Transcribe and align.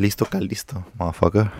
Listo, 0.00 0.26
listo, 0.40 0.86
motherfucker. 0.94 1.50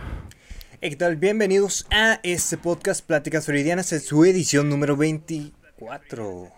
¿Qué 0.81 0.97
tal? 0.97 1.17
Bienvenidos 1.17 1.87
a 1.91 2.21
este 2.23 2.57
podcast 2.57 3.05
Pláticas 3.05 3.45
Floridianas 3.45 3.93
en 3.93 4.01
su 4.01 4.25
edición 4.25 4.71
número 4.71 4.97
24. 4.97 6.51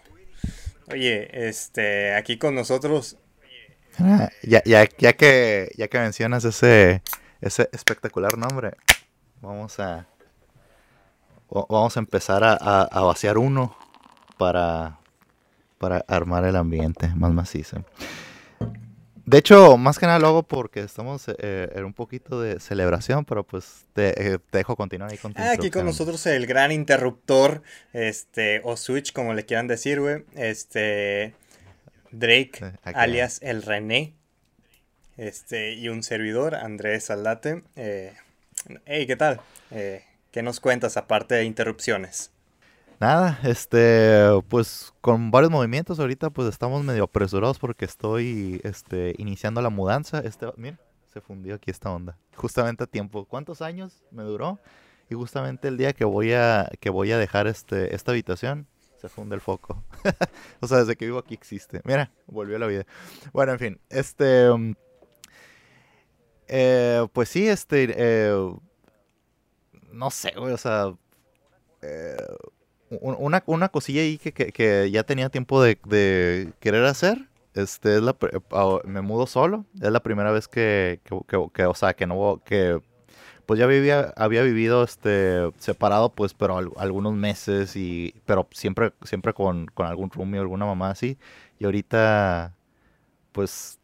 Oye, 0.92 1.48
este, 1.48 2.14
aquí 2.14 2.38
con 2.38 2.54
nosotros. 2.54 3.16
Ah, 3.98 4.30
ya, 4.44 4.62
ya, 4.64 4.88
ya, 4.96 5.14
que, 5.14 5.72
ya 5.76 5.88
que 5.88 5.98
mencionas 5.98 6.44
ese, 6.44 7.02
ese 7.40 7.68
espectacular 7.72 8.38
nombre, 8.38 8.76
vamos 9.40 9.80
a, 9.80 10.06
vamos 11.50 11.96
a 11.96 12.00
empezar 12.00 12.44
a, 12.44 12.54
a 12.54 13.00
vaciar 13.00 13.38
uno 13.38 13.76
para, 14.38 15.00
para 15.78 16.04
armar 16.06 16.44
el 16.44 16.54
ambiente 16.54 17.08
más 17.08 17.32
macizo. 17.32 17.84
De 19.24 19.38
hecho, 19.38 19.76
más 19.76 19.98
que 19.98 20.06
nada 20.06 20.18
lo 20.18 20.28
hago 20.28 20.42
porque 20.42 20.80
estamos 20.80 21.26
eh, 21.28 21.68
en 21.74 21.84
un 21.84 21.94
poquito 21.94 22.40
de 22.40 22.58
celebración, 22.58 23.24
pero 23.24 23.44
pues 23.44 23.86
te, 23.92 24.34
eh, 24.34 24.38
dejo 24.50 24.74
continuar 24.74 25.12
ahí 25.12 25.18
con 25.18 25.32
ah, 25.36 25.52
Aquí 25.52 25.70
con 25.70 25.84
nosotros 25.84 26.26
el 26.26 26.46
gran 26.46 26.72
interruptor, 26.72 27.62
este, 27.92 28.60
o 28.64 28.76
switch, 28.76 29.12
como 29.12 29.34
le 29.34 29.46
quieran 29.46 29.68
decir, 29.68 30.00
güey. 30.00 30.24
Este, 30.34 31.34
Drake, 32.10 32.74
alias 32.82 33.38
el 33.42 33.62
René. 33.62 34.14
Este, 35.16 35.74
y 35.74 35.88
un 35.88 36.02
servidor, 36.02 36.56
Andrés 36.56 37.10
Aldate. 37.10 37.62
Eh, 37.76 38.12
hey, 38.86 39.06
¿qué 39.06 39.14
tal? 39.14 39.40
Eh, 39.70 40.04
¿Qué 40.32 40.42
nos 40.42 40.58
cuentas 40.58 40.96
aparte 40.96 41.36
de 41.36 41.44
interrupciones? 41.44 42.31
Nada, 43.02 43.40
este, 43.42 44.28
pues 44.48 44.94
con 45.00 45.32
varios 45.32 45.50
movimientos 45.50 45.98
ahorita 45.98 46.30
pues 46.30 46.46
estamos 46.46 46.84
medio 46.84 47.02
apresurados 47.02 47.58
porque 47.58 47.84
estoy, 47.84 48.60
este, 48.62 49.16
iniciando 49.18 49.60
la 49.60 49.70
mudanza. 49.70 50.20
Este, 50.20 50.46
mira, 50.56 50.78
se 51.12 51.20
fundió 51.20 51.56
aquí 51.56 51.72
esta 51.72 51.90
onda. 51.90 52.16
Justamente 52.36 52.84
a 52.84 52.86
tiempo. 52.86 53.24
¿Cuántos 53.24 53.60
años 53.60 54.04
me 54.12 54.22
duró? 54.22 54.60
Y 55.10 55.16
justamente 55.16 55.66
el 55.66 55.78
día 55.78 55.94
que 55.94 56.04
voy 56.04 56.32
a, 56.32 56.70
que 56.78 56.90
voy 56.90 57.10
a 57.10 57.18
dejar 57.18 57.48
este, 57.48 57.92
esta 57.92 58.12
habitación, 58.12 58.68
se 59.00 59.08
funde 59.08 59.34
el 59.34 59.40
foco. 59.40 59.82
o 60.60 60.68
sea, 60.68 60.78
desde 60.78 60.94
que 60.94 61.06
vivo 61.06 61.18
aquí 61.18 61.34
existe. 61.34 61.80
Mira, 61.82 62.12
volvió 62.28 62.56
la 62.56 62.68
vida. 62.68 62.86
Bueno, 63.32 63.50
en 63.50 63.58
fin, 63.58 63.80
este, 63.90 64.48
um, 64.48 64.76
eh, 66.46 67.04
pues 67.12 67.30
sí, 67.30 67.48
este, 67.48 67.92
eh, 67.96 68.56
no 69.90 70.10
sé, 70.12 70.34
güey, 70.36 70.52
o 70.52 70.56
sea, 70.56 70.94
eh, 71.80 72.16
una, 73.00 73.42
una 73.46 73.68
cosilla 73.68 74.02
ahí 74.02 74.18
que, 74.18 74.32
que, 74.32 74.90
ya 74.90 75.04
tenía 75.04 75.28
tiempo 75.30 75.62
de, 75.62 75.78
de, 75.86 76.52
querer 76.60 76.84
hacer. 76.84 77.28
Este 77.54 77.96
es 77.96 78.02
la 78.02 78.16
ah, 78.52 78.78
me 78.84 79.02
mudo 79.02 79.26
solo. 79.26 79.66
Es 79.80 79.90
la 79.90 80.02
primera 80.02 80.30
vez 80.32 80.48
que, 80.48 81.00
que, 81.04 81.64
o 81.66 81.74
sea, 81.74 81.94
que 81.94 82.06
no 82.06 82.42
que 82.44 82.80
pues 83.46 83.58
ya 83.58 83.66
vivía, 83.66 84.14
había 84.16 84.42
vivido 84.42 84.84
este 84.84 85.50
separado, 85.58 86.14
pues, 86.14 86.32
pero 86.34 86.56
algunos 86.78 87.12
meses 87.14 87.76
y 87.76 88.14
pero 88.24 88.48
siempre 88.52 88.92
siempre 89.02 89.34
con, 89.34 89.66
con 89.66 89.86
algún 89.86 90.10
roomie 90.10 90.38
o 90.38 90.42
alguna 90.42 90.66
mamá 90.66 90.90
así. 90.90 91.18
Y 91.58 91.64
ahorita 91.64 92.54
pues 93.32 93.78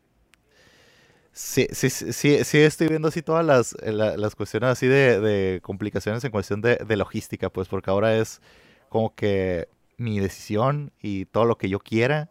Sí, 1.39 1.69
sí, 1.71 1.89
sí, 1.89 2.43
sí, 2.45 2.59
estoy 2.59 2.89
viendo 2.89 3.09
así 3.09 3.23
todas 3.23 3.47
las, 3.47 3.77
las 3.85 4.35
cuestiones 4.35 4.71
así 4.71 4.89
de, 4.89 5.21
de, 5.21 5.61
complicaciones 5.63 6.25
en 6.25 6.33
cuestión 6.33 6.61
de, 6.61 6.77
de, 6.77 6.97
logística, 6.97 7.49
pues 7.49 7.69
porque 7.69 7.91
ahora 7.93 8.17
es, 8.17 8.41
como 8.89 9.15
que 9.15 9.69
mi 9.99 10.21
decisión 10.21 10.93
y 11.03 11.27
todo 11.27 11.45
lo 11.45 11.59
que 11.59 11.69
yo 11.69 11.81
quiera. 11.81 12.31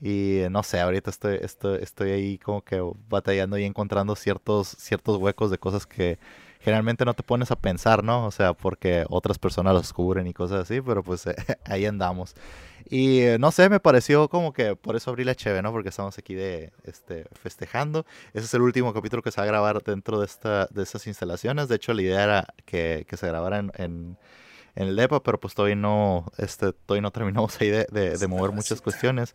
Y 0.00 0.42
no 0.50 0.62
sé, 0.62 0.80
ahorita 0.80 1.10
estoy, 1.10 1.38
estoy, 1.40 1.78
estoy 1.82 2.10
ahí 2.10 2.38
como 2.38 2.62
que 2.62 2.82
batallando 3.08 3.58
y 3.58 3.64
encontrando 3.64 4.14
ciertos, 4.14 4.68
ciertos 4.68 5.16
huecos 5.16 5.50
de 5.50 5.58
cosas 5.58 5.86
que 5.86 6.18
generalmente 6.60 7.04
no 7.04 7.14
te 7.14 7.22
pones 7.22 7.50
a 7.50 7.56
pensar, 7.56 8.04
¿no? 8.04 8.26
O 8.26 8.30
sea, 8.30 8.52
porque 8.52 9.06
otras 9.08 9.38
personas 9.38 9.74
los 9.74 9.92
cubren 9.92 10.26
y 10.26 10.34
cosas 10.34 10.62
así, 10.62 10.80
pero 10.82 11.02
pues 11.02 11.24
ahí 11.64 11.86
andamos. 11.86 12.34
Y 12.88 13.20
eh, 13.20 13.38
no 13.38 13.50
sé, 13.52 13.68
me 13.68 13.80
pareció 13.80 14.28
como 14.28 14.52
que 14.52 14.76
por 14.76 14.96
eso 14.96 15.10
abrí 15.10 15.24
la 15.24 15.34
cheve, 15.34 15.62
¿no? 15.62 15.72
Porque 15.72 15.88
estamos 15.88 16.16
aquí 16.18 16.34
de 16.34 16.72
este 16.84 17.24
festejando. 17.40 18.04
Ese 18.34 18.44
es 18.46 18.54
el 18.54 18.62
último 18.62 18.92
capítulo 18.92 19.22
que 19.22 19.30
se 19.32 19.40
va 19.40 19.44
a 19.44 19.46
grabar 19.46 19.82
dentro 19.82 20.20
de 20.20 20.26
esta 20.26 20.66
de 20.66 20.82
estas 20.82 21.06
instalaciones. 21.06 21.68
De 21.68 21.76
hecho, 21.76 21.94
la 21.94 22.02
idea 22.02 22.22
era 22.22 22.54
que, 22.64 23.06
que 23.08 23.16
se 23.16 23.26
grabara 23.26 23.58
en 23.58 24.18
el 24.76 24.94
DEPA, 24.94 25.22
pero 25.22 25.40
pues 25.40 25.54
todavía 25.54 25.76
no, 25.76 26.26
este, 26.38 26.72
todavía 26.72 27.02
no 27.02 27.10
terminamos 27.10 27.60
ahí 27.60 27.70
de, 27.70 27.86
de, 27.86 28.26
mover 28.28 28.52
muchas 28.52 28.80
cuestiones. 28.80 29.34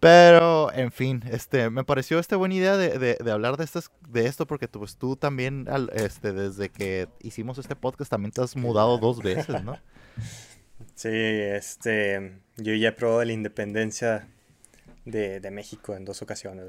Pero, 0.00 0.72
en 0.72 0.90
fin, 0.90 1.22
este, 1.30 1.70
me 1.70 1.84
pareció 1.84 2.18
esta 2.18 2.36
buena 2.36 2.56
idea 2.56 2.76
de, 2.76 2.98
de, 2.98 3.30
hablar 3.30 3.56
de, 3.56 3.64
estas, 3.64 3.90
de 4.08 4.26
esto 4.26 4.46
porque 4.46 4.66
tú, 4.66 4.80
pues, 4.80 4.96
tú 4.96 5.14
también, 5.14 5.68
este, 5.94 6.32
desde 6.32 6.70
que 6.70 7.08
hicimos 7.20 7.58
este 7.58 7.76
podcast, 7.76 8.10
también 8.10 8.32
te 8.32 8.42
has 8.42 8.56
mudado 8.56 8.98
dos 8.98 9.22
veces, 9.22 9.62
¿no? 9.62 9.78
Sí, 10.96 11.08
este, 11.08 12.40
yo 12.56 12.74
ya 12.74 12.88
he 12.88 12.92
probado 12.92 13.24
la 13.24 13.32
independencia 13.32 14.28
de, 15.04 15.38
de 15.38 15.50
México 15.50 15.94
en 15.94 16.04
dos 16.04 16.22
ocasiones, 16.22 16.66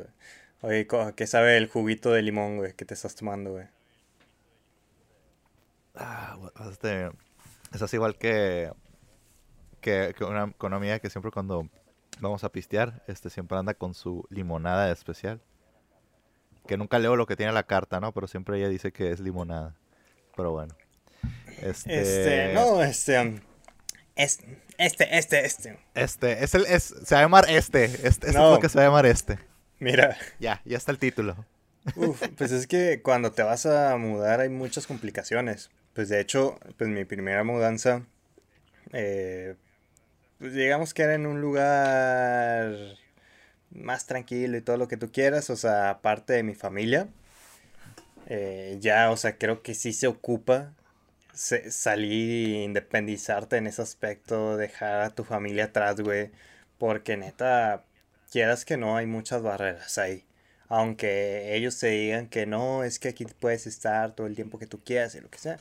Oye, 0.62 0.88
¿qué 1.18 1.28
sabe 1.28 1.58
el 1.58 1.68
juguito 1.68 2.14
de 2.14 2.22
limón, 2.22 2.56
güey, 2.56 2.74
que 2.74 2.86
te 2.86 2.94
estás 2.94 3.16
tomando, 3.16 3.52
güey? 3.52 3.66
Ah, 5.94 6.38
este, 6.72 7.10
es 7.82 7.94
igual 7.94 8.18
que, 8.18 8.72
que, 9.82 10.14
una, 10.22 10.52
con 10.54 10.74
amiga 10.74 11.00
que 11.00 11.10
siempre 11.10 11.32
cuando 11.32 11.70
vamos 12.20 12.44
a 12.44 12.52
pistear, 12.52 13.04
este 13.08 13.30
siempre 13.30 13.58
anda 13.58 13.74
con 13.74 13.94
su 13.94 14.26
limonada 14.30 14.92
especial. 14.92 15.42
Que 16.68 16.78
nunca 16.78 17.00
leo 17.00 17.16
lo 17.16 17.26
que 17.26 17.36
tiene 17.36 17.52
la 17.52 17.64
carta, 17.64 18.00
¿no? 18.00 18.14
Pero 18.14 18.28
siempre 18.28 18.58
ella 18.58 18.70
dice 18.70 18.94
que 18.94 19.12
es 19.12 19.20
limonada. 19.20 19.76
Pero 20.36 20.52
bueno. 20.52 20.76
Este, 21.62 22.02
este 22.02 22.54
no, 22.54 22.82
este, 22.84 23.42
este, 24.16 24.62
este, 24.78 25.18
este, 25.18 25.46
este. 25.46 25.80
Este, 25.94 26.44
es 26.44 26.56
el, 26.56 26.66
es, 26.66 26.84
se 26.84 27.16
va 27.16 27.22
a 27.22 27.24
llamar 27.24 27.50
este. 27.50 27.86
Este, 27.86 28.08
este 28.08 28.30
es 28.30 28.36
lo 28.36 28.60
que 28.60 28.70
se 28.70 28.78
va 28.78 28.84
a 28.84 28.88
llamar 28.88 29.06
este. 29.06 29.40
Mira. 29.80 30.18
Ya, 30.40 30.62
ya 30.66 30.78
está 30.78 30.92
el 30.92 31.00
título. 31.00 31.46
Uf, 31.96 32.22
pues 32.38 32.52
es 32.52 32.68
que 32.68 33.02
cuando 33.02 33.32
te 33.32 33.44
vas 33.44 33.66
a 33.66 33.98
mudar 33.98 34.40
hay 34.40 34.50
muchas 34.50 34.88
complicaciones. 34.88 35.70
Pues 35.94 36.10
de 36.10 36.20
hecho, 36.20 36.58
pues 36.78 36.90
mi 36.90 37.06
primera 37.06 37.44
mudanza, 37.44 38.06
eh, 38.94 39.56
pues 40.40 40.54
digamos 40.54 40.94
que 40.94 41.04
era 41.04 41.16
en 41.16 41.26
un 41.26 41.42
lugar 41.42 42.98
más 43.72 44.06
tranquilo 44.08 44.58
y 44.58 44.62
todo 44.62 44.78
lo 44.78 44.88
que 44.88 44.98
tú 44.98 45.12
quieras, 45.12 45.50
o 45.50 45.56
sea, 45.56 45.90
aparte 45.90 46.34
de 46.34 46.44
mi 46.44 46.56
familia. 46.56 47.08
Eh, 48.28 48.78
ya, 48.80 49.12
o 49.12 49.18
sea, 49.18 49.38
creo 49.38 49.62
que 49.64 49.74
sí 49.76 49.94
se 49.94 50.08
ocupa 50.08 50.74
salir 51.34 52.56
e 52.56 52.64
independizarte 52.64 53.58
en 53.58 53.68
ese 53.68 53.82
aspecto, 53.82 54.58
dejar 54.58 55.02
a 55.02 55.10
tu 55.12 55.24
familia 55.24 55.66
atrás, 55.66 56.00
güey. 56.02 56.32
Porque 56.78 57.18
neta, 57.18 57.86
quieras 58.32 58.66
que 58.66 58.78
no, 58.78 58.98
hay 58.98 59.06
muchas 59.08 59.42
barreras 59.42 59.98
ahí. 59.98 60.26
Aunque 60.76 61.56
ellos 61.56 61.78
te 61.78 61.86
digan 61.90 62.26
que 62.28 62.48
no, 62.48 62.84
es 62.84 62.98
que 62.98 63.10
aquí 63.10 63.26
puedes 63.26 63.68
estar 63.68 64.16
todo 64.16 64.26
el 64.26 64.34
tiempo 64.34 64.58
que 64.58 64.66
tú 64.66 64.84
quieras 64.84 65.14
y 65.14 65.22
lo 65.22 65.30
que 65.30 65.38
sea. 65.38 65.60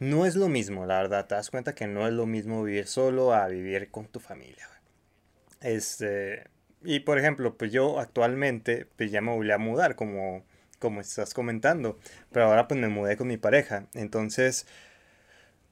No 0.00 0.24
es 0.24 0.36
lo 0.36 0.48
mismo, 0.48 0.86
la 0.86 1.02
verdad. 1.02 1.26
Te 1.26 1.34
das 1.34 1.50
cuenta 1.50 1.74
que 1.74 1.86
no 1.86 2.08
es 2.08 2.14
lo 2.14 2.24
mismo 2.24 2.62
vivir 2.62 2.86
solo 2.86 3.34
a 3.34 3.46
vivir 3.48 3.90
con 3.90 4.06
tu 4.06 4.20
familia. 4.20 4.66
Este, 5.60 6.44
y 6.82 7.00
por 7.00 7.18
ejemplo, 7.18 7.58
pues 7.58 7.72
yo 7.72 8.00
actualmente 8.00 8.86
pues 8.96 9.10
ya 9.10 9.20
me 9.20 9.32
voy 9.32 9.50
a 9.50 9.58
mudar, 9.58 9.96
como, 9.96 10.42
como 10.78 11.02
estás 11.02 11.34
comentando. 11.34 11.98
Pero 12.32 12.46
ahora 12.46 12.66
pues 12.66 12.80
me 12.80 12.88
mudé 12.88 13.18
con 13.18 13.28
mi 13.28 13.36
pareja. 13.36 13.88
Entonces, 13.92 14.66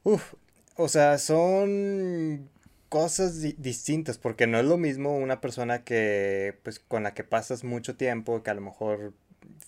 uff, 0.02 0.34
o 0.76 0.88
sea, 0.88 1.16
son 1.16 2.50
cosas 2.92 3.40
distintas, 3.40 4.18
porque 4.18 4.46
no 4.46 4.58
es 4.58 4.66
lo 4.66 4.76
mismo 4.76 5.16
una 5.16 5.40
persona 5.40 5.82
que, 5.82 6.58
pues, 6.62 6.78
con 6.78 7.04
la 7.04 7.14
que 7.14 7.24
pasas 7.24 7.64
mucho 7.64 7.96
tiempo, 7.96 8.42
que 8.42 8.50
a 8.50 8.54
lo 8.54 8.60
mejor 8.60 9.14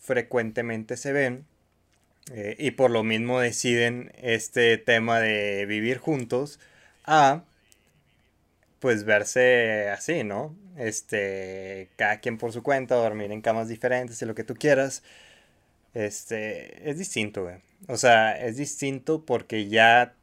frecuentemente 0.03 0.99
se 0.99 1.13
ven, 1.13 1.47
eh, 2.33 2.55
y 2.59 2.73
por 2.73 2.91
lo 2.91 3.03
mismo 3.03 3.41
deciden 3.41 4.13
este 4.21 4.77
tema 4.77 5.21
de 5.21 5.65
vivir 5.65 5.97
juntos, 5.97 6.61
a, 7.07 7.45
pues, 8.79 9.05
verse 9.05 9.89
así, 9.89 10.23
¿no? 10.23 10.55
Este, 10.77 11.89
cada 11.97 12.21
quien 12.21 12.37
por 12.37 12.53
su 12.53 12.63
cuenta, 12.63 12.95
dormir 12.95 13.33
en 13.33 13.41
camas 13.41 13.69
diferentes 13.69 14.21
y 14.21 14.27
lo 14.27 14.35
que 14.35 14.45
tú 14.45 14.55
quieras. 14.55 15.03
Este, 15.95 16.91
es 16.91 16.99
distinto, 16.99 17.45
güey. 17.45 17.57
O 17.89 17.97
sea, 17.97 18.39
es 18.39 18.59
distinto 18.59 19.25
porque 19.25 19.69
ya, 19.69 20.15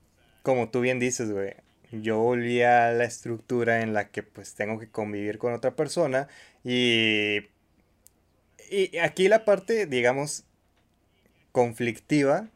como 0.44 0.70
tú 0.70 0.82
bien 0.82 1.00
dices, 1.00 1.32
güey, 1.32 1.56
yo 1.92 2.20
volví 2.20 2.62
a 2.62 2.92
la 2.92 3.04
estructura 3.06 3.82
en 3.82 3.94
la 3.94 4.10
que 4.10 4.24
pues 4.24 4.56
tengo 4.56 4.80
que 4.80 4.90
convivir 4.90 5.38
con 5.38 5.54
otra 5.54 5.76
persona 5.76 6.28
y, 6.64 7.40
y 8.70 8.98
aquí 8.98 9.28
la 9.28 9.46
parte, 9.46 9.86
digamos, 9.86 10.46
conflictiva 11.52 12.50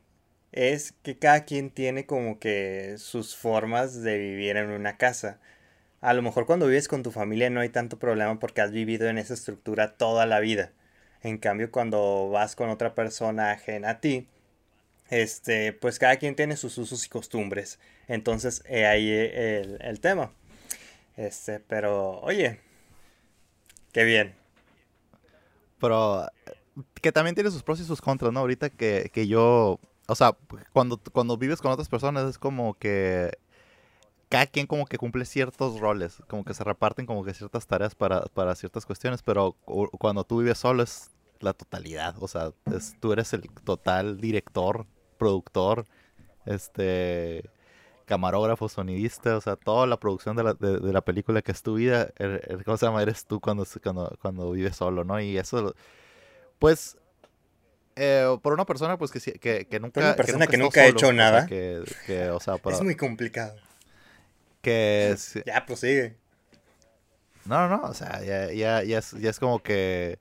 es 0.52 0.94
que 1.04 1.18
cada 1.18 1.46
quien 1.46 1.70
tiene 1.70 2.06
como 2.06 2.40
que 2.40 2.96
sus 2.98 3.36
formas 3.36 4.02
de 4.02 4.18
vivir 4.18 4.58
en 4.58 4.72
una 4.72 4.98
casa. 4.98 5.40
A 6.02 6.14
lo 6.14 6.22
mejor 6.22 6.46
cuando 6.46 6.68
vives 6.68 6.88
con 6.88 7.04
tu 7.04 7.12
familia 7.12 7.50
no 7.50 7.60
hay 7.62 7.70
tanto 7.70 8.00
problema 8.00 8.40
porque 8.40 8.62
has 8.62 8.72
vivido 8.72 9.10
en 9.10 9.18
esa 9.18 9.34
estructura 9.34 9.98
toda 9.98 10.26
la 10.26 10.40
vida. 10.40 10.72
En 11.24 11.38
cambio, 11.40 11.72
cuando 11.72 12.30
vas 12.30 12.56
con 12.56 12.70
otra 12.70 12.96
persona 12.96 13.52
ajena 13.52 13.90
a 13.92 14.00
ti, 14.00 14.28
este, 15.10 15.74
pues 15.74 16.00
cada 16.00 16.18
quien 16.18 16.36
tiene 16.36 16.58
sus 16.58 16.78
usos 16.78 17.06
y 17.06 17.10
costumbres. 17.10 17.80
Entonces, 18.08 18.64
ahí 18.70 19.10
el, 19.10 19.78
el 19.82 20.00
tema. 20.00 20.32
Este, 21.18 21.60
pero, 21.60 22.20
oye, 22.22 22.60
qué 23.92 24.04
bien. 24.04 24.36
Pero 25.80 26.28
que 27.02 27.12
también 27.12 27.36
tiene 27.36 27.52
sus 27.52 27.64
pros 27.64 27.80
y 27.80 27.86
sus 27.86 28.02
contras, 28.02 28.34
¿no? 28.34 28.42
Ahorita 28.42 28.70
que, 28.70 29.10
que 29.14 29.28
yo, 29.28 29.80
o 30.08 30.16
sea, 30.16 30.36
cuando, 30.74 31.00
cuando 31.12 31.38
vives 31.38 31.62
con 31.62 31.72
otras 31.72 31.88
personas 31.88 32.30
es 32.30 32.38
como 32.38 32.74
que 32.74 33.32
cada 34.30 34.48
quien 34.48 34.68
como 34.68 34.86
que 34.86 34.98
cumple 34.98 35.24
ciertos 35.26 35.80
roles, 35.80 36.22
como 36.28 36.44
que 36.44 36.54
se 36.54 36.64
reparten 36.64 37.06
como 37.06 37.24
que 37.24 37.34
ciertas 37.34 37.68
tareas 37.68 37.96
para, 37.96 38.22
para 38.34 38.56
ciertas 38.56 38.86
cuestiones, 38.86 39.22
pero 39.24 39.54
cuando 40.00 40.24
tú 40.24 40.40
vives 40.40 40.58
solo 40.58 40.84
es 40.84 41.12
la 41.40 41.54
totalidad, 41.54 42.16
o 42.20 42.28
sea, 42.28 42.52
es, 42.76 42.96
tú 43.00 43.14
eres 43.14 43.34
el 43.34 43.50
total 43.64 44.20
director, 44.20 44.86
productor, 45.18 45.86
este 46.46 47.50
camarógrafo, 48.06 48.70
sonidista, 48.70 49.38
o 49.38 49.42
sea, 49.42 49.56
toda 49.56 49.88
la 49.88 50.00
producción 50.00 50.36
de 50.36 50.44
la, 50.44 50.54
de, 50.54 50.94
la 50.94 51.02
película 51.02 51.42
que 51.42 51.52
es 51.52 51.62
tu 51.62 51.76
vida, 51.76 52.10
er, 52.18 52.42
er, 52.48 52.64
¿cómo 52.64 52.78
se 52.78 52.86
llama? 52.86 53.02
Eres 53.02 53.26
tú 53.26 53.40
cuando, 53.40 53.66
cuando, 53.84 54.18
cuando 54.22 54.52
vives 54.52 54.76
solo, 54.76 55.04
¿no? 55.04 55.20
Y 55.20 55.38
eso, 55.38 55.76
pues, 56.60 56.98
eh, 57.96 58.38
por 58.42 58.54
una 58.54 58.66
persona 58.66 58.98
pues 58.98 59.12
que, 59.12 59.20
que, 59.40 59.68
que 59.68 59.80
nunca... 59.80 60.02
una 60.02 60.16
persona 60.16 60.48
que 60.48 60.58
nunca, 60.58 60.82
ha 60.82 60.88
hecho 60.88 61.14
nada. 61.14 61.48
que, 61.48 61.84
o 62.32 62.40
sea, 62.40 62.56
Es 62.66 62.82
muy 62.82 62.96
complicado. 62.96 63.56
Que. 64.62 65.16
Ya, 65.46 65.66
prosigue. 65.66 66.16
No, 67.46 67.70
no, 67.70 67.78
no, 67.78 67.84
o 67.84 67.94
sea, 67.94 68.24
ya, 68.24 68.52
ya, 68.52 68.84
ya, 68.84 68.98
es, 68.98 69.12
ya 69.12 69.30
es 69.30 69.40
como 69.40 69.62
que 69.62 70.18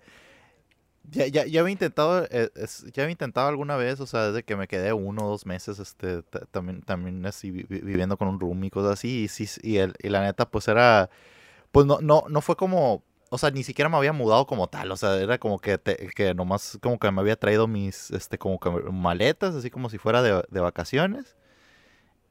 ya, 1.11 1.27
ya, 1.27 1.47
ya 1.47 1.61
había 1.61 1.73
intentado, 1.73 2.27
eh, 2.31 2.51
ya 2.93 3.03
había 3.03 3.13
intentado 3.13 3.49
alguna 3.49 3.77
vez, 3.77 4.01
o 4.01 4.07
sea, 4.07 4.29
desde 4.29 4.43
que 4.43 4.57
me 4.57 4.69
quedé 4.69 4.93
uno 4.93 5.27
o 5.27 5.29
dos 5.31 5.47
meses, 5.47 5.79
este, 5.79 6.23
también, 6.51 6.83
también 6.83 7.25
así 7.27 7.51
viviendo 7.51 8.17
con 8.17 8.29
un 8.29 8.41
room 8.41 8.65
y 8.65 8.71
cosas 8.71 8.93
así, 8.95 9.25
y 9.25 9.29
sí, 9.29 9.47
y, 9.63 9.77
el, 9.77 9.95
y 10.03 10.09
la 10.09 10.23
neta, 10.23 10.51
pues 10.51 10.69
era, 10.69 11.11
pues 11.73 11.87
no, 11.87 12.01
no, 12.01 12.25
no 12.29 12.41
fue 12.41 12.57
como, 12.57 13.03
o 13.31 13.39
sea, 13.39 13.51
ni 13.51 13.65
siquiera 13.65 13.89
me 13.89 13.97
había 13.97 14.13
mudado 14.13 14.47
como 14.47 14.69
tal, 14.69 14.91
o 14.93 14.97
sea, 14.97 15.17
era 15.21 15.39
como 15.39 15.59
que, 15.59 15.79
que 16.15 16.35
nomás, 16.35 16.79
como 16.83 16.99
que 16.99 17.11
me 17.11 17.21
había 17.21 17.37
traído 17.37 17.67
mis, 17.69 18.11
este, 18.11 18.39
como 18.39 18.59
que 18.59 18.71
maletas, 18.71 19.55
así 19.55 19.71
como 19.71 19.91
si 19.91 19.99
fuera 19.99 20.23
de, 20.23 20.43
de 20.51 20.61
vacaciones, 20.61 21.37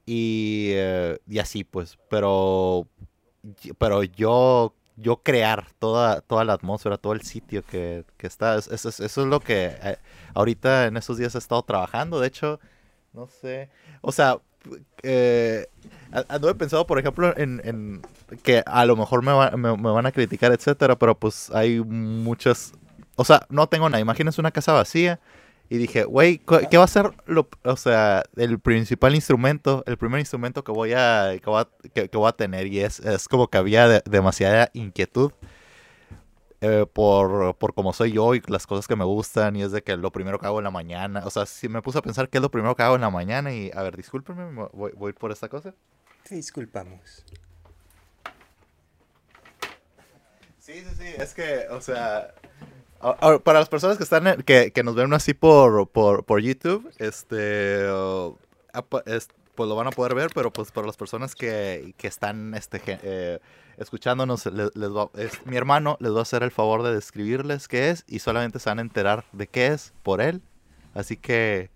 y, 0.06 0.70
eh, 0.74 1.18
y 1.28 1.38
así, 1.38 1.64
pues, 1.64 1.98
pero, 2.10 2.88
pero 3.78 4.02
yo 4.02 4.74
yo 4.96 5.16
crear 5.16 5.66
toda, 5.78 6.20
toda 6.20 6.44
la 6.44 6.52
atmósfera, 6.54 6.96
todo 6.98 7.12
el 7.12 7.22
sitio 7.22 7.64
que, 7.64 8.04
está. 8.20 8.56
Eso, 8.56 8.88
es 8.88 9.16
lo 9.16 9.40
que 9.40 9.76
eh, 9.82 9.96
ahorita 10.34 10.86
en 10.86 10.96
estos 10.96 11.18
días 11.18 11.34
he 11.34 11.38
estado 11.38 11.62
trabajando. 11.62 12.20
De 12.20 12.28
hecho, 12.28 12.60
no 13.12 13.26
sé. 13.26 13.70
O 14.00 14.12
sea, 14.12 14.38
eh, 15.02 15.66
anduve 16.28 16.54
pensado, 16.54 16.86
por 16.86 16.98
ejemplo, 16.98 17.34
en, 17.36 18.02
que 18.42 18.62
a 18.66 18.84
lo 18.86 18.96
mejor 18.96 19.22
me, 19.22 19.56
me, 19.56 19.76
van 19.76 20.06
a 20.06 20.12
criticar, 20.12 20.52
etcétera, 20.52 20.96
pero 20.96 21.18
pues 21.18 21.50
hay 21.50 21.80
muchas. 21.80 22.72
O 23.16 23.24
sea, 23.24 23.46
no 23.48 23.66
tengo 23.68 23.88
nada. 23.88 24.00
Imagínense 24.00 24.40
una 24.40 24.50
casa 24.50 24.72
vacía 24.72 25.20
y 25.68 25.78
dije, 25.78 26.04
güey, 26.04 26.38
¿qué 26.70 26.76
va 26.76 26.84
a 26.84 26.88
ser 26.88 27.10
lo, 27.26 27.48
o 27.64 27.76
sea, 27.76 28.22
el 28.36 28.58
principal 28.58 29.14
instrumento, 29.14 29.82
el 29.86 29.96
primer 29.96 30.20
instrumento 30.20 30.62
que 30.62 30.72
voy 30.72 30.92
a, 30.92 31.32
que 31.42 31.48
voy 31.48 31.62
a, 31.62 31.68
que, 31.92 32.08
voy 32.12 32.28
a 32.28 32.32
tener? 32.32 32.66
Y 32.66 32.80
es, 32.80 33.00
es 33.00 33.28
como 33.28 33.48
que 33.48 33.56
había 33.56 34.00
demasiada 34.00 34.70
inquietud 34.74 35.32
eh, 36.60 36.86
por, 36.92 37.56
por 37.56 37.74
cómo 37.74 37.92
soy 37.92 38.12
yo 38.12 38.34
y 38.34 38.42
las 38.46 38.66
cosas 38.66 38.86
que 38.86 38.94
me 38.94 39.04
gustan. 39.04 39.56
Y 39.56 39.62
es 39.62 39.72
de 39.72 39.82
que 39.82 39.96
lo 39.96 40.12
primero 40.12 40.38
que 40.38 40.46
hago 40.46 40.58
en 40.58 40.64
la 40.64 40.70
mañana, 40.70 41.22
o 41.24 41.30
sea, 41.30 41.46
si 41.46 41.68
me 41.68 41.80
puse 41.80 41.98
a 41.98 42.02
pensar 42.02 42.28
qué 42.28 42.38
es 42.38 42.42
lo 42.42 42.50
primero 42.50 42.76
que 42.76 42.82
hago 42.82 42.96
en 42.96 43.00
la 43.00 43.10
mañana 43.10 43.52
y, 43.52 43.70
a 43.74 43.82
ver, 43.82 43.96
discúlpenme, 43.96 44.68
voy, 44.72 44.92
voy 44.94 45.12
por 45.14 45.32
esta 45.32 45.48
cosa. 45.48 45.74
Te 46.28 46.34
disculpamos. 46.34 47.24
Sí, 50.58 50.72
sí, 50.80 50.94
sí, 50.98 51.08
es 51.18 51.34
que, 51.34 51.66
o 51.70 51.80
sea, 51.82 52.34
para 53.44 53.58
las 53.58 53.68
personas 53.68 53.96
que 53.96 54.04
están 54.04 54.42
que, 54.42 54.72
que, 54.72 54.82
nos 54.82 54.94
ven 54.94 55.12
así 55.12 55.34
por, 55.34 55.88
por, 55.88 56.24
por 56.24 56.40
YouTube, 56.40 56.90
este 56.98 57.86
pues 59.54 59.68
lo 59.68 59.76
van 59.76 59.86
a 59.86 59.90
poder 59.90 60.14
ver, 60.14 60.30
pero 60.34 60.52
pues 60.52 60.72
para 60.72 60.86
las 60.86 60.96
personas 60.96 61.34
que, 61.34 61.94
que 61.96 62.06
están 62.08 62.54
este, 62.54 62.80
eh, 62.86 63.38
escuchándonos, 63.76 64.46
les, 64.46 64.70
va, 64.74 65.10
mi 65.44 65.56
hermano 65.56 65.96
les 66.00 66.12
va 66.12 66.20
a 66.20 66.22
hacer 66.22 66.42
el 66.42 66.50
favor 66.50 66.82
de 66.82 66.94
describirles 66.94 67.68
qué 67.68 67.90
es 67.90 68.04
y 68.06 68.18
solamente 68.18 68.58
se 68.58 68.68
van 68.68 68.78
a 68.78 68.82
enterar 68.82 69.24
de 69.32 69.46
qué 69.46 69.68
es 69.68 69.92
por 70.02 70.20
él. 70.20 70.42
Así 70.94 71.16
que 71.16 71.70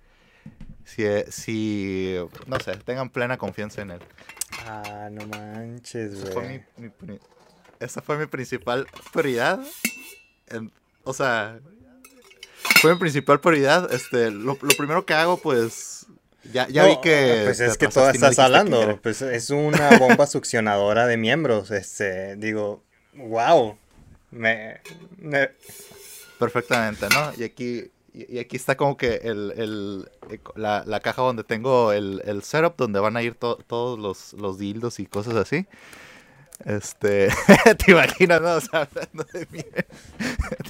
si, 0.85 1.05
si 1.29 2.17
no 2.47 2.59
sé, 2.61 2.77
tengan 2.79 3.11
plena 3.11 3.37
confianza 3.37 3.83
en 3.83 3.93
él. 3.93 4.01
Ah, 4.67 5.09
no 5.11 5.27
manches, 5.27 6.33
güey. 6.33 6.65
Esa 7.81 8.03
fue 8.03 8.19
mi 8.19 8.27
principal 8.27 8.87
prioridad. 9.13 9.61
En, 10.49 10.73
o 11.09 11.15
sea, 11.15 11.59
fue 12.83 12.93
mi 12.93 12.99
principal 12.99 13.41
prioridad. 13.41 13.91
Este, 13.93 14.31
lo, 14.31 14.57
primero 14.57 15.07
que 15.07 15.15
hago, 15.15 15.39
pues, 15.39 16.07
ya, 16.53 16.69
ya 16.69 16.85
vi 16.85 17.01
que... 17.01 17.43
Pues 17.45 17.61
es 17.61 17.79
que 17.79 17.89
todo 17.89 18.11
estás 18.11 18.39
hablando, 18.39 19.01
pues 19.03 19.23
es 19.23 19.49
una 19.49 19.97
bomba 19.99 20.27
succionadora 20.27 21.07
de 21.07 21.17
miembros, 21.17 21.71
este, 21.71 22.37
digo, 22.37 22.85
wow, 23.15 23.79
me, 24.31 24.81
Perfectamente, 26.39 27.07
¿no? 27.09 27.33
Y 27.39 27.45
aquí, 27.45 27.91
y 28.13 28.39
aquí 28.39 28.57
está 28.57 28.77
como 28.77 28.99
que 28.99 29.15
el, 29.25 29.53
el, 29.57 30.11
la, 30.57 30.85
la, 30.87 31.01
caja 31.01 31.23
donde 31.23 31.43
tengo 31.43 31.93
el, 31.93 32.23
el 32.27 32.43
setup, 32.43 32.77
donde 32.77 33.01
van 33.01 33.17
a 33.17 33.23
ir 33.23 33.35
todos 33.35 33.99
los, 33.99 34.35
los 34.35 34.59
dildos 34.59 35.01
y 35.01 35.07
cosas 35.07 35.35
así. 35.37 35.67
Este, 36.65 37.29
te 37.85 37.93
imaginas, 37.93 38.41
¿no? 38.41 38.55
O 38.55 38.61
sea, 38.61 38.81
hablando 38.83 39.25
de 39.33 39.47
mí. 39.51 39.65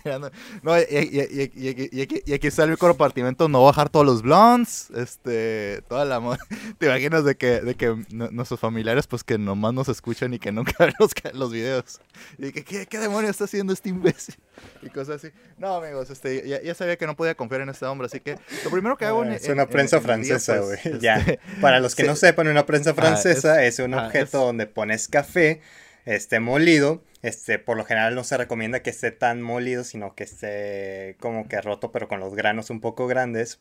no, 0.63 0.79
y, 0.79 0.83
y, 0.91 1.51
y, 1.55 2.23
y, 2.27 2.33
aquí 2.33 2.47
está 2.47 2.65
el 2.65 2.77
compartimento, 2.77 3.49
no 3.49 3.65
bajar 3.65 3.89
todos 3.89 4.05
los 4.05 4.21
blondes, 4.21 4.91
este, 4.95 5.83
toda 5.89 6.05
la 6.05 6.19
te 6.79 6.87
imaginas 6.87 7.25
de 7.25 7.37
que, 7.37 7.63
de 7.63 7.75
que 7.75 7.97
nuestros 8.11 8.61
familiares, 8.61 9.07
pues 9.07 9.25
que 9.25 9.39
nomás 9.39 9.73
nos 9.73 9.89
escuchan 9.89 10.35
y 10.35 10.39
que 10.39 10.53
nunca 10.53 10.73
ven 10.79 10.93
los, 10.99 11.13
los 11.33 11.53
videos. 11.53 12.01
Y 12.37 12.53
que, 12.53 12.65
¿qué, 12.65 12.87
¿qué 12.87 12.99
demonio 12.99 13.31
está 13.31 13.45
haciendo 13.45 13.73
este 13.73 13.89
imbécil? 13.89 14.37
Y 14.83 14.91
cosas 14.91 15.25
así. 15.25 15.33
No, 15.57 15.77
amigos, 15.77 16.11
este, 16.11 16.47
ya, 16.47 16.61
ya, 16.61 16.75
sabía 16.75 16.97
que 16.97 17.07
no 17.07 17.17
podía 17.17 17.35
confiar 17.35 17.63
en 17.63 17.71
este 17.71 17.87
hombre, 17.87 18.07
así 18.07 18.21
que 18.21 18.39
lo 18.65 18.71
primero 18.71 18.99
que 18.99 19.07
hago... 19.07 19.25
es 19.25 19.49
una 19.49 19.67
prensa 19.67 20.01
francesa, 20.01 20.61
pues, 20.61 20.83
güey. 20.85 21.01
ya. 21.01 21.17
Este, 21.17 21.41
Para 21.61 21.81
los 21.81 21.95
que 21.95 22.05
no 22.05 22.15
sepan, 22.15 22.49
una 22.49 22.67
prensa 22.67 22.91
ah, 22.91 22.95
francesa 22.95 23.65
es, 23.65 23.79
un 23.79 23.95
ah, 23.95 24.07
objeto 24.07 24.45
donde 24.45 24.67
pones 24.67 25.09
café 25.09 25.63
este 26.09 26.41
molido. 26.41 27.03
Este, 27.23 27.59
por 27.59 27.77
lo 27.77 27.85
general 27.85 28.15
no 28.15 28.25
se 28.25 28.37
recomienda 28.37 28.81
que 28.83 28.91
esté 28.91 29.11
tan 29.11 29.43
molido, 29.43 29.85
sino 29.85 30.15
que 30.15 30.25
esté 30.25 31.17
como 31.21 31.49
que 31.49 31.61
roto, 31.61 31.93
pero 31.93 32.09
con 32.09 32.21
los 32.21 32.35
granos 32.35 32.71
un 32.71 32.81
poco 32.81 33.07
grandes. 33.07 33.61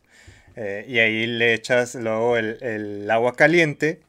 Eh, 0.56 0.86
y 0.88 1.00
ahí 1.00 1.27
le 1.27 1.54
echas 1.54 1.96
luego 1.96 2.38
el, 2.38 2.58
el, 2.63 3.12
agua 3.12 3.36
caliente. 3.36 4.00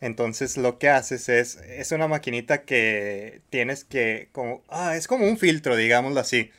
Entonces 0.00 0.56
lo 0.56 0.78
que 0.78 0.88
haces 0.88 1.28
es, 1.28 1.56
es 1.56 1.92
una 1.92 2.08
maquinita 2.08 2.62
que 2.62 3.42
tienes 3.50 3.84
que, 3.84 4.28
como, 4.32 4.62
ah, 4.68 4.96
es 4.96 5.06
como 5.06 5.26
un 5.26 5.38
filtro, 5.38 5.76
digámoslo 5.76 6.20
así. 6.20 6.50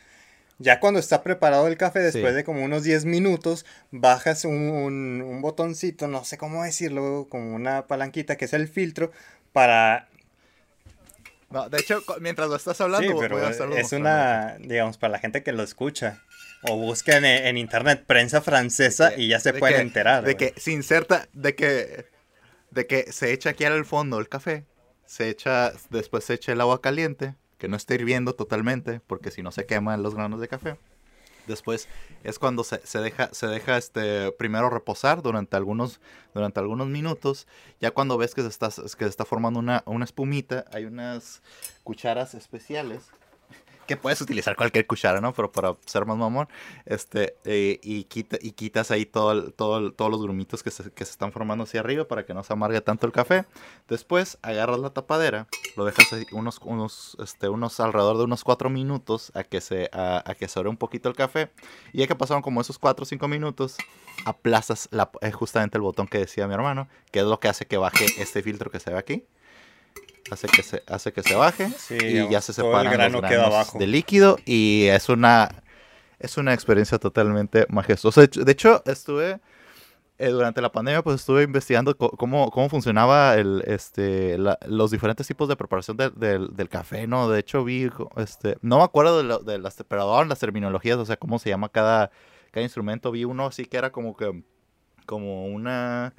Ya 0.59 0.79
cuando 0.79 0.99
está 0.99 1.23
preparado 1.23 1.67
el 1.67 1.77
café, 1.77 1.99
después 1.99 2.35
de 2.35 2.43
como 2.43 2.63
unos 2.63 2.83
10 2.83 3.05
minutos, 3.05 3.65
bajas 3.91 4.45
un, 4.45 4.69
un, 4.69 5.21
un, 5.21 5.41
botoncito, 5.41 6.07
no 6.07 6.23
sé 6.23 6.37
cómo 6.37 6.63
decirlo, 6.63 7.27
como 7.29 7.55
una 7.55 7.87
palanquita 7.87 8.37
que 8.37 8.45
es 8.45 8.53
el 8.53 8.67
filtro, 8.67 9.11
para 9.51 10.07
no, 11.53 11.69
de 11.69 11.79
hecho, 11.79 12.01
mientras 12.19 12.49
lo 12.49 12.55
estás 12.55 12.81
hablando, 12.81 13.13
voy 13.13 13.41
a 13.41 13.79
es 13.79 13.91
una, 13.93 14.57
digamos, 14.59 14.97
para 14.97 15.11
la 15.11 15.19
gente 15.19 15.43
que 15.43 15.51
lo 15.51 15.61
escucha. 15.61 16.19
O 16.63 16.77
busquen 16.77 17.25
en, 17.25 17.57
internet 17.57 18.05
prensa 18.07 18.41
francesa 18.41 19.13
y 19.15 19.27
ya 19.27 19.39
se 19.39 19.53
pueden 19.53 19.81
enterar. 19.81 20.23
De 20.23 20.35
que 20.35 20.53
se 20.57 20.71
inserta, 20.71 21.27
de 21.33 21.55
que, 21.55 22.05
de 22.71 22.87
que 22.87 23.11
se 23.11 23.33
echa 23.33 23.51
aquí 23.51 23.65
al 23.65 23.85
fondo 23.85 24.17
el 24.17 24.29
café, 24.29 24.65
se 25.05 25.29
echa, 25.29 25.73
después 25.89 26.23
se 26.23 26.35
echa 26.35 26.53
el 26.53 26.61
agua 26.61 26.81
caliente, 26.81 27.35
que 27.59 27.67
no 27.67 27.75
esté 27.75 27.95
hirviendo 27.95 28.33
totalmente, 28.33 29.01
porque 29.05 29.29
si 29.29 29.43
no 29.43 29.51
se 29.51 29.65
queman 29.65 30.01
los 30.01 30.15
granos 30.15 30.39
de 30.39 30.47
café. 30.47 30.77
Después 31.47 31.87
es 32.23 32.39
cuando 32.39 32.63
se, 32.63 32.79
deja, 32.99 33.29
se 33.33 33.47
deja 33.47 33.77
este, 33.77 34.31
primero 34.31 34.69
reposar 34.69 35.21
durante 35.21 35.57
algunos, 35.57 35.99
durante 36.33 36.59
algunos 36.59 36.87
minutos. 36.87 37.47
Ya 37.79 37.91
cuando 37.91 38.17
ves 38.17 38.33
que 38.33 38.41
se 38.41 38.47
está, 38.47 38.69
que 38.69 39.05
se 39.05 39.05
está 39.05 39.25
formando 39.25 39.59
una, 39.59 39.83
una 39.85 40.05
espumita, 40.05 40.65
hay 40.71 40.85
unas 40.85 41.41
cucharas 41.83 42.33
especiales 42.33 43.11
que 43.85 43.97
puedes 43.97 44.21
utilizar 44.21 44.55
cualquier 44.55 44.87
cuchara, 44.87 45.21
¿no? 45.21 45.33
Pero 45.33 45.51
para 45.51 45.75
ser 45.85 46.05
más 46.05 46.17
mamón, 46.17 46.47
este, 46.85 47.35
eh, 47.45 47.79
y, 47.81 48.05
quita, 48.05 48.37
y 48.41 48.51
quitas 48.51 48.91
ahí 48.91 49.05
todo, 49.05 49.51
todo, 49.51 49.91
todos 49.91 50.11
los 50.11 50.21
grumitos 50.21 50.63
que 50.63 50.71
se, 50.71 50.91
que 50.91 51.05
se 51.05 51.11
están 51.11 51.31
formando 51.31 51.63
hacia 51.63 51.79
arriba 51.79 52.07
para 52.07 52.25
que 52.25 52.33
no 52.33 52.43
se 52.43 52.53
amargue 52.53 52.81
tanto 52.81 53.05
el 53.05 53.11
café. 53.11 53.45
Después 53.87 54.37
agarras 54.41 54.79
la 54.79 54.91
tapadera, 54.91 55.47
lo 55.75 55.85
dejas 55.85 56.11
ahí 56.13 56.25
unos, 56.31 56.59
unos, 56.63 57.17
este, 57.21 57.49
unos 57.49 57.79
alrededor 57.79 58.17
de 58.17 58.23
unos 58.23 58.43
4 58.43 58.69
minutos 58.69 59.31
a 59.35 59.43
que 59.43 59.61
se, 59.61 59.89
a, 59.93 60.23
a 60.25 60.35
que 60.35 60.47
se 60.47 60.59
ore 60.59 60.69
un 60.69 60.77
poquito 60.77 61.09
el 61.09 61.15
café. 61.15 61.51
Y 61.91 61.99
ya 61.99 62.07
que 62.07 62.15
pasaron 62.15 62.41
como 62.41 62.61
esos 62.61 62.79
4 62.79 63.03
o 63.03 63.05
5 63.05 63.27
minutos, 63.27 63.77
aplazas 64.25 64.87
la, 64.91 65.11
eh, 65.21 65.31
justamente 65.31 65.77
el 65.77 65.81
botón 65.81 66.07
que 66.07 66.19
decía 66.19 66.47
mi 66.47 66.53
hermano, 66.53 66.87
que 67.11 67.19
es 67.19 67.25
lo 67.25 67.39
que 67.39 67.47
hace 67.47 67.65
que 67.65 67.77
baje 67.77 68.05
este 68.17 68.41
filtro 68.41 68.71
que 68.71 68.79
se 68.79 68.91
ve 68.91 68.97
aquí 68.97 69.25
hace 70.31 70.47
que 70.47 70.63
se, 70.63 70.83
hace 70.87 71.11
que 71.13 71.23
se 71.23 71.35
baje 71.35 71.69
y 71.89 72.29
ya 72.29 72.41
se 72.41 72.53
separan 72.53 73.11
los 73.11 73.21
granos 73.21 73.73
de 73.73 73.87
líquido 73.87 74.37
y 74.45 74.85
es 74.85 75.09
una, 75.09 75.49
es 76.19 76.37
una 76.37 76.53
experiencia 76.53 76.99
totalmente 76.99 77.65
majestuosa. 77.69 78.25
De 78.25 78.51
hecho, 78.51 78.81
estuve, 78.85 79.39
eh, 80.17 80.29
durante 80.29 80.61
la 80.61 80.71
pandemia, 80.71 81.01
pues 81.01 81.17
estuve 81.17 81.43
investigando 81.43 81.97
cómo, 81.97 82.49
cómo 82.51 82.69
funcionaba 82.69 83.35
el, 83.35 83.63
este, 83.67 84.37
los 84.67 84.91
diferentes 84.91 85.27
tipos 85.27 85.49
de 85.49 85.55
preparación 85.55 85.97
del 85.97 86.69
café, 86.69 87.07
¿no? 87.07 87.29
De 87.29 87.39
hecho, 87.39 87.63
vi, 87.63 87.89
este, 88.17 88.57
no 88.61 88.77
me 88.77 88.83
acuerdo 88.83 89.21
de, 89.21 89.51
de 89.51 89.59
las, 89.59 89.83
pero 89.87 90.23
las 90.23 90.39
terminologías, 90.39 90.97
o 90.97 91.05
sea, 91.05 91.17
cómo 91.17 91.39
se 91.39 91.49
llama 91.49 91.69
cada, 91.69 92.11
cada 92.51 92.63
instrumento. 92.63 93.11
Vi 93.11 93.25
uno 93.25 93.47
así 93.47 93.65
que 93.65 93.77
era 93.77 93.91
como 93.91 94.15
que, 94.15 94.43
como 95.05 95.47
una 95.47 96.13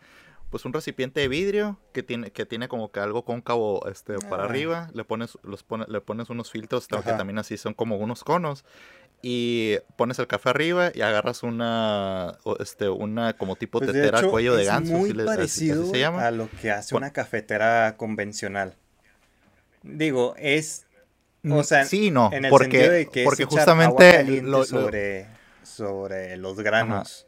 pues 0.54 0.64
un 0.64 0.73
recipiente 0.73 1.18
de 1.18 1.26
vidrio 1.26 1.80
que 1.92 2.04
tiene, 2.04 2.30
que 2.30 2.46
tiene 2.46 2.68
como 2.68 2.92
que 2.92 3.00
algo 3.00 3.25
cóncavo 3.25 3.88
este, 3.88 4.14
para 4.30 4.44
ah. 4.44 4.46
arriba, 4.46 4.88
le 4.94 5.02
pones, 5.02 5.37
los 5.42 5.64
le 5.88 6.00
pones 6.00 6.30
unos 6.30 6.52
filtros 6.52 6.87
que 6.87 6.96
también 6.96 7.38
así 7.40 7.56
son 7.56 7.75
como 7.75 7.96
unos 7.96 8.23
conos 8.23 8.64
y 9.20 9.78
pones 9.96 10.20
el 10.20 10.28
café 10.28 10.50
arriba 10.50 10.92
y 10.94 11.00
agarras 11.00 11.42
una 11.42 12.38
este 12.61 12.88
una 12.88 13.32
como 13.32 13.56
tipo 13.56 13.80
pues 13.80 13.90
tetera 13.90 14.23
cuello 14.23 14.54
de 14.54 14.64
ganso 14.64 14.92
muy 14.92 15.12
parecido 15.12 15.87
se 15.87 15.99
llama. 15.99 16.25
a 16.25 16.30
lo 16.30 16.49
que 16.62 16.70
hace 16.70 16.94
una 16.94 17.12
cafetera 17.12 17.96
convencional 17.96 18.76
digo 19.82 20.37
es 20.38 20.87
o 21.42 21.49
mm, 21.49 21.64
sea 21.64 21.84
sí 21.84 22.12
no 22.12 22.30
en 22.32 22.44
el 22.44 22.50
porque 22.50 22.70
sentido 22.70 22.92
de 22.92 23.06
que 23.08 23.25
porque 23.25 23.44
justamente 23.44 24.40
sobre 24.66 25.26
sobre 25.64 26.37
los 26.37 26.61
granos 26.61 27.24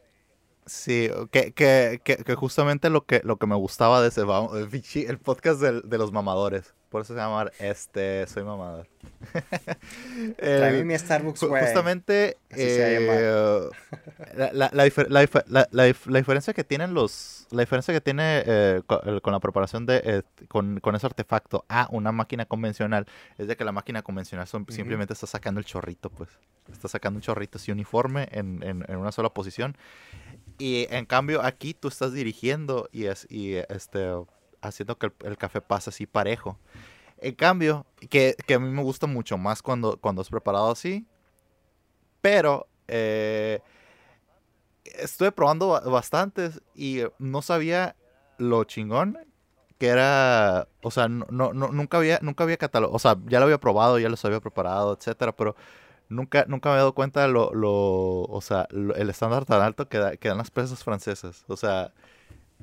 Sí, 0.67 1.09
que, 1.31 1.53
que, 1.53 1.99
que, 2.03 2.35
justamente 2.35 2.89
lo 2.89 3.05
que, 3.05 3.21
lo 3.23 3.37
que 3.37 3.47
me 3.47 3.55
gustaba 3.55 4.01
de 4.01 4.09
ese 4.09 4.21
el 4.21 5.17
podcast 5.17 5.61
de, 5.61 5.81
de 5.81 5.97
los 5.97 6.11
mamadores. 6.11 6.73
Por 6.89 7.01
eso 7.01 7.13
se 7.13 7.19
llama 7.19 7.51
este 7.59 8.25
Soy 8.27 8.43
Mamador. 8.43 8.87
Trae 10.37 10.83
mi 10.85 10.97
Starbucks, 10.97 11.43
güey. 11.43 11.65
Justamente 11.65 12.37
eh, 12.51 13.69
la, 14.35 14.51
la, 14.53 14.71
la, 14.73 15.67
la, 16.05 16.17
diferencia 16.17 16.53
que 16.53 16.63
tienen 16.63 16.93
los. 16.93 17.45
La 17.51 17.59
diferencia 17.61 17.93
que 17.93 17.99
tiene 17.99 18.43
eh, 18.45 18.81
con, 18.85 19.33
la 19.33 19.39
preparación 19.41 19.85
de 19.85 20.01
eh, 20.03 20.21
con, 20.47 20.79
con, 20.79 20.95
ese 20.95 21.05
artefacto 21.05 21.65
a 21.67 21.89
una 21.91 22.13
máquina 22.13 22.45
convencional 22.45 23.05
es 23.37 23.49
de 23.49 23.57
que 23.57 23.65
la 23.65 23.73
máquina 23.73 24.01
convencional 24.01 24.47
simplemente 24.47 25.11
está 25.11 25.27
sacando 25.27 25.59
el 25.59 25.65
chorrito, 25.65 26.09
pues. 26.09 26.29
Está 26.71 26.87
sacando 26.87 27.17
un 27.17 27.21
chorrito 27.21 27.57
así 27.57 27.71
uniforme 27.71 28.29
en, 28.31 28.63
en, 28.63 28.85
en 28.87 28.95
una 28.97 29.11
sola 29.11 29.29
posición. 29.29 29.77
Y 30.57 30.87
en 30.89 31.05
cambio 31.05 31.41
aquí 31.43 31.73
tú 31.73 31.87
estás 31.87 32.13
dirigiendo 32.13 32.89
y, 32.91 33.05
es, 33.05 33.27
y 33.29 33.55
este, 33.55 34.11
haciendo 34.61 34.97
que 34.97 35.11
el, 35.23 35.37
café 35.37 35.61
pase 35.61 35.89
así 35.89 36.05
parejo. 36.05 36.59
En 37.19 37.35
cambio, 37.35 37.85
que, 38.09 38.35
que, 38.45 38.55
a 38.55 38.59
mí 38.59 38.69
me 38.69 38.83
gusta 38.83 39.07
mucho 39.07 39.37
más 39.37 39.61
cuando, 39.61 39.97
cuando 39.97 40.21
es 40.21 40.29
preparado 40.29 40.71
así. 40.71 41.05
Pero 42.21 42.67
eh, 42.87 43.59
estuve 44.83 45.31
probando 45.31 45.79
bastantes 45.89 46.61
y 46.75 47.01
no 47.19 47.41
sabía 47.41 47.95
lo 48.37 48.63
chingón 48.63 49.17
que 49.77 49.87
era, 49.87 50.67
o 50.81 50.91
sea, 50.91 51.07
no, 51.07 51.25
no, 51.29 51.53
nunca 51.53 51.97
había, 51.97 52.19
nunca 52.21 52.43
había 52.43 52.57
catalogado, 52.57 52.95
o 52.95 52.99
sea, 52.99 53.15
ya 53.27 53.39
lo 53.39 53.45
había 53.45 53.59
probado, 53.59 53.99
ya 53.99 54.09
los 54.09 54.23
había 54.25 54.39
preparado, 54.39 54.97
etcétera, 54.97 55.35
pero 55.35 55.55
nunca, 56.09 56.45
nunca 56.47 56.69
me 56.69 56.75
he 56.75 56.77
dado 56.79 56.93
cuenta 56.93 57.21
de 57.21 57.27
lo, 57.27 57.53
lo 57.53 58.23
o 58.23 58.41
sea, 58.41 58.67
el 58.71 59.09
estándar 59.09 59.45
tan 59.45 59.61
alto 59.61 59.87
que, 59.89 59.97
da, 59.97 60.17
que 60.17 60.29
dan 60.29 60.37
las 60.37 60.51
presas 60.51 60.83
francesas. 60.83 61.43
O 61.47 61.57
sea, 61.57 61.93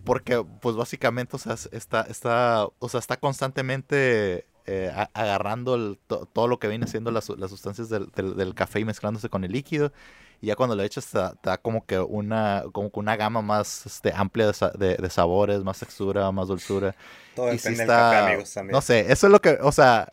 porque, 0.03 0.45
pues 0.61 0.77
básicamente, 0.77 1.37
o 1.37 1.39
sea, 1.39 1.57
está, 1.73 2.03
está, 2.03 2.67
o 2.79 2.89
sea, 2.89 3.01
está 3.01 3.17
constantemente 3.17 4.47
eh, 4.67 4.91
agarrando 5.13 5.97
todo 6.33 6.49
lo 6.49 6.59
que 6.59 6.69
viene 6.69 6.87
siendo 6.87 7.11
las, 7.11 7.29
las 7.29 7.51
sustancias 7.51 7.89
del, 7.89 8.11
del, 8.11 8.55
café 8.55 8.81
y 8.81 8.85
mezclándose 8.85 9.29
con 9.29 9.45
el 9.45 9.53
líquido. 9.53 9.93
Y 10.41 10.49
ya 10.49 10.57
cuando 10.57 10.75
lo 10.75 10.83
echas, 10.83 11.07
te, 11.11 11.19
da 11.43 11.59
como 11.59 11.87
que 11.87 11.99
una, 11.99 12.65
como 12.73 12.91
que 12.91 12.99
una 12.99 13.17
gama 13.17 13.41
más 13.41 13.87
este, 13.87 14.13
amplia 14.15 14.51
de, 14.51 14.97
de, 14.97 15.11
sabores, 15.11 15.63
más 15.63 15.79
textura, 15.79 16.31
más 16.33 16.49
dulzura. 16.49 16.97
Todo 17.37 17.53
y 17.53 17.57
depende 17.57 17.83
está, 17.83 18.11
del 18.11 18.15
café, 18.15 18.33
amigos, 18.33 18.55
también. 18.55 18.73
No 18.73 18.81
sé, 18.81 19.13
eso 19.13 19.27
es 19.27 19.33
lo 19.33 19.41
que, 19.41 19.59
o 19.61 19.71
sea, 19.71 20.13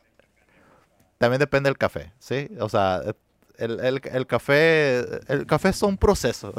también 1.22 1.40
depende 1.40 1.70
del 1.70 1.78
café, 1.78 2.12
¿sí? 2.18 2.50
O 2.60 2.68
sea, 2.68 3.00
el, 3.60 3.80
el, 3.80 4.01
el 4.04 4.25
café, 4.25 5.06
el 5.32 5.46
café 5.46 5.70
es 5.70 5.84
un 5.84 5.96
proceso. 5.96 6.51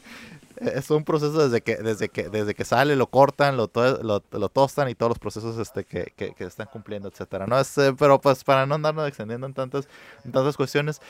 es 0.60 0.90
un 0.90 1.04
proceso 1.04 1.48
desde 1.48 1.62
que, 1.62 1.76
desde 1.76 2.10
que, 2.10 2.28
desde 2.28 2.54
que 2.54 2.66
sale, 2.66 2.96
lo 2.96 3.06
cortan, 3.06 3.56
lo, 3.56 3.70
lo, 3.74 4.22
lo 4.30 4.48
tostan 4.50 4.90
y 4.90 4.94
todos 4.94 5.08
los 5.08 5.18
procesos 5.18 5.56
este, 5.56 5.86
que, 5.86 6.12
que, 6.16 6.44
están 6.44 6.68
cumpliendo, 6.70 7.08
etcétera, 7.08 7.46
¿no? 7.46 7.58
Este, 7.58 7.94
pero 7.94 8.20
pues 8.20 8.44
para 8.44 8.66
no 8.66 8.74
andarnos 8.74 9.08
extendiendo 9.08 9.46
en 9.46 9.54
tantas, 9.54 9.88
en 10.22 10.32
tantas 10.32 10.58
cuestiones, 10.58 11.00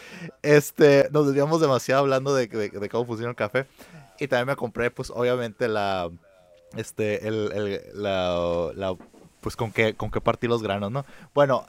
este, 0.42 1.08
nos 1.10 1.26
desviamos 1.26 1.60
demasiado 1.60 2.02
hablando 2.02 2.32
de, 2.32 2.46
de, 2.46 2.88
cómo 2.88 3.06
funciona 3.06 3.30
el 3.30 3.36
café. 3.36 3.66
Y 4.20 4.28
también 4.28 4.46
me 4.46 4.54
compré, 4.54 4.92
pues, 4.92 5.10
obviamente, 5.10 5.66
la, 5.66 6.08
este, 6.76 7.26
el, 7.26 7.50
el 7.50 7.80
la, 7.92 8.94
pues, 9.40 9.56
con 9.56 9.72
qué, 9.72 9.94
con 9.94 10.12
qué 10.12 10.20
partir 10.20 10.48
los 10.48 10.62
granos, 10.62 10.92
¿no? 10.92 11.04
Bueno, 11.34 11.66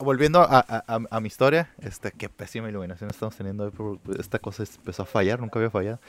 volviendo 0.00 0.40
a, 0.42 1.20
mi 1.20 1.28
historia, 1.28 1.70
este, 1.80 2.12
qué 2.12 2.28
pésima 2.28 2.68
iluminación 2.68 3.10
estamos 3.10 3.36
teniendo. 3.36 3.70
Esta 4.18 4.38
cosa 4.38 4.64
empezó 4.64 5.02
a 5.02 5.06
fallar, 5.06 5.40
nunca 5.40 5.58
había 5.58 5.70
fallado. 5.70 6.00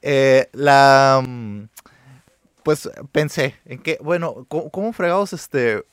Eh, 0.00 0.48
la. 0.52 1.22
Mm, 1.26 1.64
pues 2.62 2.88
pensé 3.10 3.56
en 3.64 3.82
que, 3.82 3.98
bueno, 4.00 4.46
¿cómo, 4.48 4.70
cómo 4.70 4.92
fregados 4.92 5.32
este 5.32 5.84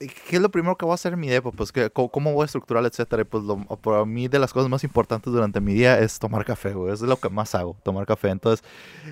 ¿Qué 0.00 0.36
es 0.36 0.40
lo 0.40 0.50
primero 0.50 0.78
que 0.78 0.86
voy 0.86 0.92
a 0.92 0.94
hacer 0.94 1.12
en 1.12 1.20
mi 1.20 1.28
día? 1.28 1.42
Pues, 1.42 1.72
que, 1.72 1.90
¿cómo 1.90 2.32
voy 2.32 2.44
a 2.44 2.46
estructurar, 2.46 2.82
etcétera? 2.86 3.22
pues, 3.26 3.44
lo, 3.44 3.58
para 3.58 4.06
mí, 4.06 4.28
de 4.28 4.38
las 4.38 4.50
cosas 4.50 4.70
más 4.70 4.82
importantes 4.82 5.30
durante 5.30 5.60
mi 5.60 5.74
día 5.74 5.98
es 5.98 6.18
tomar 6.18 6.46
café, 6.46 6.72
güey. 6.72 6.94
Es 6.94 7.02
lo 7.02 7.18
que 7.18 7.28
más 7.28 7.54
hago, 7.54 7.76
tomar 7.82 8.06
café. 8.06 8.30
Entonces, 8.30 8.66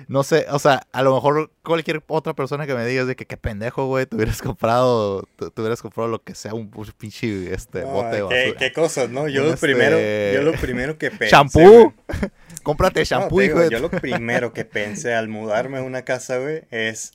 no 0.07 0.23
sé, 0.23 0.47
o 0.49 0.57
sea, 0.57 0.81
a 0.91 1.03
lo 1.03 1.13
mejor 1.13 1.51
cualquier 1.63 2.01
otra 2.07 2.33
persona 2.33 2.65
que 2.65 2.73
me 2.73 2.83
diga 2.87 3.05
de 3.05 3.15
que 3.15 3.27
qué 3.27 3.37
pendejo, 3.37 3.85
güey, 3.85 4.07
te 4.07 4.15
hubieras 4.15 4.41
comprado, 4.41 5.27
te, 5.37 5.61
hubieras 5.61 5.83
comprado 5.83 6.09
lo 6.09 6.23
que 6.23 6.33
sea, 6.33 6.55
un 6.55 6.71
pinche 6.97 7.53
este, 7.53 7.83
bote 7.83 8.15
de 8.15 8.21
basura. 8.23 8.57
¿qué, 8.57 8.73
cosas, 8.73 9.11
¿no? 9.11 9.27
Yo 9.27 9.43
lo, 9.43 9.53
este 9.53 9.67
primero, 9.67 9.97
yo 10.33 10.41
lo 10.41 10.53
primero 10.59 10.97
que 10.97 11.11
pensé. 11.11 11.35
¡Shampoo! 11.35 11.93
Cómprate 12.63 13.05
shampoo, 13.05 13.41
hijo 13.41 13.69
Yo 13.69 13.79
lo 13.79 13.89
primero 13.89 14.53
que 14.53 14.65
pensé 14.65 15.13
al 15.13 15.27
mudarme 15.27 15.77
a 15.77 15.83
una 15.83 16.01
casa, 16.01 16.39
güey, 16.39 16.63
es 16.71 17.13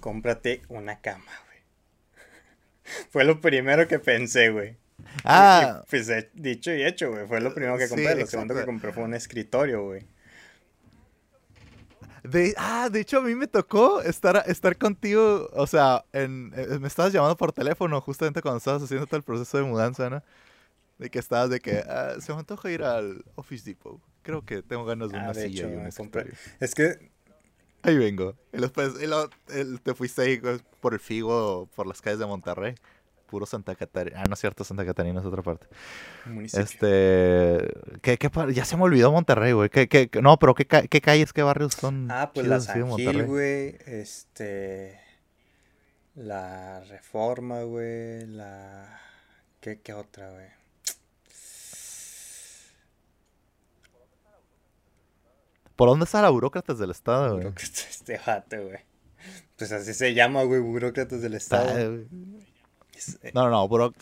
cómprate 0.00 0.60
una 0.68 1.00
cama, 1.00 1.32
fue 3.10 3.24
lo 3.24 3.40
primero 3.40 3.86
que 3.88 3.98
pensé, 3.98 4.50
güey. 4.50 4.76
Ah. 5.24 5.82
pues 5.90 6.10
dicho 6.34 6.72
y 6.72 6.84
hecho, 6.84 7.10
güey. 7.10 7.26
Fue 7.26 7.40
lo 7.40 7.54
primero 7.54 7.76
que 7.78 7.88
compré. 7.88 8.14
lo 8.14 8.26
segundo 8.26 8.54
que 8.54 8.64
compré 8.64 8.92
fue 8.92 9.04
un 9.04 9.14
escritorio, 9.14 9.84
güey. 9.84 10.06
De, 12.22 12.54
ah, 12.56 12.88
de 12.90 13.00
hecho 13.00 13.18
a 13.18 13.22
mí 13.22 13.34
me 13.34 13.48
tocó 13.48 14.00
estar, 14.00 14.44
estar 14.46 14.78
contigo, 14.78 15.50
o 15.54 15.66
sea, 15.66 16.04
en, 16.12 16.52
eh, 16.56 16.78
me 16.78 16.86
estabas 16.86 17.12
llamando 17.12 17.36
por 17.36 17.52
teléfono 17.52 18.00
justamente 18.00 18.40
cuando 18.40 18.58
estabas 18.58 18.80
haciendo 18.80 19.06
todo 19.06 19.16
el 19.16 19.24
proceso 19.24 19.58
de 19.58 19.64
mudanza, 19.64 20.08
¿no? 20.08 20.22
De 20.98 21.10
que 21.10 21.18
estabas 21.18 21.50
de 21.50 21.58
que 21.58 21.78
ah, 21.78 22.14
se 22.20 22.32
me 22.32 22.38
antoja 22.38 22.70
ir 22.70 22.84
al 22.84 23.24
Office 23.34 23.64
Depot. 23.68 24.00
Creo 24.22 24.44
que 24.44 24.62
tengo 24.62 24.84
ganas 24.84 25.10
de 25.10 25.18
ah, 25.18 25.24
una 25.24 25.34
silla 25.34 25.68
y 25.68 25.74
un 25.74 25.86
escritorio. 25.86 26.32
Es 26.60 26.76
que 26.76 27.10
Ahí 27.82 27.96
vengo. 27.96 28.34
Y 28.52 28.60
después 28.60 28.94
te 29.82 29.94
fuiste 29.94 30.22
ahí 30.22 30.38
pues, 30.38 30.62
por 30.80 30.94
el 30.94 31.00
Figo, 31.00 31.68
por 31.74 31.86
las 31.86 32.00
calles 32.00 32.18
de 32.18 32.26
Monterrey. 32.26 32.74
Puro 33.26 33.46
Santa 33.46 33.74
Catarina. 33.74 34.20
Ah, 34.20 34.24
no 34.28 34.34
es 34.34 34.40
cierto, 34.40 34.62
Santa 34.62 34.84
Catarina 34.84 35.20
es 35.20 35.26
otra 35.26 35.42
parte. 35.42 35.66
Municipio. 36.26 36.62
Este. 36.62 37.74
¿qué, 38.02 38.18
qué, 38.18 38.30
ya 38.52 38.66
se 38.66 38.76
me 38.76 38.82
olvidó 38.82 39.10
Monterrey, 39.10 39.52
güey. 39.52 39.70
¿Qué, 39.70 39.88
qué, 39.88 40.10
no, 40.20 40.38
pero 40.38 40.54
¿qué, 40.54 40.66
¿qué, 40.66 41.00
calles, 41.00 41.32
qué 41.32 41.42
barrios 41.42 41.72
son? 41.72 42.10
Ah, 42.10 42.30
pues 42.34 42.46
la 42.46 42.60
San 42.60 42.94
Gil, 42.94 43.24
güey. 43.24 43.78
Este. 43.86 45.00
La 46.14 46.80
Reforma, 46.80 47.62
güey. 47.62 48.26
La. 48.26 49.00
¿Qué, 49.60 49.80
qué 49.80 49.94
otra, 49.94 50.30
güey? 50.30 50.61
¿Por 55.82 55.88
dónde 55.88 56.04
está 56.04 56.22
la 56.22 56.30
burócratas 56.30 56.78
del 56.78 56.92
Estado, 56.92 57.34
güey? 57.34 57.48
este 57.56 58.16
jato, 58.16 58.56
güey. 58.56 58.78
Pues 59.58 59.72
así 59.72 59.92
se 59.94 60.14
llama, 60.14 60.44
güey, 60.44 60.60
burócratas 60.60 61.22
del 61.22 61.34
Estado. 61.34 62.04
no, 63.34 63.50
no, 63.50 63.68
no, 63.68 63.92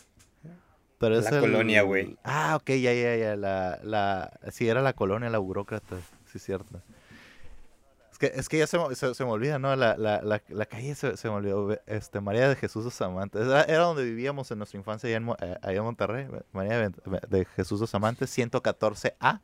Pero 0.99 1.17
es 1.17 1.31
La 1.31 1.39
colonia, 1.39 1.81
güey. 1.81 2.19
Ah, 2.23 2.55
ok, 2.61 2.69
ya, 2.69 2.93
ya, 2.93 3.15
ya. 3.15 3.35
La, 3.35 3.79
la... 3.81 4.31
Sí, 4.51 4.69
era 4.69 4.83
la 4.83 4.93
colonia, 4.93 5.31
la 5.31 5.39
burócrata. 5.39 5.95
Sí, 6.31 6.37
cierto. 6.37 6.83
Es 8.11 8.19
que, 8.19 8.27
es 8.27 8.47
que 8.47 8.59
ya 8.59 8.67
se, 8.67 8.77
me- 8.77 8.93
se, 8.93 9.15
se 9.15 9.25
me 9.25 9.31
olvida, 9.31 9.57
¿no? 9.57 9.75
La, 9.75 9.97
la, 9.97 10.21
la, 10.21 10.39
la 10.49 10.65
calle 10.67 10.93
se, 10.93 11.17
se 11.17 11.29
me 11.29 11.33
olvidó. 11.33 11.67
Este, 11.87 12.21
María 12.21 12.47
de 12.47 12.55
Jesús 12.57 12.83
dos 12.83 13.01
Amantes. 13.01 13.41
Era, 13.41 13.63
era 13.63 13.79
donde 13.85 14.03
vivíamos 14.03 14.51
en 14.51 14.59
nuestra 14.59 14.77
infancia 14.77 15.07
allá 15.07 15.17
en, 15.17 15.29
eh, 15.29 15.57
allá 15.63 15.77
en 15.79 15.83
Monterrey. 15.83 16.27
María 16.51 16.77
de, 16.77 16.91
de 17.27 17.45
Jesús 17.55 17.79
dos 17.79 17.95
Amantes, 17.95 18.37
114A. 18.37 19.41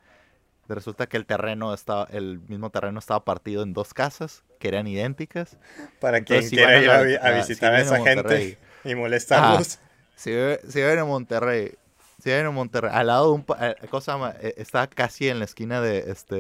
Resulta 0.68 1.08
que 1.08 1.18
el 1.18 1.26
terreno 1.26 1.74
estaba, 1.74 2.08
el 2.12 2.40
mismo 2.48 2.70
terreno 2.70 3.00
estaba 3.00 3.24
partido 3.24 3.64
en 3.64 3.74
dos 3.74 3.94
casas 3.94 4.44
que 4.60 4.68
eran 4.68 4.86
idénticas. 4.88 5.58
Para 6.00 6.22
quien 6.22 6.40
Entonces, 6.40 6.50
si 6.50 6.56
quiera 6.58 6.72
a 6.72 6.82
ir 6.82 6.90
a, 6.90 7.02
vi- 7.04 7.16
a 7.16 7.20
ah, 7.24 7.44
si 7.44 7.50
visitar 7.54 7.74
a 7.74 7.78
a 7.78 7.82
esa 7.82 8.04
gente 8.04 8.58
y 8.84 8.96
molestarlos. 8.96 9.80
Si 10.16 10.32
vive- 10.32 10.60
si 10.68 10.80
viven 10.80 11.00
en 11.00 11.08
Monterrey, 11.08 11.74
si 12.22 12.30
viven 12.32 12.48
en 12.48 12.54
Monterrey, 12.54 12.92
al 12.94 13.08
lado 13.08 13.28
de 13.28 13.32
un, 13.34 13.46
eh, 13.62 13.76
cosa? 13.90 14.36
Eh, 14.42 14.56
está 14.58 14.88
casi 14.88 15.30
en 15.30 15.40
la 15.40 15.46
esquina 15.46 15.80
de 15.82 16.12
este 16.12 16.36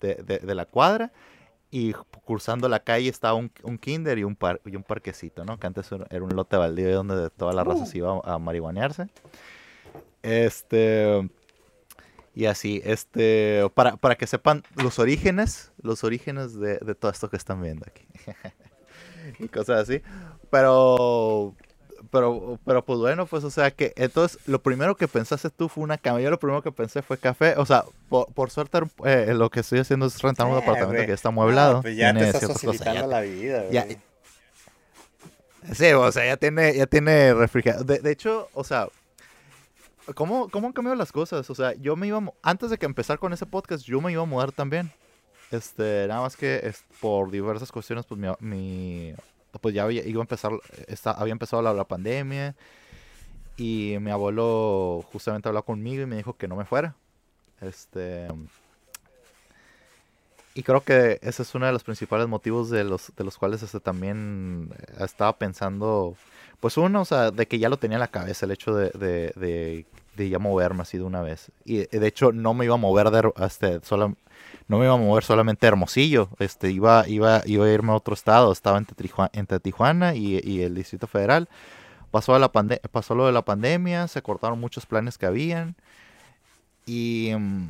de, 0.00 0.14
de- 0.16 0.38
de 0.40 0.54
la 0.54 0.64
cuadra 0.66 1.12
y 1.70 1.92
cruzando 2.24 2.68
la 2.68 2.80
calle 2.80 3.08
está 3.08 3.34
un, 3.34 3.50
un 3.62 3.78
kinder 3.78 4.18
y 4.18 4.24
un 4.24 4.36
par, 4.36 4.60
y 4.64 4.76
un 4.76 4.82
parquecito, 4.82 5.44
¿no? 5.44 5.58
Que 5.58 5.66
antes 5.66 5.90
era 6.10 6.22
un 6.24 6.34
lote 6.34 6.56
baldío 6.56 6.94
donde 6.94 7.30
toda 7.30 7.52
la 7.52 7.62
raza 7.64 7.82
Uh. 7.82 7.86
se 7.86 7.98
iba 7.98 8.20
a 8.24 8.38
marihuanearse. 8.38 9.08
Este 10.22 11.28
y 12.34 12.46
así, 12.46 12.82
este 12.84 13.62
para, 13.74 13.96
para 13.96 14.16
que 14.16 14.26
sepan 14.26 14.62
los 14.76 14.98
orígenes, 14.98 15.72
los 15.82 16.02
orígenes 16.04 16.58
de, 16.58 16.78
de 16.78 16.94
todo 16.94 17.10
esto 17.10 17.30
que 17.30 17.36
están 17.36 17.62
viendo 17.62 17.86
aquí. 17.88 18.04
y 19.38 19.48
cosas 19.48 19.80
así. 19.88 20.02
Pero 20.50 21.54
pero, 22.10 22.58
pero 22.64 22.84
pues 22.84 22.98
bueno, 23.00 23.26
pues 23.26 23.42
o 23.44 23.50
sea 23.50 23.70
que 23.70 23.92
entonces 23.96 24.38
lo 24.46 24.62
primero 24.62 24.96
que 24.96 25.08
pensaste 25.08 25.50
tú 25.50 25.68
fue 25.68 25.82
una 25.82 25.96
cama. 25.98 26.20
Yo 26.20 26.30
lo 26.30 26.38
primero 26.38 26.62
que 26.62 26.70
pensé 26.70 27.02
fue 27.02 27.18
café. 27.18 27.54
O 27.56 27.64
sea, 27.66 27.84
por, 28.08 28.26
por 28.32 28.50
suerte 28.50 28.78
eh, 29.04 29.32
lo 29.34 29.50
que 29.50 29.60
estoy 29.60 29.80
haciendo 29.80 30.06
es 30.06 30.20
rentar 30.20 30.46
un 30.46 30.52
Eh, 30.52 30.56
departamento 30.56 30.94
güey. 30.94 31.06
que 31.06 31.12
está 31.12 31.28
amueblado. 31.30 31.78
Ah, 31.78 31.82
pues 31.82 31.96
ya 31.96 32.12
te 32.12 32.18
tiene 32.18 32.26
estás 32.28 32.40
ciertas 32.40 32.62
cosas, 32.62 32.78
facilitando 32.78 33.00
ya- 33.00 33.06
la 33.16 33.20
vida, 33.22 33.70
ya-. 33.70 33.86
Sí, 35.72 35.92
o 35.92 36.12
sea, 36.12 36.26
ya 36.26 36.36
tiene, 36.36 36.74
ya 36.76 36.86
tiene 36.86 37.32
refrigerador. 37.32 37.86
De, 37.86 37.98
de 38.00 38.10
hecho, 38.10 38.48
o 38.52 38.64
sea, 38.64 38.88
¿cómo, 40.14 40.48
¿cómo 40.48 40.66
han 40.66 40.72
cambiado 40.72 40.96
las 40.96 41.12
cosas? 41.12 41.48
O 41.50 41.54
sea, 41.54 41.74
yo 41.74 41.96
me 41.96 42.06
iba, 42.06 42.22
antes 42.42 42.70
de 42.70 42.78
que 42.78 42.86
empezar 42.86 43.18
con 43.18 43.32
ese 43.32 43.46
podcast, 43.46 43.84
yo 43.84 44.00
me 44.00 44.12
iba 44.12 44.22
a 44.22 44.26
mudar 44.26 44.52
también. 44.52 44.90
Este, 45.50 46.06
nada 46.08 46.22
más 46.22 46.36
que 46.36 46.72
por 47.00 47.30
diversas 47.30 47.70
cuestiones, 47.70 48.06
pues 48.06 48.20
mi, 48.20 48.28
mi- 48.40 49.14
pues 49.60 49.74
ya 49.74 49.84
había, 49.84 50.04
iba 50.06 50.20
a 50.20 50.24
empezar, 50.24 50.52
había 51.16 51.32
empezado 51.32 51.62
la, 51.62 51.72
la 51.72 51.84
pandemia 51.84 52.56
y 53.56 53.96
mi 54.00 54.10
abuelo 54.10 55.04
justamente 55.12 55.48
habló 55.48 55.64
conmigo 55.64 56.02
y 56.02 56.06
me 56.06 56.16
dijo 56.16 56.36
que 56.36 56.48
no 56.48 56.56
me 56.56 56.64
fuera. 56.64 56.96
Este, 57.60 58.26
y 60.54 60.62
creo 60.62 60.82
que 60.82 61.18
ese 61.22 61.42
es 61.42 61.54
uno 61.54 61.66
de 61.66 61.72
los 61.72 61.84
principales 61.84 62.28
motivos 62.28 62.70
de 62.70 62.84
los, 62.84 63.12
de 63.16 63.24
los 63.24 63.38
cuales 63.38 63.62
este, 63.62 63.80
también 63.80 64.70
eh, 64.76 65.04
estaba 65.04 65.36
pensando, 65.36 66.16
pues 66.60 66.76
uno, 66.76 67.02
o 67.02 67.04
sea, 67.04 67.30
de 67.30 67.46
que 67.46 67.58
ya 67.58 67.68
lo 67.68 67.76
tenía 67.78 67.96
en 67.96 68.00
la 68.00 68.08
cabeza 68.08 68.46
el 68.46 68.52
hecho 68.52 68.74
de, 68.74 68.90
de, 68.90 69.32
de, 69.36 69.86
de 70.16 70.28
ya 70.28 70.38
moverme 70.38 70.82
así 70.82 70.98
de 70.98 71.04
una 71.04 71.22
vez. 71.22 71.50
Y 71.64 71.80
eh, 71.80 71.88
de 71.90 72.06
hecho 72.06 72.32
no 72.32 72.54
me 72.54 72.64
iba 72.64 72.74
a 72.74 72.78
mover 72.78 73.10
de, 73.10 73.32
este, 73.44 73.80
sola- 73.84 74.14
no 74.68 74.78
me 74.78 74.84
iba 74.86 74.94
a 74.94 74.98
mover 74.98 75.24
solamente 75.24 75.66
a 75.66 75.68
Hermosillo, 75.68 76.28
este, 76.38 76.70
iba, 76.70 77.06
iba, 77.08 77.42
iba 77.46 77.66
a 77.66 77.70
irme 77.70 77.92
a 77.92 77.96
otro 77.96 78.14
estado, 78.14 78.52
estaba 78.52 78.78
entre, 78.78 78.96
Trijua- 78.96 79.30
entre 79.32 79.60
Tijuana 79.60 80.14
y, 80.14 80.40
y 80.42 80.62
el 80.62 80.74
Distrito 80.74 81.06
Federal. 81.06 81.48
Pasó, 82.10 82.38
la 82.38 82.50
pande- 82.52 82.80
pasó 82.90 83.14
lo 83.14 83.26
de 83.26 83.32
la 83.32 83.42
pandemia, 83.44 84.08
se 84.08 84.22
cortaron 84.22 84.60
muchos 84.60 84.86
planes 84.86 85.18
que 85.18 85.26
habían 85.26 85.76
y... 86.86 87.32
mm, 87.36 87.68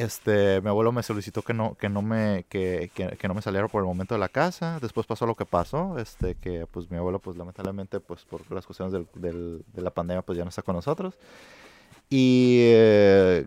este, 0.00 0.60
mi 0.60 0.68
abuelo 0.68 0.92
me 0.92 1.02
solicitó 1.02 1.42
que 1.42 1.54
no, 1.54 1.74
que 1.76 1.88
no 1.88 2.02
me, 2.02 2.44
que, 2.48 2.90
que, 2.94 3.16
que 3.16 3.28
no 3.28 3.34
me 3.34 3.42
saliera 3.42 3.68
por 3.68 3.80
el 3.82 3.86
momento 3.86 4.14
de 4.14 4.20
la 4.20 4.28
casa. 4.28 4.78
Después 4.80 5.06
pasó 5.06 5.26
lo 5.26 5.34
que 5.36 5.46
pasó, 5.46 5.98
este, 5.98 6.34
que 6.36 6.66
pues 6.66 6.90
mi 6.90 6.96
abuelo, 6.98 7.18
pues 7.18 7.36
lamentablemente, 7.36 8.00
pues 8.00 8.24
por 8.24 8.50
las 8.52 8.66
cuestiones 8.66 8.92
del, 9.14 9.64
de 9.72 9.82
la 9.82 9.90
pandemia, 9.90 10.22
pues 10.22 10.38
ya 10.38 10.44
no 10.44 10.48
está 10.50 10.62
con 10.62 10.76
nosotros. 10.76 11.14
Y 12.08 12.58
eh, 12.62 13.46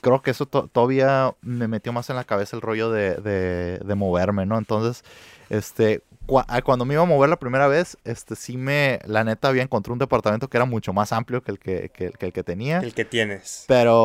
creo 0.00 0.22
que 0.22 0.32
eso 0.32 0.46
to- 0.46 0.68
todavía 0.68 1.34
me 1.42 1.68
metió 1.68 1.92
más 1.92 2.10
en 2.10 2.16
la 2.16 2.24
cabeza 2.24 2.56
el 2.56 2.62
rollo 2.62 2.90
de, 2.90 3.16
de, 3.16 3.78
de 3.78 3.94
moverme, 3.94 4.46
¿no? 4.46 4.58
Entonces, 4.58 5.04
este, 5.50 6.02
ah, 6.48 6.62
cuando 6.62 6.84
me 6.84 6.94
iba 6.94 7.02
a 7.02 7.06
mover 7.06 7.28
la 7.28 7.36
primera 7.36 7.66
vez, 7.66 7.96
este, 8.04 8.36
sí 8.36 8.56
me, 8.56 9.00
la 9.06 9.24
neta, 9.24 9.48
había 9.48 9.62
encontrado 9.62 9.94
un 9.94 9.98
departamento 9.98 10.48
que 10.48 10.56
era 10.56 10.64
mucho 10.64 10.92
más 10.92 11.12
amplio 11.12 11.42
que 11.42 11.50
el 11.52 11.58
que, 11.58 11.90
que, 11.90 12.10
que 12.10 12.26
el 12.26 12.32
que 12.32 12.42
tenía. 12.42 12.78
El 12.78 12.94
que 12.94 13.04
tienes. 13.04 13.64
Pero 13.68 14.02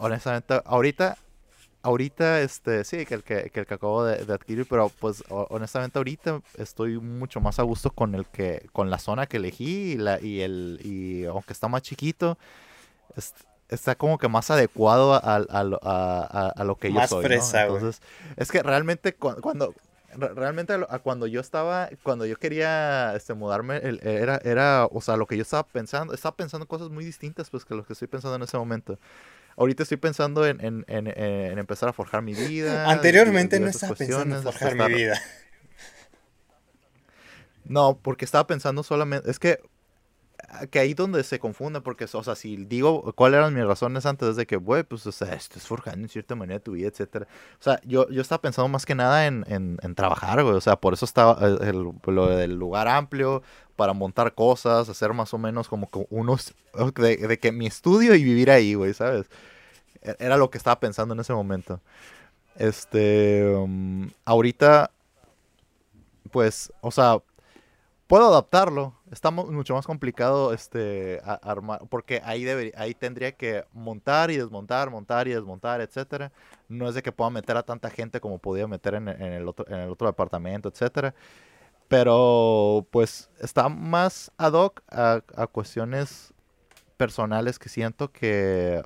honestamente, 0.00 0.60
ahorita, 0.64 1.16
ahorita, 1.82 2.40
este, 2.40 2.84
sí, 2.84 3.06
que 3.06 3.14
el 3.14 3.22
que, 3.22 3.50
que 3.50 3.60
el 3.60 3.66
que 3.66 3.74
acabo 3.74 4.04
de, 4.04 4.24
de 4.24 4.32
adquirir, 4.32 4.66
pero 4.68 4.90
pues 5.00 5.24
ho- 5.28 5.46
honestamente 5.50 5.98
ahorita 5.98 6.40
estoy 6.58 6.98
mucho 6.98 7.40
más 7.40 7.58
a 7.58 7.62
gusto 7.62 7.90
con 7.90 8.14
el 8.14 8.26
que, 8.26 8.66
con 8.72 8.90
la 8.90 8.98
zona 8.98 9.26
que 9.26 9.38
elegí 9.38 9.92
y 9.92 9.96
la, 9.96 10.20
y 10.20 10.40
el, 10.40 10.80
y 10.84 11.24
aunque 11.24 11.52
está 11.52 11.68
más 11.68 11.82
chiquito, 11.82 12.38
es- 13.16 13.34
está 13.68 13.94
como 13.96 14.18
que 14.18 14.28
más 14.28 14.50
adecuado 14.50 15.14
a, 15.14 15.18
a- 15.18 15.36
a 15.36 15.64
lo- 15.64 15.80
a- 15.82 16.64
lo 16.64 16.76
que 16.76 16.88
yo 16.90 16.94
Más 17.00 17.10
soy, 17.10 17.22
¿no? 17.24 17.28
fresa, 17.28 17.66
güey. 17.66 17.78
Entonces, 17.78 18.02
es 18.36 18.50
que 18.52 18.62
realmente 18.62 19.14
cu- 19.14 19.40
cuando, 19.40 19.74
realmente 20.14 20.72
a 20.72 20.98
cuando 21.00 21.26
yo 21.26 21.40
estaba, 21.40 21.88
cuando 22.02 22.26
yo 22.26 22.36
quería 22.38 23.14
este, 23.16 23.34
mudarme, 23.34 23.78
el- 23.78 24.00
era, 24.06 24.40
era, 24.44 24.86
o 24.86 25.00
sea, 25.00 25.16
lo 25.16 25.26
que 25.26 25.36
yo 25.36 25.42
estaba 25.42 25.66
pensando, 25.66 26.14
estaba 26.14 26.36
pensando 26.36 26.66
cosas 26.66 26.90
muy 26.90 27.04
distintas 27.04 27.50
pues 27.50 27.64
que 27.64 27.74
lo 27.74 27.84
que 27.84 27.92
estoy 27.94 28.08
pensando 28.08 28.36
en 28.36 28.42
ese 28.42 28.56
momento. 28.56 28.98
Ahorita 29.56 29.84
estoy 29.84 29.98
pensando 29.98 30.46
en, 30.46 30.64
en, 30.64 30.84
en, 30.88 31.06
en 31.08 31.58
empezar 31.58 31.88
a 31.88 31.92
forjar 31.92 32.22
mi 32.22 32.34
vida. 32.34 32.90
Anteriormente 32.90 33.58
no 33.60 33.66
estaba 33.68 33.94
pensando 33.94 34.36
en 34.38 34.42
forjar 34.44 34.76
mi 34.76 34.94
vida. 34.94 35.20
No, 37.64 37.98
porque 38.00 38.24
estaba 38.24 38.46
pensando 38.46 38.82
solamente, 38.82 39.30
es 39.30 39.38
que 39.38 39.58
que 40.70 40.78
ahí 40.78 40.94
donde 40.94 41.22
se 41.24 41.38
confunde, 41.38 41.80
porque, 41.80 42.06
o 42.12 42.22
sea, 42.22 42.34
si 42.34 42.56
digo 42.56 43.12
cuáles 43.14 43.38
eran 43.38 43.54
mis 43.54 43.64
razones 43.64 44.06
antes 44.06 44.30
es 44.30 44.36
de 44.36 44.46
que, 44.46 44.56
güey, 44.56 44.82
pues, 44.84 45.06
o 45.06 45.12
sea, 45.12 45.34
estás 45.34 45.62
forjando 45.66 46.02
en 46.02 46.08
cierta 46.08 46.34
manera 46.34 46.60
tu 46.60 46.72
vida, 46.72 46.88
etcétera. 46.88 47.26
O 47.60 47.62
sea, 47.62 47.80
yo, 47.84 48.08
yo 48.10 48.22
estaba 48.22 48.40
pensando 48.42 48.68
más 48.68 48.86
que 48.86 48.94
nada 48.94 49.26
en, 49.26 49.44
en, 49.48 49.94
trabajar, 49.94 50.42
güey, 50.42 50.54
o 50.54 50.60
sea, 50.60 50.76
por 50.76 50.94
eso 50.94 51.04
estaba 51.04 51.38
eh, 51.46 51.70
el, 51.70 51.92
lo 52.06 52.28
del 52.28 52.54
lugar 52.54 52.88
amplio, 52.88 53.42
para 53.76 53.92
montar 53.92 54.34
cosas, 54.34 54.88
hacer 54.88 55.12
más 55.12 55.32
o 55.34 55.38
menos 55.38 55.68
como 55.68 55.90
que 55.90 56.06
unos, 56.10 56.54
de, 56.96 57.38
que 57.38 57.52
mi 57.52 57.66
estudio 57.66 58.14
y 58.14 58.24
vivir 58.24 58.50
ahí, 58.50 58.74
güey, 58.74 58.94
¿sabes? 58.94 59.26
E- 60.02 60.16
Era 60.18 60.36
lo 60.36 60.50
que 60.50 60.58
estaba 60.58 60.80
pensando 60.80 61.14
en 61.14 61.20
ese 61.20 61.34
momento. 61.34 61.80
Este, 62.56 63.44
um, 63.54 64.10
ahorita, 64.24 64.90
pues, 66.30 66.72
o 66.80 66.90
sea, 66.90 67.18
puedo 68.06 68.28
adaptarlo. 68.28 68.94
Está 69.12 69.30
mu- 69.30 69.50
mucho 69.52 69.74
más 69.74 69.86
complicado 69.86 70.52
este 70.52 71.20
armar 71.24 71.82
porque 71.88 72.20
ahí 72.24 72.44
ahí 72.76 72.92
tendría 72.94 73.30
que 73.32 73.64
montar 73.72 74.32
y 74.32 74.36
desmontar, 74.36 74.90
montar 74.90 75.28
y 75.28 75.32
desmontar, 75.32 75.80
etcétera. 75.80 76.32
No 76.68 76.88
es 76.88 76.94
de 76.96 77.02
que 77.02 77.12
pueda 77.12 77.30
meter 77.30 77.56
a 77.56 77.62
tanta 77.62 77.88
gente 77.90 78.20
como 78.20 78.38
podía 78.38 78.66
meter 78.66 78.94
en, 78.94 79.08
en 79.08 79.32
el 79.32 79.46
otro 79.48 79.64
en 79.68 79.80
el 79.80 79.90
otro 79.90 80.08
departamento, 80.08 80.68
etcétera. 80.68 81.14
Pero 81.88 82.86
pues 82.90 83.30
está 83.40 83.68
más 83.68 84.32
ad 84.38 84.54
hoc 84.54 84.82
a, 84.90 85.22
a 85.36 85.46
cuestiones 85.46 86.34
personales 86.96 87.58
que 87.58 87.68
siento 87.68 88.12
que 88.12 88.82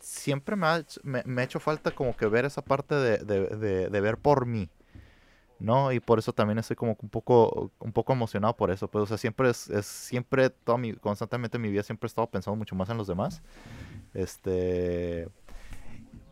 siempre 0.00 0.56
me 0.56 0.66
ha, 0.68 0.84
me, 1.04 1.22
me 1.26 1.42
ha 1.42 1.44
hecho 1.44 1.60
falta 1.60 1.90
como 1.92 2.16
que 2.16 2.26
ver 2.26 2.44
esa 2.46 2.62
parte 2.62 2.94
de- 2.96 3.18
de- 3.18 3.90
de 3.90 4.00
ver 4.00 4.18
por 4.18 4.46
mí. 4.46 4.70
¿No? 5.58 5.92
Y 5.92 6.00
por 6.00 6.18
eso 6.18 6.32
también 6.32 6.58
estoy 6.58 6.76
como 6.76 6.96
un 7.00 7.08
poco, 7.08 7.70
un 7.78 7.92
poco 7.92 8.12
emocionado 8.12 8.56
por 8.56 8.70
eso. 8.70 8.88
Pues, 8.88 9.02
o 9.04 9.06
sea, 9.06 9.18
siempre 9.18 9.50
es, 9.50 9.68
es 9.70 9.86
siempre, 9.86 10.50
toda 10.50 10.78
mi, 10.78 10.94
constantemente 10.94 11.56
en 11.56 11.62
mi 11.62 11.70
vida 11.70 11.82
siempre 11.82 12.06
he 12.06 12.08
estado 12.08 12.28
pensando 12.28 12.56
mucho 12.56 12.74
más 12.76 12.88
en 12.90 12.96
los 12.96 13.06
demás. 13.06 13.42
Este... 14.14 15.28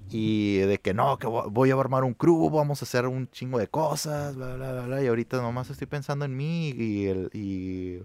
Y 0.08 0.58
de 0.58 0.78
que 0.78 0.94
no, 0.94 1.18
que 1.18 1.26
vo- 1.26 1.50
voy 1.50 1.72
a 1.72 1.74
armar 1.74 2.04
un 2.04 2.14
crew, 2.14 2.48
vamos 2.48 2.80
a 2.80 2.84
hacer 2.84 3.06
un 3.08 3.28
chingo 3.30 3.58
de 3.58 3.66
cosas, 3.66 4.36
bla, 4.36 4.54
bla, 4.54 4.70
bla, 4.70 4.82
bla. 4.86 5.02
Y 5.02 5.08
ahorita 5.08 5.42
nomás 5.42 5.68
estoy 5.68 5.88
pensando 5.88 6.24
en 6.24 6.36
mí 6.36 6.68
y 6.68 7.06
el... 7.06 7.28
Y, 7.32 8.02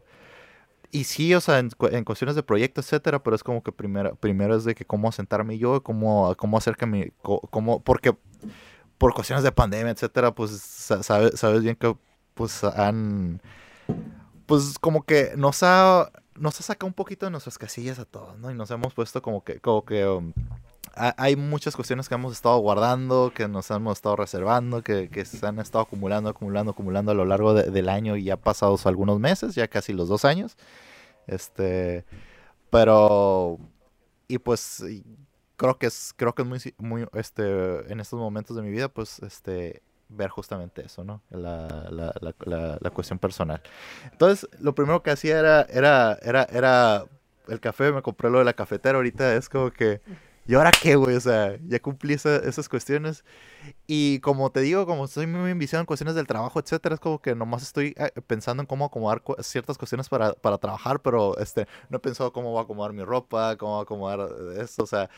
y 0.90 1.04
sí, 1.04 1.34
o 1.36 1.40
sea, 1.40 1.60
en, 1.60 1.70
en 1.92 2.04
cuestiones 2.04 2.36
de 2.36 2.42
proyecto, 2.42 2.82
etcétera, 2.82 3.22
pero 3.22 3.36
es 3.36 3.44
como 3.44 3.62
que 3.62 3.72
primero, 3.72 4.16
primero 4.16 4.56
es 4.56 4.64
de 4.64 4.74
que 4.74 4.84
cómo 4.84 5.12
sentarme 5.12 5.60
yo, 5.60 5.84
cómo, 5.84 6.36
cómo 6.38 6.58
hacer 6.58 6.76
que 6.76 6.88
mi, 6.88 7.12
cómo, 7.22 7.84
porque 7.84 8.18
por 9.02 9.16
cuestiones 9.16 9.44
de 9.44 9.52
pandemia, 9.52 9.92
etcétera, 9.92 10.32
pues 10.32 10.52
sa- 10.52 11.02
sabes, 11.02 11.40
sabes 11.40 11.64
bien 11.64 11.76
que 11.76 11.96
pues 12.36 12.64
han 12.64 13.42
pues 14.46 14.78
como 14.80 15.02
que 15.04 15.34
nos 15.36 15.64
ha 15.64 16.12
nos 16.36 16.60
ha 16.60 16.64
sacado 16.64 16.86
un 16.88 16.94
poquito 16.94 17.26
de 17.26 17.32
nuestras 17.32 17.58
casillas 17.58 17.98
a 17.98 18.06
todos, 18.06 18.38
¿no? 18.38 18.52
Y 18.52 18.54
nos 18.54 18.70
hemos 18.70 18.94
puesto 18.94 19.22
como 19.24 19.44
que 19.44 19.60
como 19.60 19.84
que 19.86 20.06
um, 20.08 20.34
ha- 20.96 21.16
hay 21.18 21.36
muchas 21.36 21.76
cuestiones 21.76 22.08
que 22.10 22.14
hemos 22.16 22.34
estado 22.34 22.58
guardando, 22.60 23.32
que 23.36 23.48
nos 23.48 23.72
hemos 23.72 23.98
estado 23.98 24.16
reservando, 24.18 24.84
que, 24.84 25.10
que 25.10 25.26
se 25.26 25.46
han 25.48 25.58
estado 25.60 25.84
acumulando, 25.84 26.30
acumulando, 26.30 26.72
acumulando 26.72 27.12
a 27.12 27.16
lo 27.16 27.26
largo 27.26 27.54
de- 27.56 27.72
del 27.72 27.90
año 27.90 28.18
y 28.18 28.26
ya 28.26 28.38
pasados 28.38 28.86
algunos 28.86 29.20
meses, 29.20 29.56
ya 29.56 29.68
casi 29.68 29.94
los 29.94 30.10
dos 30.10 30.26
años. 30.26 30.58
Este, 31.28 32.06
pero, 32.70 33.58
y 34.28 34.38
pues, 34.38 34.84
creo 35.62 35.78
que 35.78 35.86
es, 35.86 36.14
creo 36.18 36.34
que 36.34 36.42
es 36.42 36.48
muy, 36.48 36.60
muy, 36.80 37.08
este, 37.14 37.92
en 37.92 38.00
estos 38.00 38.20
momentos 38.20 38.56
de 38.56 38.64
mi 38.64 38.72
vida, 38.72 38.88
pues, 38.88 39.20
este, 39.20 39.84
ver 40.10 40.30
justamente 40.32 40.84
eso, 40.84 41.04
¿no? 41.04 41.22
La, 41.30 41.68
la, 41.92 42.12
la, 42.20 42.80
la, 42.82 42.90
cuestión 42.90 43.20
personal. 43.20 43.62
Entonces, 44.12 44.50
lo 44.60 44.74
primero 44.74 45.04
que 45.04 45.12
hacía 45.12 45.38
era, 45.38 45.62
era, 45.70 46.18
era, 46.24 46.44
era 46.46 47.06
el 47.48 47.60
café, 47.60 47.92
me 47.92 48.02
compré 48.02 48.32
lo 48.32 48.40
de 48.40 48.46
la 48.46 48.54
cafetera, 48.54 48.98
ahorita 48.98 49.36
es 49.36 49.50
como 49.50 49.70
que 49.70 50.02
¿Y 50.48 50.56
ahora 50.56 50.72
qué, 50.72 50.96
güey? 50.96 51.16
O 51.16 51.22
sea, 51.22 51.56
ya 51.68 51.80
cumplí 51.80 52.16
esas 52.16 52.68
cuestiones. 52.68 53.24
Y 53.88 54.20
como 54.22 54.52
te 54.52 54.62
digo, 54.62 54.86
como 54.86 55.06
estoy 55.06 55.28
muy 55.28 55.52
enviciado 55.52 55.82
en 55.82 55.86
cuestiones 55.86 56.16
del 56.16 56.28
trabajo, 56.28 56.60
etcétera, 56.60 56.96
es 56.96 57.00
como 57.00 57.22
que 57.22 57.36
nomás 57.36 57.62
estoy 57.62 57.94
eh, 57.98 58.12
pensando 58.26 58.62
en 58.62 58.68
cómo 58.68 58.86
acomodar 58.86 59.22
ciertas 59.42 59.78
cuestiones 59.78 60.10
para, 60.10 60.34
para, 60.34 60.58
trabajar, 60.58 61.02
pero 61.02 61.38
este, 61.38 61.68
no 61.90 61.98
he 61.98 62.00
pensado 62.00 62.34
cómo 62.34 62.52
voy 62.52 62.60
a 62.60 62.64
acomodar 62.64 62.92
mi 62.92 63.04
ropa, 63.04 63.56
cómo 63.58 63.74
voy 63.74 63.80
a 63.80 63.84
acomodar 63.84 64.30
esto, 64.60 64.84
o 64.84 64.88
sea, 64.88 65.10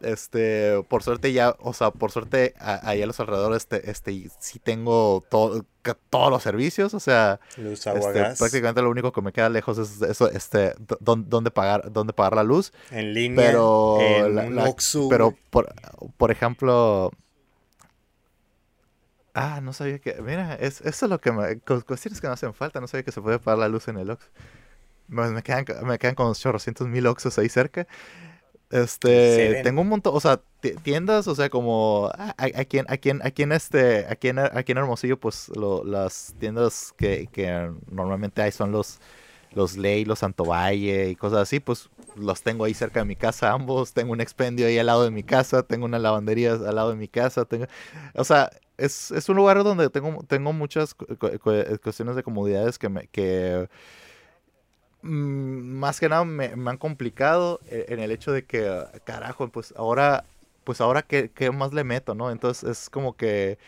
este, 0.00 0.82
por 0.88 1.02
suerte 1.02 1.32
ya, 1.32 1.56
o 1.58 1.72
sea, 1.72 1.90
por 1.90 2.10
suerte 2.10 2.54
ahí 2.58 3.02
a 3.02 3.06
los 3.06 3.18
alrededores, 3.20 3.62
este, 3.62 3.90
este, 3.90 4.28
sí 4.38 4.58
tengo 4.58 5.24
todo, 5.30 5.64
todos 6.10 6.30
los 6.30 6.42
servicios, 6.42 6.92
o 6.94 7.00
sea, 7.00 7.40
este, 7.56 8.34
prácticamente 8.38 8.82
lo 8.82 8.90
único 8.90 9.12
que 9.12 9.22
me 9.22 9.32
queda 9.32 9.48
lejos 9.48 9.78
es 9.78 10.02
eso, 10.02 10.30
este, 10.30 10.74
dónde 11.00 11.50
pagar, 11.50 11.90
dónde 11.92 12.12
pagar 12.12 12.34
la 12.36 12.42
luz. 12.42 12.72
En 12.90 13.14
línea, 13.14 13.46
pero, 13.46 13.98
pero 15.08 15.34
por, 15.50 15.72
por 16.16 16.30
ejemplo, 16.30 17.10
ah, 19.34 19.60
no 19.62 19.72
sabía 19.72 19.98
que, 19.98 20.14
mira, 20.20 20.54
es, 20.54 20.80
eso 20.82 21.06
es 21.06 21.10
lo 21.10 21.20
que 21.20 21.32
me, 21.32 21.58
cuestiones 21.60 22.20
que 22.20 22.26
me 22.26 22.34
hacen 22.34 22.52
falta, 22.52 22.80
no 22.80 22.88
sabía 22.88 23.04
que 23.04 23.12
se 23.12 23.22
puede 23.22 23.38
pagar 23.38 23.60
la 23.60 23.68
luz 23.68 23.88
en 23.88 23.98
el 23.98 24.10
Ox. 24.10 24.30
Me, 25.08 25.42
quedan, 25.42 25.64
me 25.84 25.98
quedan 25.98 26.16
como 26.16 26.34
chorrocientos 26.34 26.88
mil 26.88 27.06
Oxos 27.06 27.38
ahí 27.38 27.48
cerca. 27.48 27.86
Este, 28.70 29.60
tengo 29.62 29.82
un 29.82 29.88
montón, 29.88 30.16
o 30.16 30.20
sea, 30.20 30.40
tiendas, 30.82 31.28
o 31.28 31.34
sea, 31.36 31.48
como 31.48 32.10
aquí, 32.36 32.80
aquí, 32.88 33.10
aquí 33.22 33.42
en 33.42 33.52
este, 33.52 34.06
aquí 34.08 34.28
en, 34.28 34.40
aquí 34.40 34.72
en 34.72 34.78
Hermosillo, 34.78 35.20
pues 35.20 35.50
las 35.84 36.34
tiendas 36.40 36.92
que, 36.96 37.28
que, 37.30 37.70
normalmente 37.88 38.42
hay 38.42 38.50
son 38.50 38.72
los, 38.72 38.98
los 39.52 39.76
Ley, 39.76 40.04
los 40.04 40.18
Santo 40.18 40.44
Valle 40.44 41.10
y 41.10 41.14
cosas 41.14 41.40
así, 41.40 41.60
pues 41.60 41.90
los 42.16 42.42
tengo 42.42 42.64
ahí 42.64 42.74
cerca 42.74 43.00
de 43.00 43.06
mi 43.06 43.14
casa 43.14 43.52
ambos, 43.52 43.92
tengo 43.92 44.12
un 44.12 44.20
expendio 44.20 44.66
ahí 44.66 44.78
al 44.78 44.86
lado 44.86 45.04
de 45.04 45.12
mi 45.12 45.22
casa, 45.22 45.62
tengo 45.62 45.84
una 45.84 46.00
lavandería 46.00 46.54
al 46.54 46.74
lado 46.74 46.90
de 46.90 46.96
mi 46.96 47.06
casa, 47.06 47.44
tengo, 47.44 47.66
o 48.14 48.24
sea, 48.24 48.50
es, 48.78 49.12
es 49.12 49.28
un 49.28 49.36
lugar 49.36 49.62
donde 49.62 49.90
tengo, 49.90 50.24
tengo 50.26 50.52
muchas 50.52 50.94
cuestiones 50.94 52.16
de 52.16 52.22
comodidades 52.24 52.78
que 52.78 52.88
me, 52.88 53.06
que 53.06 53.68
más 55.06 56.00
que 56.00 56.08
nada 56.08 56.24
me, 56.24 56.46
han 56.46 56.76
complicado 56.78 57.60
eh, 57.66 57.86
en 57.88 58.00
el 58.00 58.10
hecho 58.10 58.32
de 58.32 58.44
que, 58.44 58.84
carajo, 59.04 59.48
pues 59.48 59.74
ahora, 59.76 60.24
pues 60.64 60.80
ahora 60.80 61.02
qué, 61.02 61.50
más 61.52 61.72
le 61.72 61.84
meto, 61.84 62.14
¿no? 62.14 62.30
Entonces 62.30 62.68
es 62.68 62.90
como 62.90 63.16
que 63.16 63.58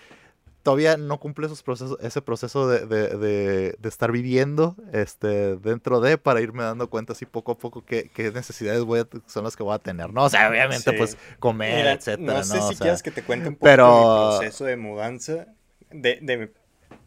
todavía 0.62 0.96
no 0.96 1.18
cumple 1.18 1.46
esos 1.46 1.62
procesos, 1.62 1.98
ese 2.03 2.20
proceso 2.20 2.68
de, 2.68 2.87
de, 2.87 3.77
de, 3.79 3.88
estar 3.88 4.12
viviendo 4.12 4.77
este, 4.92 5.57
dentro 5.57 6.01
de 6.01 6.18
para 6.18 6.40
irme 6.40 6.62
dando 6.62 6.90
cuenta 6.90 7.14
así 7.14 7.24
poco 7.24 7.53
a 7.53 7.59
poco 7.59 7.85
qué, 7.85 8.11
qué 8.14 8.31
necesidades 8.33 8.85
voy 8.85 9.03
son 9.27 9.44
las 9.44 9.57
que 9.57 9.62
voy 9.62 9.74
a 9.74 9.79
tener, 9.79 10.12
¿no? 10.12 10.24
O 10.24 10.29
sea, 10.29 10.48
obviamente 10.51 10.92
pues 10.92 11.16
comer, 11.38 11.87
etcétera. 11.87 12.35
No 12.35 12.44
sé 12.44 12.61
si 12.62 12.77
quieres 12.77 13.03
que 13.03 13.11
te 13.11 13.22
cuente 13.22 13.48
un 13.48 13.55
poco 13.55 13.64
pero... 13.64 14.33
el 14.33 14.38
proceso 14.38 14.64
de 14.64 14.77
mudanza. 14.77 15.46
De, 15.90 16.18
de, 16.20 16.53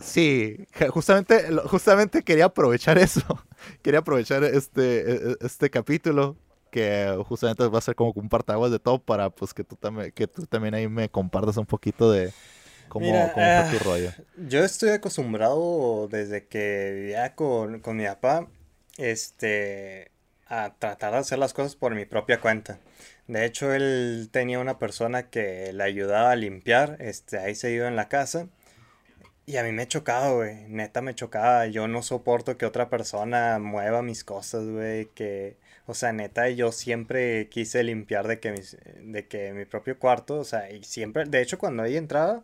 Sí, 0.02 0.68
justamente, 0.90 1.46
justamente 1.66 2.24
quería 2.24 2.46
aprovechar 2.46 2.98
eso. 2.98 3.22
Quería 3.82 4.00
aprovechar 4.00 4.44
este, 4.44 5.00
e, 5.00 5.14
e, 5.14 5.38
este 5.42 5.70
capítulo 5.70 6.36
que 6.72 7.22
justamente 7.28 7.68
va 7.68 7.78
a 7.78 7.82
ser 7.82 7.96
como 7.96 8.14
un 8.16 8.30
partaguas 8.30 8.72
de 8.72 8.80
todo 8.80 8.98
para 9.00 9.30
pues 9.30 9.54
que 9.54 9.64
tú 9.64 9.76
también 9.76 10.12
que 10.14 10.26
tú 10.26 10.46
también 10.48 10.74
ahí 10.74 10.88
me 10.88 11.10
compartas 11.10 11.58
un 11.58 11.66
poquito 11.66 12.10
de 12.10 12.32
cómo, 12.88 13.06
fue 13.34 13.34
tu 13.34 13.40
ah, 13.40 13.84
rollo. 13.84 14.12
Yo 14.38 14.64
estoy 14.64 14.92
acostumbrado 14.92 16.08
desde 16.10 16.48
que 16.48 16.92
vivía 16.96 17.36
con, 17.36 17.82
con 17.82 17.98
mi 17.98 18.06
papá 18.06 18.48
este 18.98 20.12
a 20.48 20.74
tratar 20.78 21.14
de 21.14 21.20
hacer 21.20 21.40
las 21.40 21.54
cosas 21.54 21.76
por 21.76 21.96
mi 21.96 22.06
propia 22.06 22.40
cuenta. 22.40 22.80
De 23.28 23.46
hecho, 23.46 23.74
él 23.74 24.28
tenía 24.32 24.60
una 24.60 24.78
persona 24.80 25.30
que 25.30 25.72
le 25.72 25.84
ayudaba 25.84 26.32
a 26.32 26.36
limpiar, 26.36 26.98
este, 27.00 27.38
ahí 27.38 27.56
se 27.56 27.72
iba 27.72 27.88
en 27.88 27.96
la 27.96 28.10
casa. 28.10 28.48
Y 29.46 29.58
a 29.58 29.64
mí 29.64 29.72
me 29.72 29.88
chocaba, 29.88 30.32
güey. 30.32 30.68
Neta 30.70 31.02
me 31.02 31.16
chocaba. 31.16 31.68
Yo 31.68 31.88
no 31.88 32.04
soporto 32.04 32.58
que 32.58 32.66
otra 32.66 32.90
persona 32.90 33.60
mueva 33.60 34.02
mis 34.02 34.24
cosas, 34.24 34.66
güey. 34.66 35.08
Que, 35.14 35.58
o 35.88 35.94
sea, 35.94 36.14
neta, 36.14 36.50
yo 36.50 36.72
siempre 36.72 37.50
quise 37.50 37.84
limpiar 37.84 38.28
de 38.28 38.40
que, 38.40 38.52
mis, 38.52 38.78
de 39.02 39.28
que 39.28 39.52
mi 39.54 39.66
propio 39.66 39.98
cuarto, 40.00 40.40
o 40.40 40.44
sea, 40.44 40.72
y 40.72 40.84
siempre, 40.84 41.26
de 41.26 41.42
hecho, 41.42 41.58
cuando 41.58 41.84
ahí 41.84 41.98
entraba, 41.98 42.44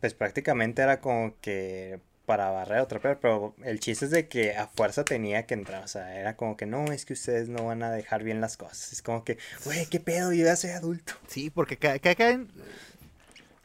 pues 0.00 0.14
prácticamente 0.14 0.82
era 0.82 1.00
como 1.00 1.34
que 1.40 2.00
para 2.26 2.50
barrer 2.50 2.78
otra 2.78 3.00
trapear, 3.00 3.18
pero 3.20 3.56
el 3.64 3.80
chiste 3.80 4.04
es 4.04 4.12
de 4.12 4.28
que 4.28 4.54
a 4.56 4.68
fuerza 4.68 5.04
tenía 5.04 5.46
que 5.46 5.54
entrar, 5.54 5.82
o 5.82 5.88
sea, 5.88 6.16
era 6.16 6.36
como 6.36 6.56
que 6.56 6.64
no, 6.64 6.92
es 6.92 7.04
que 7.04 7.14
ustedes 7.14 7.48
no 7.48 7.66
van 7.66 7.82
a 7.82 7.90
dejar 7.90 8.22
bien 8.22 8.40
las 8.40 8.56
cosas. 8.56 8.92
Es 8.92 9.02
como 9.02 9.24
que, 9.24 9.36
güey, 9.64 9.86
qué 9.86 9.98
pedo, 9.98 10.32
yo 10.32 10.44
ya 10.44 10.54
soy 10.54 10.70
adulto. 10.70 11.14
Sí, 11.26 11.50
porque 11.50 11.76
cada, 11.76 11.98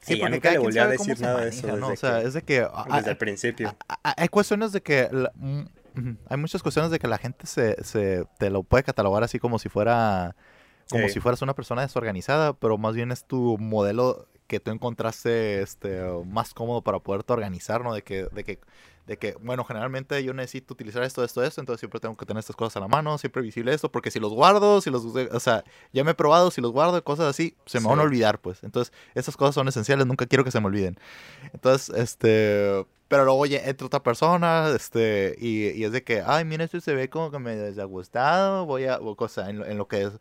Sí, 0.06 0.16
porque 0.18 0.36
nunca 0.36 0.52
le 0.52 0.58
volví 0.60 0.78
a 0.78 0.88
decir 0.88 1.20
nada 1.20 1.42
de 1.42 1.50
eso. 1.50 1.78
¿no? 1.78 1.88
O 1.88 1.96
sea, 1.96 2.22
es 2.22 2.34
de 2.34 2.44
que... 2.44 2.68
Desde 2.94 3.12
el 3.12 3.18
principio. 3.18 3.76
Hay 4.04 4.28
cuestiones 4.28 4.72
de 4.72 4.82
que... 4.82 5.10
Mm, 5.36 5.62
hay 6.28 6.38
muchas 6.38 6.62
cuestiones 6.62 6.92
de 6.92 7.00
que 7.00 7.08
la 7.08 7.18
gente 7.18 7.48
se, 7.48 7.82
se 7.84 8.26
te 8.38 8.50
lo 8.50 8.64
puede 8.64 8.84
catalogar 8.84 9.24
así 9.24 9.40
como 9.40 9.60
si 9.60 9.70
fuera... 9.70 10.36
Como 10.90 11.10
si 11.10 11.20
fueras 11.20 11.42
una 11.42 11.56
persona 11.56 11.82
desorganizada, 11.82 12.54
pero 12.54 12.78
más 12.78 12.94
bien 12.94 13.12
es 13.12 13.26
tu 13.26 13.58
modelo 13.58 14.28
que 14.46 14.60
tú 14.60 14.70
encontraste 14.70 15.64
este, 15.64 16.00
más 16.28 16.54
cómodo 16.54 16.84
para 16.84 17.00
poderte 17.00 17.34
organizar, 17.34 17.84
¿no? 17.84 17.92
De 17.92 18.04
que, 18.04 18.28
de 18.32 18.44
que 18.44 18.60
de 19.06 19.18
que, 19.18 19.36
bueno, 19.42 19.64
generalmente 19.64 20.24
yo 20.24 20.34
necesito 20.34 20.74
utilizar 20.74 21.04
esto, 21.04 21.24
esto, 21.24 21.44
esto, 21.44 21.62
entonces 21.62 21.80
siempre 21.80 22.00
tengo 22.00 22.18
que 22.18 22.26
tener 22.26 22.40
estas 22.40 22.56
cosas 22.56 22.78
a 22.78 22.80
la 22.80 22.88
mano, 22.88 23.18
siempre 23.18 23.42
visible 23.42 23.74
esto, 23.74 23.92
porque 23.92 24.12
si 24.12 24.20
los 24.20 24.34
guardo, 24.34 24.82
si 24.82 24.90
los, 24.90 25.06
o 25.06 25.40
sea, 25.40 25.64
ya 25.94 26.04
me 26.04 26.12
he 26.12 26.16
probado, 26.16 26.52
si 26.52 26.62
los 26.62 26.72
guardo, 26.72 27.04
cosas 27.04 27.28
así, 27.28 27.56
se 27.66 27.80
me 27.80 27.88
van 27.88 28.00
a 28.00 28.04
olvidar, 28.04 28.40
pues. 28.40 28.64
Entonces, 28.64 28.94
esas 29.14 29.38
cosas 29.38 29.56
son 29.56 29.68
esenciales, 29.68 30.08
nunca 30.08 30.26
quiero 30.26 30.44
que 30.44 30.52
se 30.52 30.60
me 30.60 30.68
olviden. 30.68 30.98
Entonces, 31.54 31.96
este, 31.96 32.86
pero 33.08 33.26
luego 33.26 33.46
ya 33.46 33.60
entra 33.60 33.88
otra 33.88 34.02
persona, 34.02 34.70
este, 34.76 35.36
y, 35.40 35.70
y 35.70 35.84
es 35.84 35.92
de 35.92 36.04
que, 36.04 36.24
ay, 36.26 36.46
mira, 36.46 36.64
esto 36.64 36.82
se 36.82 36.96
ve 36.96 37.10
como 37.10 37.32
que 37.32 37.40
me 37.40 37.56
desagustado, 37.56 38.66
voy 38.66 38.86
a, 38.86 39.00
o 39.00 39.16
cosa, 39.16 39.50
en 39.50 39.64
en 39.64 39.78
lo 39.78 39.88
que 39.88 40.04
es 40.04 40.12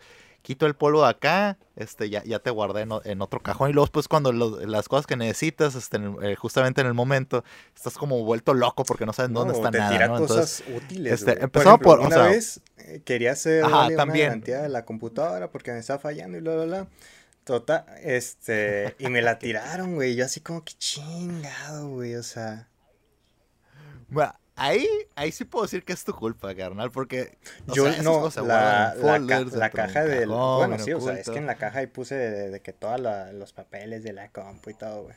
quito 0.44 0.66
el 0.66 0.76
polvo 0.76 1.02
de 1.02 1.08
acá, 1.08 1.56
este, 1.74 2.10
ya, 2.10 2.22
ya 2.22 2.38
te 2.38 2.50
guardé 2.50 2.82
en, 2.82 3.22
otro 3.22 3.40
cajón. 3.40 3.70
Y 3.70 3.72
luego, 3.72 3.90
pues, 3.90 4.08
cuando 4.08 4.30
las 4.30 4.88
cosas 4.88 5.06
que 5.06 5.16
necesitas, 5.16 5.74
este, 5.74 5.98
eh, 6.22 6.36
justamente 6.36 6.82
en 6.82 6.86
el 6.86 6.92
momento, 6.92 7.42
estás 7.74 7.94
como 7.94 8.22
vuelto 8.24 8.52
loco 8.52 8.84
porque 8.84 9.06
no 9.06 9.14
sabes 9.14 9.32
dónde 9.32 9.54
está 9.54 9.70
te 9.70 9.78
nada. 9.78 9.90
Tira 9.90 10.08
cosas 10.08 10.62
útiles. 10.68 11.14
Este, 11.14 11.48
por, 11.48 11.98
una 12.00 12.24
vez 12.24 12.60
eh, 12.76 13.00
quería 13.04 13.32
hacer 13.32 13.64
ajá, 13.64 13.88
también. 13.96 14.44
una 14.46 14.62
de 14.62 14.68
la 14.68 14.84
computadora 14.84 15.50
porque 15.50 15.72
me 15.72 15.78
estaba 15.78 15.98
fallando 15.98 16.36
y 16.36 16.42
bla, 16.42 16.54
bla, 16.56 16.64
bla. 16.64 16.86
Total, 17.44 17.86
este, 18.02 18.94
y 18.98 19.08
me 19.08 19.22
la 19.22 19.38
tiraron, 19.38 19.94
güey. 19.94 20.14
Yo 20.14 20.26
así 20.26 20.40
como 20.40 20.62
que 20.62 20.74
chingado, 20.74 21.88
güey, 21.88 22.16
o 22.16 22.22
sea. 22.22 22.68
Bueno, 24.08 24.34
Ahí, 24.56 24.86
ahí 25.16 25.32
sí 25.32 25.44
puedo 25.44 25.64
decir 25.64 25.84
que 25.84 25.92
es 25.92 26.04
tu 26.04 26.14
culpa, 26.14 26.54
carnal, 26.54 26.92
porque 26.92 27.36
yo 27.74 27.90
no, 28.02 28.30
la, 28.46 28.94
la, 28.94 29.70
caja 29.70 30.04
del, 30.04 30.28
bueno, 30.28 30.78
sí, 30.78 30.92
o 30.92 31.00
sea, 31.00 31.14
es 31.14 31.28
que 31.28 31.38
en 31.38 31.46
la 31.46 31.56
caja 31.56 31.80
ahí 31.80 31.88
puse 31.88 32.14
de, 32.14 32.60
que 32.60 32.72
todos 32.72 33.00
los 33.32 33.52
papeles 33.52 34.04
de 34.04 34.12
la 34.12 34.28
compu 34.28 34.70
y 34.70 34.74
todo, 34.74 35.02
güey. 35.04 35.16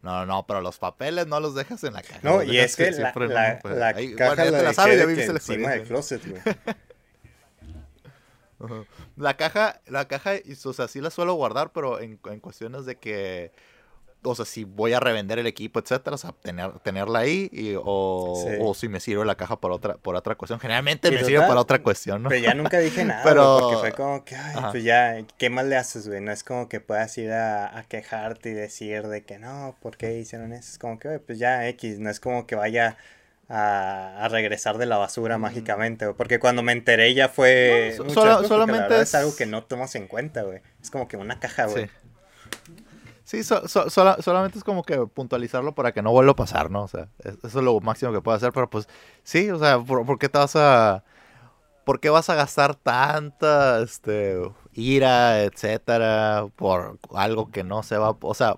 No, 0.00 0.24
no, 0.24 0.46
pero 0.46 0.62
los 0.62 0.78
papeles 0.78 1.26
no 1.26 1.40
los 1.40 1.54
dejas 1.54 1.84
en 1.84 1.92
la 1.92 2.02
caja. 2.02 2.20
No, 2.22 2.42
y 2.42 2.58
es 2.58 2.74
que 2.74 2.90
la, 2.92 3.12
la, 3.14 3.60
la 3.62 3.94
caja 4.16 4.44
la, 4.46 4.62
la 4.62 4.74
sabes, 4.74 4.98
ya 4.98 5.06
viviste 5.06 5.32
la 5.32 5.38
encima 5.38 5.70
del 5.70 5.86
closet, 5.86 6.26
güey. 6.26 6.42
La 9.16 9.36
caja, 9.36 9.80
la 9.86 10.06
caja, 10.06 10.34
o 10.64 10.72
sea, 10.72 10.86
sí 10.86 11.00
la 11.00 11.10
suelo 11.10 11.34
guardar, 11.34 11.72
pero 11.72 12.00
en, 12.00 12.20
en 12.24 12.40
cuestiones 12.40 12.86
de 12.86 12.96
que 12.96 13.52
o 14.24 14.34
sea, 14.34 14.44
si 14.44 14.64
voy 14.64 14.92
a 14.92 15.00
revender 15.00 15.38
el 15.38 15.46
equipo, 15.46 15.80
etcétera, 15.80 16.14
o 16.14 16.18
sea, 16.18 16.32
tener, 16.42 16.78
tenerla 16.80 17.20
ahí 17.20 17.48
y, 17.52 17.74
o, 17.74 17.82
o, 17.84 18.74
si 18.74 18.88
me 18.88 19.00
sirve 19.00 19.24
la 19.24 19.34
caja 19.34 19.56
por 19.56 19.72
otra, 19.72 19.94
por 19.94 20.14
otra 20.14 20.36
cuestión. 20.36 20.60
Generalmente 20.60 21.10
me 21.10 21.24
sirve 21.24 21.40
para 21.40 21.60
otra 21.60 21.82
cuestión, 21.82 22.22
¿no? 22.22 22.28
Pero 22.28 22.42
ya 22.42 22.54
nunca 22.54 22.78
dije 22.78 23.04
nada, 23.04 23.22
pero... 23.24 23.58
porque 23.60 23.76
fue 23.78 23.92
como 23.92 24.24
que, 24.24 24.36
ay, 24.36 24.54
pues 24.70 24.84
ya, 24.84 25.24
¿qué 25.38 25.50
más 25.50 25.64
le 25.66 25.76
haces, 25.76 26.08
güey? 26.08 26.20
No 26.20 26.32
es 26.32 26.44
como 26.44 26.68
que 26.68 26.80
puedas 26.80 27.16
ir 27.18 27.32
a, 27.32 27.76
a, 27.76 27.84
quejarte 27.84 28.50
y 28.50 28.54
decir 28.54 29.08
de 29.08 29.24
que 29.24 29.38
no, 29.38 29.76
¿por 29.80 29.96
qué 29.96 30.18
hicieron 30.18 30.52
eso? 30.52 30.70
Es 30.70 30.78
como 30.78 30.98
que, 30.98 31.18
pues 31.18 31.38
ya 31.38 31.66
X, 31.68 31.98
no 31.98 32.08
es 32.08 32.20
como 32.20 32.46
que 32.46 32.54
vaya 32.54 32.96
a, 33.48 34.24
a 34.24 34.28
regresar 34.28 34.78
de 34.78 34.86
la 34.86 34.98
basura 34.98 35.36
mm. 35.36 35.40
mágicamente, 35.40 36.12
porque 36.14 36.38
cuando 36.38 36.62
me 36.62 36.72
enteré 36.72 37.12
ya 37.14 37.28
fue... 37.28 37.96
solamente 38.08 39.00
es... 39.00 39.14
algo 39.14 39.34
que 39.34 39.46
no 39.46 39.64
tomas 39.64 39.94
en 39.96 40.06
cuenta, 40.06 40.42
güey. 40.42 40.60
Es 40.80 40.90
como 40.90 41.08
que 41.08 41.16
una 41.16 41.40
caja, 41.40 41.66
güey. 41.66 41.86
Sí, 41.86 41.90
sí, 43.32 43.40
o 43.40 43.44
sea, 43.44 43.60
¿por, 43.60 43.68
qué 43.68 43.78
te 43.78 43.78
vas 43.78 43.84
a... 43.84 43.84
O 43.84 43.90
sea, 43.90 43.90
generalmente, 43.90 44.20
o 44.20 44.22
sea, 44.22 44.22
generalmente 44.22 44.58
es 44.58 44.64
como 44.64 44.82
que 44.82 44.98
puntualizarlo 45.06 45.74
para 45.74 45.92
que 45.92 46.02
no 46.02 46.12
vuelva 46.12 46.32
a 46.32 46.36
pasar, 46.36 46.70
¿no? 46.70 46.82
O 46.82 46.88
sea, 46.88 47.08
eso 47.24 47.38
es 47.42 47.54
lo 47.54 47.80
máximo 47.80 48.12
que 48.12 48.20
puedo 48.20 48.36
hacer, 48.36 48.52
pero 48.52 48.68
pues 48.68 48.88
sí, 49.22 49.50
o 49.50 49.58
sea, 49.58 49.78
por, 49.78 50.04
por 50.04 50.18
qué 50.18 50.28
te 50.28 50.38
vas 50.38 50.56
a... 50.56 51.02
No 51.02 51.02
¿no? 51.02 51.02
¿por 51.04 51.08
qué 51.08 51.08
vas 51.08 51.08
a 51.08 51.12
¿por 51.84 52.00
qué 52.00 52.10
vas 52.10 52.30
a 52.30 52.34
gastar 52.34 52.74
tanta 52.76 53.82
este, 53.82 54.40
ira, 54.72 55.42
etcétera, 55.42 56.46
por 56.56 56.98
algo 57.14 57.50
que 57.50 57.64
no 57.64 57.82
se 57.82 57.96
va, 57.98 58.16
o 58.20 58.34
sea, 58.34 58.56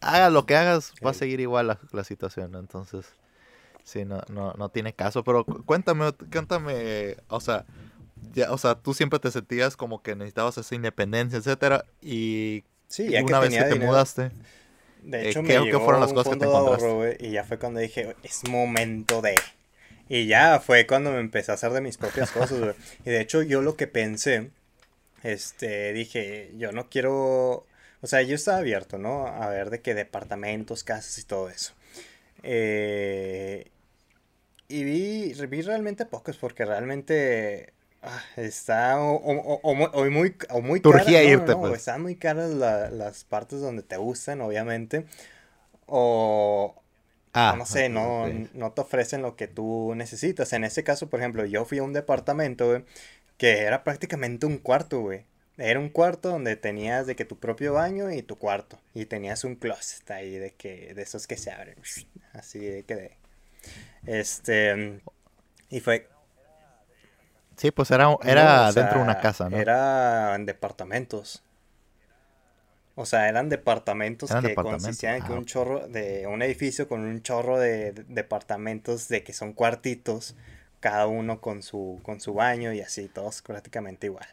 haga 0.00 0.30
lo 0.30 0.46
que 0.46 0.56
hagas, 0.56 0.92
va 1.04 1.10
a 1.10 1.14
seguir 1.14 1.40
igual 1.40 1.68
la, 1.68 1.78
la 1.92 2.04
situación, 2.04 2.54
entonces, 2.56 3.06
sí, 3.84 4.04
no, 4.04 4.20
no, 4.28 4.52
no 4.54 4.68
tiene 4.68 4.92
caso, 4.92 5.24
pero 5.24 5.44
cuéntame, 5.44 6.12
cuéntame, 6.30 7.16
o 7.28 7.40
sea, 7.40 7.64
ya, 8.32 8.52
o 8.52 8.58
sea, 8.58 8.74
tú 8.74 8.94
siempre 8.94 9.18
te 9.18 9.30
sentías 9.30 9.76
como 9.76 10.02
que 10.02 10.14
necesitabas 10.14 10.58
esa 10.58 10.74
independencia, 10.74 11.38
etcétera, 11.38 11.84
y 12.02 12.64
sí, 12.90 13.10
ya 13.10 13.24
una 13.24 13.40
que 13.40 13.40
vez 13.40 13.56
que 13.56 13.64
te 13.64 13.74
dinero. 13.74 13.92
mudaste, 13.92 14.32
De 15.02 15.22
Eh, 15.22 15.22
hecho, 15.22 15.42
¿qué- 15.42 15.54
me 15.54 15.60
qué 15.68 15.78
llegó 15.78 15.80
fueron 15.80 16.00
las 16.00 16.12
un 16.12 16.14
cosas 16.14 16.30
que 16.30 16.36
te 16.36 16.44
de 16.44 16.46
encontraste? 16.46 16.88
ahorro, 16.88 17.12
y 17.18 17.30
ya 17.32 17.44
fue 17.44 17.58
cuando 17.58 17.80
dije, 17.80 18.16
es 18.22 18.44
momento 18.48 19.22
de... 19.22 19.34
Y 20.08 20.26
ya 20.26 20.60
fue 20.60 20.86
cuando 20.86 21.12
me 21.12 21.20
empecé 21.20 21.52
a 21.52 21.54
hacer 21.54 21.72
de 21.72 21.80
mis 21.82 21.98
propias 21.98 22.30
cosas, 22.32 22.60
güey. 22.60 22.74
Y 23.06 23.10
de 23.10 23.20
hecho, 23.20 23.42
yo 23.42 23.62
lo 23.62 23.76
que 23.76 23.86
pensé, 23.88 24.50
este, 25.24 25.92
dije, 25.94 26.52
yo 26.58 26.72
no 26.72 26.90
quiero... 26.90 27.66
O 28.02 28.08
sea, 28.08 28.22
yo 28.22 28.34
estaba 28.36 28.58
abierto, 28.58 28.98
¿no? 28.98 29.26
A 29.28 29.48
ver 29.50 29.70
de 29.70 29.82
qué 29.82 29.94
departamentos, 29.94 30.84
casas 30.84 31.18
y 31.18 31.24
todo 31.24 31.50
eso. 31.50 31.74
Eh, 32.44 33.66
y 34.68 34.84
vi, 34.84 35.32
vi 35.48 35.62
realmente 35.62 36.06
pocos, 36.06 36.36
porque 36.36 36.64
realmente 36.64 37.72
ah, 38.02 38.22
está 38.36 39.00
o, 39.00 39.14
o- 39.16 39.60
o- 39.62 39.90
o 39.92 40.10
muy, 40.10 40.36
o 40.50 40.60
muy, 40.62 40.80
cara- 40.92 41.04
no, 41.22 41.28
irte, 41.30 41.52
no, 41.52 41.60
pues. 41.60 41.80
están 41.80 42.02
muy 42.02 42.16
caras 42.16 42.50
la- 42.50 42.90
las 42.90 43.24
partes 43.24 43.60
donde 43.60 43.82
te 43.82 43.96
gustan, 43.96 44.40
obviamente. 44.40 45.06
O, 45.86 46.74
ah, 47.32 47.54
no 47.58 47.66
sé, 47.66 47.88
no, 47.88 48.28
no 48.54 48.72
te 48.72 48.80
ofrecen 48.82 49.22
lo 49.22 49.36
que 49.36 49.48
tú 49.48 49.94
necesitas. 49.96 50.52
En 50.52 50.64
ese 50.64 50.84
caso, 50.84 51.08
por 51.10 51.20
ejemplo, 51.20 51.44
yo 51.46 51.64
fui 51.64 51.78
a 51.78 51.82
un 51.82 51.92
departamento, 51.92 52.68
güey, 52.68 52.84
que 53.38 53.60
era 53.62 53.84
prácticamente 53.84 54.46
un 54.46 54.58
cuarto, 54.58 55.00
güey. 55.00 55.24
Era 55.58 55.78
un 55.80 55.90
cuarto 55.90 56.30
donde 56.30 56.56
tenías 56.56 57.06
de 57.06 57.16
que 57.16 57.24
tu 57.26 57.38
propio 57.38 57.74
baño 57.74 58.10
y 58.12 58.22
tu 58.22 58.38
cuarto. 58.38 58.78
Y 58.94 59.06
tenías 59.06 59.44
un 59.44 59.56
closet 59.56 60.10
ahí 60.10 60.38
de 60.38 60.52
que, 60.52 60.94
de 60.94 61.02
esos 61.02 61.26
que 61.26 61.36
se 61.36 61.50
abren. 61.50 61.76
Así 62.32 62.60
de 62.60 62.84
que 62.84 62.96
de. 62.96 63.16
Este. 64.06 65.00
Y 65.68 65.80
fue. 65.80 66.08
Sí, 67.60 67.70
pues 67.70 67.90
era, 67.92 68.08
era 68.24 68.72
dentro 68.72 68.98
de 69.00 69.04
una 69.04 69.14
casa, 69.16 69.48
¿no? 69.50 69.64
Eran 69.64 70.46
departamentos. 70.46 71.42
O 72.94 73.04
sea, 73.06 73.28
eran 73.28 73.48
departamentos 73.48 74.30
Eran 74.30 74.42
que 74.42 74.58
departamentos, 74.58 74.60
consistían 74.60 75.16
en 75.16 75.24
que 75.24 75.32
ah, 75.32 75.32
un 75.32 75.44
chorro 75.46 75.88
de 75.88 76.26
un 76.28 76.40
edificio 76.42 76.88
con 76.88 77.00
un 77.00 77.20
chorro 77.22 77.58
de, 77.58 77.92
de- 77.92 78.04
departamentos 78.04 79.08
de 79.08 79.24
que 79.24 79.32
son 79.32 79.52
cuartitos, 79.54 80.36
cada 80.80 81.06
uno 81.06 81.40
con 81.40 81.62
su 81.62 82.00
con 82.04 82.20
su 82.20 82.34
baño 82.34 82.72
y 82.72 82.80
así, 82.80 83.08
todos 83.08 83.42
prácticamente 83.42 84.06
igual. 84.06 84.26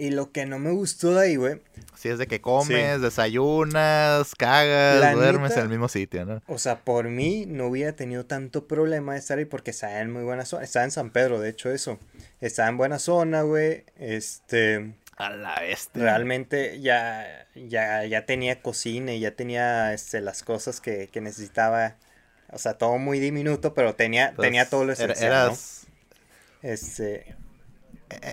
Y 0.00 0.10
lo 0.10 0.30
que 0.30 0.46
no 0.46 0.58
me 0.60 0.70
gustó 0.70 1.12
de 1.14 1.22
ahí, 1.26 1.34
güey, 1.36 1.60
Si 1.96 2.08
es 2.08 2.18
de 2.18 2.28
que 2.28 2.40
comes, 2.40 3.00
desayunas, 3.02 4.34
cagas, 4.36 5.00
La 5.00 5.12
duermes 5.12 5.50
neta- 5.50 5.54
en 5.60 5.62
el 5.64 5.68
mismo 5.70 5.88
sitio, 5.88 6.24
¿no? 6.24 6.40
o 6.46 6.58
sea, 6.58 6.84
por 6.84 7.08
mí 7.08 7.46
no 7.46 7.66
hubiera 7.66 7.92
tenido 7.96 8.24
tanto 8.24 8.68
problema 8.68 9.14
de 9.14 9.18
estar 9.18 9.38
ahí 9.38 9.44
porque 9.44 9.72
estaba 9.72 9.98
en 10.00 10.12
muy 10.12 10.22
buena 10.22 10.44
zona, 10.44 10.62
estaba 10.62 10.84
en 10.84 10.92
San 10.92 11.10
Pedro, 11.10 11.40
de 11.40 11.48
hecho 11.50 11.70
eso, 11.70 11.98
estaba 12.40 12.68
en 12.68 12.76
buena 12.76 13.00
zona, 13.00 13.42
güey, 13.42 13.84
este, 13.98 14.94
A 15.16 15.30
la 15.30 15.58
bestia. 15.60 16.00
realmente 16.00 16.80
ya, 16.80 17.48
ya, 17.56 18.04
ya 18.04 18.24
tenía 18.24 18.62
cocina 18.62 19.12
y 19.14 19.18
ya 19.20 19.32
tenía 19.32 19.92
este, 19.92 20.20
las 20.20 20.44
cosas 20.44 20.80
que, 20.80 21.08
que 21.08 21.20
necesitaba. 21.20 21.96
O 22.50 22.58
sea, 22.58 22.74
todo 22.78 22.96
muy 22.98 23.18
diminuto, 23.18 23.74
pero 23.74 23.94
tenía, 23.96 24.32
tenía 24.36 24.70
todo 24.70 24.84
lo 24.84 24.92
esencial, 24.92 25.26
era- 25.32 25.38
¿no? 25.40 25.46
eras, 25.48 25.86
Este, 26.62 27.34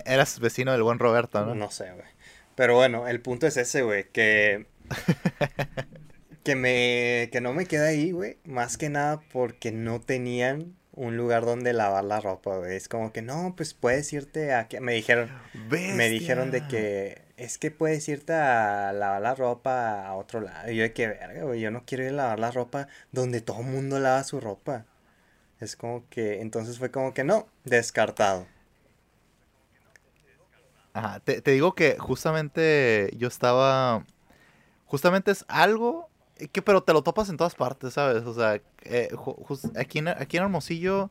eras 0.04 0.38
vecino 0.40 0.72
del 0.72 0.82
buen 0.82 0.98
Roberto, 0.98 1.44
¿no? 1.44 1.54
no 1.54 1.70
sé, 1.70 1.90
güey. 1.92 2.06
Pero 2.54 2.74
bueno, 2.74 3.06
el 3.06 3.20
punto 3.20 3.46
es 3.46 3.56
ese, 3.56 3.82
güey, 3.82 4.10
que... 4.10 4.66
que 6.44 6.56
me... 6.56 7.28
que 7.30 7.40
no 7.40 7.52
me 7.52 7.66
quedé 7.66 7.88
ahí, 7.88 8.12
güey. 8.12 8.38
Más 8.44 8.78
que 8.78 8.88
nada 8.88 9.20
porque 9.32 9.72
no 9.72 10.00
tenían 10.00 10.74
un 10.92 11.16
lugar 11.16 11.44
donde 11.44 11.72
lavar 11.72 12.04
la 12.04 12.20
ropa, 12.20 12.56
güey. 12.56 12.76
Es 12.76 12.88
como 12.88 13.12
que, 13.12 13.20
no, 13.22 13.54
pues 13.56 13.74
puedes 13.74 14.12
irte 14.12 14.54
a... 14.54 14.66
Me 14.80 14.94
dijeron, 14.94 15.30
Me 15.70 16.08
dijeron 16.08 16.50
de 16.50 16.66
que 16.66 17.26
es 17.36 17.58
que 17.58 17.70
puedes 17.70 18.08
irte 18.08 18.32
a 18.32 18.92
lavar 18.92 19.20
la 19.20 19.34
ropa 19.34 20.06
a 20.06 20.14
otro 20.14 20.40
lado. 20.40 20.70
Y 20.70 20.76
yo 20.76 20.82
de 20.82 20.92
que 20.92 21.06
verga, 21.08 21.44
güey, 21.44 21.60
yo 21.60 21.70
no 21.70 21.84
quiero 21.84 22.04
ir 22.04 22.10
a 22.10 22.14
lavar 22.14 22.38
la 22.38 22.50
ropa 22.50 22.88
donde 23.12 23.40
todo 23.40 23.60
el 23.60 23.66
mundo 23.66 24.00
lava 24.00 24.24
su 24.24 24.40
ropa. 24.40 24.86
Es 25.60 25.76
como 25.76 26.08
que, 26.08 26.40
entonces 26.40 26.78
fue 26.78 26.90
como 26.90 27.14
que 27.14 27.24
no, 27.24 27.46
descartado. 27.64 28.46
Ajá, 30.96 31.20
te, 31.20 31.42
digo 31.42 31.74
que 31.74 31.98
justamente 31.98 33.10
yo 33.18 33.28
estaba. 33.28 34.06
Justamente 34.86 35.30
es 35.30 35.44
algo 35.46 36.08
que, 36.52 36.62
pero 36.62 36.82
te 36.82 36.94
lo 36.94 37.02
topas 37.02 37.28
en 37.28 37.36
todas 37.36 37.54
partes, 37.54 37.92
¿sabes? 37.92 38.24
O 38.24 38.32
sea, 38.32 38.62
eh, 38.82 39.10
aquí, 39.76 39.98
en, 39.98 40.08
aquí 40.08 40.38
en 40.38 40.44
Hermosillo, 40.44 41.10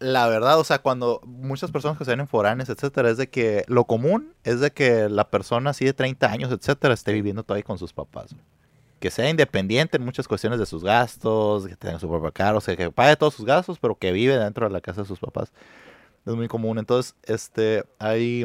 la 0.00 0.26
verdad, 0.26 0.58
o 0.58 0.64
sea, 0.64 0.80
cuando 0.80 1.20
muchas 1.24 1.70
personas 1.70 1.96
que 1.96 2.04
se 2.04 2.10
ven 2.10 2.18
en 2.18 2.26
foráneos, 2.26 2.68
etcétera, 2.68 3.08
es 3.08 3.18
de 3.18 3.28
que 3.28 3.62
lo 3.68 3.84
común 3.84 4.34
es 4.42 4.58
de 4.58 4.72
que 4.72 5.08
la 5.08 5.30
persona 5.30 5.70
así 5.70 5.84
de 5.84 5.92
30 5.92 6.28
años, 6.28 6.50
etcétera, 6.50 6.94
esté 6.94 7.12
viviendo 7.12 7.44
todavía 7.44 7.62
con 7.62 7.78
sus 7.78 7.92
papás. 7.92 8.34
Que 8.98 9.12
sea 9.12 9.30
independiente 9.30 9.96
en 9.96 10.04
muchas 10.04 10.26
cuestiones 10.26 10.58
de 10.58 10.66
sus 10.66 10.82
gastos, 10.82 11.68
que 11.68 11.76
tenga 11.76 12.00
su 12.00 12.08
propio 12.08 12.32
carro, 12.32 12.58
o 12.58 12.60
sea, 12.60 12.74
que 12.74 12.90
pague 12.90 13.14
todos 13.14 13.34
sus 13.34 13.46
gastos, 13.46 13.78
pero 13.78 13.96
que 13.96 14.10
vive 14.10 14.36
dentro 14.36 14.66
de 14.66 14.72
la 14.72 14.80
casa 14.80 15.02
de 15.02 15.06
sus 15.06 15.20
papás. 15.20 15.52
Es 16.28 16.36
muy 16.36 16.48
común. 16.48 16.78
Entonces, 16.78 17.14
este, 17.24 17.84
hay 17.98 18.44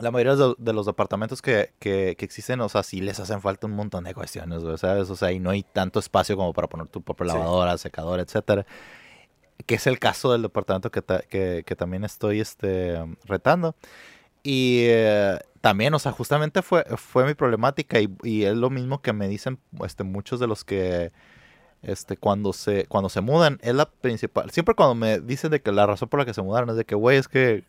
la 0.00 0.10
mayoría 0.12 0.36
de, 0.36 0.72
los 0.72 0.86
departamentos 0.86 1.42
que, 1.42 1.72
que, 1.80 2.14
que 2.16 2.24
existen, 2.24 2.60
o 2.60 2.68
sea, 2.68 2.84
sí 2.84 3.00
les 3.00 3.18
hacen 3.18 3.40
falta 3.40 3.66
un 3.66 3.72
montón 3.74 4.04
de 4.04 4.14
cuestiones, 4.14 4.62
¿sabes? 4.80 5.10
O 5.10 5.16
sea, 5.16 5.32
y 5.32 5.40
no 5.40 5.50
hay 5.50 5.64
tanto 5.64 5.98
espacio 5.98 6.36
como 6.36 6.52
para 6.52 6.68
poner 6.68 6.86
tu 6.86 7.02
propia 7.02 7.26
Sí. 7.26 7.32
lavadora, 7.36 7.76
secadora, 7.78 8.22
etcétera. 8.22 8.64
Que 9.66 9.74
es 9.74 9.86
el 9.88 9.98
caso 9.98 10.30
del 10.30 10.42
departamento 10.42 10.90
que, 10.92 11.02
ta- 11.02 11.22
que, 11.22 11.64
que 11.66 11.74
también 11.74 12.04
estoy 12.04 12.38
este, 12.40 12.96
retando. 13.24 13.74
Y 14.44 14.82
eh, 14.84 15.36
también, 15.60 15.92
o 15.94 15.98
sea, 15.98 16.12
justamente 16.12 16.62
fue, 16.62 16.84
fue 16.96 17.26
mi 17.26 17.34
problemática 17.34 17.98
y, 18.00 18.08
y 18.22 18.44
es 18.44 18.56
lo 18.56 18.70
mismo 18.70 19.02
que 19.02 19.12
me 19.12 19.26
dicen 19.26 19.58
este, 19.84 20.04
muchos 20.04 20.38
de 20.38 20.46
los 20.46 20.64
que 20.64 21.10
este, 21.82 22.16
cuando 22.16 22.52
se, 22.52 22.86
cuando 22.86 23.08
se 23.08 23.20
mudan, 23.20 23.58
es 23.62 23.74
la 23.74 23.88
principal. 23.90 24.50
Siempre 24.50 24.74
cuando 24.74 24.94
me 24.94 25.20
dicen 25.20 25.50
de 25.50 25.60
que 25.60 25.72
la 25.72 25.86
razón 25.86 26.08
por 26.08 26.20
la 26.20 26.26
que 26.26 26.34
se 26.34 26.42
mudaron 26.42 26.70
es 26.70 26.76
de 26.76 26.84
que, 26.84 26.94
güey, 26.94 27.16
es 27.18 27.28
que 27.28 27.64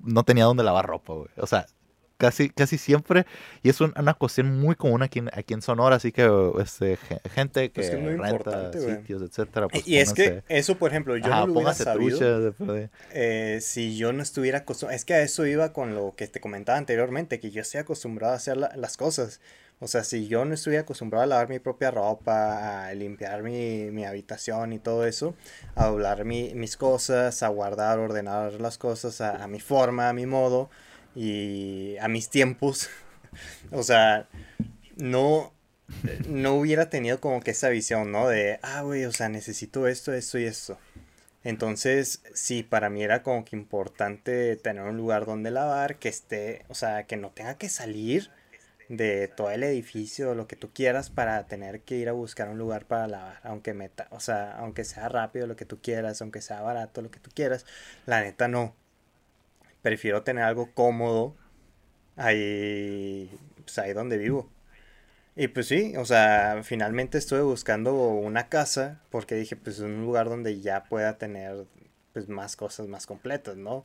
no 0.00 0.22
tenía 0.24 0.44
dónde 0.44 0.62
lavar 0.64 0.86
ropa, 0.86 1.12
güey. 1.14 1.28
O 1.36 1.46
sea, 1.46 1.66
casi, 2.16 2.50
casi 2.50 2.78
siempre. 2.78 3.26
Y 3.62 3.68
es 3.68 3.80
un- 3.80 3.92
una 3.96 4.14
cuestión 4.14 4.58
muy 4.58 4.74
común 4.76 5.02
aquí 5.02 5.22
aquí 5.32 5.54
en 5.54 5.62
Sonora, 5.62 5.96
así 5.96 6.10
que 6.10 6.28
este, 6.60 6.96
ge- 6.96 7.20
gente 7.30 7.70
que 7.70 7.80
Pues 7.80 7.90
que 7.90 7.96
muy 7.96 8.16
renta 8.16 8.72
sitios, 8.72 9.22
etcétera. 9.22 9.68
Pues 9.68 9.86
y 9.86 9.98
es 9.98 10.12
que 10.12 10.30
pónganse- 10.30 10.44
eso, 10.48 10.78
por 10.78 10.90
ejemplo, 10.90 11.16
yo 11.16 11.26
Ajá, 11.26 11.40
no 11.40 11.46
lo 11.46 11.52
hubiera 11.52 11.60
pónganse 11.74 11.84
sabido 11.84 12.18
de 12.70 12.90
eh, 13.12 13.58
si 13.60 13.96
yo 13.96 14.12
no 14.12 14.22
estuviera 14.22 14.58
acostumbrado. 14.58 14.96
Es 14.96 15.04
que 15.04 15.14
a 15.14 15.22
eso 15.22 15.46
iba 15.46 15.72
con 15.72 15.94
lo 15.94 16.14
que 16.16 16.26
te 16.28 16.40
comentaba 16.40 16.78
anteriormente, 16.78 17.38
que 17.40 17.50
yo 17.50 17.60
estoy 17.62 17.80
acostumbrado 17.80 18.32
a 18.32 18.36
hacer 18.36 18.56
la- 18.56 18.72
las 18.76 18.96
cosas. 18.96 19.40
O 19.80 19.86
sea, 19.88 20.02
si 20.04 20.26
yo 20.28 20.44
no 20.44 20.54
estuviera 20.54 20.82
acostumbrado 20.82 21.22
a 21.24 21.26
lavar 21.26 21.48
mi 21.48 21.60
propia 21.60 21.90
ropa, 21.92 22.86
a 22.88 22.94
limpiar 22.94 23.42
mi, 23.44 23.90
mi 23.92 24.04
habitación 24.04 24.72
y 24.72 24.78
todo 24.80 25.06
eso, 25.06 25.34
a 25.76 25.86
doblar 25.86 26.24
mi- 26.24 26.52
mis 26.54 26.76
cosas, 26.76 27.42
a 27.44 27.48
guardar, 27.48 27.98
ordenar 28.00 28.54
las 28.60 28.76
cosas 28.78 29.20
a, 29.20 29.46
mi 29.48 29.60
forma, 29.60 30.08
a 30.08 30.12
mi 30.12 30.26
modo 30.26 30.68
y 31.14 31.96
a 31.98 32.08
mis 32.08 32.28
tiempos. 32.28 32.88
o 33.72 33.82
sea, 33.84 34.28
no, 34.96 35.52
no 36.28 36.54
hubiera 36.54 36.90
tenido 36.90 37.20
como 37.20 37.40
que 37.40 37.52
esa 37.52 37.68
visión, 37.70 38.12
¿no? 38.12 38.28
De, 38.28 38.58
ah, 38.62 38.82
güey, 38.82 39.04
o 39.04 39.12
sea, 39.12 39.28
necesito 39.28 39.86
esto, 39.88 40.12
esto 40.14 40.38
y 40.38 40.44
esto. 40.44 40.78
Entonces, 41.44 42.22
sí, 42.34 42.62
para 42.62 42.90
mí 42.90 43.02
era 43.02 43.22
como 43.22 43.44
que 43.44 43.56
importante 43.56 44.56
tener 44.56 44.84
un 44.84 44.96
lugar 44.96 45.26
donde 45.26 45.50
lavar, 45.50 45.96
que 45.98 46.08
esté, 46.08 46.64
o 46.68 46.74
sea, 46.74 47.04
que 47.06 47.16
no 47.16 47.30
tenga 47.30 47.56
que 47.58 47.68
salir 47.68 48.30
de 48.88 49.28
todo 49.28 49.50
el 49.50 49.62
edificio 49.62 50.34
lo 50.34 50.46
que 50.46 50.56
tú 50.56 50.70
quieras 50.72 51.10
para 51.10 51.46
tener 51.46 51.82
que 51.82 51.96
ir 51.96 52.08
a 52.08 52.12
buscar 52.12 52.48
un 52.48 52.58
lugar 52.58 52.86
para 52.86 53.06
lavar, 53.06 53.40
aunque 53.42 53.74
meta, 53.74 54.08
o 54.10 54.20
sea, 54.20 54.56
aunque 54.58 54.84
sea 54.84 55.08
rápido 55.08 55.46
lo 55.46 55.56
que 55.56 55.66
tú 55.66 55.78
quieras, 55.82 56.22
aunque 56.22 56.40
sea 56.40 56.62
barato 56.62 57.02
lo 57.02 57.10
que 57.10 57.20
tú 57.20 57.30
quieras, 57.34 57.66
la 58.06 58.20
neta 58.22 58.48
no. 58.48 58.74
Prefiero 59.82 60.22
tener 60.22 60.44
algo 60.44 60.72
cómodo 60.74 61.36
ahí, 62.16 63.30
pues 63.64 63.78
ahí 63.78 63.92
donde 63.92 64.18
vivo. 64.18 64.50
Y 65.36 65.48
pues 65.48 65.68
sí, 65.68 65.94
o 65.96 66.04
sea, 66.04 66.62
finalmente 66.64 67.16
estuve 67.18 67.42
buscando 67.42 67.94
una 67.94 68.48
casa 68.48 69.02
porque 69.10 69.36
dije, 69.36 69.54
pues 69.56 69.78
un 69.80 70.02
lugar 70.02 70.28
donde 70.28 70.60
ya 70.60 70.84
pueda 70.84 71.18
tener 71.18 71.66
pues 72.12 72.28
más 72.28 72.56
cosas 72.56 72.88
más 72.88 73.06
completas, 73.06 73.56
¿no? 73.56 73.84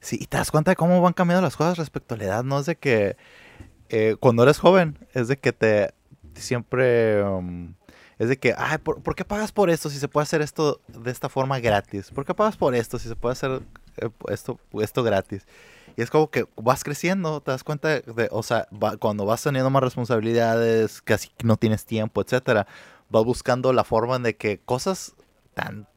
Sí, 0.00 0.18
y 0.20 0.26
te 0.26 0.38
das 0.38 0.50
cuenta 0.50 0.70
de 0.70 0.76
cómo 0.76 1.00
van 1.00 1.12
cambiando 1.12 1.42
las 1.42 1.56
cosas 1.56 1.78
respecto 1.78 2.14
a 2.14 2.18
la 2.18 2.24
edad, 2.24 2.44
¿no? 2.44 2.58
Es 2.58 2.66
de 2.66 2.76
que 2.76 3.16
eh, 3.90 4.16
cuando 4.18 4.42
eres 4.42 4.58
joven, 4.58 4.98
es 5.14 5.28
de 5.28 5.38
que 5.38 5.52
te 5.52 5.94
siempre... 6.34 7.22
um, 7.22 7.74
es 8.18 8.28
de 8.28 8.38
que, 8.38 8.54
ay, 8.56 8.76
¿por, 8.76 9.02
¿por, 9.02 9.14
qué 9.14 9.24
pagas 9.24 9.50
por 9.50 9.70
esto 9.70 9.88
si 9.88 9.98
se 9.98 10.06
puede 10.06 10.24
hacer 10.24 10.42
esto 10.42 10.82
de 10.88 11.10
esta 11.10 11.30
forma 11.30 11.58
gratis? 11.58 12.10
¿Por 12.10 12.26
qué 12.26 12.34
pagas 12.34 12.54
por 12.58 12.74
esto 12.74 12.98
si 12.98 13.08
se 13.08 13.16
puede 13.16 13.32
hacer 13.32 13.62
eh, 13.96 14.10
esto, 14.28 14.60
esto 14.74 15.02
gratis? 15.02 15.46
Y 15.96 16.02
es 16.02 16.10
como 16.10 16.30
que 16.30 16.46
vas 16.56 16.84
creciendo, 16.84 17.40
te 17.40 17.50
das 17.50 17.64
cuenta 17.64 17.88
de, 18.00 18.28
o 18.30 18.42
sea, 18.42 18.68
cuando 18.98 19.24
vas 19.24 19.42
teniendo 19.42 19.70
más 19.70 19.82
responsabilidades, 19.82 21.00
casi 21.00 21.30
no 21.42 21.56
tienes 21.56 21.86
tiempo, 21.86 22.20
etcétera, 22.20 22.66
vas 23.08 23.24
buscando 23.24 23.72
la 23.72 23.84
forma 23.84 24.18
de 24.18 24.36
que 24.36 24.60
cosas 24.60 25.14
tan 25.54 25.88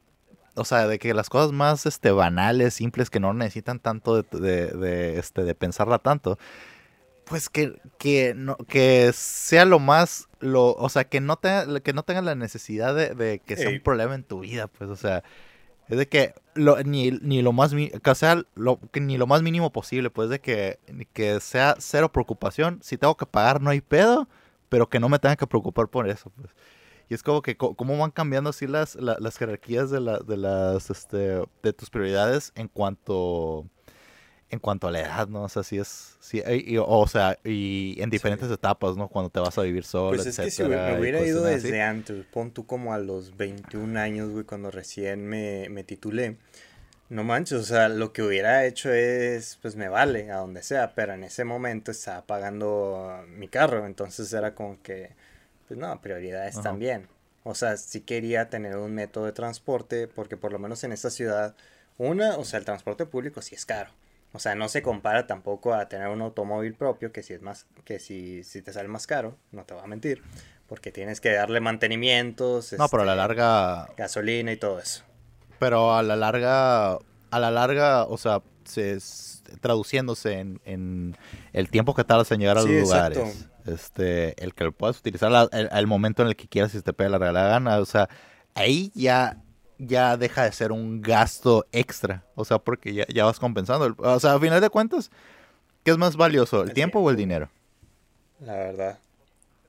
o 0.56 0.66
sea, 0.66 0.88
de 0.88 1.00
que 1.00 1.13
las 1.13 1.30
cosas 1.30 1.52
más 1.52 1.86
este, 1.86 2.12
banales, 2.12 2.76
simples, 2.76 3.10
que 3.10 3.20
no 3.20 3.34
necesitan 3.34 3.80
tanto 3.80 4.22
de, 4.22 4.68
de, 4.68 5.20
este, 5.20 5.44
de 5.44 5.56
pensarla 5.56 6.00
tanto, 6.00 6.38
pues 7.26 7.50
que, 7.50 7.80
que, 7.98 8.34
no, 8.36 8.58
que 8.58 9.12
sea 9.13 9.66
lo 9.66 9.80
más, 9.80 10.28
lo, 10.39 10.74
o 10.74 10.89
sea, 10.89 11.06
que 11.06 11.22
no, 11.22 11.38
tenga, 11.38 11.80
que 11.80 11.94
no 11.94 12.04
tenga 12.04 12.22
la 12.22 12.36
necesidad 12.36 12.96
de, 12.96 13.39
que 13.39 13.56
sea 13.56 13.70
un 13.70 13.80
problema 13.80 14.16
en 14.16 14.24
tu 14.24 14.42
vida, 14.42 14.68
pues, 14.68 14.89
o 14.89 14.96
sea, 14.96 15.24
es 15.89 15.98
de 15.98 16.08
que 16.08 16.34
lo, 16.54 16.82
ni, 16.84 17.12
ni 17.12 17.42
lo 17.42 17.52
más, 17.54 17.74
que 17.74 18.16
sea 18.16 18.44
lo, 18.56 18.80
que 18.92 19.00
ni 19.00 19.18
lo 19.18 19.28
más 19.28 19.42
mínimo 19.42 19.72
posible, 19.72 20.10
pues, 20.10 20.30
de 20.30 20.39
que, 20.39 20.80
que 21.13 21.39
sea 21.39 21.76
cero 21.80 22.12
preocupación, 22.12 22.80
si 22.82 22.98
tengo 22.98 23.16
que 23.18 23.26
pagar 23.26 23.62
no 23.62 23.70
hay 23.70 23.82
pedo, 23.82 24.28
pero 24.70 24.89
que 24.89 25.00
no 25.00 25.10
me 25.10 25.20
tenga 25.20 25.36
que 25.36 25.48
preocupar 25.48 25.88
por 25.88 26.10
eso, 26.10 26.32
pues. 26.36 26.50
Y 27.10 27.13
es 27.13 27.24
como 27.24 27.42
que 27.42 27.58
cómo 27.58 27.98
van 27.98 28.12
cambiando 28.12 28.50
así 28.50 28.68
las, 28.68 28.96
las, 28.96 29.38
jerarquías 29.38 29.89
de, 29.92 30.00
la, 30.00 30.20
de 30.20 30.38
las 30.38 30.89
este, 30.89 31.44
de 31.62 31.74
tus 31.74 31.89
prioridades 31.89 32.52
en 32.56 32.68
cuanto 32.68 33.66
en 34.54 34.60
cuanto 34.60 34.88
a 34.88 34.92
la 34.92 35.02
edad, 35.02 35.28
¿no? 35.28 35.44
O 35.44 35.50
sea, 35.50 35.63
sí 35.63 35.80
es, 35.80 36.16
sí, 36.20 36.44
o 36.80 37.08
sea, 37.08 37.39
y 37.44 37.96
en 38.00 38.12
diferentes 38.12 38.52
etapas, 38.52 38.96
¿no? 38.96 39.08
Cuando 39.08 39.32
te 39.32 39.39
vas 39.39 39.58
a 39.58 39.63
vivir 39.63 39.84
solo, 39.84 40.16
Pues 40.16 40.28
es 40.28 40.39
que 40.39 40.52
si 40.52 40.63
me 40.63 41.00
hubiera 41.00 41.26
ido 41.26 41.44
desde 41.44 41.82
antes, 41.82 42.24
pon 42.26 42.52
tú 42.52 42.68
como 42.68 42.94
a 42.94 43.00
los 43.00 43.36
21 43.36 44.00
años, 44.00 44.30
güey, 44.30 44.46
cuando 44.46 44.70
recién 44.70 45.26
me, 45.26 45.70
me 45.70 45.84
titulé, 45.84 46.38
no 47.10 47.24
manches, 47.24 47.60
o 47.60 47.63
sea, 47.63 47.89
lo 47.89 48.13
que 48.13 48.22
hubiera 48.22 48.66
hecho 48.66 48.94
es, 48.94 49.58
pues 49.62 49.76
me 49.76 49.89
vale, 49.89 50.32
a 50.32 50.38
donde 50.38 50.62
sea, 50.62 50.94
pero 50.94 51.13
en 51.13 51.24
ese 51.24 51.46
momento 51.46 51.89
estaba 51.89 52.24
pagando 52.26 53.24
mi 53.36 53.48
carro, 53.48 53.88
entonces 53.88 54.32
era 54.34 54.54
como 54.54 54.82
que 54.84 55.12
pues 55.67 55.80
no, 55.80 55.99
prioridades 56.02 56.62
también. 56.62 57.08
O 57.43 57.56
sea, 57.56 57.78
sí 57.78 58.02
quería 58.02 58.49
tener 58.49 58.78
un 58.78 58.93
método 58.93 59.26
de 59.26 59.34
transporte, 59.34 60.08
porque 60.08 60.38
por 60.38 60.52
lo 60.52 60.60
menos 60.60 60.84
en 60.84 60.93
esta 60.93 61.10
ciudad, 61.10 61.56
una, 61.97 62.38
o 62.38 62.45
sea, 62.45 62.60
el 62.60 62.65
transporte 62.65 63.06
público 63.06 63.41
sí 63.41 63.56
es 63.56 63.65
caro. 63.65 63.89
O 64.32 64.39
sea, 64.39 64.56
no 64.56 64.67
se 64.69 64.82
compara 64.82 65.28
tampoco 65.28 65.73
a 65.73 65.88
tener 65.89 66.08
un 66.08 66.21
automóvil 66.21 66.73
propio, 66.73 67.12
que 67.12 67.21
si 67.21 67.34
es 67.34 67.41
más, 67.41 67.67
que 67.86 67.99
si, 67.99 68.43
si 68.43 68.62
te 68.62 68.73
sale 68.73 68.88
más 68.88 69.06
caro, 69.06 69.38
no 69.52 69.63
te 69.65 69.73
voy 69.73 69.84
a 69.84 69.88
mentir, 69.88 70.23
porque 70.67 70.91
tienes 70.91 71.21
que 71.21 71.34
darle 71.34 71.60
mantenimientos. 71.60 72.73
No, 72.73 72.88
pero 72.88 73.04
a 73.04 73.06
la 73.06 73.12
este, 73.12 73.21
larga. 73.21 73.89
Gasolina 73.97 74.52
y 74.52 74.58
todo 74.58 74.80
eso. 74.80 75.04
Pero 75.60 75.93
a 75.93 76.02
la 76.02 76.15
larga, 76.15 76.93
a 76.93 77.39
la 77.39 77.52
larga, 77.52 78.06
o 78.06 78.17
sea, 78.17 78.41
se, 78.63 78.97
traduciéndose 79.60 80.39
en, 80.39 80.62
en, 80.65 81.17
el 81.52 81.69
tiempo 81.69 81.93
que 81.93 82.04
tardas 82.04 82.32
en 82.32 82.39
llegar 82.39 82.58
a 82.58 82.62
los 82.62 82.71
lugares 82.71 83.47
este, 83.65 84.41
el 84.43 84.54
que 84.54 84.65
lo 84.65 84.71
puedas 84.71 84.99
utilizar 84.99 85.32
al, 85.34 85.88
momento 85.88 86.21
en 86.21 86.30
el 86.30 86.36
que 86.36 86.47
quieras 86.47 86.76
y 86.76 86.82
te 86.82 86.93
pega 86.93 87.10
la 87.10 87.17
regalada 87.17 87.49
gana, 87.49 87.80
o 87.80 87.86
sea, 87.86 88.10
ahí 88.56 88.91
ya, 88.95 89.41
ya 89.78 90.17
deja 90.17 90.43
de 90.43 90.52
ser 90.52 90.71
un 90.71 91.02
gasto 91.02 91.65
extra, 91.71 92.26
o 92.36 92.45
sea, 92.45 92.60
porque 92.60 92.93
ya, 92.93 93.06
ya 93.08 93.26
vas 93.26 93.39
compensando, 93.39 93.95
o 93.97 94.19
sea, 94.19 94.34
a 94.34 94.39
final 94.39 94.62
de 94.62 94.69
cuentas, 94.69 95.12
¿qué 95.84 95.91
es 95.91 95.97
más 95.97 96.15
valioso, 96.15 96.63
el, 96.63 96.73
tiempo, 96.73 96.99
o 96.99 97.10
el 97.10 97.15
dinero? 97.15 97.49
La 98.39 98.54
verdad. 98.54 98.99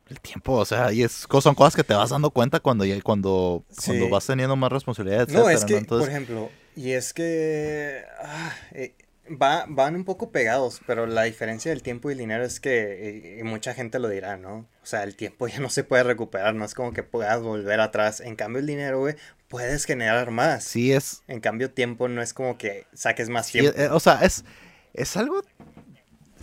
El 0.09 0.20
tiempo, 0.20 0.52
o 0.52 0.64
sea, 0.64 0.92
y 0.92 1.02
es, 1.02 1.26
son 1.40 1.54
cosas 1.54 1.74
que 1.74 1.83
te 1.83 1.94
vas 1.94 2.11
dando 2.11 2.30
cuenta 2.30 2.61
cuando, 2.61 2.85
cuando, 3.02 3.64
cuando 3.85 4.09
vas 4.11 4.26
teniendo 4.26 4.54
más 4.54 4.70
responsabilidades. 4.70 5.30
No, 5.30 5.48
es 5.48 5.64
que, 5.64 5.80
por 5.80 6.07
ejemplo, 6.07 6.50
y 6.76 6.90
es 6.90 7.14
que 7.14 8.02
ah, 8.20 8.52
eh, 8.72 8.94
Va, 9.26 9.64
van 9.68 9.96
un 9.96 10.04
poco 10.04 10.30
pegados, 10.30 10.80
pero 10.87 11.06
la 11.06 11.22
diferencia 11.22 11.70
del 11.70 11.82
tiempo 11.82 12.10
y 12.10 12.12
el 12.12 12.18
dinero 12.18 12.44
es 12.44 12.60
que, 12.60 13.38
y 13.40 13.42
mucha 13.42 13.72
gente 13.72 13.98
lo 13.98 14.08
dirá, 14.08 14.37
¿no? 14.37 14.66
O 14.82 14.87
sea, 14.87 15.02
el 15.02 15.16
tiempo 15.16 15.46
ya 15.48 15.60
no 15.60 15.70
se 15.70 15.82
puede 15.82 16.02
recuperar, 16.02 16.54
no 16.54 16.64
es 16.64 16.74
como 16.74 16.92
que 16.92 17.02
puedas 17.02 17.40
volver 17.40 17.80
atrás. 17.80 18.20
En 18.20 18.37
cambio, 18.37 18.60
el 18.60 18.66
dinero, 18.66 19.00
güey, 19.00 19.16
puedes 19.48 19.84
generar 19.87 20.30
más. 20.30 20.64
Sí, 20.64 20.92
es. 20.92 21.22
En 21.26 21.40
cambio, 21.40 21.70
tiempo 21.70 22.08
no 22.08 22.20
es 22.20 22.34
como 22.34 22.58
que 22.58 22.87
saques 22.92 23.30
más 23.30 23.50
tiempo. 23.50 23.72
Eh, 23.78 23.88
o 23.88 24.00
sea, 24.00 24.20
es, 24.22 24.44
es 24.92 25.16
algo. 25.16 25.42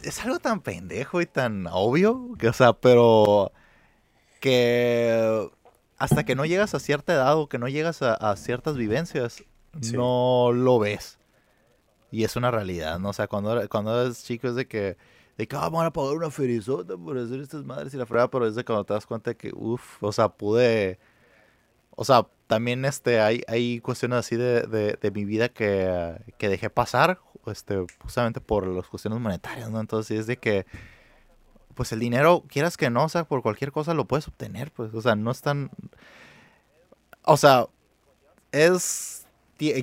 Es 0.01 0.19
algo 0.21 0.39
tan 0.39 0.61
pendejo 0.61 1.21
y 1.21 1.27
tan 1.27 1.67
obvio, 1.67 2.35
que, 2.39 2.47
o 2.47 2.53
sea, 2.53 2.73
pero. 2.73 3.51
Que. 4.39 5.49
Hasta 5.97 6.23
que 6.23 6.33
no 6.33 6.45
llegas 6.45 6.73
a 6.73 6.79
cierta 6.79 7.13
edad 7.13 7.37
o 7.37 7.47
que 7.47 7.59
no 7.59 7.67
llegas 7.67 8.01
a, 8.01 8.35
ciertas 8.35 8.75
vivencias, 8.75 9.43
no 9.93 10.51
lo 10.51 10.79
ves. 10.79 11.19
Y 12.11 12.23
es 12.25 12.35
una 12.35 12.51
realidad, 12.51 12.99
¿no? 12.99 13.09
O 13.09 13.13
sea, 13.13 13.27
cuando, 13.27 13.67
cuando 13.69 14.01
eres 14.01 14.23
chico 14.23 14.47
es 14.49 14.55
de 14.55 14.67
que, 14.67 14.97
de 15.37 15.47
que, 15.47 15.55
ah, 15.55 15.65
a 15.65 15.93
pagar 15.93 16.15
una 16.15 16.29
ferizota 16.29 16.97
por 16.97 17.17
hacer 17.17 17.39
estas 17.39 17.63
madres 17.65 17.93
y 17.93 17.97
la 17.97 18.05
fregada, 18.05 18.29
pero 18.29 18.45
es 18.45 18.55
de 18.55 18.65
cuando 18.65 18.83
te 18.83 18.93
das 18.93 19.05
cuenta 19.05 19.33
que, 19.33 19.51
uff, 19.55 20.03
o 20.03 20.11
sea, 20.11 20.29
pude, 20.29 20.99
o 21.91 22.03
sea, 22.03 22.27
también 22.47 22.83
este, 22.85 23.21
hay, 23.21 23.43
hay 23.47 23.79
cuestiones 23.79 24.19
así 24.19 24.35
de, 24.35 24.63
de, 25.01 25.11
mi 25.11 25.23
vida 25.23 25.49
que, 25.49 26.15
que, 26.37 26.49
dejé 26.49 26.69
pasar, 26.69 27.19
este, 27.47 27.85
justamente 28.01 28.41
por 28.41 28.67
las 28.67 28.87
cuestiones 28.87 29.19
monetarias, 29.21 29.69
¿no? 29.71 29.79
Entonces, 29.79 30.19
es 30.21 30.27
de 30.27 30.37
que, 30.37 30.65
pues 31.75 31.93
el 31.93 31.99
dinero, 31.99 32.43
quieras 32.49 32.75
que 32.75 32.89
no, 32.89 33.05
o 33.05 33.09
sea, 33.09 33.23
por 33.23 33.41
cualquier 33.41 33.71
cosa 33.71 33.93
lo 33.93 34.05
puedes 34.05 34.27
obtener, 34.27 34.71
pues, 34.71 34.93
o 34.93 35.01
sea, 35.01 35.15
no 35.15 35.31
es 35.31 35.41
tan, 35.41 35.71
o 37.23 37.37
sea, 37.37 37.67
es 38.51 39.20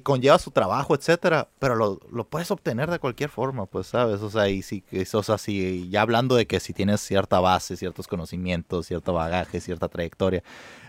conlleva 0.03 0.39
su 0.39 0.51
trabajo, 0.51 0.95
etcétera, 0.95 1.49
pero 1.59 1.77
lo, 1.77 2.01
lo, 2.11 2.25
puedes 2.25 2.51
obtener 2.51 2.91
de 2.91 2.99
cualquier 2.99 3.31
forma, 3.31 3.67
pues, 3.67 3.87
¿sabes? 3.87 4.21
O 4.23 4.31
sea, 4.31 4.49
y 4.49 4.63
si, 4.63 4.83
o 5.13 5.23
sea, 5.23 5.37
ya 5.37 6.03
hablando 6.03 6.35
de 6.35 6.47
que 6.47 6.59
si 6.59 6.73
tienes 6.73 7.01
cierta 7.01 7.39
base, 7.41 7.77
ciertos 7.77 8.09
conocimientos, 8.09 8.87
cierto 8.87 9.13
bagaje, 9.13 9.61
cierta 9.61 9.89
trayectoria, 9.89 10.43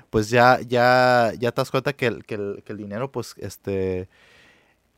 pues 0.09 0.29
ya, 0.29 0.59
ya, 0.61 1.33
ya 1.37 1.51
te 1.51 1.61
das 1.61 1.71
cuenta 1.71 1.93
que 1.93 2.07
el, 2.07 2.25
que 2.25 2.35
el, 2.35 2.77
dinero, 2.77 3.11
pues, 3.11 3.35
este, 3.37 4.09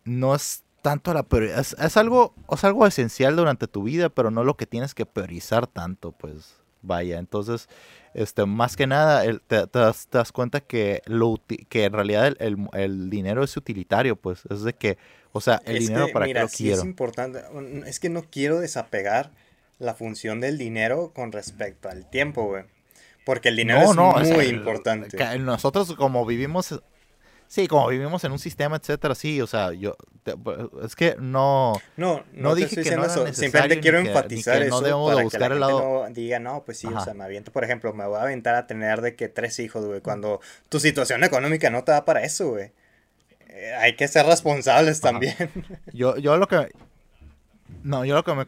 no 0.06 0.36
es 0.36 0.64
tanto 0.82 1.14
la 1.14 1.24
prioridad, 1.24 1.60
es, 1.60 1.98
algo, 1.98 2.34
o 2.48 2.58
sea, 2.58 2.70
algo 2.70 2.88
esencial 2.88 3.36
durante 3.36 3.68
tu 3.68 3.84
vida, 3.84 4.10
pero 4.10 4.32
no 4.32 4.44
lo 4.44 4.56
que 4.56 4.66
tienes 4.66 4.94
que 4.96 5.06
priorizar 5.06 5.68
tanto, 5.68 6.14
pues, 6.14 6.61
vaya, 6.82 7.20
entonces, 7.20 7.70
este, 8.14 8.46
más 8.46 8.76
que 8.76 8.88
nada, 8.88 9.24
te, 9.48 9.66
das, 9.72 10.32
cuenta 10.32 10.62
que, 10.62 11.02
lo, 11.06 11.40
que 11.70 11.86
en 11.86 11.94
realidad 11.94 12.36
el, 12.40 13.10
dinero 13.10 13.44
es 13.44 13.56
utilitario, 13.58 14.16
pues, 14.16 14.42
es 14.50 14.64
de 14.64 14.74
que, 14.74 14.98
o 15.32 15.42
sea, 15.42 15.62
el 15.66 15.80
dinero 15.80 16.08
para 16.12 16.26
qué 16.26 16.34
lo 16.34 16.48
quiero. 16.48 16.78
es 16.78 16.84
importante, 16.84 17.42
es 17.86 18.00
que 18.00 18.10
no 18.10 18.24
quiero 18.24 18.60
desapegar 18.60 19.32
la 19.80 19.96
función 19.96 20.40
del 20.42 20.58
dinero 20.58 21.12
con 21.14 21.32
respecto 21.32 21.90
al 21.90 22.10
tiempo, 22.10 22.46
güey. 22.46 22.64
Porque 23.26 23.50
el 23.50 23.56
dinero 23.56 23.82
es 24.20 24.30
muy 24.30 24.46
importante. 24.46 25.38
nosotros 25.40 25.94
como 25.96 26.26
vivimos 26.26 26.82
Sí, 27.52 27.68
como 27.68 27.90
vivimos 27.90 28.24
en 28.24 28.32
un 28.32 28.40
sistema, 28.40 28.78
etcétera, 28.78 29.14
sí, 29.14 29.42
o 29.42 29.46
sea, 29.46 29.74
yo 29.74 29.98
es 30.86 30.96
que 30.96 31.18
no 31.20 31.74
no 31.98 32.24
no, 32.32 32.56
dije 32.56 32.82
que 32.82 32.96
no 32.96 33.04
eso. 33.04 33.28
simplemente 33.34 33.82
quiero 33.82 34.00
enfatizar 34.00 34.62
eso 34.62 34.80
no 34.80 35.08
para 35.08 35.24
buscar 35.24 35.42
que 35.42 35.50
la 35.50 35.56
el 35.56 35.60
lado... 35.60 36.08
no 36.08 36.14
diga, 36.14 36.40
no, 36.40 36.64
pues 36.64 36.78
sí, 36.78 36.88
o 36.88 36.98
sea, 37.02 37.14
me 37.14 37.26
aviento, 37.26 37.52
por 37.52 37.66
ejemplo, 37.66 37.92
me 37.92 38.08
voy 38.08 38.20
a 38.20 38.22
aventar 38.22 38.56
a 38.56 38.68
tener 38.68 39.02
de 39.02 39.18
que 39.18 39.28
tres 39.28 39.60
hijos, 39.60 39.86
güey, 39.86 40.00
cuando 40.00 40.40
tu 40.70 40.80
situación 40.80 41.26
económica 41.26 41.70
no 41.70 41.84
te 41.84 41.92
da 41.92 42.06
para 42.06 42.24
eso, 42.24 42.52
güey. 42.52 42.72
Eh, 43.50 43.74
hay 43.78 43.98
que 43.98 44.08
ser 44.08 44.26
responsables 44.26 45.02
también. 45.02 45.36
Yo 45.92 46.16
yo 46.16 46.38
lo 46.38 46.48
que 46.48 46.72
no, 47.84 48.06
yo 48.06 48.16
lo 48.16 48.24
que 48.24 48.34
me 48.34 48.48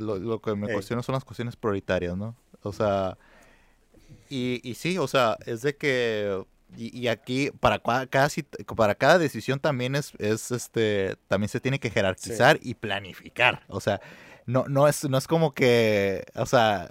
lo, 0.00 0.42
que 0.42 0.54
me 0.54 0.70
cuestiono 0.70 1.02
son 1.02 1.14
las 1.14 1.24
cuestiones 1.24 1.56
prioritarias, 1.56 2.14
¿no? 2.14 2.36
O 2.62 2.74
sea, 2.74 3.16
y, 4.28 4.60
y 4.68 4.74
sí, 4.74 4.98
o 4.98 5.08
sea, 5.08 5.38
es 5.46 5.62
de 5.62 5.76
que 5.76 6.44
y, 6.76 7.08
aquí 7.08 7.50
para 7.60 7.78
cada, 7.78 8.28
para 8.76 8.94
cada 8.94 9.18
decisión 9.18 9.58
también 9.58 9.94
es, 9.94 10.12
es 10.18 10.50
este 10.50 11.16
también 11.26 11.48
se 11.48 11.60
tiene 11.60 11.80
que 11.80 11.90
jerarquizar 11.90 12.58
y 12.62 12.74
planificar. 12.74 13.62
O 13.68 13.80
sea, 13.80 14.00
no, 14.46 14.66
no 14.68 14.86
es, 14.86 15.08
no 15.08 15.18
es 15.18 15.26
como 15.26 15.54
que, 15.54 16.24
o 16.34 16.46
sea, 16.46 16.90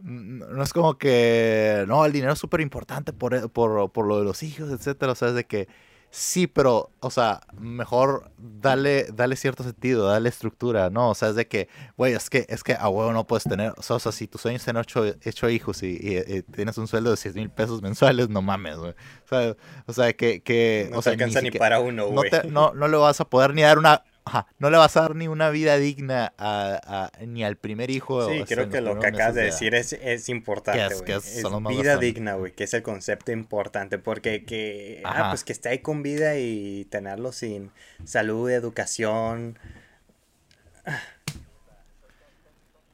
no 0.00 0.62
es 0.62 0.72
como 0.72 0.98
que, 0.98 1.84
no, 1.86 2.04
el 2.04 2.12
dinero 2.12 2.32
es 2.32 2.38
súper 2.38 2.60
importante 2.60 3.12
por, 3.12 3.50
por, 3.50 3.92
por, 3.92 4.06
lo 4.06 4.18
de 4.18 4.24
los 4.24 4.42
hijos, 4.42 4.70
etcétera. 4.70 5.12
O 5.12 5.14
sea, 5.14 5.28
es 5.28 5.34
de 5.34 5.44
que 5.44 5.68
Sí, 6.14 6.46
pero, 6.46 6.90
o 7.00 7.10
sea, 7.10 7.40
mejor 7.58 8.30
dale, 8.36 9.06
dale 9.14 9.34
cierto 9.34 9.64
sentido, 9.64 10.08
dale 10.08 10.28
estructura, 10.28 10.90
¿no? 10.90 11.08
O 11.08 11.14
sea, 11.14 11.30
es 11.30 11.36
de 11.36 11.48
que, 11.48 11.70
güey, 11.96 12.12
es 12.12 12.28
que, 12.28 12.44
es 12.50 12.62
que 12.62 12.74
a 12.74 12.86
huevo 12.90 13.14
no 13.14 13.26
puedes 13.26 13.44
tener, 13.44 13.72
o 13.78 13.82
sea, 13.82 13.98
si 14.12 14.28
tus 14.28 14.42
sueños 14.42 14.62
tener 14.62 14.82
ocho, 14.82 15.06
hecho 15.06 15.48
hijos 15.48 15.82
y, 15.82 16.20
tienes 16.54 16.76
un 16.76 16.86
sueldo 16.86 17.12
de 17.12 17.16
6 17.16 17.34
mil 17.36 17.48
pesos 17.48 17.80
mensuales, 17.80 18.28
no 18.28 18.42
mames, 18.42 18.76
güey. 18.76 18.90
O 18.90 19.28
sea, 19.28 19.56
o 19.86 19.92
sea 19.94 20.12
que, 20.12 20.42
que 20.42 20.88
no 20.90 20.98
o 20.98 21.02
sea, 21.02 21.14
alcanza 21.14 21.40
ni, 21.40 21.50
para 21.50 21.80
uno, 21.80 22.06
güey. 22.08 22.30
No, 22.44 22.50
no, 22.50 22.74
no 22.74 22.88
le 22.88 22.98
vas 22.98 23.18
a 23.22 23.24
poder 23.24 23.54
ni 23.54 23.62
dar 23.62 23.78
una, 23.78 24.04
Ajá, 24.24 24.46
no 24.58 24.70
le 24.70 24.76
vas 24.76 24.96
a 24.96 25.00
dar 25.02 25.16
ni 25.16 25.26
una 25.26 25.50
vida 25.50 25.78
digna 25.78 26.32
a, 26.38 27.10
ni 27.26 27.42
al 27.42 27.56
primer 27.56 27.90
hijo. 27.90 28.28
Sí, 28.28 28.44
creo 28.46 28.68
que 28.68 28.80
lo 28.80 29.00
que 29.00 29.08
acabas 29.08 29.34
de 29.34 29.42
decir 29.42 29.74
es, 29.74 29.92
es 29.94 30.28
importante, 30.28 30.94
güey. 30.94 31.12
Es, 31.12 31.42
vida 31.68 31.96
digna, 31.96 32.34
güey, 32.34 32.52
que 32.52 32.64
es 32.64 32.74
el 32.74 32.82
concepto 32.82 33.32
importante, 33.32 33.98
porque 33.98 34.44
que, 34.44 35.02
ah, 35.04 35.30
pues 35.30 35.42
que 35.42 35.52
esté 35.52 35.70
ahí 35.70 35.78
con 35.80 36.02
vida 36.02 36.36
y 36.38 36.84
tenerlo 36.84 37.32
sin 37.32 37.72
salud, 38.04 38.48
educación. 38.48 39.58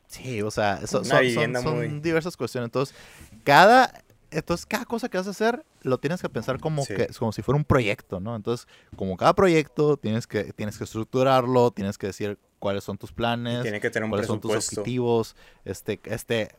Sí, 0.06 0.40
o 0.40 0.50
sea, 0.50 0.86
son, 0.86 1.04
son, 1.04 2.00
diversas 2.00 2.36
cuestiones. 2.38 2.68
Entonces, 2.68 2.96
cada 3.44 3.92
entonces 4.30 4.66
cada 4.66 4.84
cosa 4.84 5.08
que 5.08 5.18
vas 5.18 5.26
a 5.26 5.30
hacer 5.30 5.64
lo 5.82 5.98
tienes 5.98 6.20
que 6.20 6.28
pensar 6.28 6.60
como 6.60 6.84
que 6.84 7.08
como 7.18 7.32
si 7.32 7.42
fuera 7.42 7.56
un 7.56 7.64
proyecto, 7.64 8.20
¿no? 8.20 8.36
Entonces, 8.36 8.66
como 8.96 9.16
cada 9.16 9.34
proyecto 9.34 9.96
tienes 9.96 10.26
que 10.26 10.52
tienes 10.52 10.78
que 10.78 10.84
estructurarlo, 10.84 11.70
tienes 11.70 11.98
que 11.98 12.08
decir 12.08 12.38
cuáles 12.58 12.84
son 12.84 12.98
tus 12.98 13.12
planes, 13.12 13.62
Tiene 13.62 13.80
que 13.80 13.90
tener 13.90 14.04
un 14.04 14.10
cuáles 14.10 14.26
son 14.26 14.40
tus 14.40 14.54
objetivos, 14.54 15.36
este 15.64 16.00
este 16.04 16.54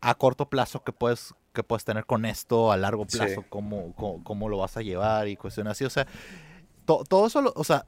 a 0.00 0.14
corto 0.14 0.48
plazo 0.48 0.82
que 0.82 0.92
puedes 0.92 1.34
que 1.52 1.62
puedes 1.62 1.84
tener 1.84 2.06
con 2.06 2.24
esto, 2.24 2.72
a 2.72 2.76
largo 2.76 3.06
plazo 3.06 3.44
cómo, 3.48 3.94
cómo, 3.94 4.48
lo 4.48 4.58
vas 4.58 4.76
a 4.76 4.82
llevar 4.82 5.28
y 5.28 5.36
cuestiones 5.36 5.72
así, 5.72 5.84
o 5.84 5.90
sea, 5.90 6.06
todo 6.86 7.26
eso, 7.26 7.52
o 7.54 7.64
sea, 7.64 7.84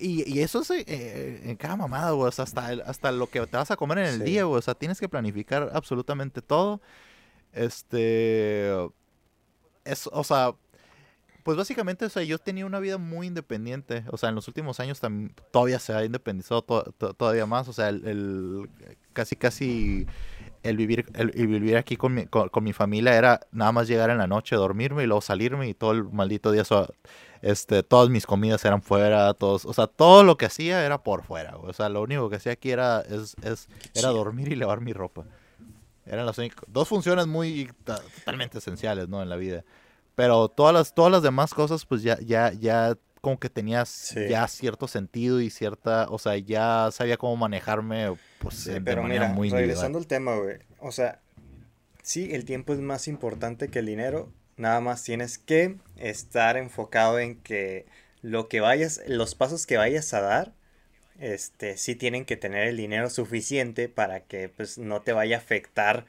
y, 0.00 0.40
eso 0.40 0.62
es 0.62 0.70
eh, 0.70 1.40
en 1.44 1.56
cada 1.56 1.76
mamada, 1.76 2.12
güey, 2.12 2.28
o 2.28 2.32
sea, 2.32 2.44
hasta, 2.44 2.68
hasta 2.86 3.12
lo 3.12 3.28
que 3.28 3.46
te 3.46 3.56
vas 3.56 3.70
a 3.70 3.76
comer 3.76 3.98
en 3.98 4.06
el 4.06 4.24
día, 4.24 4.44
güey, 4.44 4.58
o 4.58 4.62
sea, 4.62 4.74
tienes 4.74 4.98
que 4.98 5.08
planificar 5.08 5.70
absolutamente 5.74 6.40
todo. 6.40 6.80
Este. 7.52 8.70
Es, 9.84 10.08
o 10.12 10.24
sea. 10.24 10.54
Pues 11.42 11.56
básicamente, 11.56 12.04
o 12.04 12.08
sea, 12.08 12.22
yo 12.22 12.38
tenía 12.38 12.64
una 12.66 12.78
vida 12.78 12.98
muy 12.98 13.26
independiente. 13.26 14.04
O 14.12 14.16
sea, 14.16 14.28
en 14.28 14.36
los 14.36 14.46
últimos 14.46 14.78
años 14.78 15.00
también, 15.00 15.34
todavía 15.50 15.80
se 15.80 15.92
ha 15.92 16.04
independizado 16.04 16.62
todavía 16.62 17.46
más. 17.46 17.66
O 17.66 17.72
sea, 17.72 17.88
el, 17.88 18.70
casi, 19.12 19.34
casi 19.34 20.06
el 20.62 20.76
vivir, 20.76 21.06
el, 21.14 21.30
vivir 21.32 21.76
aquí 21.76 21.96
con 21.96 22.14
mi, 22.14 22.26
con, 22.26 22.50
mi, 22.62 22.72
familia 22.72 23.16
era 23.16 23.40
nada 23.50 23.72
más 23.72 23.88
llegar 23.88 24.10
en 24.10 24.18
la 24.18 24.26
noche, 24.26 24.56
dormirme 24.56 25.02
y 25.02 25.06
luego 25.06 25.20
salirme 25.20 25.68
y 25.68 25.74
todo 25.74 25.92
el 25.92 26.04
maldito 26.04 26.52
día. 26.52 26.62
este, 27.42 27.82
todas 27.82 28.08
mis 28.08 28.26
comidas 28.26 28.64
eran 28.64 28.82
fuera, 28.82 29.34
todos, 29.34 29.64
o 29.64 29.72
sea, 29.72 29.88
todo 29.88 30.22
lo 30.22 30.36
que 30.36 30.46
hacía 30.46 30.84
era 30.84 31.02
por 31.02 31.24
fuera. 31.24 31.56
O 31.56 31.72
sea, 31.72 31.88
lo 31.88 32.02
único 32.02 32.30
que 32.30 32.36
hacía 32.36 32.52
aquí 32.52 32.70
era, 32.70 33.00
es, 33.00 33.34
es, 33.42 33.68
era 33.94 34.10
dormir 34.10 34.52
y 34.52 34.56
lavar 34.56 34.80
mi 34.80 34.92
ropa. 34.92 35.24
Eran 36.06 36.26
las 36.26 36.36
dos 36.66 36.88
funciones 36.88 37.26
muy 37.26 37.70
totalmente 37.84 38.58
esenciales, 38.58 39.08
¿no? 39.08 39.22
En 39.22 39.28
la 39.28 39.36
vida. 39.36 39.64
Pero 40.14 40.48
todas 40.48 40.74
las, 40.74 40.94
todas 40.94 41.12
las 41.12 41.22
demás 41.22 41.54
cosas, 41.54 41.86
pues 41.86 42.02
ya, 42.02 42.18
ya, 42.20 42.52
ya 42.52 42.96
como 43.20 43.38
que 43.38 43.48
tenías 43.48 44.14
ya 44.28 44.46
cierto 44.48 44.88
sentido 44.88 45.40
y 45.40 45.48
cierta, 45.48 46.06
o 46.10 46.18
sea, 46.18 46.36
ya 46.36 46.90
sabía 46.90 47.16
cómo 47.16 47.36
manejarme, 47.36 48.14
pues 48.40 48.64
de 48.64 48.80
pero 48.80 49.02
manera 49.02 49.26
mira, 49.26 49.34
muy 49.34 49.48
regresando 49.48 49.98
al 49.98 50.08
tema, 50.08 50.36
güey. 50.36 50.58
O 50.80 50.90
sea, 50.90 51.20
sí, 52.02 52.30
el 52.32 52.44
tiempo 52.44 52.72
es 52.72 52.80
más 52.80 53.06
importante 53.06 53.68
que 53.68 53.78
el 53.78 53.86
dinero. 53.86 54.32
Nada 54.56 54.80
más 54.80 55.04
tienes 55.04 55.38
que 55.38 55.78
estar 55.96 56.56
enfocado 56.56 57.20
en 57.20 57.36
que 57.36 57.86
lo 58.22 58.48
que 58.48 58.60
vayas, 58.60 59.00
los 59.06 59.34
pasos 59.34 59.66
que 59.66 59.76
vayas 59.76 60.12
a 60.14 60.20
dar 60.20 60.52
este, 61.22 61.76
sí 61.76 61.94
tienen 61.94 62.24
que 62.24 62.36
tener 62.36 62.66
el 62.66 62.76
dinero 62.76 63.08
suficiente 63.08 63.88
para 63.88 64.20
que 64.20 64.48
pues 64.48 64.76
no 64.76 65.02
te 65.02 65.12
vaya 65.12 65.36
a 65.36 65.38
afectar 65.38 66.04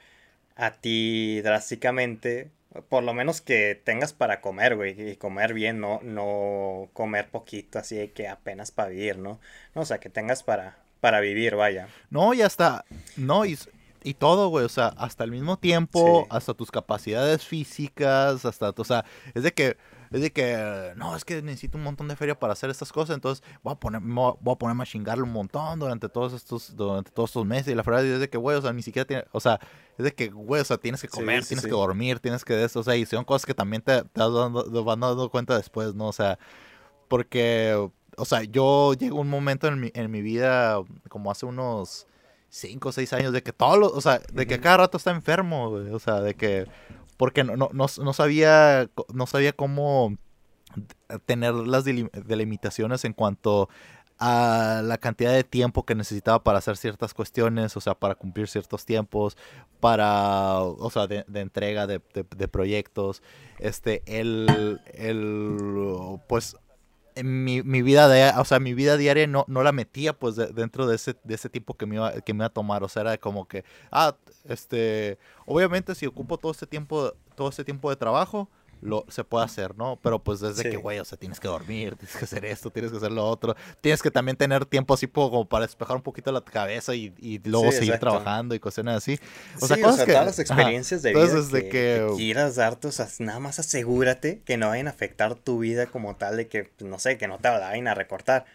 a 0.55 0.72
ti 0.72 1.39
drásticamente. 1.41 2.49
Por 2.89 3.03
lo 3.03 3.14
menos 3.14 3.39
que 3.39 3.80
tengas 3.84 4.11
para 4.14 4.41
comer, 4.41 4.76
güey, 4.76 5.11
y 5.11 5.16
comer 5.16 5.53
bien, 5.53 5.80
no, 5.80 5.99
no 6.01 6.89
comer 6.93 7.30
poquito, 7.30 7.78
así 7.78 7.95
de 7.95 8.11
que 8.11 8.28
apenas 8.28 8.72
para 8.72 8.89
vivir, 8.89 9.20
¿no? 9.20 9.39
O 9.76 9.86
sea, 9.86 9.99
que 9.99 10.09
tengas 10.09 10.41
para, 10.41 10.80
para 10.99 11.20
vivir, 11.20 11.55
vaya. 11.55 11.88
No, 12.09 12.34
y 12.34 12.41
hasta, 12.41 12.84
no, 13.16 13.45
y, 13.45 13.59
y 14.03 14.16
todo, 14.16 14.49
güey, 14.49 14.66
o 14.66 14.70
sea, 14.70 14.88
hasta 14.88 15.24
el 15.24 15.30
mismo 15.30 15.57
tiempo, 15.57 16.26
hasta 16.32 16.55
tus 16.55 16.72
capacidades 16.72 17.45
físicas, 17.45 18.43
hasta, 18.45 18.74
o 18.76 18.84
sea, 18.84 19.05
es 19.36 19.43
de 19.43 19.51
que 19.51 19.78
es 20.14 20.22
de 20.22 20.32
que, 20.32 20.93
no, 20.95 21.16
es 21.16 21.26
que 21.26 21.41
necesito 21.41 21.76
un 21.76 21.84
montón 21.84 22.07
de 22.07 22.16
feria 22.16 22.38
para 22.38 22.53
hacer 22.53 22.70
estas 22.70 22.93
cosas, 22.93 23.16
entonces 23.16 23.43
voy 23.64 23.74
a, 23.74 23.76
poner, 23.76 23.99
voy 23.99 24.36
a 24.53 24.55
ponerme 24.55 24.84
a 24.84 24.86
chingarle 24.86 25.24
un 25.24 25.32
montón 25.32 25.80
durante 25.80 26.07
todos 26.07 26.34
estos, 26.34 26.76
durante 26.76 27.09
todos 27.09 27.32
estos 27.32 27.47
meses. 27.47 27.70
Y 27.70 27.76
la 27.76 27.82
verdad 27.82 28.05
es 28.05 28.20
de 28.20 28.30
que, 28.30 28.38
güey, 28.38 28.55
o 28.55 28.61
sea, 28.61 28.72
ni 28.74 28.84
siquiera 28.84 29.07
tiene, 29.07 29.26
o 29.32 29.39
sea, 29.39 29.59
es 29.97 30.05
de 30.05 30.14
que, 30.14 30.30
güey, 30.30 30.61
o 30.61 30.66
sea, 30.66 30.78
tienes 30.78 31.01
que 31.01 31.07
comer, 31.07 31.43
tienes 31.43 31.66
que 31.66 31.72
dormir, 31.72 32.20
tienes 32.20 32.45
que 32.45 32.64
eso, 32.64 32.82
o 32.82 32.84
sea, 32.84 32.95
y 32.95 33.07
son 33.07 33.26
cosas 33.26 33.47
que 33.47 33.55
también 33.55 33.82
te, 33.82 34.03
te 34.03 34.22
vas 34.22 34.99
dando, 34.99 35.30
cuenta 35.32 35.57
después, 35.57 35.95
¿no? 35.95 36.09
O 36.09 36.14
sea, 36.14 36.38
porque, 37.07 37.89
o 38.16 38.26
sea, 38.26 38.43
yo 38.43 38.93
llego 38.93 39.20
un 39.20 39.32
momento 39.32 39.68
en 39.68 39.80
mi, 39.80 39.91
en 39.95 40.11
mi 40.11 40.22
vida, 40.22 40.80
como 41.09 41.32
hace 41.32 41.47
unos 41.47 42.05
5 42.49 42.88
o 42.88 42.91
6 42.91 43.14
años, 43.14 43.34
de 43.34 43.41
que 43.41 43.51
todos 43.51 43.80
los, 43.80 43.91
o 43.93 44.01
sea, 44.01 44.22
de 44.32 44.45
que 44.45 44.59
cada 44.59 44.78
rato 44.78 44.97
está 44.97 45.09
enfermo, 45.09 45.72
güey, 45.72 45.89
o 45.89 45.97
sea, 45.97 46.22
de 46.22 46.36
que 46.36 46.68
porque 47.24 47.45
no, 47.45 47.55
no, 47.55 47.69
no, 47.71 48.13
sabía, 48.13 48.89
no 49.13 49.28
sabía 49.28 49.53
cómo 49.53 50.17
tener 51.26 51.53
las 51.53 51.86
delimitaciones 51.86 53.05
en 53.05 53.13
cuanto 53.13 53.69
a 54.19 54.82
la 54.84 54.97
cantidad 54.97 55.32
de 55.32 55.45
tiempo 55.45 55.86
que 55.86 55.95
necesitaba 55.95 56.43
para 56.43 56.57
hacer 56.57 56.76
ciertas 56.76 57.13
cuestiones, 57.13 57.78
o 57.78 57.80
sea, 57.80 57.95
para 57.95 58.15
cumplir 58.15 58.49
ciertos 58.49 58.84
tiempos, 58.84 59.38
para, 59.80 60.59
o 60.59 60.89
sea, 60.89 61.07
de, 61.07 61.24
entrega 61.34 61.88
de, 61.88 62.01
proyectos, 62.49 63.24
este, 63.57 64.03
el, 64.05 64.82
el, 64.93 66.19
pues, 66.28 66.57
mi, 67.24 67.61
mi, 67.64 67.82
vida 67.82 68.07
de, 68.07 68.32
o 68.38 68.45
sea, 68.45 68.59
mi 68.59 68.74
vida 68.74 68.97
diaria 68.97 69.28
no, 69.28 69.45
no 69.47 69.64
la 69.64 69.72
metía 69.72 70.14
pues 70.14 70.36
dentro 70.36 70.88
de 70.88 70.95
ese, 70.95 71.16
de 71.24 71.36
ese 71.36 71.49
tiempo 71.49 71.76
que 71.76 71.86
me, 71.86 71.95
iba, 71.95 72.11
que 72.22 72.34
me 72.34 72.39
iba 72.39 72.45
a 72.47 72.49
tomar, 72.49 72.84
o 72.84 72.89
sea, 72.89 73.01
era 73.01 73.18
como 73.18 73.47
que, 73.47 73.64
ah, 73.91 74.16
este, 74.45 75.18
obviamente 75.45 75.95
si 75.95 76.05
ocupo 76.05 76.38
todo 76.38 76.51
este 76.51 76.68
tiempo, 76.68 77.14
todo 77.36 77.49
este 77.49 77.64
tiempo 77.64 77.89
de 77.89 77.95
trabajo, 77.95 78.49
lo, 78.84 79.05
se 79.07 79.23
puede 79.23 79.45
hacer, 79.45 79.75
¿no? 79.77 79.97
Pero 80.01 80.19
pues 80.19 80.39
desde 80.39 80.69
que, 80.69 80.77
güey, 80.77 80.99
o 80.99 81.05
sea, 81.05 81.17
tienes 81.17 81.39
que 81.39 81.47
dormir, 81.47 81.95
tienes 81.99 82.15
que 82.15 82.25
hacer 82.25 82.45
esto, 82.45 82.69
tienes 82.69 82.91
que 82.91 82.97
hacer 82.97 83.11
lo 83.11 83.25
otro, 83.25 83.55
tienes 83.81 84.01
que 84.01 84.11
también 84.11 84.38
tener 84.38 84.65
tiempo 84.65 84.93
así 84.93 85.07
como 85.07 85.47
para 85.47 85.65
despejar 85.65 85.95
un 85.95 86.03
poquito 86.03 86.31
la 86.31 86.41
cabeza 86.41 86.93
y, 86.93 87.13
y 87.17 87.39
luego 87.47 87.71
seguir 87.71 87.97
trabajando 87.97 88.55
y 88.55 88.59
cuestiones 88.59 88.95
así. 88.95 89.19
O 89.61 89.67
sea, 89.67 89.77
todas 89.77 90.07
las 90.07 90.39
experiencias 90.39 91.01
de 91.01 91.13
vida 91.13 91.27
que, 91.51 91.69
que, 91.69 92.07
quieras 92.17 92.55
darte, 92.55 92.88
o 92.88 92.91
sea, 92.91 93.07
nada 93.19 93.39
más 93.39 93.59
asegúrate 93.59 94.41
que 94.45 94.57
no 94.57 94.69
vayan 94.69 94.88
a 94.88 94.91
afectar 94.91 95.36
tu 95.36 95.59
vida 95.59 95.88
como 95.88 96.15
tal, 96.15 96.38
de 96.38 96.47
que, 96.47 96.71
no 96.79 96.99
sé, 96.99 97.17
que 97.17 97.27
no 97.27 97.39
te 97.39 97.49
vayan 97.49 97.88
a 97.88 97.93
recortar. 97.93 98.45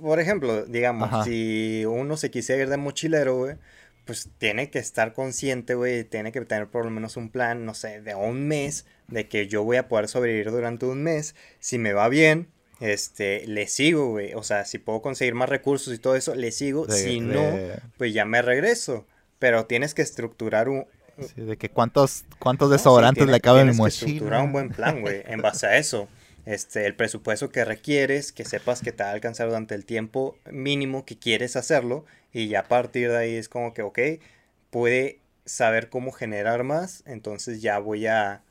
Por 0.00 0.18
ejemplo, 0.18 0.64
digamos, 0.64 1.24
si 1.24 1.84
uno 1.86 2.16
se 2.16 2.30
quisiera 2.30 2.62
ir 2.62 2.68
de 2.68 2.76
mochilero, 2.76 3.36
güey, 3.36 3.56
pues 4.04 4.28
tiene 4.38 4.70
que 4.70 4.78
estar 4.78 5.12
consciente, 5.12 5.74
güey, 5.74 6.04
tiene 6.04 6.32
que 6.32 6.40
tener 6.42 6.68
por 6.68 6.84
lo 6.84 6.90
menos 6.90 7.16
un 7.16 7.30
plan, 7.30 7.64
no 7.64 7.74
sé, 7.74 8.00
de 8.00 8.14
un 8.14 8.46
mes, 8.46 8.86
de 9.08 9.28
que 9.28 9.46
yo 9.46 9.64
voy 9.64 9.76
a 9.76 9.88
poder 9.88 10.08
sobrevivir 10.08 10.50
durante 10.50 10.86
un 10.86 11.02
mes. 11.02 11.34
Si 11.60 11.78
me 11.78 11.92
va 11.92 12.08
bien, 12.08 12.48
este, 12.80 13.46
le 13.46 13.66
sigo, 13.66 14.10
güey. 14.10 14.34
O 14.34 14.42
sea, 14.42 14.64
si 14.64 14.78
puedo 14.78 15.02
conseguir 15.02 15.34
más 15.34 15.48
recursos 15.48 15.94
y 15.94 15.98
todo 15.98 16.16
eso, 16.16 16.34
le 16.34 16.52
sigo. 16.52 16.88
si 16.90 17.20
no, 17.20 17.42
pues 17.96 18.14
ya 18.14 18.24
me 18.24 18.42
regreso. 18.42 19.06
Pero 19.38 19.66
tienes 19.66 19.94
que 19.94 20.02
estructurar 20.02 20.68
un... 20.68 20.86
Sí, 21.18 21.42
de 21.42 21.56
que 21.56 21.68
cuántos, 21.68 22.24
cuántos 22.40 22.70
desodorantes 22.70 23.28
le 23.28 23.40
caben 23.40 23.68
en 23.68 23.76
mochila. 23.76 24.10
estructurar 24.10 24.42
un 24.42 24.52
buen 24.52 24.70
plan, 24.70 25.00
güey, 25.00 25.22
en 25.26 25.40
base 25.42 25.66
a 25.66 25.76
eso. 25.76 26.08
Este, 26.44 26.86
el 26.86 26.94
presupuesto 26.94 27.50
que 27.50 27.64
requieres, 27.64 28.32
que 28.32 28.44
sepas 28.44 28.82
que 28.82 28.92
te 28.92 29.02
va 29.02 29.10
a 29.10 29.12
alcanzar 29.12 29.48
durante 29.48 29.74
el 29.74 29.84
tiempo 29.84 30.36
mínimo 30.50 31.04
que 31.06 31.18
quieres 31.18 31.56
hacerlo 31.56 32.04
y 32.32 32.48
ya 32.48 32.60
a 32.60 32.68
partir 32.68 33.10
de 33.10 33.16
ahí 33.16 33.36
es 33.36 33.48
como 33.48 33.72
que, 33.72 33.82
ok, 33.82 33.98
puede 34.70 35.20
saber 35.46 35.88
cómo 35.88 36.12
generar 36.12 36.64
más, 36.64 37.02
entonces 37.06 37.62
ya 37.62 37.78
voy 37.78 38.06
a... 38.06 38.42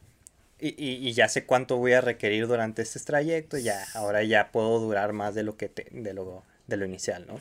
Y, 0.66 0.76
y, 0.78 1.12
ya 1.12 1.28
sé 1.28 1.46
cuánto 1.46 1.76
voy 1.76 1.92
a 1.92 2.00
requerir 2.00 2.48
durante 2.48 2.84
este 2.84 2.98
trayecto, 3.02 3.58
ya 3.58 3.86
ahora 3.96 4.24
ya 4.24 4.50
puedo 4.52 4.80
durar 4.80 5.12
más 5.12 5.36
de 5.36 5.44
lo 5.44 5.58
que 5.58 5.70
de 5.92 6.14
lo 6.14 6.44
de 6.68 6.78
lo 6.78 6.86
inicial, 6.86 7.28
¿no? 7.28 7.38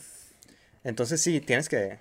Entonces 0.82 1.20
sí, 1.20 1.40
tienes 1.40 1.68
que 1.68 1.98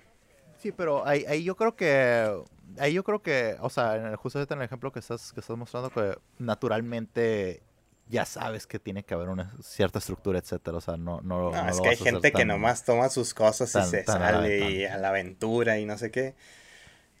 Sí, 0.58 0.72
pero 0.72 1.06
ahí, 1.06 1.24
ahí 1.28 1.44
yo 1.44 1.56
creo 1.56 1.76
que 1.76 2.42
ahí 2.78 2.92
yo 2.92 3.04
creo 3.04 3.22
que, 3.22 3.56
o 3.60 3.70
sea, 3.70 4.16
justamente 4.16 4.54
en 4.54 4.60
el 4.60 4.66
ejemplo 4.66 4.90
que 4.90 4.98
estás 4.98 5.32
que 5.32 5.40
estás 5.40 5.56
mostrando 5.56 5.90
que 5.90 6.16
naturalmente 6.38 7.62
ya 8.08 8.24
sabes 8.24 8.66
que 8.66 8.78
tiene 8.78 9.04
que 9.04 9.14
haber 9.14 9.28
una 9.28 9.52
cierta 9.62 10.00
estructura, 10.00 10.38
etcétera. 10.38 10.76
O 10.76 10.80
sea, 10.80 10.96
no, 10.96 11.20
no, 11.20 11.50
no, 11.50 11.68
es 11.68 11.80
que 11.80 11.88
hay 11.88 11.96
gente 11.96 12.32
que 12.32 12.44
nomás 12.44 12.84
toma 12.84 13.08
sus 13.08 13.32
cosas 13.32 13.74
y 13.74 13.90
se 13.90 14.04
sale 14.04 14.70
y 14.70 14.84
a 14.84 14.98
la 14.98 15.08
aventura 15.10 15.78
y 15.78 15.86
no 15.86 15.96
sé 15.98 16.10
qué. 16.10 16.34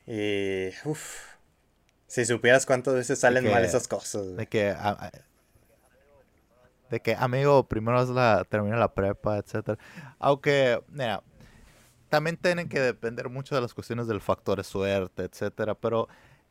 Y 0.06 0.70
uff. 0.88 1.31
Si 2.12 2.26
supieras 2.26 2.66
cuántas 2.66 2.92
veces 2.92 3.20
salen 3.20 3.50
mal 3.50 3.64
esas 3.64 3.88
cosas. 3.88 4.36
De 4.36 4.46
que 4.46 4.76
de 6.90 7.00
que 7.00 7.14
amigo, 7.14 7.66
primero 7.66 8.04
la, 8.12 8.44
termina 8.46 8.76
la 8.76 8.92
prepa, 8.92 9.38
etcétera. 9.38 9.78
Aunque, 10.18 10.82
mira, 10.88 11.22
también 12.10 12.36
tienen 12.36 12.68
que 12.68 12.80
depender 12.80 13.30
mucho 13.30 13.54
de 13.54 13.62
las 13.62 13.72
cuestiones 13.72 14.08
del 14.08 14.20
factor 14.20 14.58
de 14.58 14.64
suerte, 14.64 15.22
etcétera. 15.22 15.74
Pero 15.74 16.06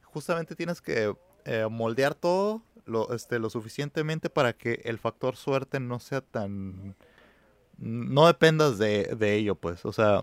justamente 0.06 0.56
tienes 0.56 0.82
que 0.82 1.16
eh, 1.46 1.68
moldear 1.70 2.16
todo 2.16 2.64
lo, 2.88 3.14
este, 3.14 3.38
lo 3.38 3.52
suficientemente 3.52 4.32
para 4.32 4.54
que 4.54 4.82
el 4.86 4.98
factor 4.98 5.36
suerte 5.36 5.80
no 5.80 6.00
sea 6.00 6.22
tan 6.22 6.96
no 7.78 8.26
dependas 8.26 8.80
de, 8.80 9.16
de 9.16 9.36
ello, 9.36 9.54
pues. 9.54 9.86
O 9.86 9.94
sea, 9.94 10.22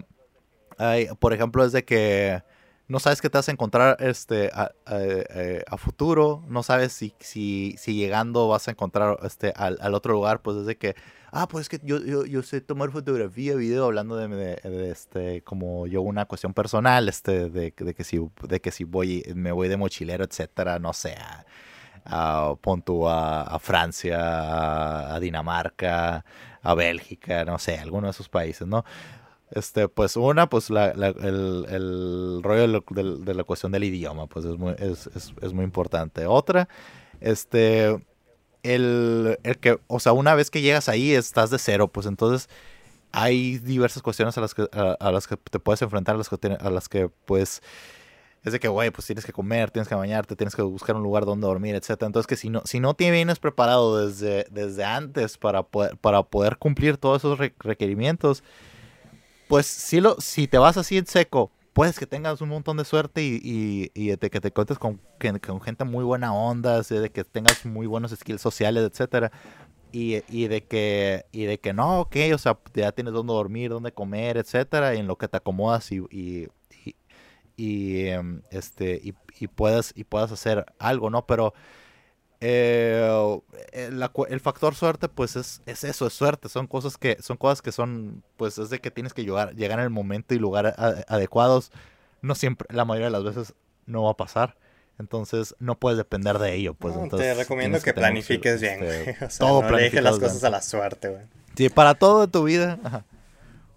hay, 0.78 1.06
por 1.20 1.32
ejemplo, 1.32 1.64
es 1.64 1.70
de 1.70 1.84
que 1.84 2.42
no 2.88 3.00
sabes 3.00 3.20
qué 3.20 3.28
te 3.28 3.36
vas 3.36 3.48
a 3.48 3.52
encontrar 3.52 3.98
este, 4.00 4.50
a, 4.52 4.72
a, 4.86 5.76
futuro, 5.76 6.42
no 6.48 6.62
sabes 6.62 6.92
si, 6.92 7.14
si, 7.20 7.74
si, 7.78 7.94
llegando 7.94 8.48
vas 8.48 8.66
a 8.66 8.70
encontrar 8.70 9.18
este, 9.24 9.52
al, 9.54 9.76
al, 9.82 9.94
otro 9.94 10.14
lugar, 10.14 10.40
pues 10.40 10.56
es 10.56 10.66
de 10.66 10.78
que, 10.78 10.96
ah, 11.30 11.46
pues 11.48 11.62
es 11.62 11.68
que 11.68 11.86
yo, 11.86 11.98
yo, 11.98 12.24
yo 12.24 12.42
sé 12.42 12.62
tomar 12.62 12.90
fotografía, 12.90 13.54
video, 13.56 13.84
hablando 13.84 14.16
de, 14.16 14.28
de, 14.28 14.90
este, 14.90 15.42
como 15.42 15.86
yo 15.86 16.00
una 16.00 16.24
cuestión 16.24 16.54
personal, 16.54 17.10
este, 17.10 17.50
de, 17.50 17.74
de, 17.76 17.94
que 17.94 18.04
si, 18.04 18.26
de 18.48 18.60
que 18.60 18.70
si 18.70 18.84
voy, 18.84 19.22
me 19.34 19.52
voy 19.52 19.68
de 19.68 19.76
mochilero, 19.76 20.24
etcétera, 20.24 20.78
no 20.78 20.94
sé, 20.94 21.14
a, 21.14 21.44
a, 22.06 22.54
a, 22.54 23.58
Francia, 23.58 25.14
a 25.14 25.20
Dinamarca, 25.20 26.24
a 26.62 26.74
Bélgica, 26.74 27.44
no 27.44 27.58
sé, 27.58 27.78
alguno 27.78 28.06
de 28.06 28.12
esos 28.12 28.30
países, 28.30 28.66
¿no? 28.66 28.84
Este, 29.50 29.88
pues 29.88 30.16
una, 30.16 30.48
pues 30.50 30.68
la, 30.68 30.88
el, 30.90 31.66
el, 31.70 32.42
rollo 32.42 32.82
de, 32.90 33.34
la 33.34 33.44
cuestión 33.44 33.72
del 33.72 33.84
idioma, 33.84 34.26
pues 34.26 34.44
es 34.44 34.58
muy, 34.58 34.74
es, 34.78 35.08
es, 35.40 35.52
muy 35.54 35.64
importante. 35.64 36.26
Otra, 36.26 36.68
este, 37.20 37.98
el, 38.62 39.38
el, 39.42 39.58
que, 39.58 39.78
o 39.86 40.00
sea, 40.00 40.12
una 40.12 40.34
vez 40.34 40.50
que 40.50 40.60
llegas 40.60 40.88
ahí 40.90 41.12
estás 41.12 41.50
de 41.50 41.58
cero, 41.58 41.88
pues 41.88 42.06
entonces 42.06 42.50
hay 43.10 43.58
diversas 43.58 44.02
cuestiones 44.02 44.36
a 44.36 44.42
las 44.42 44.54
que, 44.54 44.68
a, 44.72 45.10
las 45.10 45.26
que 45.26 45.36
te 45.36 45.58
puedes 45.58 45.80
enfrentar, 45.80 46.14
a 46.14 46.18
las 46.18 46.28
que, 46.28 46.58
a 46.60 46.70
las 46.70 46.88
que 46.88 47.08
pues 47.24 47.62
es 48.44 48.52
de 48.52 48.60
que, 48.60 48.68
güey, 48.68 48.90
pues 48.90 49.06
tienes 49.06 49.24
que 49.24 49.32
comer, 49.32 49.70
tienes 49.70 49.88
que 49.88 49.94
bañarte, 49.94 50.36
tienes 50.36 50.54
que 50.54 50.62
buscar 50.62 50.94
un 50.94 51.02
lugar 51.02 51.24
donde 51.24 51.46
dormir, 51.46 51.74
etc. 51.74 52.02
Entonces, 52.02 52.26
que 52.26 52.36
si 52.36 52.50
no, 52.50 52.62
si 52.64 52.80
no 52.80 52.94
te 52.94 53.10
vienes 53.10 53.38
preparado 53.38 54.06
desde, 54.06 54.46
desde 54.50 54.84
antes 54.84 55.38
para 55.38 55.62
poder, 55.62 55.96
para 55.96 56.22
poder 56.22 56.58
cumplir 56.58 56.98
todos 56.98 57.24
esos 57.24 57.38
requerimientos, 57.58 58.44
pues 59.48 59.66
si, 59.66 60.00
lo, 60.00 60.20
si 60.20 60.46
te 60.46 60.58
vas 60.58 60.76
así 60.76 60.98
en 60.98 61.06
seco, 61.06 61.50
puedes 61.72 61.98
que 61.98 62.06
tengas 62.06 62.40
un 62.40 62.48
montón 62.48 62.76
de 62.76 62.84
suerte 62.84 63.22
y, 63.22 63.90
y, 63.94 64.16
de 64.16 64.30
que 64.30 64.40
te 64.40 64.50
cuentes 64.50 64.78
con, 64.78 65.00
con, 65.44 65.60
gente 65.60 65.84
muy 65.84 66.04
buena 66.04 66.34
onda, 66.34 66.82
de 66.82 67.10
que 67.10 67.24
tengas 67.24 67.64
muy 67.64 67.86
buenos 67.86 68.10
skills 68.10 68.40
sociales, 68.40 68.88
etcétera. 68.90 69.32
Y, 69.90 70.22
y, 70.28 70.48
de 70.48 70.64
que 70.64 71.24
y 71.32 71.44
de 71.44 71.58
que 71.60 71.72
no, 71.72 72.00
ok, 72.00 72.16
o 72.34 72.38
sea, 72.38 72.58
ya 72.74 72.92
tienes 72.92 73.14
dónde 73.14 73.32
dormir, 73.32 73.70
dónde 73.70 73.92
comer, 73.92 74.36
etcétera, 74.36 74.94
y 74.94 74.98
en 74.98 75.06
lo 75.06 75.16
que 75.16 75.28
te 75.28 75.38
acomodas 75.38 75.90
y, 75.92 76.00
y, 76.10 76.48
y 77.56 78.06
em, 78.08 78.42
este 78.50 79.00
y, 79.02 79.14
y 79.40 79.46
puedas 79.48 79.92
y 79.96 80.04
puedas 80.04 80.30
hacer 80.30 80.66
algo, 80.78 81.10
¿no? 81.10 81.26
Pero 81.26 81.54
eh, 82.40 83.40
el, 83.72 84.40
factor 84.40 84.74
suerte, 84.74 85.08
pues 85.08 85.36
es, 85.36 85.62
es, 85.66 85.84
eso, 85.84 86.06
es 86.06 86.12
suerte. 86.12 86.48
Son 86.48 86.66
cosas 86.66 86.96
que, 86.96 87.16
son 87.20 87.36
cosas 87.36 87.62
que 87.62 87.72
son, 87.72 88.22
pues 88.36 88.58
es 88.58 88.70
de 88.70 88.80
que 88.80 88.90
tienes 88.90 89.12
que 89.12 89.24
llegar, 89.24 89.54
llegar 89.54 89.78
en 89.78 89.84
el 89.84 89.90
momento 89.90 90.34
y 90.34 90.38
lugar 90.38 90.74
adecuados. 91.08 91.72
No 92.22 92.34
siempre, 92.34 92.68
la 92.74 92.84
mayoría 92.84 93.06
de 93.06 93.12
las 93.12 93.24
veces 93.24 93.54
no 93.86 94.04
va 94.04 94.12
a 94.12 94.16
pasar. 94.16 94.56
Entonces 94.98 95.54
no 95.60 95.78
puedes 95.78 95.96
depender 95.96 96.38
de 96.38 96.54
ello. 96.54 96.74
Pues, 96.74 96.94
te 97.10 97.34
recomiendo 97.34 97.80
que, 97.80 97.94
planifiques 97.94 98.60
bien. 98.60 98.82
Este, 98.82 99.10
o 99.24 99.30
sea, 99.30 99.46
todo 99.46 99.62
no 99.62 99.76
le 99.76 100.02
las 100.02 100.18
cosas 100.18 100.42
a 100.44 100.50
la 100.50 100.60
suerte, 100.60 101.08
güey. 101.08 101.22
Sí, 101.56 101.68
para 101.68 101.94
todo 101.94 102.24
en 102.24 102.30
tu 102.30 102.44
vida, 102.44 103.04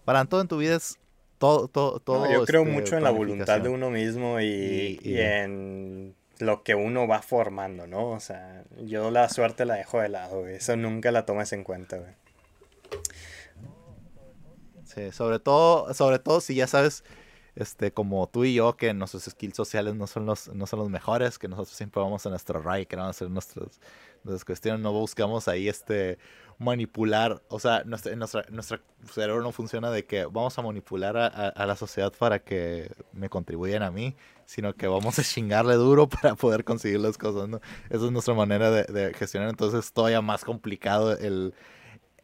para 0.06 0.26
todo 0.26 0.42
en 0.42 0.48
tu 0.48 0.58
vida 0.58 0.76
es 0.76 0.98
todo, 1.40 1.68
todo, 1.68 2.00
todo. 2.00 2.32
yo 2.32 2.46
creo 2.46 2.62
este, 2.62 2.74
mucho 2.74 2.98
en 2.98 3.04
la 3.04 3.10
voluntad 3.10 3.60
de 3.60 3.70
uno 3.70 3.90
mismo 3.90 4.40
y, 4.40 5.00
y 5.02 5.20
en 5.20 6.16
lo 6.42 6.64
que 6.64 6.76
uno 6.76 7.08
va 7.08 7.22
formando, 7.22 7.88
¿no? 7.88 8.10
O 8.10 8.20
sea, 8.20 8.64
yo 8.78 9.12
la 9.12 9.30
suerte 9.30 9.66
la 9.66 9.76
dejo 9.76 10.02
de 10.02 10.10
lado. 10.10 10.48
Eso 10.48 10.76
nunca 10.76 11.12
la 11.12 11.26
tomes 11.26 11.54
en 11.54 11.64
cuenta, 11.64 11.98
güey. 11.98 12.14
Sí, 14.84 15.12
sobre 15.12 15.40
todo, 15.40 15.94
sobre 15.94 16.20
todo 16.20 16.42
si 16.42 16.56
ya 16.56 16.68
sabes, 16.68 17.04
este, 17.56 17.94
como 17.94 18.28
tú 18.28 18.44
y 18.44 18.54
yo, 18.54 18.76
que 18.76 18.94
nuestros 18.94 19.24
skills 19.24 19.56
sociales 19.56 19.96
no 19.96 20.08
son 20.08 20.26
los, 20.26 20.50
no 20.50 20.68
son 20.68 20.80
los 20.80 20.90
mejores, 20.90 21.40
que 21.40 21.48
nosotros 21.48 21.76
siempre 21.76 22.02
vamos 22.02 22.26
a 22.26 22.30
nuestro 22.30 22.62
ride, 22.62 22.86
queremos 22.86 23.12
hacer 23.12 23.30
nuestras, 23.30 23.80
nuestras 24.24 24.46
cuestiones, 24.46 24.82
no 24.82 24.92
buscamos 24.92 25.48
ahí 25.48 25.70
este 25.70 26.18
manipular, 26.58 27.42
o 27.48 27.60
sea, 27.60 27.84
nuestra, 27.86 28.16
nuestra, 28.16 28.46
nuestro 28.50 28.80
cerebro 29.12 29.42
no 29.42 29.52
funciona 29.52 29.90
de 29.90 30.06
que 30.06 30.26
vamos 30.26 30.58
a 30.60 30.62
manipular 30.62 31.18
a, 31.18 31.28
a, 31.28 31.66
la 31.66 31.76
sociedad 31.76 32.14
para 32.18 32.40
que 32.40 32.92
me 33.14 33.30
contribuyan 33.30 33.82
a 33.82 33.92
mí, 33.92 34.16
sino 34.52 34.74
que 34.74 34.86
vamos 34.86 35.18
a 35.18 35.24
chingarle 35.24 35.76
duro 35.76 36.10
para 36.10 36.36
poder 36.36 36.66
conseguir 36.66 37.00
las 37.00 37.18
cosas, 37.18 37.48
¿no? 37.48 37.62
Esa 37.90 38.06
es 38.06 38.12
nuestra 38.12 38.34
manera 38.34 38.70
de, 38.70 38.84
de 38.84 39.14
gestionar, 39.14 39.50
entonces 39.50 39.86
es 39.86 39.94
todavía 39.94 40.22
más 40.22 40.44
complicado 40.44 41.18
el... 41.18 41.54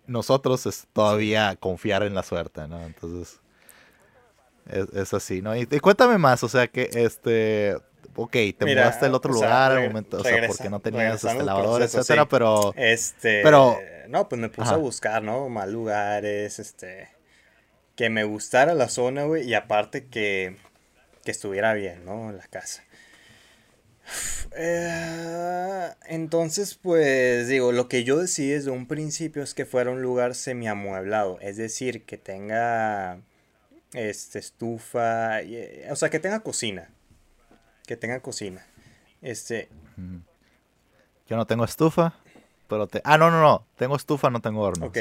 Nosotros 0.08 0.66
es 0.66 0.88
todavía 0.94 1.56
confiar 1.58 2.04
en 2.04 2.16
la 2.16 2.24
suerte, 2.24 2.68
¿no? 2.68 2.86
Entonces... 2.86 3.40
Es, 4.70 5.14
así, 5.14 5.42
¿no? 5.42 5.56
Y, 5.56 5.66
cuéntame 5.80 6.18
más, 6.18 6.44
o 6.44 6.50
sea 6.50 6.68
que 6.68 6.90
este, 6.94 7.78
ok, 8.16 8.32
te 8.58 8.66
mudaste 8.66 9.06
al 9.06 9.16
otro 9.16 9.32
lugar 9.32 9.72
al 9.72 9.88
momento, 9.88 10.18
o 10.18 10.24
sea, 10.24 10.46
porque 10.46 10.70
no 10.70 10.82
tenías 10.82 11.24
este 11.24 11.42
lavador, 11.42 11.82
etcétera, 11.82 12.28
pero, 12.28 12.74
este, 12.76 13.40
pero, 13.44 13.78
no, 14.10 14.28
pues 14.28 14.42
me 14.42 14.50
puse 14.50 14.74
a 14.74 14.76
buscar, 14.76 15.24
¿no? 15.24 15.48
Más 15.48 15.70
lugares, 15.70 16.60
este, 16.60 17.08
que 17.96 18.10
me 18.10 18.26
gustara 18.26 18.74
la 18.74 18.90
zona, 18.90 19.24
güey, 19.24 19.48
y 19.48 19.54
aparte 19.54 20.08
que, 20.08 20.58
que 21.28 21.32
estuviera 21.32 21.74
bien, 21.74 22.06
¿no? 22.06 22.32
La 22.32 22.48
casa. 22.48 22.86
Eh, 24.56 25.90
entonces, 26.06 26.76
pues 26.76 27.50
digo, 27.50 27.74
lo 27.74 27.90
que 27.90 28.06
yo 28.06 28.18
decidí 28.18 28.52
desde 28.52 28.72
un 28.72 28.88
principio 28.88 29.44
es 29.44 29.54
que 29.54 29.66
fuera 29.66 29.92
un 29.92 30.02
lugar 30.02 30.36
semiamueblado, 30.36 31.38
es 31.42 31.58
decir, 31.58 32.06
que 32.06 32.18
tenga 32.18 33.20
este, 33.92 34.40
estufa, 34.40 35.42
eh, 35.42 35.90
o 35.92 35.98
sea, 35.98 36.10
que 36.10 36.22
tenga 36.22 36.40
cocina. 36.40 36.90
Que 37.86 37.98
tenga 37.98 38.22
cocina. 38.22 38.66
Este. 39.22 39.68
Yo 41.28 41.36
no 41.36 41.46
tengo 41.46 41.66
estufa, 41.66 42.16
pero 42.68 42.88
te... 42.88 43.02
Ah, 43.04 43.18
no, 43.18 43.32
no, 43.32 43.42
no. 43.42 43.66
Tengo 43.78 43.96
estufa, 43.96 44.30
no 44.30 44.42
tengo 44.42 44.62
horno. 44.62 44.88
Ok. 44.88 44.98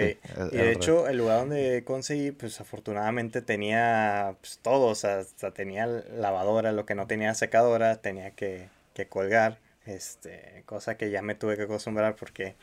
y 0.52 0.56
de 0.56 0.72
hecho, 0.72 1.08
el 1.08 1.18
lugar 1.18 1.40
donde 1.40 1.82
conseguí, 1.84 2.30
pues 2.30 2.60
afortunadamente 2.60 3.42
tenía 3.42 4.34
pues, 4.40 4.58
todo. 4.62 4.86
O 4.86 4.94
sea, 4.94 5.24
tenía 5.54 5.86
lavadora, 5.86 6.72
lo 6.72 6.86
que 6.86 6.94
no 6.94 7.06
tenía 7.06 7.34
secadora, 7.34 7.96
tenía 7.96 8.30
que, 8.30 8.68
que 8.94 9.06
colgar. 9.06 9.58
Este, 9.86 10.62
cosa 10.66 10.96
que 10.96 11.10
ya 11.10 11.22
me 11.22 11.36
tuve 11.36 11.56
que 11.56 11.62
acostumbrar 11.62 12.16
porque 12.16 12.56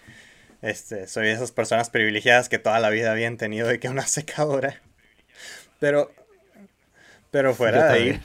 este, 0.61 1.07
soy 1.07 1.27
de 1.27 1.33
esas 1.33 1.51
personas 1.51 1.89
privilegiadas 1.89 2.49
que 2.49 2.59
toda 2.59 2.79
la 2.79 2.89
vida 2.89 3.11
habían 3.11 3.37
tenido 3.37 3.67
de 3.67 3.79
que 3.79 3.89
una 3.89 4.07
secadora. 4.07 4.81
Pero, 5.79 6.11
pero 7.31 7.53
fuera 7.53 7.87
de 7.87 7.93
ahí, 7.93 8.21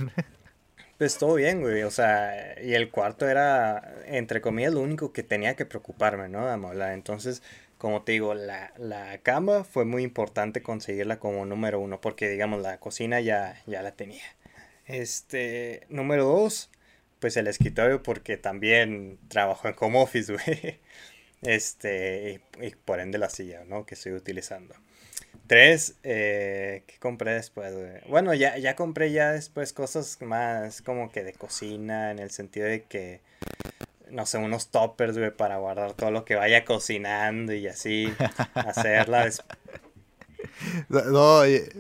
pues 0.99 1.17
todo 1.19 1.35
bien, 1.35 1.61
güey. 1.63 1.83
O 1.85 1.91
sea, 1.91 2.57
y 2.63 2.75
el 2.75 2.91
cuarto 2.91 3.29
era, 3.29 3.95
entre 4.07 4.41
comillas, 4.41 4.75
lo 4.75 4.81
único 4.81 5.13
que 5.13 5.23
tenía 5.23 5.55
que 5.57 5.67
preocuparme, 5.67 6.29
¿no? 6.29 6.49
Entonces, 6.93 7.43
como 7.79 8.03
te 8.03 8.13
digo, 8.13 8.35
la, 8.35 8.73
la 8.79 9.19
cama 9.19 9.65
fue 9.65 9.85
muy 9.85 10.03
importante 10.03 10.63
conseguirla 10.63 11.19
como 11.19 11.47
número 11.47 11.81
uno, 11.81 12.01
porque 12.01 12.29
digamos, 12.29 12.61
la 12.63 12.79
cocina 12.81 13.21
ya, 13.21 13.63
ya 13.67 13.83
la 13.83 13.93
tenía. 13.93 14.23
Este, 14.87 15.87
número 15.91 16.25
dos, 16.25 16.71
pues 17.21 17.37
el 17.37 17.47
escritorio, 17.49 18.03
porque 18.03 18.37
también 18.37 19.19
trabajo 19.29 19.69
en 19.69 19.75
home 19.79 20.01
office, 20.01 20.33
güey. 20.35 20.81
Este, 21.43 22.41
y 22.61 22.71
por 22.71 23.01
ende 23.01 23.19
la 23.19 23.31
silla, 23.31 23.65
¿no? 23.65 23.87
Que 23.87 23.95
estoy 23.95 24.13
utilizando. 24.13 24.75
Tres, 25.49 25.97
eh, 26.03 26.85
¿qué 26.87 26.99
compré 26.99 27.33
después, 27.33 27.73
Bueno, 28.07 28.35
ya, 28.35 28.59
ya 28.59 28.77
compré 28.77 29.13
ya 29.13 29.33
después 29.33 29.73
cosas 29.73 30.19
más 30.21 30.83
como 30.83 31.11
que 31.11 31.25
de 31.25 31.33
cocina, 31.33 32.11
en 32.11 32.19
el 32.19 32.31
sentido 32.31 32.67
de 32.67 32.85
que, 32.85 33.23
no 34.11 34.27
sé, 34.27 34.37
unos 34.37 34.69
toppers, 34.69 35.17
güey, 35.17 35.31
para 35.35 35.57
guardar 35.57 35.95
todo 35.95 36.11
lo 36.11 36.27
que 36.27 36.35
vaya 36.35 36.67
cocinando 36.67 37.55
y 37.55 37.67
así, 37.67 38.13
hacerla. 38.55 39.31
no, 40.91 41.45
eh, 41.45 41.71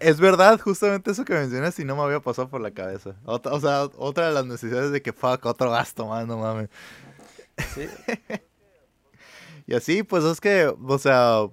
es 0.00 0.20
verdad, 0.20 0.60
justamente 0.60 1.10
eso 1.10 1.24
que 1.24 1.32
mencionas 1.32 1.76
y 1.80 1.84
no 1.84 1.96
me 1.96 2.02
había 2.02 2.20
pasado 2.20 2.50
por 2.50 2.60
la 2.60 2.70
cabeza. 2.70 3.16
o 3.24 3.60
sea, 3.60 3.82
otra 3.96 4.28
de 4.28 4.34
las 4.34 4.46
necesidades 4.46 4.92
de 4.92 5.02
que 5.02 5.12
fuck, 5.12 5.44
otro 5.44 5.72
gasto 5.72 6.06
más, 6.06 6.24
no 6.24 6.38
mames. 6.38 6.68
Sí. 7.74 7.88
y 9.66 9.74
así, 9.74 10.04
pues 10.04 10.22
es 10.22 10.40
que, 10.40 10.66
o 10.66 10.98
sea, 11.00 11.48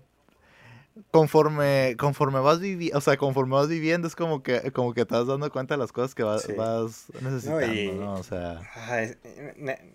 conforme, 1.12 1.96
conforme 1.98 2.40
vas 2.40 2.60
viviendo, 2.60 2.98
o 2.98 3.02
sea, 3.02 3.18
conforme 3.18 3.56
vas 3.56 3.68
viviendo 3.68 4.08
es 4.08 4.16
como 4.16 4.44
que, 4.44 4.72
como 4.72 4.94
que 4.94 5.06
te 5.06 5.16
vas 5.16 5.28
dando 5.28 5.52
cuenta 5.52 5.76
de 5.76 5.80
las 5.80 5.92
cosas 5.92 6.16
que 6.16 6.24
vas, 6.24 6.48
vas 6.56 7.06
necesitando, 7.22 7.94
no, 7.94 8.14
O 8.14 8.24
sea... 8.24 8.62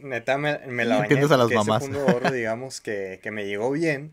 neta, 0.01 0.39
me, 0.39 0.59
me 0.67 0.85
la 0.85 0.99
bañé 0.99 1.21
a 1.23 1.37
las 1.37 1.51
mamás. 1.51 1.83
Ese 1.85 2.03
oro, 2.03 2.31
digamos, 2.31 2.81
que, 2.81 3.21
que 3.23 3.31
me 3.31 3.47
llegó 3.47 3.71
bien. 3.71 4.13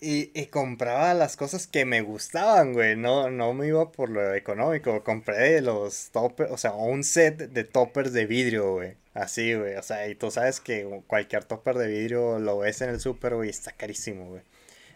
Y, 0.00 0.32
y, 0.34 0.46
compraba 0.46 1.14
las 1.14 1.36
cosas 1.36 1.68
que 1.68 1.84
me 1.84 2.02
gustaban, 2.02 2.72
güey. 2.72 2.96
No, 2.96 3.30
no 3.30 3.54
me 3.54 3.68
iba 3.68 3.92
por 3.92 4.10
lo 4.10 4.34
económico. 4.34 5.04
Compré 5.04 5.60
los 5.60 6.10
toppers, 6.10 6.50
o 6.50 6.56
sea, 6.56 6.72
un 6.72 7.04
set 7.04 7.36
de 7.36 7.62
toppers 7.62 8.12
de 8.12 8.26
vidrio, 8.26 8.72
güey. 8.72 8.96
Así, 9.14 9.54
güey. 9.54 9.76
O 9.76 9.82
sea, 9.82 10.08
y 10.08 10.16
tú 10.16 10.32
sabes 10.32 10.58
que 10.58 11.02
cualquier 11.06 11.44
topper 11.44 11.76
de 11.76 11.86
vidrio 11.86 12.40
lo 12.40 12.58
ves 12.58 12.80
en 12.80 12.90
el 12.90 13.00
súper, 13.00 13.36
güey, 13.36 13.50
está 13.50 13.70
carísimo, 13.70 14.26
güey. 14.26 14.42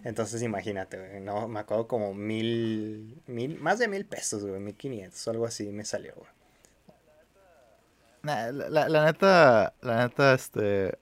Entonces 0.05 0.43
imagínate, 0.43 0.99
güey, 0.99 1.21
no, 1.21 1.49
me 1.49 1.61
acuerdo 1.61 1.89
como 1.89 2.15
mil, 2.15 3.21
mil, 3.27 3.59
más 3.59 3.79
de 3.79 3.89
mil 3.89 4.07
pesos, 4.07 4.45
güey, 4.45 4.61
mil 4.61 4.75
quinientos, 4.77 5.27
algo 5.29 5.47
así 5.47 5.67
me 5.73 5.85
salió, 5.85 6.15
güey. 6.15 6.31
la, 8.23 8.89
la, 8.89 9.05
neta, 9.05 9.75
la 9.83 10.05
neta, 10.05 10.35
este, 10.35 10.99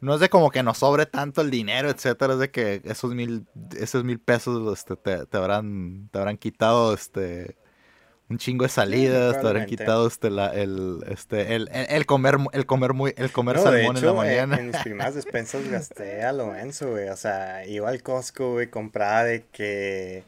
no 0.00 0.14
es 0.14 0.20
de 0.20 0.28
como 0.28 0.50
que 0.50 0.62
nos 0.62 0.78
sobre 0.78 1.06
tanto 1.06 1.40
el 1.40 1.50
dinero, 1.50 1.90
etcétera, 1.90 2.34
es 2.34 2.38
de 2.38 2.50
que 2.50 2.82
esos 2.84 3.14
mil, 3.14 3.46
esos 3.76 4.04
mil 4.04 4.18
pesos, 4.20 4.72
este, 4.78 4.96
te, 4.96 5.26
te 5.26 5.36
habrán, 5.36 6.08
te 6.12 6.18
habrán 6.18 6.38
quitado, 6.38 6.94
este, 6.94 7.56
un 8.30 8.36
chingo 8.36 8.64
de 8.64 8.68
salidas, 8.68 9.40
te 9.40 9.46
habrán 9.46 9.66
quitado 9.66 10.06
este, 10.06 10.28
la, 10.28 10.48
el, 10.48 11.02
este, 11.08 11.54
el, 11.54 11.68
el, 11.72 12.04
comer, 12.04 12.36
el 12.52 12.66
comer 12.66 12.92
muy, 12.92 13.14
el 13.16 13.32
comer 13.32 13.58
salmón 13.58 13.96
en 13.96 14.04
la 14.04 14.12
mañana. 14.12 14.58
En, 14.58 14.68
mis 14.68 14.76
primeras 14.76 15.14
despensas 15.14 15.66
gasté 15.68 16.22
a 16.24 16.32
lo 16.32 16.48
menso, 16.48 16.90
güey. 16.90 17.08
O 17.08 17.16
sea, 17.16 17.66
iba 17.66 17.88
al 17.88 18.02
Costco, 18.02 18.52
güey, 18.52 18.68
compraba 18.68 19.24
de 19.24 19.44
que 19.50 20.24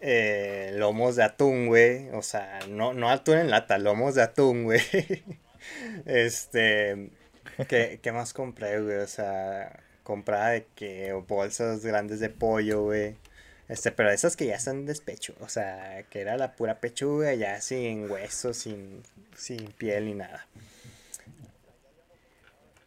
eh, 0.00 0.72
lomos 0.76 1.16
de 1.16 1.24
atún, 1.24 1.66
güey. 1.66 2.08
O 2.10 2.22
sea, 2.22 2.60
no, 2.68 2.94
no 2.94 3.10
atún 3.10 3.38
en 3.38 3.50
lata, 3.50 3.78
lomos 3.78 4.14
de 4.14 4.22
atún, 4.22 4.64
güey. 4.64 4.80
este, 6.06 7.10
¿qué, 7.66 7.98
¿qué 8.00 8.12
más 8.12 8.32
compré, 8.32 8.80
güey? 8.80 8.98
O 8.98 9.08
sea, 9.08 9.80
compraba 10.04 10.50
de 10.50 10.66
que 10.76 11.12
bolsas 11.26 11.84
grandes 11.84 12.20
de 12.20 12.28
pollo, 12.28 12.84
güey. 12.84 13.16
Este, 13.68 13.92
pero 13.92 14.10
esas 14.10 14.34
que 14.34 14.46
ya 14.46 14.56
están 14.56 14.86
despecho, 14.86 15.34
o 15.40 15.48
sea, 15.48 16.02
que 16.10 16.20
era 16.20 16.38
la 16.38 16.56
pura 16.56 16.80
pechuga, 16.80 17.34
ya 17.34 17.60
sin 17.60 18.10
hueso, 18.10 18.54
sin, 18.54 19.02
sin 19.36 19.72
piel 19.72 20.06
ni 20.06 20.14
nada. 20.14 20.46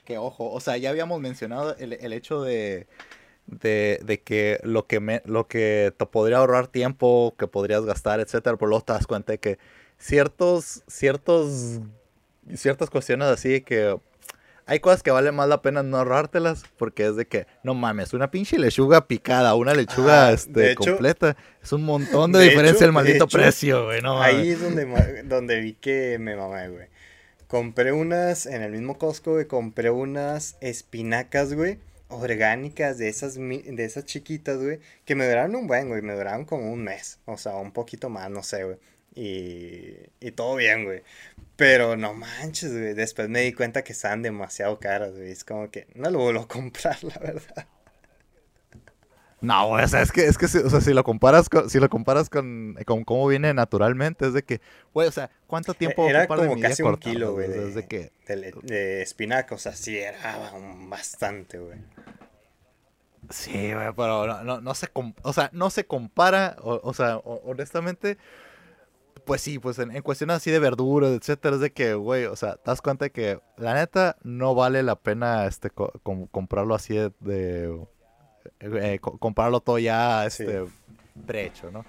Que 0.06 0.18
ojo, 0.18 0.50
o 0.52 0.60
sea, 0.60 0.78
ya 0.78 0.90
habíamos 0.90 1.22
mencionado 1.22 1.76
el, 1.78 2.14
hecho 2.14 2.42
de, 2.42 2.88
de, 3.46 4.22
que 4.26 4.60
lo 4.64 4.88
que 4.88 5.00
me, 5.00 5.22
lo 5.26 5.48
que 5.48 5.94
te 5.96 6.06
podría 6.08 6.38
ahorrar 6.38 6.68
tiempo, 6.68 7.36
que 7.38 7.46
podrías 7.46 7.86
gastar, 7.86 8.20
etcétera, 8.20 8.58
por 8.58 8.68
luego 8.68 8.84
te 8.84 8.94
das 8.94 9.06
cuenta 9.06 9.34
de 9.34 9.38
que 9.38 9.60
ciertos, 10.00 10.84
ciertos, 10.88 11.80
ciertas 12.56 12.90
cuestiones 12.90 13.28
así 13.28 13.62
que 13.62 14.00
hay 14.72 14.80
cosas 14.80 15.04
que 15.04 15.12
vale 15.12 15.34
más 15.34 15.50
la 15.50 15.62
pena 15.62 15.84
no 15.84 15.98
ahorrártelas 15.98 16.64
porque 16.78 17.06
es 17.06 17.18
de 17.18 17.28
que, 17.28 17.46
no 17.62 17.74
mames, 17.74 18.14
una 18.14 18.32
pinche 18.32 18.58
lechuga 18.58 19.06
picada, 19.06 19.54
una 19.54 19.74
lechuga 19.74 20.32
este, 20.32 20.76
completa, 20.76 21.36
es 21.62 21.74
un 21.74 21.84
montón 21.84 22.32
de, 22.32 22.40
diferencia 22.40 22.86
el 22.86 22.94
maldito 22.94 23.28
precio, 23.28 23.88
güey, 23.88 24.02
no 24.02 24.22
Ahí 24.22 24.52
es 24.52 24.62
donde, 24.62 25.24
donde 25.24 25.60
vi 25.60 25.74
que 25.74 26.18
me 26.22 26.38
mamé, 26.38 26.70
güey. 26.70 26.88
Compré 27.48 27.92
unas, 27.92 28.46
en 28.46 28.62
el 28.62 28.72
mismo 28.72 28.98
Costco, 28.98 29.34
güey, 29.34 29.46
compré 29.46 29.90
unas 29.90 30.56
espinacas, 30.62 31.54
güey, 31.54 31.78
orgánicas 32.08 32.98
de 32.98 33.10
esas, 33.10 33.36
de 33.36 33.84
esas 33.84 34.06
chiquitas, 34.06 34.58
güey, 34.58 34.80
que 35.04 35.16
me 35.16 35.28
duraron 35.28 35.54
un 35.58 35.68
buen, 35.68 35.90
güey, 35.90 36.02
me 36.02 36.14
duraron 36.14 36.46
como 36.46 36.72
un 36.72 36.82
mes, 36.82 37.20
o 37.26 37.38
sea, 37.38 37.58
un 37.58 37.74
poquito 37.74 38.08
más, 38.08 38.30
no 38.30 38.42
sé, 38.42 38.64
güey. 38.64 38.78
Y, 39.14 39.96
y 40.20 40.32
todo 40.32 40.56
bien, 40.56 40.86
güey. 40.86 41.04
Pero 41.56 41.96
no 41.98 42.14
manches, 42.14 42.72
güey. 42.72 42.94
Después 42.94 43.30
me 43.30 43.42
di 43.42 43.54
cuenta 43.54 43.84
que 43.84 43.94
estaban 43.94 44.22
demasiado 44.22 44.80
caras, 44.80 45.14
güey. 45.14 45.32
Es 45.32 45.44
como 45.44 45.70
que 45.70 45.88
no 45.96 46.10
lo 46.10 46.20
vuelvo 46.20 46.42
a 46.42 46.48
comprar, 46.48 46.98
la 47.04 47.18
verdad. 47.20 47.68
No, 49.42 49.70
o 49.70 49.88
sea, 49.88 50.04
es 50.04 50.12
que, 50.12 50.28
es 50.28 50.38
que 50.38 50.46
o 50.46 50.70
sea, 50.70 50.82
si 50.82 50.94
lo 50.94 51.04
comparas 51.04 51.50
con, 51.50 51.68
si 51.68 51.80
lo 51.80 51.90
comparas 51.90 52.30
con, 52.30 52.78
con 52.86 53.04
cómo 53.04 53.28
viene 53.28 53.56
naturalmente, 53.56 54.28
es 54.28 54.34
de 54.34 54.44
que, 54.44 54.62
güey, 54.94 55.08
o 55.08 55.12
sea, 55.12 55.32
¿cuánto 55.48 55.74
tiempo 55.74 56.08
era 56.08 56.28
como 56.28 56.60
casi 56.60 56.84
un 56.84 56.96
kilo, 56.98 57.34
güey, 57.34 57.48
de, 57.48 57.88
que... 57.88 58.12
de, 58.28 59.02
espinaca, 59.02 59.56
o 59.56 59.58
sea, 59.58 59.74
sí 59.74 59.98
era 59.98 60.52
bastante, 60.88 61.58
güey. 61.58 61.80
Sí, 63.32 63.74
güey, 63.74 63.88
pero 63.96 64.28
no, 64.28 64.44
no, 64.44 64.62
no 64.62 64.76
se, 64.76 64.90
o 64.94 65.34
sea, 65.34 65.50
no 65.54 65.72
se 65.72 65.86
compara, 65.86 66.56
o, 66.62 66.80
o 66.84 66.94
sea, 66.94 67.18
honestamente, 67.18 68.20
pues 69.26 69.42
sí, 69.42 69.60
pues 69.60 69.80
en, 69.80 70.02
cuestiones 70.02 70.38
así 70.38 70.52
de 70.52 70.60
verduras, 70.60 71.12
etcétera, 71.12 71.56
es 71.56 71.62
de 71.62 71.72
que, 71.72 71.94
güey, 71.94 72.26
o 72.26 72.36
sea, 72.36 72.56
te 72.56 72.72
das 72.72 72.82
cuenta 72.82 73.06
de 73.06 73.12
que 73.12 73.40
la 73.58 73.74
neta 73.74 74.18
no 74.24 74.56
vale 74.56 74.84
la 74.84 74.96
pena 74.96 75.46
este 75.46 75.70
comprarlo 75.70 76.76
así 76.76 76.96
de, 77.20 77.80
eh, 78.60 79.00
comprarlo 79.00 79.60
todo 79.60 79.80
ya 79.80 80.26
este 80.26 80.66
prehecho, 81.26 81.72
¿no? 81.72 81.86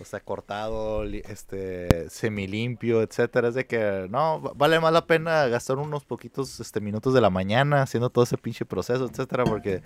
O 0.00 0.04
sea, 0.04 0.20
cortado, 0.20 1.04
este 1.04 2.10
semilimpio, 2.10 3.00
etcétera, 3.00 3.48
es 3.48 3.54
de 3.54 3.66
que 3.66 4.06
no 4.10 4.40
vale 4.40 4.80
más 4.80 4.92
la 4.92 5.06
pena 5.06 5.46
gastar 5.46 5.78
unos 5.78 6.04
poquitos 6.04 6.58
este 6.58 6.80
minutos 6.80 7.14
de 7.14 7.20
la 7.20 7.30
mañana 7.30 7.82
haciendo 7.82 8.10
todo 8.10 8.24
ese 8.24 8.36
pinche 8.36 8.64
proceso, 8.64 9.06
etcétera, 9.06 9.44
porque 9.44 9.82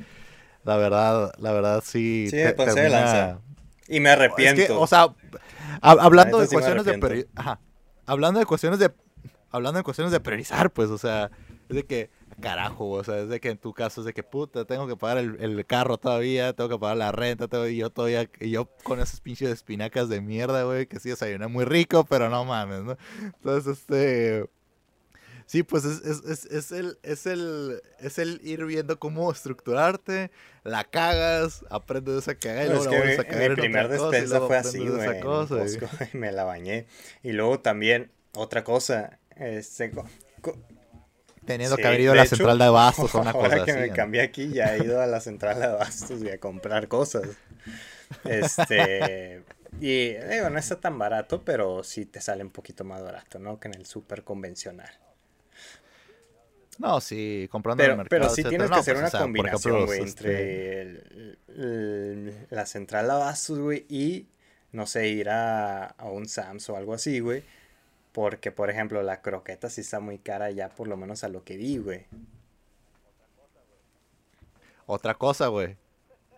la 0.64 0.76
verdad, 0.76 1.32
la 1.38 1.52
verdad 1.52 1.82
sí, 1.84 2.28
sí 2.30 2.36
lanza. 2.36 3.38
Y 3.86 4.00
me 4.00 4.10
arrepiento. 4.10 4.80
o 4.80 4.86
sea, 4.86 5.14
hablando 5.80 6.40
de 6.40 6.48
cuestiones 6.48 6.84
de 6.84 7.28
hablando 8.06 8.40
de 8.40 8.46
cuestiones 8.46 8.78
de 8.78 8.92
hablando 9.50 9.78
de 9.78 9.84
cuestiones 9.84 10.12
de 10.12 10.20
priorizar, 10.20 10.70
pues, 10.72 10.90
o 10.90 10.98
sea, 10.98 11.30
es 11.68 11.76
de 11.76 11.84
que 11.84 12.10
carajo, 12.40 12.90
o 12.90 13.04
sea, 13.04 13.18
es 13.18 13.28
de 13.28 13.40
que 13.40 13.50
en 13.50 13.58
tu 13.58 13.72
caso 13.72 14.00
es 14.00 14.04
de 14.06 14.12
que 14.12 14.22
puta, 14.22 14.64
tengo 14.64 14.86
que 14.86 14.96
pagar 14.96 15.18
el, 15.18 15.66
carro 15.66 15.98
todavía, 15.98 16.52
tengo 16.52 16.70
que 16.70 16.78
pagar 16.78 16.96
la 16.96 17.12
renta, 17.12 17.48
y 17.68 17.76
yo 17.76 17.90
todavía, 17.90 18.30
y 18.40 18.50
yo 18.50 18.68
con 18.84 19.00
esas 19.00 19.20
pinches 19.20 19.50
espinacas 19.50 20.08
de 20.08 20.20
mierda, 20.20 20.62
güey, 20.64 20.86
que 20.86 21.00
sí 21.00 21.08
desayuné 21.08 21.48
muy 21.48 21.64
rico, 21.64 22.04
pero 22.04 22.28
no 22.28 22.44
mames, 22.44 22.82
¿no? 22.84 22.96
Entonces, 23.22 23.78
este, 23.78 24.48
Sí, 25.48 25.62
pues 25.62 25.86
es, 25.86 26.02
es, 26.04 26.24
es, 26.26 26.44
es, 26.44 26.72
el, 26.72 26.98
es, 27.02 27.24
el, 27.24 27.82
es 28.00 28.18
el 28.18 28.38
ir 28.44 28.66
viendo 28.66 28.98
cómo 28.98 29.32
estructurarte, 29.32 30.30
la 30.62 30.84
cagas, 30.84 31.64
aprendes 31.70 32.18
esa 32.18 32.34
cagada 32.34 32.66
y 32.66 32.68
luego 32.68 32.84
la 32.84 32.90
vuelves 32.90 33.18
a 33.18 33.24
cagar. 33.24 33.50
Mi 33.50 33.56
primer 33.56 33.88
despensa 33.88 34.42
fue 34.42 34.58
así, 34.58 34.86
güey. 34.86 35.22
Me 36.12 36.32
la 36.32 36.44
bañé. 36.44 36.86
Y 37.22 37.32
luego 37.32 37.60
también, 37.60 38.10
otra 38.34 38.62
cosa, 38.62 39.20
este, 39.36 39.90
Teniendo 41.46 41.78
que 41.78 41.86
haber 41.86 42.00
ido 42.00 42.12
a 42.12 42.16
la 42.16 42.26
central 42.26 42.58
de 42.58 42.64
abastos 42.64 43.14
o 43.14 43.20
una 43.22 43.32
cosa 43.32 43.46
Ahora 43.46 43.64
que 43.64 43.72
me 43.72 43.90
cambié 43.90 44.20
aquí, 44.20 44.50
ya 44.50 44.76
he 44.76 44.84
ido 44.84 45.00
a 45.00 45.06
la 45.06 45.18
central 45.18 45.60
de 45.60 45.64
abastos 45.64 46.22
y 46.22 46.28
a 46.28 46.38
comprar 46.38 46.88
cosas. 46.88 47.26
Este. 48.24 49.42
Y 49.80 50.14
digo, 50.14 50.48
no 50.50 50.58
está 50.58 50.80
tan 50.80 50.98
barato, 50.98 51.44
pero 51.44 51.84
sí 51.84 52.06
te 52.06 52.22
sale 52.22 52.42
un 52.42 52.50
poquito 52.50 52.84
más 52.84 53.02
barato, 53.02 53.38
¿no? 53.38 53.60
Que 53.60 53.68
en 53.68 53.74
el 53.74 53.84
súper 53.84 54.24
convencional. 54.24 54.90
No, 56.78 57.00
sí, 57.00 57.48
comprando 57.50 57.82
pero, 57.82 57.94
en 57.94 58.00
el 58.00 58.04
mercado. 58.04 58.20
Pero 58.20 58.34
sí 58.34 58.44
tienes 58.44 58.70
que 58.70 58.76
hacer 58.76 58.96
pues, 58.96 59.12
una 59.12 59.20
combinación, 59.20 59.86
güey, 59.86 60.00
entre 60.00 60.82
este 60.82 62.46
la 62.50 62.66
central 62.66 63.10
güey, 63.48 63.84
y, 63.88 64.28
no 64.70 64.86
sé, 64.86 65.08
ir 65.08 65.28
a, 65.28 65.86
a 65.86 66.04
un 66.06 66.28
Sams 66.28 66.70
o 66.70 66.76
algo 66.76 66.94
así, 66.94 67.18
güey. 67.18 67.42
Porque, 68.12 68.52
por 68.52 68.70
ejemplo, 68.70 69.02
la 69.02 69.20
croqueta 69.20 69.68
sí 69.68 69.80
está 69.80 70.00
muy 70.00 70.18
cara 70.18 70.50
ya, 70.50 70.68
por 70.68 70.88
lo 70.88 70.96
menos 70.96 71.24
a 71.24 71.28
lo 71.28 71.44
que 71.44 71.56
vi, 71.56 71.78
güey. 71.78 72.06
Otra 74.86 75.14
cosa, 75.14 75.48
güey. 75.48 75.76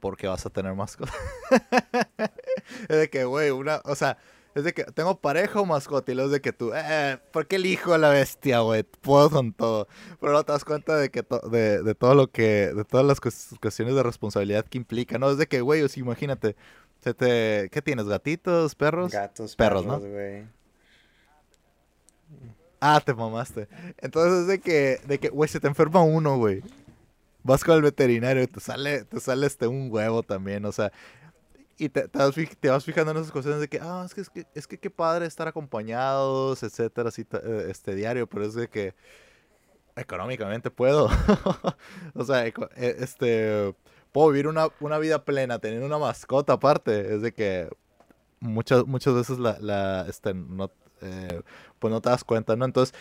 Porque 0.01 0.27
vas 0.27 0.45
a 0.47 0.51
tener 0.51 0.75
más 0.75 0.97
cosas. 0.97 1.15
es 2.89 2.97
de 2.97 3.11
que, 3.11 3.25
güey, 3.25 3.51
una, 3.51 3.83
o 3.85 3.95
sea, 3.95 4.19
es 4.55 4.65
de 4.65 4.73
que 4.73 4.85
tengo 4.85 5.21
pareja 5.21 5.61
o 5.61 5.67
mascota 5.67 6.11
y 6.11 6.15
luego 6.15 6.29
es 6.29 6.33
de 6.33 6.41
que 6.41 6.53
tú, 6.53 6.73
eh, 6.75 7.19
¿por 7.33 7.47
qué 7.47 7.57
elijo 7.57 7.95
a 7.95 7.99
la 7.99 8.09
bestia, 8.09 8.61
güey? 8.61 8.83
Puedo 8.83 9.31
con 9.31 9.53
todo. 9.53 9.87
Pero 10.21 10.33
no 10.33 10.43
te 10.43 10.53
das 10.53 10.65
cuenta 10.65 10.97
de 10.97 11.11
que 11.11 11.25
de, 11.51 11.83
de, 11.83 11.95
todo 11.95 12.15
lo 12.15 12.31
que, 12.31 12.73
de 12.75 12.85
todas 12.85 13.07
las 13.07 13.21
cuestiones 13.21 13.95
de 13.95 14.03
responsabilidad 14.03 14.65
que 14.65 14.79
implica, 14.79 15.19
¿no? 15.19 15.31
Es 15.31 15.39
de 15.39 15.47
que, 15.47 15.61
güey, 15.61 15.83
o 15.83 15.89
sea, 15.89 16.03
imagínate, 16.03 16.57
se 17.03 17.15
te, 17.15 17.69
¿qué 17.71 17.81
tienes? 17.81 18.07
¿Gatitos? 18.07 18.75
¿Perros? 18.75 19.13
Gatos, 19.13 19.55
perros, 19.57 19.85
perros 19.85 20.03
¿no? 20.03 20.61
Ah, 22.81 23.01
te 23.05 23.15
mamaste. 23.15 23.69
Entonces 23.99 24.41
es 24.41 24.47
de 24.47 24.61
que, 24.61 25.01
de 25.07 25.19
que, 25.19 25.29
güey, 25.29 25.49
se 25.49 25.61
te 25.61 25.69
enferma 25.69 26.03
uno, 26.03 26.39
güey. 26.39 26.63
Vas 27.43 27.63
con 27.63 27.77
el 27.77 27.83
veterinario 27.83 28.43
y 28.43 28.47
te 28.47 28.61
sale, 28.61 29.05
te 29.05 29.21
sale 29.21 29.47
este 29.47 29.67
un 29.67 29.91
huevo 29.91 30.23
también, 30.23 30.65
o 30.67 30.73
sea, 30.73 30.93
y 31.81 31.89
te, 31.89 32.09
te, 32.09 32.19
vas, 32.69 32.85
fijando 32.85 33.13
en 33.13 33.17
esas 33.17 33.33
cuestiones 33.33 33.59
de 33.59 33.69
que, 33.69 33.81
ah, 33.81 34.03
es 34.05 34.13
que, 34.13 34.21
es 34.21 34.29
que, 34.29 34.47
es 34.55 34.67
que 34.67 34.79
qué 34.79 34.91
padre 34.91 35.25
estar 35.25 35.49
acompañados, 35.49 36.63
etcétera, 36.63 37.09
así, 37.09 37.27
eh, 37.33 37.69
este 37.71 37.95
diario, 37.95 38.27
pero 38.27 38.45
es 38.45 38.53
de 38.53 38.69
que 38.69 38.95
económicamente 39.97 40.71
puedo. 40.71 41.09
o 42.15 42.25
sea, 42.25 42.47
e, 42.47 42.53
este, 42.77 43.75
puedo 44.13 44.29
vivir 44.29 44.47
una, 44.47 44.69
una, 44.81 44.99
vida 44.99 45.25
plena 45.25 45.59
teniendo 45.59 45.87
una 45.87 45.97
mascota 45.97 46.53
aparte. 46.53 47.15
Es 47.15 47.23
de 47.23 47.33
que 47.33 47.71
muchas, 48.41 48.85
muchas 48.85 49.15
veces 49.15 49.39
la, 49.39 49.57
la 49.59 50.07
este, 50.07 50.35
no, 50.35 50.71
eh, 51.01 51.41
pues 51.79 51.91
no 51.91 52.03
te 52.03 52.11
das 52.11 52.25
cuenta, 52.25 52.57
¿no? 52.57 52.67
Entonces, 52.67 52.95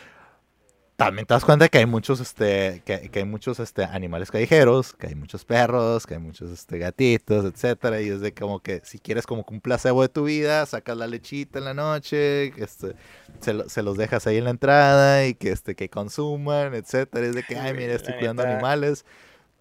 también 0.99 1.25
te 1.25 1.33
das 1.33 1.45
cuenta 1.45 1.69
que 1.69 1.77
hay 1.77 1.85
muchos, 1.85 2.19
este, 2.19 2.83
que, 2.83 3.09
hay 3.13 3.23
muchos, 3.23 3.61
este, 3.61 3.85
animales 3.85 4.31
callejeros, 4.31 4.91
que 4.91 5.07
hay 5.07 5.15
muchos 5.15 5.45
perros, 5.45 6.05
que 6.05 6.15
hay 6.15 6.19
muchos, 6.19 6.51
este, 6.51 6.77
gatitos, 6.77 7.45
etcétera, 7.45 8.01
y 8.01 8.09
es 8.09 8.19
de 8.19 8.33
como 8.33 8.59
que 8.59 8.81
si 8.83 8.99
quieres 8.99 9.25
como 9.25 9.45
que 9.45 9.53
un 9.53 9.61
placebo 9.61 10.01
de 10.01 10.09
tu 10.09 10.25
vida, 10.25 10.65
sacas 10.65 10.97
la 10.97 11.07
lechita 11.07 11.59
en 11.59 11.65
la 11.65 11.73
noche, 11.73 12.47
este, 12.61 12.95
se, 13.39 13.81
los 13.81 13.95
dejas 13.95 14.27
ahí 14.27 14.39
en 14.39 14.43
la 14.43 14.49
entrada 14.49 15.25
y 15.25 15.35
que, 15.35 15.51
este, 15.51 15.73
que 15.73 15.89
consuman, 15.89 16.75
etcétera, 16.75 17.27
es 17.27 17.33
de 17.33 17.43
que, 17.43 17.57
ay, 17.57 17.73
mira, 17.73 17.93
estoy 17.93 18.15
cuidando 18.15 18.43
animales, 18.43 19.05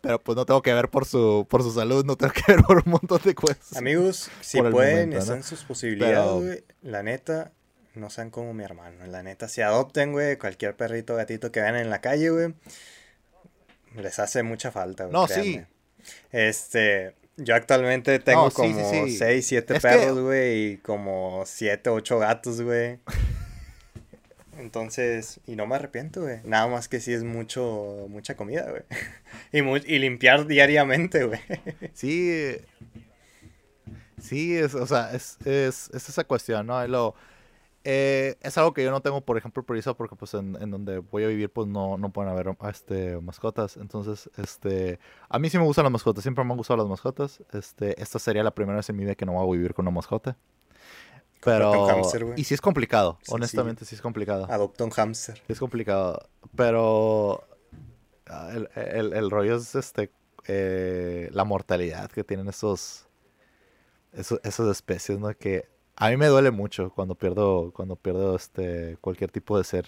Pero 0.00 0.18
pues 0.20 0.34
no 0.34 0.44
tengo 0.44 0.60
que 0.60 0.74
ver 0.74 0.88
por 0.88 1.06
su, 1.06 1.46
por 1.48 1.62
su 1.62 1.70
salud, 1.70 2.04
no 2.04 2.16
tengo 2.16 2.32
que 2.32 2.52
ver 2.52 2.64
por 2.64 2.78
un 2.78 2.90
montón 2.90 3.20
de 3.22 3.36
cosas. 3.36 3.76
Amigos, 3.76 4.28
si 4.40 4.60
pueden, 4.60 5.12
están 5.12 5.44
sus 5.44 5.62
posibilidades, 5.62 6.42
güey. 6.42 6.64
La 6.82 7.04
neta, 7.04 7.52
no 7.94 8.10
sean 8.10 8.30
como 8.30 8.54
mi 8.54 8.64
hermano. 8.64 9.06
La 9.06 9.22
neta, 9.22 9.48
si 9.48 9.60
adopten, 9.60 10.12
güey, 10.12 10.36
cualquier 10.36 10.76
perrito 10.76 11.16
gatito 11.16 11.52
que 11.52 11.60
vean 11.60 11.76
en 11.76 11.90
la 11.90 12.00
calle, 12.00 12.30
güey, 12.30 12.54
les 13.96 14.18
hace 14.18 14.42
mucha 14.42 14.70
falta, 14.70 15.04
güey. 15.04 15.12
No, 15.12 15.26
sí. 15.28 15.62
Este, 16.32 17.14
yo 17.36 17.54
actualmente 17.54 18.18
tengo 18.18 18.50
como 18.50 19.06
6, 19.06 19.46
7 19.46 19.80
perros, 19.80 20.18
güey, 20.20 20.72
y 20.72 20.76
como 20.78 21.44
7, 21.46 21.90
8 21.90 22.18
gatos, 22.18 22.60
güey. 22.60 22.98
Entonces, 24.58 25.38
y 25.46 25.54
no 25.54 25.66
me 25.68 25.76
arrepiento, 25.76 26.22
güey. 26.22 26.40
Nada 26.42 26.66
más 26.66 26.88
que 26.88 27.00
sí 27.00 27.12
es 27.12 27.22
mucho, 27.22 28.06
mucha 28.08 28.36
comida, 28.36 28.68
güey. 28.68 28.82
y, 29.86 29.94
y 29.94 29.98
limpiar 30.00 30.46
diariamente, 30.46 31.24
güey. 31.24 31.40
Sí. 31.94 32.56
Sí, 34.20 34.56
es, 34.56 34.74
o 34.74 34.84
sea, 34.84 35.12
es, 35.12 35.38
es, 35.44 35.90
es 35.94 36.08
esa 36.08 36.24
cuestión, 36.24 36.66
¿no? 36.66 36.84
Lo, 36.88 37.14
eh, 37.90 38.36
es 38.42 38.58
algo 38.58 38.74
que 38.74 38.84
yo 38.84 38.90
no 38.90 39.00
tengo, 39.00 39.22
por 39.22 39.38
ejemplo, 39.38 39.62
priorizado 39.62 39.96
porque 39.96 40.14
pues 40.14 40.34
en, 40.34 40.52
donde 40.70 40.98
voy 40.98 41.24
a 41.24 41.28
vivir 41.28 41.50
pues 41.50 41.66
no, 41.66 41.96
no 41.96 42.12
pueden 42.12 42.30
haber 42.30 42.54
este, 42.70 43.18
mascotas. 43.18 43.78
Entonces, 43.78 44.28
este, 44.36 45.00
a 45.30 45.38
mí 45.38 45.48
sí 45.48 45.56
me 45.56 45.64
gustan 45.64 45.84
las 45.84 45.92
mascotas, 45.92 46.22
siempre 46.22 46.44
me 46.44 46.50
han 46.50 46.58
gustado 46.58 46.76
las 46.76 46.86
mascotas. 46.86 47.42
Este, 47.50 47.98
esta 47.98 48.18
sería 48.18 48.42
la 48.42 48.50
primera 48.50 48.76
vez 48.76 48.90
en 48.90 48.96
mi 48.96 49.04
vida 49.04 49.14
que 49.14 49.24
no 49.24 49.32
voy 49.32 49.48
a 49.48 49.52
vivir 49.52 49.72
con 49.72 49.86
una 49.86 49.94
mascota. 49.94 50.36
Pero... 51.42 52.02
y 52.36 52.44
sí 52.44 52.52
es 52.52 52.60
complicado, 52.60 53.18
honestamente 53.28 53.86
sí. 53.86 53.94
es 53.94 54.02
complicado. 54.02 54.46
Adopta 54.50 54.84
un 54.84 54.90
hamster. 54.90 55.40
Es 55.48 55.58
complicado, 55.58 56.28
pero 56.56 57.48
ah, 58.26 58.50
el, 58.54 59.14
el, 59.14 59.30
rollo 59.30 59.56
es 59.56 59.74
este 59.74 60.10
eh, 60.46 61.30
la 61.32 61.44
mortalidad 61.44 62.10
que 62.10 62.22
tienen 62.22 62.48
esos, 62.48 63.06
esos 64.12 64.40
esas 64.42 64.68
especies, 64.68 65.18
¿no? 65.18 65.32
Que 65.38 65.77
a 66.00 66.10
mí 66.10 66.16
me 66.16 66.26
duele 66.26 66.52
mucho 66.52 66.90
cuando 66.90 67.16
pierdo, 67.16 67.72
cuando 67.72 67.96
pierdo 67.96 68.36
este, 68.36 68.96
cualquier 69.00 69.32
tipo 69.32 69.58
de 69.58 69.64
ser 69.64 69.86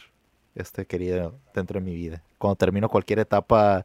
este, 0.56 0.84
querido 0.84 1.38
dentro 1.54 1.78
de 1.78 1.86
mi 1.86 1.94
vida. 1.94 2.22
Cuando 2.36 2.56
termino 2.56 2.88
cualquier 2.88 3.20
etapa 3.20 3.84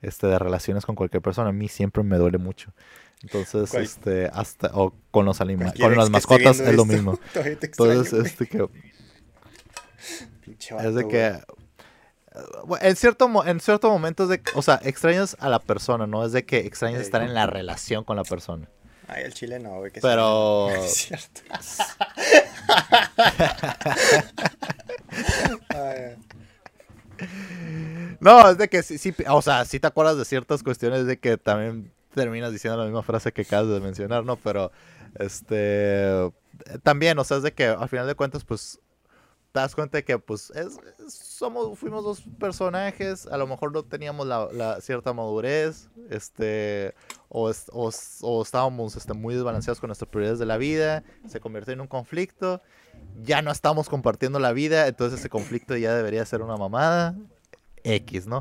este, 0.00 0.28
de 0.28 0.38
relaciones 0.38 0.86
con 0.86 0.94
cualquier 0.94 1.20
persona, 1.20 1.48
a 1.48 1.52
mí 1.52 1.66
siempre 1.66 2.04
me 2.04 2.16
duele 2.16 2.38
mucho. 2.38 2.72
Entonces, 3.22 3.74
este, 3.74 4.30
hasta, 4.32 4.70
o 4.74 4.94
con 5.10 5.24
los 5.24 5.40
animales, 5.40 5.74
con 5.80 5.96
las 5.96 6.10
mascotas 6.10 6.60
es 6.60 6.76
lo 6.76 6.84
mismo. 6.84 7.18
Entonces, 7.34 8.12
este 8.12 8.46
que... 8.46 8.68
es 10.78 10.94
de 10.94 11.08
que... 11.08 11.40
En 12.80 12.96
cierto, 12.96 13.44
en 13.46 13.60
cierto 13.60 13.90
momento 13.90 14.24
es 14.24 14.28
de, 14.28 14.42
o 14.54 14.62
sea, 14.62 14.80
extrañas 14.82 15.36
a 15.40 15.48
la 15.48 15.58
persona, 15.58 16.06
no 16.06 16.24
es 16.24 16.32
de 16.32 16.44
que 16.44 16.58
extrañas 16.58 17.00
estar 17.00 17.22
en 17.22 17.34
la 17.34 17.46
relación 17.46 18.04
con 18.04 18.16
la 18.16 18.24
persona. 18.24 18.68
Ay, 19.14 19.24
el 19.24 19.34
chile 19.34 19.58
no, 19.60 19.78
güey. 19.78 19.92
Pero. 20.00 20.70
Es 20.74 20.94
cierto. 20.94 21.42
no, 28.20 28.50
es 28.50 28.58
de 28.58 28.68
que 28.68 28.82
sí, 28.82 28.98
sí, 28.98 29.14
o 29.28 29.40
sea, 29.42 29.64
sí 29.64 29.78
te 29.78 29.86
acuerdas 29.86 30.18
de 30.18 30.24
ciertas 30.24 30.64
cuestiones 30.64 31.06
de 31.06 31.18
que 31.18 31.36
también 31.36 31.92
terminas 32.12 32.50
diciendo 32.50 32.76
la 32.78 32.84
misma 32.84 33.04
frase 33.04 33.30
que 33.32 33.42
acabas 33.42 33.68
de 33.68 33.78
mencionar, 33.80 34.24
¿no? 34.24 34.34
Pero, 34.36 34.72
este, 35.18 36.32
también, 36.82 37.16
o 37.18 37.24
sea, 37.24 37.36
es 37.36 37.44
de 37.44 37.52
que 37.52 37.66
al 37.66 37.88
final 37.88 38.08
de 38.08 38.16
cuentas, 38.16 38.44
pues, 38.44 38.80
te 39.54 39.60
das 39.60 39.76
cuenta 39.76 39.98
de 39.98 40.04
que 40.04 40.18
pues 40.18 40.50
es, 40.50 40.80
somos 41.08 41.78
fuimos 41.78 42.02
dos 42.02 42.24
personajes 42.40 43.28
a 43.28 43.36
lo 43.36 43.46
mejor 43.46 43.70
no 43.70 43.84
teníamos 43.84 44.26
la, 44.26 44.80
cierta 44.80 45.12
madurez 45.12 45.90
este 46.10 46.92
o, 47.28 47.52
o, 47.72 48.42
estábamos 48.42 48.96
este, 48.96 49.12
muy 49.12 49.32
desbalanceados 49.32 49.78
con 49.78 49.86
nuestras 49.86 50.10
prioridades 50.10 50.40
de 50.40 50.46
la 50.46 50.56
vida 50.56 51.04
se 51.28 51.38
convirtió 51.38 51.72
en 51.72 51.80
un 51.82 51.86
conflicto 51.86 52.62
ya 53.22 53.42
no 53.42 53.52
estamos 53.52 53.88
compartiendo 53.88 54.40
la 54.40 54.50
vida 54.50 54.88
entonces 54.88 55.20
ese 55.20 55.28
conflicto 55.28 55.76
ya 55.76 55.94
debería 55.94 56.26
ser 56.26 56.42
una 56.42 56.56
mamada 56.56 57.14
X 57.84 58.26
no 58.26 58.40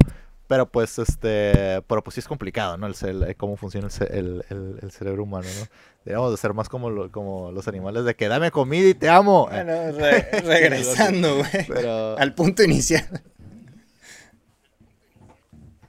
pero 0.54 0.68
pues, 0.68 1.00
este, 1.00 1.82
pero 1.88 2.04
pues 2.04 2.14
sí 2.14 2.20
es 2.20 2.28
complicado, 2.28 2.78
¿no? 2.78 2.86
El, 2.86 3.36
cómo 3.38 3.58
funciona 3.58 3.88
el, 4.12 4.46
el, 4.52 4.92
cerebro 4.92 5.24
humano, 5.24 5.48
¿no? 5.60 5.66
Deberíamos 6.06 6.30
de 6.30 6.38
ser 6.38 6.54
más 6.54 6.70
como, 6.70 7.10
como 7.10 7.52
los 7.52 7.68
animales 7.68 8.06
de 8.06 8.14
que 8.16 8.28
dame 8.28 8.52
comida 8.52 8.88
y 8.88 8.94
te 8.94 9.10
amo. 9.10 9.48
Bueno, 9.50 9.74
regresando, 10.44 11.38
güey. 11.38 11.88
Al 12.20 12.36
punto 12.36 12.62
inicial. 12.62 13.24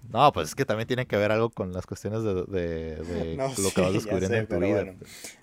No, 0.08 0.32
pues 0.32 0.48
es 0.48 0.54
que 0.54 0.64
también 0.64 0.86
tiene 0.86 1.04
que 1.04 1.18
ver 1.18 1.30
algo 1.30 1.50
con 1.50 1.74
las 1.74 1.84
cuestiones 1.84 2.22
de, 2.22 2.46
de, 2.46 3.36
lo 3.58 3.70
que 3.70 3.80
vas 3.82 3.92
descubriendo 3.92 4.34
en 4.34 4.46
tu 4.46 4.58
vida. 4.60 4.94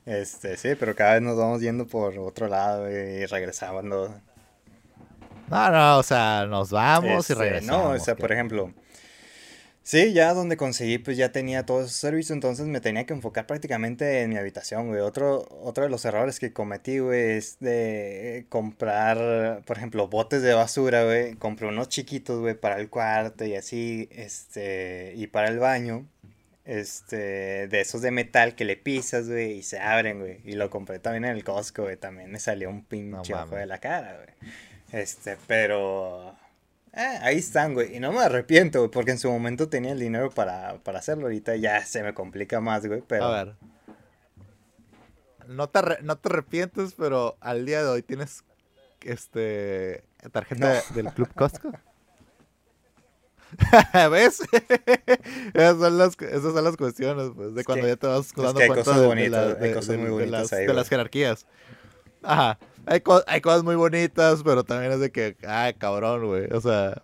este, 0.07 0.57
sí, 0.57 0.69
pero 0.79 0.95
cada 0.95 1.13
vez 1.13 1.21
nos 1.21 1.37
vamos 1.37 1.61
yendo 1.61 1.85
por 1.85 2.17
otro 2.17 2.47
lado 2.47 2.89
y 2.89 3.27
regresando. 3.27 4.15
No, 5.47 5.69
no, 5.69 5.97
o 5.99 6.03
sea, 6.03 6.47
nos 6.47 6.71
vamos 6.71 7.29
y 7.29 7.33
este, 7.33 7.35
regresamos. 7.35 7.83
No, 7.83 7.89
o 7.91 7.99
sea, 7.99 8.15
por 8.15 8.31
ejemplo, 8.31 8.73
Sí, 9.83 10.13
ya 10.13 10.33
donde 10.35 10.57
conseguí, 10.57 10.99
pues 10.99 11.17
ya 11.17 11.31
tenía 11.31 11.65
todo 11.65 11.81
ese 11.83 11.93
servicio, 11.95 12.33
entonces 12.33 12.67
me 12.67 12.81
tenía 12.81 13.05
que 13.07 13.13
enfocar 13.13 13.47
prácticamente 13.47 14.21
en 14.21 14.29
mi 14.29 14.37
habitación, 14.37 14.89
güey. 14.89 15.01
Otro, 15.01 15.47
otro 15.63 15.83
de 15.83 15.89
los 15.89 16.05
errores 16.05 16.39
que 16.39 16.53
cometí, 16.53 16.99
güey, 16.99 17.31
es 17.37 17.57
de 17.59 18.45
comprar, 18.49 19.63
por 19.65 19.77
ejemplo, 19.77 20.07
botes 20.07 20.43
de 20.43 20.53
basura, 20.53 21.03
güey. 21.05 21.33
Compré 21.35 21.67
unos 21.67 21.89
chiquitos, 21.89 22.39
güey, 22.39 22.53
para 22.53 22.79
el 22.79 22.89
cuarto 22.89 23.43
y 23.43 23.55
así, 23.55 24.07
este, 24.11 25.13
y 25.15 25.27
para 25.27 25.47
el 25.49 25.57
baño. 25.57 26.05
Este, 26.63 27.67
de 27.67 27.81
esos 27.81 28.03
de 28.03 28.11
metal 28.11 28.53
que 28.55 28.65
le 28.65 28.77
pisas, 28.77 29.27
güey, 29.27 29.53
y 29.53 29.63
se 29.63 29.79
abren, 29.79 30.19
güey. 30.19 30.41
Y 30.45 30.53
lo 30.53 30.69
compré 30.69 30.99
también 30.99 31.25
en 31.25 31.31
el 31.31 31.43
Costco, 31.43 31.83
güey. 31.83 31.97
También 31.97 32.31
me 32.31 32.39
salió 32.39 32.69
un 32.69 32.85
pinche 32.85 33.33
ojo 33.33 33.55
de 33.55 33.65
la 33.65 33.79
cara, 33.79 34.15
güey. 34.15 34.51
Este, 34.93 35.37
pero 35.47 36.35
eh, 36.93 37.19
ahí 37.21 37.37
están, 37.37 37.73
güey. 37.73 37.95
Y 37.95 37.99
no 37.99 38.11
me 38.11 38.19
arrepiento, 38.19 38.79
güey, 38.79 38.91
porque 38.91 39.11
en 39.11 39.19
su 39.19 39.29
momento 39.31 39.69
tenía 39.69 39.93
el 39.93 39.99
dinero 39.99 40.29
para, 40.29 40.79
hacerlo. 40.93 41.23
Ahorita 41.23 41.55
ya 41.55 41.85
se 41.85 42.03
me 42.03 42.13
complica 42.13 42.59
más, 42.59 42.85
güey, 42.85 43.01
pero... 43.07 43.25
A 43.25 43.43
ver. 43.43 43.55
No 45.47 45.69
te, 45.69 45.81
no 46.01 46.17
te 46.17 46.29
arrepientes, 46.29 46.93
pero 46.93 47.37
al 47.39 47.65
día 47.65 47.83
de 47.83 47.89
hoy 47.89 48.01
tienes 48.03 48.43
este 49.01 50.03
tarjeta 50.31 50.81
del 50.93 51.07
Club 51.13 51.33
Costco. 51.33 51.71
¿Ves? 54.11 54.41
esas, 55.53 55.77
son 55.77 55.97
las, 55.97 56.17
esas 56.21 56.53
son 56.53 56.63
las 56.63 56.77
cuestiones, 56.77 57.31
pues, 57.35 57.53
de 57.53 57.65
cuando 57.65 57.87
ya 57.87 57.97
te 57.97 58.07
vas 58.07 58.31
dando 58.33 58.53
cuenta 58.53 58.75
de, 58.75 59.73
cosas 59.73 59.97
muy 59.97 60.09
bonitas 60.09 60.49
de 60.49 60.73
las 60.73 60.87
jerarquías. 60.87 61.45
Ajá. 62.23 62.57
Hay, 62.85 63.01
hay 63.27 63.41
cosas 63.41 63.63
muy 63.63 63.75
bonitas, 63.75 64.41
pero 64.43 64.63
también 64.63 64.91
es 64.93 64.99
de 64.99 65.11
que, 65.11 65.35
ay, 65.47 65.73
cabrón, 65.75 66.25
güey. 66.25 66.47
O 66.51 66.61
sea, 66.61 67.01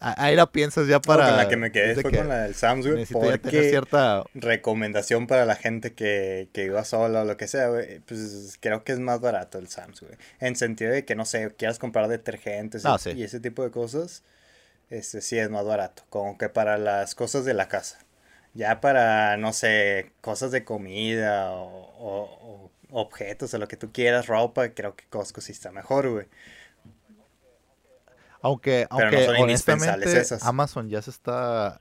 ahí 0.00 0.36
la 0.36 0.50
piensas 0.50 0.86
ya 0.88 1.00
para. 1.00 1.28
con 1.28 1.36
la 1.36 1.48
que 1.48 1.56
me 1.56 1.72
quedé 1.72 1.94
fue 1.94 2.12
con 2.12 2.28
la 2.28 2.42
del 2.42 2.54
Sams, 2.54 2.86
güey. 2.86 3.06
Porque 3.06 3.70
cierta 3.70 4.24
recomendación 4.34 5.26
para 5.26 5.44
la 5.44 5.56
gente 5.56 5.94
que, 5.94 6.48
que 6.52 6.64
iba 6.64 6.84
sola 6.84 7.22
o 7.22 7.24
lo 7.24 7.36
que 7.36 7.48
sea, 7.48 7.68
güey. 7.68 8.00
Pues 8.00 8.58
creo 8.60 8.84
que 8.84 8.92
es 8.92 8.98
más 8.98 9.20
barato 9.20 9.58
el 9.58 9.68
Sams, 9.68 10.00
güey. 10.00 10.14
En 10.40 10.56
sentido 10.56 10.92
de 10.92 11.04
que, 11.04 11.14
no 11.14 11.24
sé, 11.24 11.54
quieras 11.56 11.78
comprar 11.78 12.08
detergentes 12.08 12.84
y, 13.14 13.22
ese 13.22 13.40
tipo 13.40 13.62
de 13.62 13.70
cosas, 13.70 14.22
este 14.90 15.20
sí 15.20 15.38
es 15.38 15.50
más 15.50 15.64
barato. 15.64 16.02
Como 16.10 16.38
que 16.38 16.48
para 16.48 16.78
las 16.78 17.14
cosas 17.14 17.44
de 17.44 17.54
la 17.54 17.68
casa. 17.68 17.98
Ya 18.54 18.80
para, 18.80 19.36
no 19.36 19.52
sé, 19.52 20.12
cosas 20.22 20.50
de 20.50 20.64
comida 20.64 21.50
o 21.52 22.65
objetos 22.90 23.52
o 23.54 23.58
lo 23.58 23.68
que 23.68 23.76
tú 23.76 23.92
quieras, 23.92 24.26
ropa, 24.26 24.68
creo 24.70 24.94
que 24.94 25.04
Costco 25.06 25.40
sí 25.40 25.52
está 25.52 25.72
mejor, 25.72 26.10
güey. 26.10 26.26
Aunque, 28.42 28.86
aunque 28.90 29.28
honestamente, 29.40 30.22
Amazon 30.42 30.88
ya 30.88 31.02
se 31.02 31.10
está... 31.10 31.80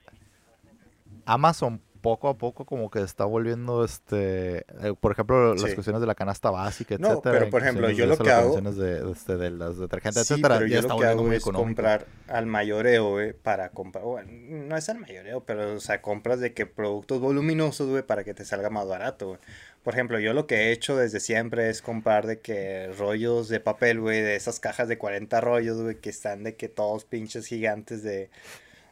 Amazon 1.26 1.82
poco 2.06 2.30
a 2.30 2.38
poco 2.38 2.66
como 2.66 2.92
que 2.92 3.02
está 3.02 3.26
volviendo, 3.26 3.84
este, 3.84 4.60
eh, 4.60 4.94
por 5.00 5.12
ejemplo, 5.12 5.56
las 5.56 5.74
cuestiones 5.74 6.02
de 6.02 6.06
la 6.08 6.14
canasta 6.14 6.52
básica, 6.52 6.98
no, 7.00 7.20
pero 7.20 7.50
por 7.50 7.64
ejemplo, 7.64 7.90
yo 7.90 8.06
lo 8.06 8.16
que 8.16 8.32
hago... 8.32 8.62
De, 8.62 9.12
este, 9.12 9.38
de 9.38 9.50
las 9.50 9.80
detergentes, 9.80 10.28
sí, 10.28 10.34
etcétera, 10.34 10.60
pero 10.60 10.68
yo 10.68 10.82
lo 10.88 10.98
que 10.98 11.06
hago 11.06 11.32
es 11.32 11.44
comprar 11.44 12.06
al 12.28 12.46
mayoreo, 12.46 13.10
güey, 13.10 13.34
para 13.34 13.70
comprar, 13.70 14.04
bueno, 14.04 14.32
no 14.32 14.78
es 14.78 14.88
al 14.88 15.00
mayoreo, 15.00 15.44
pero, 15.46 15.74
o 15.74 15.80
sea, 15.80 16.04
compras 16.04 16.40
de 16.40 16.54
que 16.54 16.68
productos 16.68 17.20
voluminosos, 17.20 17.90
güey, 17.90 18.04
para 18.04 18.24
que 18.24 18.36
te 18.36 18.46
salga 18.46 18.70
más 18.70 18.88
barato, 18.88 19.30
güey. 19.30 19.40
Por 19.84 19.94
ejemplo, 19.94 20.20
yo 20.20 20.34
lo 20.34 20.46
que 20.46 20.56
he 20.56 20.72
hecho 20.72 20.96
desde 20.96 21.20
siempre 21.20 21.70
es 21.70 21.82
comprar 21.82 22.28
de 22.28 22.40
que 22.40 22.92
rollos 23.00 23.50
de 23.50 23.60
papel, 23.60 24.00
güey, 24.00 24.22
de 24.22 24.36
esas 24.36 24.60
cajas 24.60 24.88
de 24.88 25.00
40 25.00 25.42
rollos, 25.42 25.82
güey, 25.82 25.96
que 25.96 26.10
están 26.12 26.44
de 26.44 26.56
que 26.56 26.70
todos 26.70 27.06
pinches 27.06 27.48
gigantes 27.48 28.04
de... 28.04 28.30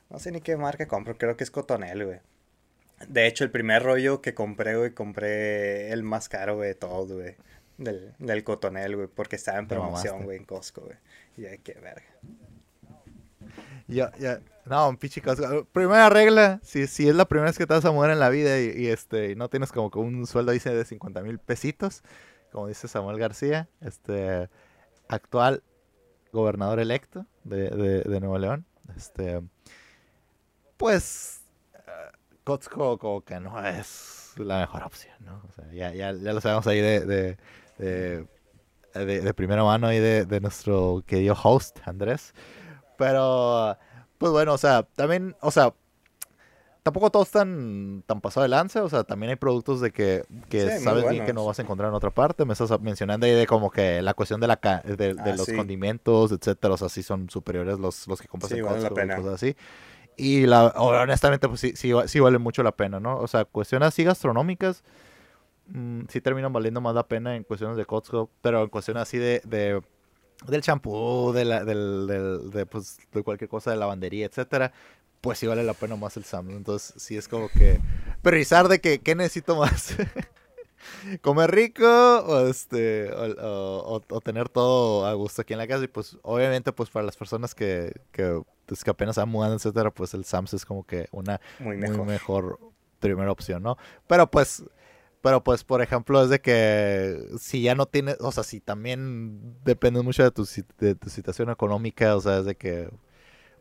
No 0.10 0.18
sé 0.18 0.32
ni 0.32 0.42
qué 0.42 0.58
marca 0.58 0.88
compro, 0.88 1.18
creo 1.18 1.38
que 1.38 1.44
es 1.44 1.52
Cotonel, 1.52 2.06
güey. 2.06 2.20
De 3.08 3.28
hecho, 3.28 3.44
el 3.44 3.52
primer 3.52 3.84
rollo 3.84 4.22
que 4.22 4.34
compré, 4.34 4.78
güey, 4.78 4.92
compré 4.92 5.92
el 5.92 6.04
más 6.04 6.30
caro, 6.30 6.56
güey, 6.56 6.70
de 6.70 6.76
todos, 6.76 7.12
güey. 7.12 7.36
Del, 7.78 8.14
del 8.20 8.44
Cotonel, 8.44 8.96
güey, 8.96 9.08
porque 9.08 9.36
estaba 9.36 9.58
en 9.58 9.68
promoción, 9.68 10.24
güey, 10.24 10.38
en 10.38 10.46
Costco, 10.46 10.82
güey. 10.82 10.98
Y 11.38 11.46
hay 11.46 11.58
que 11.58 11.74
verga. 11.74 12.06
Ya, 13.88 14.12
ya. 14.18 14.40
No, 14.66 14.90
un 14.90 14.98
pinche 14.98 15.22
Costco. 15.22 15.66
Primera 15.66 16.10
regla, 16.10 16.60
si, 16.64 16.88
si 16.88 17.10
es 17.10 17.16
la 17.16 17.26
primera 17.26 17.50
vez 17.50 17.58
que 17.58 17.66
te 17.66 17.74
vas 17.74 17.86
a 17.86 17.92
mudar 17.92 18.12
en 18.12 18.20
la 18.20 18.30
vida 18.30 18.60
y, 18.60 18.88
este 18.88 19.32
y 19.32 19.36
no 19.36 19.50
tienes 19.50 19.72
como 19.72 19.92
que 19.92 20.00
un 20.00 20.26
sueldo 20.28 20.52
dice 20.52 20.74
de 20.74 20.86
50 20.86 21.22
mil 21.22 21.40
pesitos, 21.40 22.04
como 22.52 22.68
dice 22.68 22.88
Samuel 22.88 23.18
García, 23.18 23.68
este 23.82 24.50
actual 25.10 25.64
gobernador 26.32 26.80
electo 26.80 27.26
de, 27.44 27.70
de, 27.70 28.20
Nuevo 28.20 28.38
León, 28.38 28.66
este 28.96 29.42
pues 30.78 31.43
Costco 32.44 32.98
como 32.98 33.22
que 33.22 33.40
no 33.40 33.66
es 33.66 34.34
la 34.38 34.60
mejor 34.60 34.84
opción, 34.84 35.16
¿no? 35.22 35.42
O 35.48 35.52
sea, 35.52 35.66
ya, 35.72 35.94
ya, 35.94 36.12
ya 36.12 36.34
lo 36.34 36.42
sabemos 36.42 36.68
ahí 36.68 36.82
de, 36.82 37.06
de, 37.06 37.38
de, 37.78 39.22
de 39.22 39.34
primera 39.34 39.64
mano 39.64 39.88
ahí 39.88 40.00
de, 40.00 40.40
nuestro 40.42 41.04
querido 41.06 41.36
host, 41.42 41.80
Andrés. 41.86 42.34
Pero, 42.98 43.78
pues 44.18 44.32
bueno, 44.32 44.54
o 44.54 44.58
sea, 44.58 44.84
también, 44.96 45.36
o 45.42 45.52
sea, 45.52 45.74
tampoco 46.84 47.10
todos 47.10 47.28
están 47.28 48.04
tan 48.06 48.22
pasados 48.22 48.46
de 48.46 48.50
lanza, 48.50 48.84
o 48.84 48.90
sea, 48.90 49.04
también 49.04 49.32
hay 49.32 49.36
productos 49.38 49.82
de 49.82 49.92
que, 49.92 50.26
que 50.50 50.80
sabes 50.80 51.10
bien 51.10 51.26
que 51.26 51.34
no 51.34 51.46
vas 51.46 51.60
a 51.60 51.62
encontrar 51.62 51.90
en 51.90 51.96
otra 51.96 52.12
parte. 52.12 52.46
Me 52.46 52.54
estás 52.54 52.80
mencionando 52.82 53.26
ahí 53.26 53.34
de 53.34 53.48
como 53.48 53.72
que 53.72 54.02
la 54.02 54.14
cuestión 54.14 54.42
de 54.42 54.48
la 54.48 54.60
de, 54.84 55.16
ah, 55.18 55.34
los 55.36 55.48
condimentos, 55.48 56.32
etcétera, 56.32 56.74
o 56.74 56.78
sea, 56.78 56.90
sí 56.90 57.02
son 57.02 57.30
superiores 57.30 57.80
los, 57.80 58.08
los 58.08 58.22
que 58.22 58.28
compras 58.28 58.52
en 58.52 58.66
Costco 58.66 59.02
y 59.02 59.08
cosas 59.08 59.34
así. 59.34 59.56
Y 60.18 60.46
la, 60.46 60.68
honestamente, 60.78 61.48
pues 61.48 61.60
sí, 61.62 61.74
sí, 61.76 61.92
sí, 62.08 62.20
vale 62.20 62.38
mucho 62.38 62.64
la 62.64 62.72
pena, 62.72 63.00
¿no? 63.00 63.18
O 63.18 63.28
sea, 63.28 63.46
cuestiones 63.46 63.88
así 63.88 64.04
gastronómicas, 64.04 64.84
mm, 65.68 66.04
sí 66.10 66.22
terminan 66.22 66.54
valiendo 66.54 66.82
más 66.82 66.96
la 66.96 67.08
pena 67.08 67.36
en 67.36 67.44
cuestiones 67.44 67.78
de 67.78 67.86
Costco, 67.86 68.30
pero 68.42 68.64
en 68.64 68.70
cuestiones 68.70 69.04
así 69.04 69.18
de, 69.18 69.42
de 69.46 69.82
del 70.48 70.62
champú, 70.62 71.32
de, 71.34 71.46
la, 71.46 71.64
del, 71.64 72.08
del, 72.08 72.52
de, 72.52 72.66
pues, 72.66 72.98
de 73.12 73.24
cualquier 73.24 73.50
cosa 73.50 73.72
de 73.72 73.78
lavandería, 73.78 74.26
etcétera, 74.26 74.74
pues 75.22 75.40
sí 75.40 75.48
vale 75.48 75.64
la 75.64 75.74
pena 75.74 75.96
más 75.96 76.18
el 76.18 76.26
Samsung. 76.26 76.58
Entonces, 76.58 76.94
sí 77.02 77.18
es 77.18 77.28
como 77.28 77.50
que 77.50 77.80
priorizar 78.22 78.68
de 78.68 78.82
que, 78.82 79.00
¿qué 79.00 79.16
necesito 79.16 79.56
más? 79.56 79.96
¿Comer 81.22 81.52
rico 81.52 81.86
o, 81.86 82.48
este, 82.48 83.10
o, 83.14 84.22
tener 84.22 84.50
todo 84.50 85.06
a 85.06 85.14
gusto 85.14 85.42
aquí 85.42 85.54
en 85.54 85.60
la 85.60 85.68
casa? 85.68 85.86
Y 85.86 85.88
pues, 85.88 86.18
obviamente, 86.24 86.74
pues 86.74 86.90
para 86.90 87.06
las 87.06 87.16
personas 87.16 87.56
que, 87.56 87.94
que, 88.12 88.42
pues, 88.66 88.84
que 88.84 88.92
apenas 88.92 89.18
han 89.18 89.30
mudado, 89.30 89.56
etcétera, 89.56 89.92
pues 89.92 90.14
el 90.14 90.26
Samsung 90.26 90.58
es 90.58 90.66
como 90.66 90.86
que 90.86 91.08
una 91.12 91.40
muy 91.60 91.78
mejor 91.78 92.60
primera 93.00 93.32
opción, 93.32 93.64
¿no? 93.64 93.78
Pero 94.08 94.30
pues 94.30 94.64
pero 95.24 95.42
pues, 95.42 95.64
por 95.64 95.82
ejemplo, 95.82 96.22
es 96.22 96.30
de 96.30 96.42
que 96.42 97.18
si 97.40 97.62
ya 97.62 97.76
no 97.76 97.86
tienes, 97.86 98.18
o 98.20 98.30
sea, 98.34 98.44
si 98.44 98.60
también 98.60 99.56
depende 99.64 100.02
mucho 100.02 100.22
de 100.22 100.32
tu, 100.32 100.46
de 100.80 100.96
tu 100.96 101.10
situación 101.10 101.50
económica, 101.50 102.18
o 102.18 102.20
sea, 102.20 102.40
es 102.40 102.46
de 102.46 102.56
que, 102.56 102.90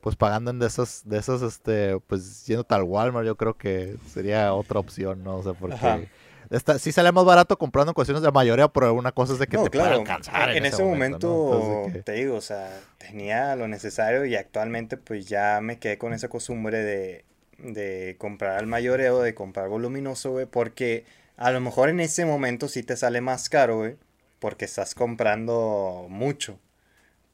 pues 0.01 0.17
pagando 0.17 0.51
en 0.51 0.59
de 0.59 0.67
esos, 0.67 1.03
de 1.05 1.19
esos, 1.19 1.41
este, 1.41 2.01
pues 2.01 2.45
yendo 2.47 2.65
tal 2.65 2.83
Walmart, 2.83 3.25
yo 3.25 3.37
creo 3.37 3.57
que 3.57 3.97
sería 4.09 4.53
otra 4.55 4.81
opción, 4.81 5.23
¿no? 5.23 5.37
O 5.37 5.43
sea, 5.45 5.53
porque... 5.53 6.09
Está, 6.53 6.79
sí 6.79 6.93
sale 6.93 7.11
más 7.13 7.25
barato 7.25 7.57
comprando 7.57 7.91
en 7.91 7.95
cuestiones 7.95 8.23
de 8.23 8.31
mayoría, 8.31 8.69
pero 8.69 8.93
una 8.93 9.13
cosa 9.13 9.33
es 9.33 9.39
de 9.39 9.47
que 9.47 9.57
te 9.57 9.71
claro. 9.71 10.01
alcanzar. 10.01 10.51
En, 10.55 10.67
ese, 10.67 10.85
momento, 10.85 11.87
te 12.05 12.13
digo, 12.13 12.37
o 12.37 12.41
sea, 12.43 12.71
tenía 12.99 13.57
lo 13.57 13.69
necesario 13.69 14.27
y 14.27 14.37
actualmente 14.37 14.99
pues 14.99 15.27
ya 15.27 15.61
me 15.63 15.79
quedé 15.79 15.97
con 15.97 16.13
esa 16.13 16.29
costumbre 16.29 16.83
de, 16.83 17.25
de 17.59 18.17
comprar 18.19 18.59
al 18.59 18.67
mayoreo, 18.67 19.23
de 19.23 19.35
comprar 19.35 19.69
voluminoso, 19.69 20.33
güey, 20.33 20.47
porque 20.47 21.07
a 21.37 21.51
lo 21.51 21.61
mejor 21.61 21.89
en 21.89 22.01
ese 22.01 22.27
momento 22.27 22.69
sí 22.69 22.83
te 22.83 22.97
sale 22.97 23.21
más 23.21 23.49
caro, 23.49 23.79
güey, 23.79 23.97
porque 24.39 24.65
estás 24.65 24.95
comprando 24.95 26.07
mucho. 26.09 26.59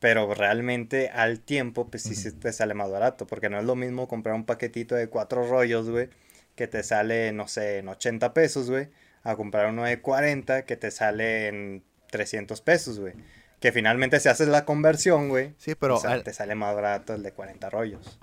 Pero 0.00 0.32
realmente 0.32 1.08
al 1.08 1.40
tiempo, 1.40 1.88
pues 1.88 2.04
sí, 2.04 2.32
te 2.32 2.52
sale 2.52 2.74
más 2.74 2.90
barato. 2.90 3.26
Porque 3.26 3.48
no 3.50 3.58
es 3.58 3.64
lo 3.64 3.74
mismo 3.74 4.06
comprar 4.06 4.36
un 4.36 4.44
paquetito 4.44 4.94
de 4.94 5.08
cuatro 5.08 5.48
rollos, 5.48 5.90
güey, 5.90 6.08
que 6.54 6.68
te 6.68 6.82
sale, 6.84 7.32
no 7.32 7.48
sé, 7.48 7.78
en 7.78 7.88
80 7.88 8.32
pesos, 8.32 8.70
güey, 8.70 8.88
a 9.30 9.36
comprar 9.36 9.70
uno 9.70 9.84
de 9.84 10.00
40 10.00 10.64
que 10.64 10.76
te 10.76 10.90
sale 10.90 11.48
en 11.48 11.84
300 12.10 12.60
pesos, 12.60 13.00
güey. 13.00 13.14
Que 13.60 13.72
finalmente 13.72 14.20
si 14.20 14.28
haces 14.28 14.48
la 14.48 14.64
conversión, 14.64 15.28
güey, 15.28 15.54
sí, 15.58 15.74
pero 15.74 16.00
te 16.24 16.32
sale 16.32 16.54
más 16.54 16.74
barato 16.74 17.14
el 17.14 17.22
de 17.22 17.32
40 17.32 17.70
rollos 17.70 18.18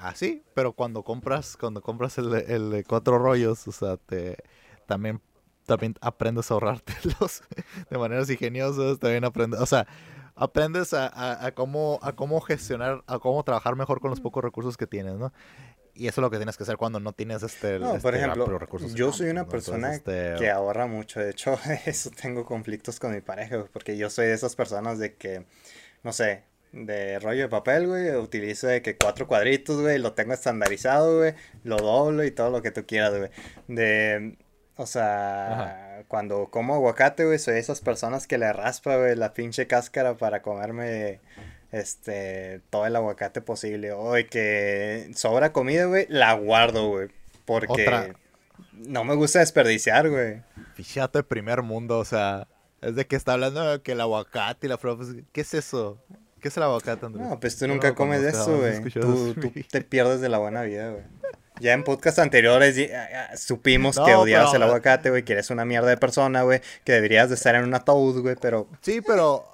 así, 0.00 0.42
pero 0.54 0.72
cuando 0.72 1.02
compras, 1.02 1.56
cuando 1.56 1.82
compras 1.82 2.18
el, 2.18 2.32
el 2.34 2.70
de 2.70 2.84
cuatro 2.84 3.18
rollos, 3.18 3.68
o 3.68 3.72
sea, 3.72 3.96
te 3.96 4.38
también, 4.86 5.20
también 5.66 5.94
aprendes 6.00 6.50
a 6.50 6.54
ahorrártelos 6.54 7.42
de 7.90 7.98
maneras 7.98 8.28
ingeniosas, 8.30 8.98
también 8.98 9.24
aprendes, 9.24 9.60
o 9.60 9.66
sea, 9.66 9.86
aprendes 10.34 10.94
a, 10.94 11.44
a, 11.44 11.52
cómo, 11.52 11.98
a 12.02 12.12
cómo 12.12 12.40
gestionar, 12.40 13.04
a 13.06 13.18
cómo 13.18 13.42
trabajar 13.44 13.76
mejor 13.76 14.00
con 14.00 14.10
los 14.10 14.20
pocos 14.20 14.42
recursos 14.42 14.76
que 14.76 14.86
tienes, 14.86 15.14
¿no? 15.14 15.32
Y 16.00 16.08
eso 16.08 16.22
es 16.22 16.22
lo 16.22 16.30
que 16.30 16.38
tienes 16.38 16.56
que 16.56 16.62
hacer 16.62 16.78
cuando 16.78 16.98
no 16.98 17.12
tienes 17.12 17.42
este. 17.42 17.78
No, 17.78 17.98
por 17.98 18.14
este, 18.14 18.24
ejemplo, 18.24 18.58
recursos 18.58 18.94
yo 18.94 19.12
soy 19.12 19.28
una 19.28 19.46
persona 19.46 19.92
este, 19.94 20.34
que 20.38 20.48
ahorra 20.48 20.86
mucho. 20.86 21.20
De 21.20 21.28
hecho, 21.28 21.58
eso 21.84 22.10
tengo 22.10 22.46
conflictos 22.46 22.98
con 22.98 23.12
mi 23.12 23.20
pareja, 23.20 23.66
porque 23.70 23.98
yo 23.98 24.08
soy 24.08 24.28
de 24.28 24.32
esas 24.32 24.56
personas 24.56 24.98
de 24.98 25.16
que, 25.16 25.44
no 26.02 26.14
sé, 26.14 26.44
de 26.72 27.18
rollo 27.18 27.42
de 27.42 27.48
papel, 27.50 27.86
güey. 27.86 28.16
Utilizo 28.16 28.66
de 28.66 28.80
que 28.80 28.96
cuatro 28.96 29.28
cuadritos, 29.28 29.78
güey. 29.78 29.98
Lo 29.98 30.14
tengo 30.14 30.32
estandarizado, 30.32 31.18
güey. 31.18 31.34
Lo 31.64 31.76
doblo 31.76 32.24
y 32.24 32.30
todo 32.30 32.48
lo 32.48 32.62
que 32.62 32.70
tú 32.70 32.86
quieras, 32.86 33.18
güey. 33.18 33.30
De. 33.68 34.38
O 34.76 34.86
sea, 34.86 36.04
cuando 36.08 36.48
como 36.50 36.76
aguacate, 36.76 37.26
güey, 37.26 37.38
soy 37.38 37.58
esas 37.58 37.82
personas 37.82 38.26
que 38.26 38.38
le 38.38 38.50
raspa, 38.54 38.96
güey, 38.96 39.16
la 39.16 39.34
pinche 39.34 39.66
cáscara 39.66 40.16
para 40.16 40.40
comerme 40.40 41.20
este 41.72 42.60
todo 42.70 42.86
el 42.86 42.96
aguacate 42.96 43.40
posible. 43.40 43.92
O 43.92 44.12
que 44.30 45.10
sobra 45.14 45.52
comida, 45.52 45.86
güey, 45.86 46.06
la 46.08 46.32
guardo, 46.34 46.88
güey. 46.88 47.08
Porque 47.44 48.14
no 48.72 49.04
me 49.04 49.14
gusta 49.14 49.40
desperdiciar, 49.40 50.08
güey. 50.08 50.42
Fíjate, 50.74 51.22
primer 51.22 51.62
mundo, 51.62 51.98
o 51.98 52.04
sea, 52.04 52.48
es 52.80 52.94
de 52.94 53.06
que 53.06 53.16
está 53.16 53.34
hablando 53.34 53.82
que 53.82 53.92
el 53.92 54.00
aguacate 54.00 54.66
y 54.66 54.70
la 54.70 54.78
flor, 54.78 54.98
¿qué 55.32 55.40
es 55.40 55.54
eso? 55.54 55.98
¿Qué 56.40 56.48
es 56.48 56.56
el 56.56 56.62
aguacate, 56.62 57.04
Andrés? 57.04 57.26
No, 57.26 57.38
pues 57.38 57.58
tú 57.58 57.68
nunca 57.68 57.94
comes 57.94 58.22
de 58.22 58.30
eso, 58.30 58.56
güey. 58.58 58.82
Tú, 58.90 59.34
te 59.70 59.82
pierdes 59.82 60.20
de 60.20 60.28
la 60.28 60.38
buena 60.38 60.62
vida, 60.62 60.90
güey. 60.90 61.04
Ya 61.60 61.74
en 61.74 61.84
podcast 61.84 62.18
anteriores 62.18 62.76
supimos 63.36 63.98
que 64.00 64.14
odiabas 64.14 64.54
el 64.54 64.62
aguacate, 64.62 65.10
güey, 65.10 65.24
que 65.24 65.34
eres 65.34 65.50
una 65.50 65.66
mierda 65.66 65.88
de 65.88 65.98
persona, 65.98 66.42
güey, 66.42 66.62
que 66.84 66.92
deberías 66.92 67.28
de 67.28 67.34
estar 67.34 67.54
en 67.54 67.64
un 67.64 67.74
ataúd, 67.74 68.22
güey, 68.22 68.36
pero... 68.40 68.66
Sí, 68.80 69.02
pero... 69.06 69.49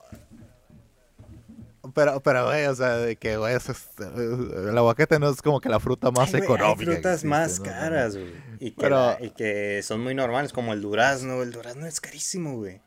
Pero, 1.96 2.20
pero, 2.20 2.44
güey, 2.44 2.66
o 2.66 2.74
sea, 2.74 2.98
de 2.98 3.16
que, 3.16 3.38
güey, 3.38 3.56
el 3.56 4.76
aguacate 4.76 5.18
no 5.18 5.30
es 5.30 5.40
como 5.40 5.62
que 5.62 5.70
la 5.70 5.80
fruta 5.80 6.10
más 6.10 6.34
económica. 6.34 6.90
Hay 6.90 6.96
frutas 6.96 7.24
más 7.24 7.58
caras, 7.58 8.18
güey. 8.18 8.34
Y, 8.60 8.72
que 8.72 9.16
y 9.20 9.30
que 9.30 9.80
son 9.82 10.02
muy 10.02 10.14
normales, 10.14 10.52
como 10.52 10.74
el 10.74 10.82
durazno. 10.82 11.42
El 11.42 11.52
durazno 11.52 11.86
es 11.86 12.02
carísimo, 12.02 12.56
güey. 12.56 12.82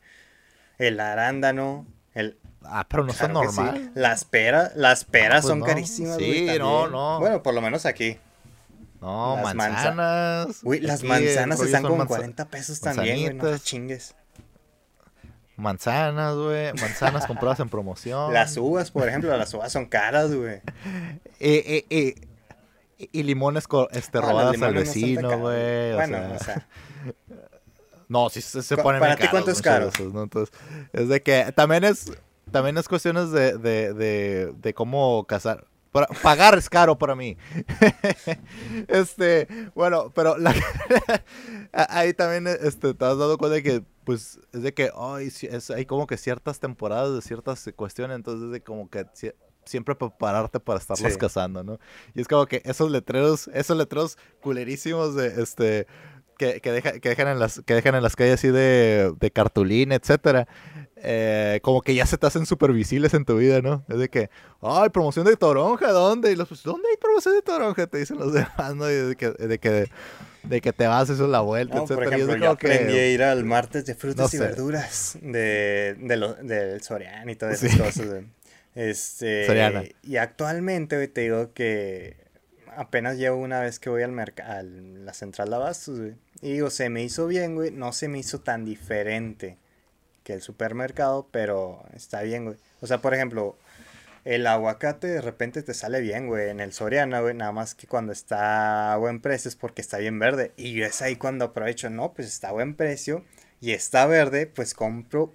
El 0.78 1.00
arándano, 1.00 1.88
el 2.14 2.38
Ah, 2.62 2.86
pero 2.88 3.02
no 3.02 3.12
son 3.12 3.32
normal. 3.32 3.90
Las 3.96 4.24
peras, 4.24 4.76
las 4.76 5.04
peras 5.04 5.38
ah, 5.38 5.40
pues 5.40 5.46
son 5.48 5.62
carísimas, 5.62 6.16
Sí, 6.16 6.46
no, 6.56 6.86
no. 6.86 7.18
Bueno, 7.18 7.42
por 7.42 7.52
lo 7.52 7.60
menos 7.60 7.86
aquí. 7.86 8.16
No, 9.00 9.38
manzanas. 9.38 10.60
Uy, 10.62 10.78
las 10.78 11.02
manzanas 11.02 11.60
están 11.60 11.82
como 11.82 12.06
40 12.06 12.44
pesos 12.46 12.80
también, 12.80 13.38
güey. 13.38 13.52
No 13.52 13.58
chingues. 13.58 14.14
Manzanas, 15.60 16.34
güey. 16.36 16.72
Manzanas 16.74 17.26
compradas 17.26 17.60
en 17.60 17.68
promoción. 17.68 18.32
Las 18.32 18.56
uvas, 18.56 18.90
por 18.90 19.08
ejemplo, 19.08 19.36
las 19.36 19.52
uvas 19.54 19.72
son 19.72 19.86
caras, 19.86 20.34
güey. 20.34 20.60
Eh, 21.38 21.84
eh, 21.84 21.86
eh, 21.90 23.08
y 23.12 23.22
limones 23.22 23.64
este, 23.92 24.18
ah, 24.18 24.20
robadas 24.20 24.60
al 24.60 24.74
vecino, 24.74 25.38
güey. 25.38 25.94
Bueno, 25.94 26.18
o 26.34 26.44
sea. 26.44 26.66
no, 28.08 28.28
si 28.28 28.40
se, 28.42 28.62
se 28.62 28.76
ponen 28.76 29.00
¿Para 29.00 29.16
ti 29.16 29.28
cuánto 29.28 29.50
es 29.50 29.62
caro? 29.62 29.90
¿no? 30.12 30.22
Entonces, 30.22 30.54
es 30.92 31.08
de 31.08 31.22
que 31.22 31.52
también 31.52 31.84
es 31.84 32.10
también 32.50 32.76
es 32.78 32.88
cuestiones 32.88 33.30
de, 33.30 33.56
de, 33.58 33.94
de, 33.94 34.52
de 34.56 34.74
cómo 34.74 35.24
casar. 35.24 35.64
pagar 36.22 36.58
es 36.58 36.68
caro 36.68 36.98
para 36.98 37.14
mí. 37.14 37.36
este, 38.88 39.48
bueno, 39.74 40.12
pero 40.14 40.36
la, 40.36 40.54
ahí 41.72 42.12
también 42.12 42.46
este, 42.46 42.94
te 42.94 43.04
has 43.04 43.18
dado 43.18 43.38
cuenta 43.38 43.54
de 43.56 43.62
que, 43.62 43.82
pues, 44.04 44.40
es 44.52 44.62
de 44.62 44.74
que 44.74 44.90
ay, 44.96 45.26
es, 45.42 45.70
hay 45.70 45.86
como 45.86 46.06
que 46.06 46.16
ciertas 46.16 46.60
temporadas 46.60 47.14
de 47.14 47.22
ciertas 47.22 47.68
cuestiones, 47.76 48.16
entonces 48.16 48.46
es 48.46 48.52
de 48.52 48.62
como 48.62 48.88
que 48.88 49.06
siempre 49.64 49.94
prepararte 49.94 50.60
para 50.60 50.78
estarlos 50.78 51.16
cazando, 51.16 51.62
¿no? 51.62 51.78
Y 52.14 52.20
es 52.20 52.28
como 52.28 52.46
que 52.46 52.62
esos 52.64 52.90
letreros, 52.90 53.48
esos 53.48 53.76
letreros 53.76 54.18
culerísimos 54.42 55.14
de, 55.14 55.42
este, 55.42 55.86
que, 56.38 56.60
que, 56.60 56.72
deja, 56.72 56.98
que, 56.98 57.08
dejan 57.10 57.28
en 57.28 57.38
las, 57.38 57.60
que 57.64 57.74
dejan 57.74 57.94
en 57.94 58.02
las 58.02 58.16
calles 58.16 58.34
así 58.34 58.48
de, 58.48 59.12
de 59.18 59.30
cartulina, 59.30 59.94
etcétera 59.94 60.48
eh, 61.02 61.60
como 61.62 61.80
que 61.80 61.94
ya 61.94 62.04
se 62.04 62.18
te 62.18 62.26
hacen 62.26 62.44
súper 62.46 62.72
visibles 62.72 63.14
en 63.14 63.24
tu 63.24 63.36
vida, 63.36 63.62
¿no? 63.62 63.84
Es 63.88 63.98
de 63.98 64.08
que, 64.08 64.30
ay, 64.60 64.90
promoción 64.90 65.24
de 65.24 65.36
toronja, 65.36 65.92
¿dónde? 65.92 66.32
Y 66.32 66.36
los, 66.36 66.48
pues, 66.48 66.62
¿dónde 66.62 66.88
hay 66.90 66.96
promoción 66.98 67.34
de 67.34 67.42
toronja? 67.42 67.86
Te 67.86 67.98
dicen 67.98 68.18
los 68.18 68.32
demás, 68.34 68.74
¿no? 68.74 68.90
Y 68.90 68.94
de 68.94 69.16
que, 69.16 69.30
de 69.30 69.58
que, 69.58 69.90
de 70.42 70.60
que 70.60 70.72
te 70.72 70.86
vas, 70.86 71.10
eso 71.10 71.24
es 71.24 71.30
la 71.30 71.40
vuelta, 71.40 71.76
no, 71.76 71.84
Por 71.86 72.04
ejemplo, 72.04 72.36
yo 72.36 72.50
aprendí 72.50 72.96
a 72.96 73.06
ir 73.08 73.22
al 73.22 73.44
martes 73.44 73.84
de 73.84 73.94
frutas 73.94 74.32
y 74.34 74.38
verduras 74.38 75.18
de, 75.20 75.96
de 75.98 76.16
lo, 76.16 76.34
del 76.34 76.80
Sorian 76.82 77.28
y 77.28 77.36
todas 77.36 77.62
esas 77.62 77.78
cosas, 77.78 78.24
Este. 78.74 79.94
Y 80.02 80.16
actualmente, 80.16 81.06
te 81.08 81.20
digo 81.22 81.52
que 81.52 82.16
apenas 82.76 83.16
llevo 83.16 83.36
una 83.36 83.60
vez 83.60 83.78
que 83.78 83.90
voy 83.90 84.02
al 84.02 84.12
mercado, 84.12 84.52
a 84.52 84.62
la 84.62 85.12
central 85.12 85.50
de 85.50 85.56
abastos, 85.56 85.98
güey. 85.98 86.14
Y 86.40 86.52
digo, 86.52 86.70
se 86.70 86.88
me 86.88 87.02
hizo 87.02 87.26
bien, 87.26 87.54
güey. 87.54 87.70
No 87.70 87.92
se 87.92 88.08
me 88.08 88.18
hizo 88.18 88.40
tan 88.40 88.64
diferente 88.64 89.58
que 90.22 90.32
el 90.32 90.42
supermercado, 90.42 91.28
pero 91.30 91.84
está 91.94 92.22
bien, 92.22 92.44
güey. 92.44 92.56
O 92.80 92.86
sea, 92.86 92.98
por 92.98 93.14
ejemplo, 93.14 93.58
el 94.24 94.46
aguacate 94.46 95.06
de 95.06 95.20
repente 95.20 95.62
te 95.62 95.74
sale 95.74 96.00
bien, 96.00 96.26
güey, 96.26 96.50
en 96.50 96.60
el 96.60 96.72
Soriana, 96.72 97.20
güey, 97.20 97.34
nada 97.34 97.52
más 97.52 97.74
que 97.74 97.86
cuando 97.86 98.12
está 98.12 98.92
a 98.92 98.96
buen 98.96 99.20
precio 99.20 99.48
es 99.48 99.56
porque 99.56 99.80
está 99.80 99.98
bien 99.98 100.18
verde. 100.18 100.52
Y 100.56 100.82
es 100.82 101.02
ahí 101.02 101.16
cuando 101.16 101.46
aprovecho, 101.46 101.90
no, 101.90 102.12
pues 102.12 102.28
está 102.28 102.48
a 102.50 102.52
buen 102.52 102.74
precio 102.74 103.24
y 103.60 103.72
está 103.72 104.06
verde, 104.06 104.46
pues 104.46 104.74
compro, 104.74 105.34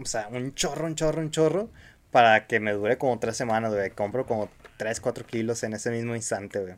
o 0.00 0.04
sea, 0.04 0.28
un 0.28 0.54
chorro, 0.54 0.86
un 0.86 0.94
chorro, 0.94 1.20
un 1.20 1.30
chorro, 1.30 1.70
para 2.16 2.46
que 2.46 2.60
me 2.60 2.72
dure 2.72 2.96
como 2.96 3.18
tres 3.18 3.36
semanas, 3.36 3.74
güey. 3.74 3.90
Compro 3.90 4.24
como 4.24 4.48
3, 4.78 5.00
4 5.00 5.26
kilos 5.26 5.62
en 5.64 5.74
ese 5.74 5.90
mismo 5.90 6.16
instante, 6.16 6.60
güey. 6.60 6.74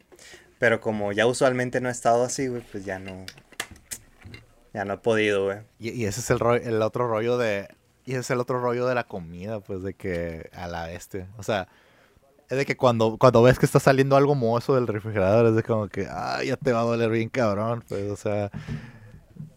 Pero 0.59 0.81
como 0.81 1.13
ya 1.13 1.29
usualmente 1.29 1.81
no 1.81 1.89
he 1.89 1.93
estado 1.93 2.25
así, 2.25 2.49
güey, 2.49 2.63
pues 2.73 2.85
ya 2.85 2.99
no, 2.99 3.25
ya 4.75 4.85
no 4.85 4.95
he 4.95 4.99
podido, 4.99 5.45
güey. 5.45 5.59
Y, 5.79 6.07
ese 6.07 6.21
es 6.21 6.31
el, 6.31 6.41
el 6.65 6.83
otro 6.83 7.07
rollo 7.07 7.39
de... 7.39 7.69
Y 8.09 8.15
es 8.15 8.31
el 8.31 8.41
otro 8.41 8.59
rollo 8.59 8.87
de 8.87 8.95
la 8.95 9.05
comida, 9.05 9.61
pues, 9.61 9.83
de 9.83 9.93
que 9.93 10.49
a 10.55 10.67
la 10.67 10.87
bestia. 10.87 11.29
O 11.37 11.43
sea, 11.43 11.69
es 12.49 12.57
de 12.57 12.65
que 12.65 12.75
cuando, 12.75 13.19
cuando 13.19 13.43
ves 13.43 13.59
que 13.59 13.67
está 13.67 13.81
saliendo 13.81 14.17
algo 14.17 14.35
mozo 14.35 14.75
del 14.77 14.87
refrigerador, 14.87 15.45
es 15.45 15.57
de 15.57 15.63
como 15.63 15.89
que, 15.89 16.07
ah, 16.09 16.43
ya 16.43 16.57
te 16.57 16.73
va 16.73 16.81
a 16.81 16.85
doler 16.85 17.11
bien 17.11 17.29
cabrón, 17.29 17.85
pues, 17.87 18.11
o 18.11 18.17
sea, 18.17 18.51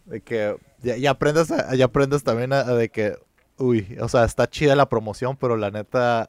de 0.04 0.20
que 0.20 0.54
ya, 0.82 1.10
aprendes, 1.10 1.50
ya 1.74 1.86
aprendes 1.86 2.24
también 2.24 2.52
a, 2.52 2.64
de 2.64 2.90
que, 2.90 3.16
uy, 3.56 3.96
o 3.98 4.08
sea, 4.10 4.24
está 4.24 4.46
chida 4.46 4.76
la 4.76 4.90
promoción, 4.90 5.38
pero 5.38 5.56
la 5.56 5.70
neta, 5.70 6.28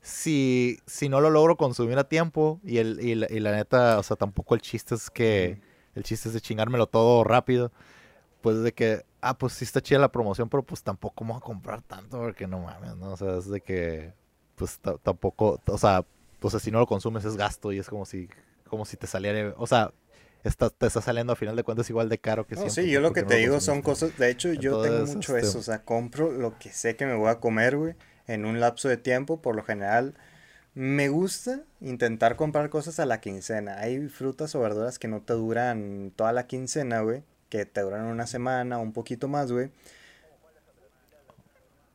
si, 0.00 0.80
si 0.84 1.08
no 1.08 1.20
lo 1.20 1.30
logro 1.30 1.56
consumir 1.56 1.96
a 1.96 2.08
tiempo, 2.08 2.58
y, 2.64 2.78
el, 2.78 2.98
y, 3.00 3.14
la, 3.14 3.52
neta, 3.52 4.00
o 4.00 4.02
sea, 4.02 4.16
tampoco 4.16 4.56
el 4.56 4.62
chiste 4.62 4.96
es 4.96 5.10
que, 5.10 5.60
el 5.94 6.02
chiste 6.02 6.28
es 6.28 6.34
de 6.34 6.40
chingármelo 6.40 6.88
todo 6.88 7.22
rápido, 7.22 7.70
pues 8.40 8.64
de 8.64 8.72
que, 8.72 9.04
ah, 9.22 9.38
pues 9.38 9.54
sí 9.54 9.64
está 9.64 9.80
chida 9.80 9.98
la 9.98 10.12
promoción, 10.12 10.48
pero 10.48 10.62
pues 10.62 10.82
tampoco 10.82 11.24
vamos 11.24 11.38
a 11.38 11.40
comprar 11.44 11.80
tanto 11.80 12.18
porque 12.18 12.46
no 12.46 12.58
mames, 12.58 12.96
¿no? 12.96 13.12
O 13.12 13.16
sea, 13.16 13.38
es 13.38 13.48
de 13.48 13.60
que, 13.60 14.12
pues 14.56 14.78
tampoco, 15.02 15.60
o 15.64 15.78
sea, 15.78 16.04
pues 16.40 16.60
si 16.60 16.70
no 16.70 16.80
lo 16.80 16.86
consumes 16.86 17.24
es 17.24 17.36
gasto 17.36 17.72
y 17.72 17.78
es 17.78 17.88
como 17.88 18.04
si, 18.04 18.28
como 18.68 18.84
si 18.84 18.96
te 18.96 19.06
saliera, 19.06 19.54
o 19.56 19.66
sea, 19.66 19.92
está, 20.42 20.70
te 20.70 20.86
está 20.88 21.00
saliendo 21.00 21.32
a 21.32 21.36
final 21.36 21.54
de 21.54 21.62
cuentas 21.62 21.88
igual 21.88 22.08
de 22.08 22.18
caro 22.18 22.46
que 22.46 22.56
no, 22.56 22.68
Sí, 22.68 22.90
yo 22.90 23.00
lo 23.00 23.12
que 23.12 23.22
te 23.22 23.36
digo 23.36 23.60
son 23.60 23.80
cosas, 23.80 24.18
de 24.18 24.28
hecho 24.28 24.52
yo 24.52 24.82
tengo 24.82 25.06
mucho 25.06 25.36
este 25.36 25.48
eso, 25.48 25.60
o 25.60 25.62
sea, 25.62 25.84
compro 25.84 26.32
lo 26.32 26.58
que 26.58 26.70
sé 26.70 26.96
que 26.96 27.06
me 27.06 27.14
voy 27.14 27.30
a 27.30 27.38
comer, 27.38 27.76
güey, 27.76 27.94
en 28.26 28.44
un 28.44 28.58
lapso 28.58 28.88
de 28.88 28.96
tiempo, 28.96 29.40
por 29.40 29.54
lo 29.54 29.62
general. 29.62 30.14
Me 30.74 31.10
gusta 31.10 31.60
intentar 31.82 32.34
comprar 32.36 32.70
cosas 32.70 32.98
a 32.98 33.04
la 33.04 33.20
quincena. 33.20 33.78
Hay 33.80 34.08
frutas 34.08 34.54
o 34.54 34.60
verduras 34.60 34.98
que 34.98 35.06
no 35.06 35.20
te 35.20 35.34
duran 35.34 36.14
toda 36.16 36.32
la 36.32 36.46
quincena, 36.46 37.02
güey 37.02 37.24
que 37.52 37.66
te 37.66 37.82
duran 37.82 38.06
una 38.06 38.26
semana 38.26 38.78
o 38.78 38.80
un 38.80 38.94
poquito 38.94 39.28
más, 39.28 39.52
güey. 39.52 39.68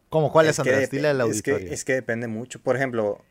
¿Cómo 0.09 0.31
cuál 0.31 0.45
es, 0.45 0.59
Andrés? 0.59 0.91
Dile 0.91 1.07
al 1.07 1.19
auditorio. 1.19 1.57
Es 1.57 1.65
que, 1.65 1.73
es 1.73 1.83
que 1.83 1.93
depende 1.93 2.27
mucho. 2.27 2.61
Por 2.61 2.75
ejemplo, 2.75 3.25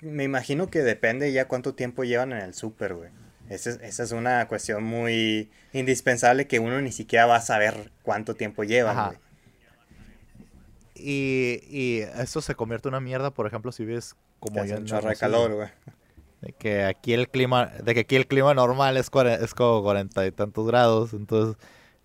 me 0.00 0.24
imagino 0.24 0.68
que 0.68 0.82
depende 0.82 1.30
ya 1.32 1.48
cuánto 1.48 1.74
tiempo 1.74 2.02
llevan 2.02 2.32
en 2.32 2.38
el 2.38 2.54
súper, 2.54 2.94
güey. 2.94 3.10
Esa 3.50 3.68
es, 3.68 3.80
esa 3.82 4.04
es, 4.04 4.12
una 4.12 4.48
cuestión 4.48 4.84
muy 4.84 5.50
indispensable 5.74 6.46
que 6.46 6.60
uno 6.60 6.80
ni 6.80 6.92
siquiera 6.92 7.26
va 7.26 7.36
a 7.36 7.42
saber 7.42 7.92
cuánto 8.02 8.34
tiempo 8.34 8.64
llevan, 8.64 9.08
güey. 9.08 9.18
Y, 10.94 11.60
y, 11.68 12.00
eso 12.22 12.40
se 12.40 12.54
convierte 12.54 12.88
en 12.88 12.94
una 12.94 13.00
mierda, 13.02 13.32
por 13.32 13.46
ejemplo, 13.46 13.70
si 13.70 13.84
ves 13.84 14.16
como 14.40 14.62
un 14.62 14.86
chorro 14.86 15.10
de 15.10 15.16
calor, 15.16 15.52
güey. 15.52 15.68
De 16.46 16.52
que 16.52 16.84
aquí 16.84 17.12
el 17.12 17.28
clima, 17.28 17.66
de 17.82 17.92
que 17.92 18.00
aquí 18.00 18.14
el 18.14 18.28
clima 18.28 18.54
normal 18.54 18.96
es, 18.96 19.10
es 19.40 19.54
como 19.54 19.82
cuarenta 19.82 20.24
y 20.24 20.30
tantos 20.30 20.64
grados, 20.64 21.12
entonces 21.12 21.56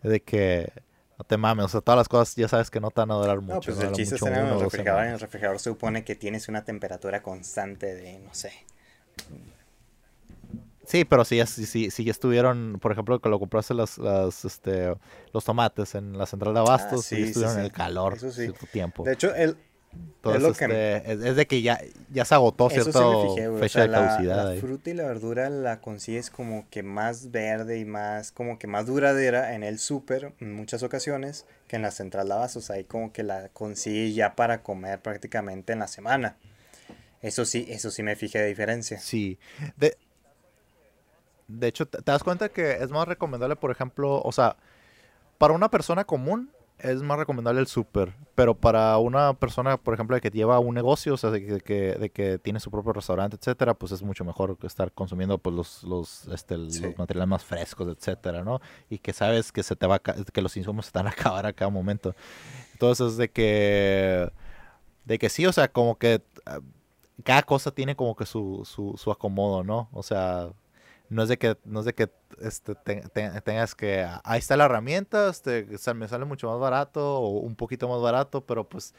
de 0.02 0.20
que 0.20 0.74
no 1.20 1.24
te 1.26 1.38
mames, 1.38 1.66
o 1.66 1.68
sea, 1.68 1.82
todas 1.82 2.00
las 2.00 2.10
cosas 2.10 2.36
ya 2.36 2.48
sabes 2.48 2.72
que 2.72 2.80
no 2.80 2.90
te 2.90 3.02
van 3.02 3.12
a 3.12 3.16
durar 3.16 3.40
mucho. 3.40 3.70
No, 3.70 3.78
pues 3.78 3.88
el 3.88 3.92
chiste 3.92 4.16
es 4.16 4.22
tener 4.22 4.44
el 4.44 4.60
refrigerador, 4.60 5.04
en 5.06 5.12
el 5.12 5.20
refrigerador 5.20 5.60
se 5.60 5.70
supone 5.70 6.04
que 6.04 6.16
tienes 6.16 6.50
una 6.50 6.66
temperatura 6.66 7.22
constante 7.22 7.94
de, 7.94 8.18
no 8.18 8.34
sé. 8.34 8.52
Sí, 10.88 11.06
pero 11.06 11.24
si 11.24 11.38
ya, 11.38 11.46
si, 11.46 11.92
si, 11.92 12.04
ya 12.04 12.12
estuvieron, 12.12 12.80
por 12.82 12.92
ejemplo, 12.92 13.20
que 13.22 13.30
lo 13.30 13.38
compraste 13.38 13.76
las, 13.76 14.00
las, 14.00 14.44
este, 14.44 14.96
los 15.32 15.46
tomates 15.46 15.94
en 15.94 16.18
la 16.18 16.26
central 16.26 16.56
de 16.56 16.62
abastos, 16.62 17.02
ah, 17.02 17.04
sí, 17.04 17.22
estuvieron 17.22 17.60
en 17.60 17.66
el 17.66 17.72
calor 17.72 18.16
Eso 18.16 18.54
tiempo. 18.72 19.04
De 19.04 19.14
hecho, 19.14 19.36
el, 19.36 19.56
este, 20.24 21.12
es, 21.12 21.36
de 21.36 21.48
que 21.48 21.62
ya, 21.62 21.80
ya 22.12 22.26
se 22.26 22.36
agotó 22.36 22.70
cierta 22.70 23.02
fecha 23.60 23.82
de 23.82 23.90
caducidad. 23.90 24.54
La, 24.54 24.60
fruta 24.60 24.90
y 24.90 24.94
la 24.94 25.08
verdura 25.08 25.50
la 25.50 25.82
consigues 25.82 26.30
como 26.30 26.68
que 26.70 26.84
más 26.84 27.32
verde 27.32 27.80
y 27.80 27.86
más, 27.86 28.32
como 28.32 28.60
que 28.60 28.68
más 28.68 28.86
duradera 28.86 29.56
en 29.56 29.64
el 29.64 29.80
súper 29.80 30.34
en 30.40 30.54
muchas 30.54 30.84
ocasiones 30.84 31.46
que 31.68 31.78
en 31.78 31.82
la 31.82 31.92
central 31.92 32.32
abastos. 32.32 32.70
Ahí 32.70 32.84
como 32.84 33.12
que 33.12 33.24
la 33.24 33.50
consigues 33.50 34.14
ya 34.14 34.36
para 34.36 34.62
comer 34.62 35.02
prácticamente 35.02 35.74
en 35.74 35.80
la 35.80 35.88
semana. 35.88 36.38
Eso 37.22 37.46
sí, 37.46 37.66
eso 37.70 37.92
sí 37.92 38.04
me 38.04 38.16
fijé 38.16 38.40
de 38.40 38.48
diferencia. 38.48 39.00
Sí. 39.00 39.40
De, 39.78 39.98
de 41.48 41.68
hecho, 41.68 41.88
te 41.88 42.00
das 42.04 42.24
cuenta 42.24 42.50
que 42.50 42.74
es 42.74 42.90
más 42.90 43.08
recomendable, 43.08 43.56
por 43.56 43.72
ejemplo, 43.72 44.22
o 44.22 44.32
sea, 44.32 44.56
para 45.38 45.54
una 45.54 45.70
persona 45.70 46.04
común, 46.06 46.52
es 46.84 47.02
más 47.02 47.18
recomendable 47.18 47.62
el 47.62 47.68
súper, 47.68 48.14
pero 48.36 48.56
para 48.56 48.98
una 48.98 49.34
persona, 49.34 49.78
por 49.78 49.94
ejemplo, 49.94 50.20
que 50.20 50.30
lleva 50.30 50.60
un 50.60 50.76
negocio, 50.76 51.14
o 51.14 51.18
sea, 51.18 51.30
de 51.30 51.62
que, 51.62 51.96
de 51.96 52.10
que 52.10 52.40
tiene 52.40 52.60
su 52.60 52.72
propio 52.72 52.94
restaurante, 52.94 53.38
etcétera, 53.40 53.74
pues 53.74 53.92
es 53.92 54.02
mucho 54.02 54.26
mejor 54.26 54.58
estar 54.64 54.92
consumiendo 54.92 55.38
pues 55.38 55.56
los, 55.56 55.84
los, 55.84 56.28
este, 56.30 56.58
los 56.58 56.98
materiales 56.98 57.28
más 57.28 57.44
frescos, 57.44 57.88
etcétera, 57.96 58.44
¿no? 58.44 58.62
Y 58.90 58.98
que 58.98 59.14
sabes 59.14 59.52
que 59.52 59.64
se 59.64 59.76
te 59.76 59.88
va 59.88 60.00
que 60.00 60.42
los 60.42 60.58
insumos 60.58 60.88
se 60.88 60.92
te 60.92 61.00
van 61.00 61.08
a 61.08 61.12
acabar 61.18 61.46
a 61.46 61.54
cada 61.54 61.70
momento. 61.70 62.16
Entonces, 62.74 63.18
de 63.18 63.30
que, 63.30 64.32
de 65.06 65.20
que 65.20 65.30
sí, 65.30 65.46
o 65.46 65.54
sea, 65.54 65.68
como 65.68 65.98
que 65.98 66.22
ah, 66.46 66.60
cada 67.24 67.44
cosa 67.44 67.72
tiene 67.72 67.96
como 67.96 68.16
que 68.16 68.26
su, 68.26 68.64
su, 68.66 68.96
su 68.98 69.12
acomodo, 69.12 69.64
¿no? 69.64 69.90
O 69.94 70.04
sea, 70.04 70.50
no 71.12 71.24
es 71.24 71.30
de 71.30 71.38
que, 71.38 71.58
no 71.66 71.82
es 71.82 71.86
de 71.86 71.94
que 71.94 72.10
este, 72.42 72.74
tengas 73.44 73.76
que, 73.76 74.08
ahí 74.24 74.40
está 74.40 74.56
la 74.56 74.64
herramienta, 74.66 75.30
este, 75.30 75.68
me 75.94 76.08
sale 76.08 76.24
mucho 76.24 76.50
más 76.50 76.58
barato 76.58 77.20
o 77.20 77.40
un 77.42 77.58
poquito 77.58 77.90
más 77.90 78.02
barato, 78.02 78.46
pero 78.46 78.68
pues 78.68 78.94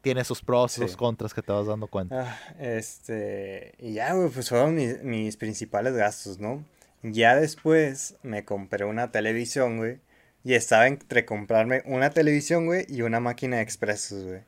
tiene 0.00 0.24
sus 0.24 0.42
pros 0.42 0.76
y 0.78 0.80
sus 0.80 0.96
contras 0.96 1.32
que 1.32 1.40
te 1.40 1.52
vas 1.52 1.68
dando 1.68 1.86
cuenta. 1.86 2.20
Ah, 2.20 2.54
este, 2.58 3.74
y 3.78 3.92
ya, 3.92 4.12
güey, 4.12 4.28
pues 4.28 4.48
fueron 4.48 4.74
mis, 4.74 5.00
mis, 5.04 5.36
principales 5.36 5.94
gastos, 5.94 6.40
¿no? 6.40 6.64
Ya 7.04 7.36
después 7.36 8.16
me 8.24 8.44
compré 8.44 8.84
una 8.84 9.12
televisión, 9.12 9.78
güey, 9.78 10.00
y 10.42 10.54
estaba 10.54 10.88
entre 10.88 11.24
comprarme 11.24 11.82
una 11.86 12.10
televisión, 12.10 12.66
güey, 12.66 12.86
y 12.88 13.02
una 13.02 13.20
máquina 13.20 13.58
de 13.58 13.62
expresos, 13.62 14.24
güey. 14.24 14.40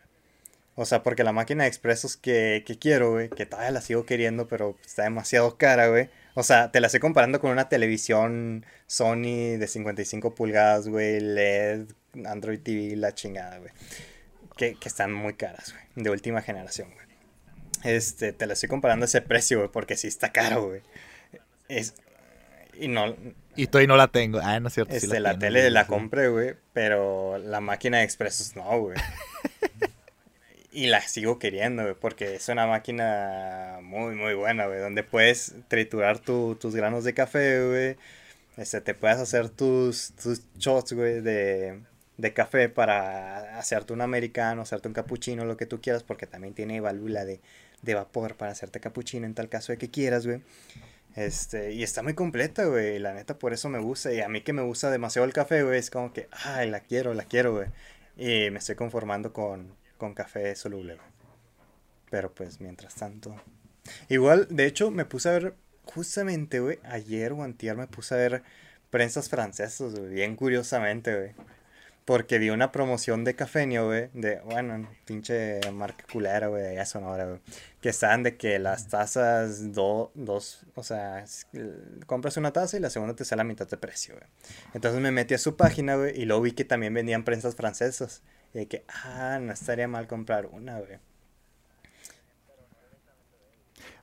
O 0.74 0.84
sea, 0.84 1.04
porque 1.04 1.22
la 1.22 1.32
máquina 1.32 1.62
de 1.62 1.68
expresos 1.68 2.16
que, 2.16 2.64
que 2.66 2.76
quiero, 2.76 3.12
güey, 3.12 3.28
que 3.28 3.46
todavía 3.46 3.70
la 3.70 3.80
sigo 3.82 4.04
queriendo, 4.04 4.48
pero 4.48 4.76
está 4.84 5.04
demasiado 5.04 5.56
cara, 5.56 5.86
güey 5.86 6.08
o 6.34 6.42
sea, 6.42 6.70
te 6.70 6.80
la 6.80 6.88
estoy 6.88 7.00
comparando 7.00 7.40
con 7.40 7.50
una 7.50 7.68
televisión 7.68 8.66
Sony 8.86 9.56
de 9.58 9.66
55 9.66 10.34
pulgadas, 10.34 10.88
güey, 10.88 11.20
LED, 11.20 11.86
Android 12.26 12.60
TV, 12.60 12.96
la 12.96 13.14
chingada, 13.14 13.58
güey. 13.58 13.70
Que, 14.56 14.74
que 14.74 14.88
están 14.88 15.12
muy 15.12 15.34
caras, 15.34 15.72
güey, 15.72 16.04
de 16.04 16.10
última 16.10 16.42
generación, 16.42 16.88
güey. 16.92 17.04
Este, 17.84 18.32
te 18.32 18.46
la 18.46 18.54
estoy 18.54 18.68
comparando 18.68 19.04
a 19.04 19.06
ese 19.06 19.20
precio, 19.20 19.58
güey, 19.58 19.70
porque 19.70 19.96
sí 19.96 20.08
está 20.08 20.32
caro, 20.32 20.68
güey. 20.68 20.82
Es, 21.68 21.94
y 22.78 22.88
no... 22.88 23.14
Y 23.56 23.68
tú 23.68 23.78
no 23.86 23.96
la 23.96 24.08
tengo. 24.08 24.40
Ah, 24.42 24.58
no 24.58 24.68
es 24.68 24.74
cierto. 24.74 24.94
Este, 24.94 25.20
la, 25.20 25.38
tele 25.38 25.70
la 25.70 25.86
compré, 25.86 26.28
güey, 26.28 26.56
pero 26.72 27.38
la 27.38 27.60
máquina 27.60 27.98
de 27.98 28.04
expresos 28.04 28.56
no, 28.56 28.80
güey. 28.80 28.96
Y 30.74 30.88
la 30.88 31.00
sigo 31.02 31.38
queriendo, 31.38 31.84
güey, 31.84 31.94
porque 31.94 32.34
es 32.34 32.48
una 32.48 32.66
máquina 32.66 33.78
muy, 33.80 34.16
muy 34.16 34.34
buena, 34.34 34.66
güey, 34.66 34.80
donde 34.80 35.04
puedes 35.04 35.54
triturar 35.68 36.18
tus 36.18 36.74
granos 36.74 37.04
de 37.04 37.14
café, 37.14 37.64
güey. 37.64 37.96
Este, 38.56 38.80
te 38.80 38.92
puedes 38.94 39.18
hacer 39.18 39.50
tus, 39.50 40.14
tus 40.20 40.42
shots, 40.58 40.92
güey, 40.94 41.20
de, 41.20 41.80
de 42.16 42.32
café 42.32 42.68
para 42.68 43.56
hacerte 43.56 43.92
un 43.92 44.00
americano, 44.00 44.62
hacerte 44.62 44.88
un 44.88 44.94
cappuccino, 44.94 45.44
lo 45.44 45.56
que 45.56 45.66
tú 45.66 45.80
quieras, 45.80 46.02
porque 46.02 46.26
también 46.26 46.54
tiene 46.54 46.80
válvula 46.80 47.24
de, 47.24 47.40
de 47.82 47.94
vapor 47.94 48.34
para 48.36 48.50
hacerte 48.50 48.80
cappuccino 48.80 49.26
en 49.26 49.34
tal 49.34 49.48
caso 49.48 49.70
de 49.70 49.78
que 49.78 49.90
quieras, 49.90 50.26
güey. 50.26 50.42
Este, 51.14 51.72
y 51.72 51.84
está 51.84 52.02
muy 52.02 52.14
completa, 52.14 52.64
güey. 52.64 52.98
La 52.98 53.14
neta, 53.14 53.38
por 53.38 53.52
eso 53.52 53.68
me 53.68 53.78
gusta. 53.78 54.12
Y 54.12 54.20
a 54.20 54.28
mí 54.28 54.40
que 54.40 54.52
me 54.52 54.62
gusta 54.62 54.90
demasiado 54.90 55.24
el 55.24 55.32
café, 55.32 55.62
güey, 55.62 55.78
es 55.78 55.90
como 55.90 56.12
que, 56.12 56.26
ay, 56.32 56.68
la 56.68 56.80
quiero, 56.80 57.14
la 57.14 57.24
quiero, 57.26 57.52
güey. 57.52 57.68
Y 58.16 58.50
me 58.50 58.58
estoy 58.58 58.74
conformando 58.74 59.32
con, 59.32 59.76
con 59.98 60.14
café 60.14 60.54
soluble. 60.56 60.98
Pero 62.10 62.32
pues 62.34 62.60
mientras 62.60 62.94
tanto. 62.94 63.34
Igual, 64.08 64.48
de 64.50 64.66
hecho, 64.66 64.90
me 64.90 65.04
puse 65.04 65.28
a 65.28 65.32
ver, 65.32 65.54
justamente, 65.84 66.60
güey, 66.60 66.78
ayer 66.84 67.32
o 67.32 67.42
antier 67.42 67.76
me 67.76 67.86
puse 67.86 68.14
a 68.14 68.18
ver 68.18 68.42
prensas 68.90 69.28
francesas, 69.28 70.00
bien 70.10 70.36
curiosamente, 70.36 71.14
güey. 71.16 71.34
porque 72.04 72.38
vi 72.38 72.50
una 72.50 72.70
promoción 72.70 73.24
de 73.24 73.34
Cafenio, 73.34 73.86
güey, 73.86 74.10
de, 74.12 74.40
bueno, 74.40 74.88
pinche 75.06 75.60
marca 75.72 76.04
culera, 76.12 76.48
güey, 76.48 76.62
de 76.62 76.68
allá 76.70 76.84
Sonora, 76.86 77.24
güey, 77.26 77.40
que 77.80 77.88
están 77.88 78.22
de 78.22 78.36
que 78.36 78.58
las 78.58 78.88
tazas 78.88 79.72
do, 79.72 80.12
dos, 80.14 80.66
o 80.74 80.82
sea, 80.82 81.24
compras 82.06 82.36
una 82.36 82.52
taza 82.52 82.76
y 82.76 82.80
la 82.80 82.90
segunda 82.90 83.16
te 83.16 83.24
sale 83.24 83.40
a 83.42 83.44
mitad 83.44 83.66
de 83.68 83.76
precio, 83.78 84.16
güey. 84.16 84.28
Entonces 84.74 85.00
me 85.00 85.12
metí 85.12 85.34
a 85.34 85.38
su 85.38 85.56
página, 85.56 85.96
güey, 85.96 86.20
y 86.20 86.26
luego 86.26 86.42
vi 86.42 86.52
que 86.52 86.64
también 86.64 86.92
vendían 86.92 87.24
prensas 87.24 87.54
francesas. 87.54 88.22
Y 88.54 88.58
de 88.58 88.68
que, 88.68 88.84
ah, 88.88 89.38
no 89.40 89.52
estaría 89.52 89.88
mal 89.88 90.06
comprar 90.06 90.46
una, 90.46 90.78
güey. 90.78 90.98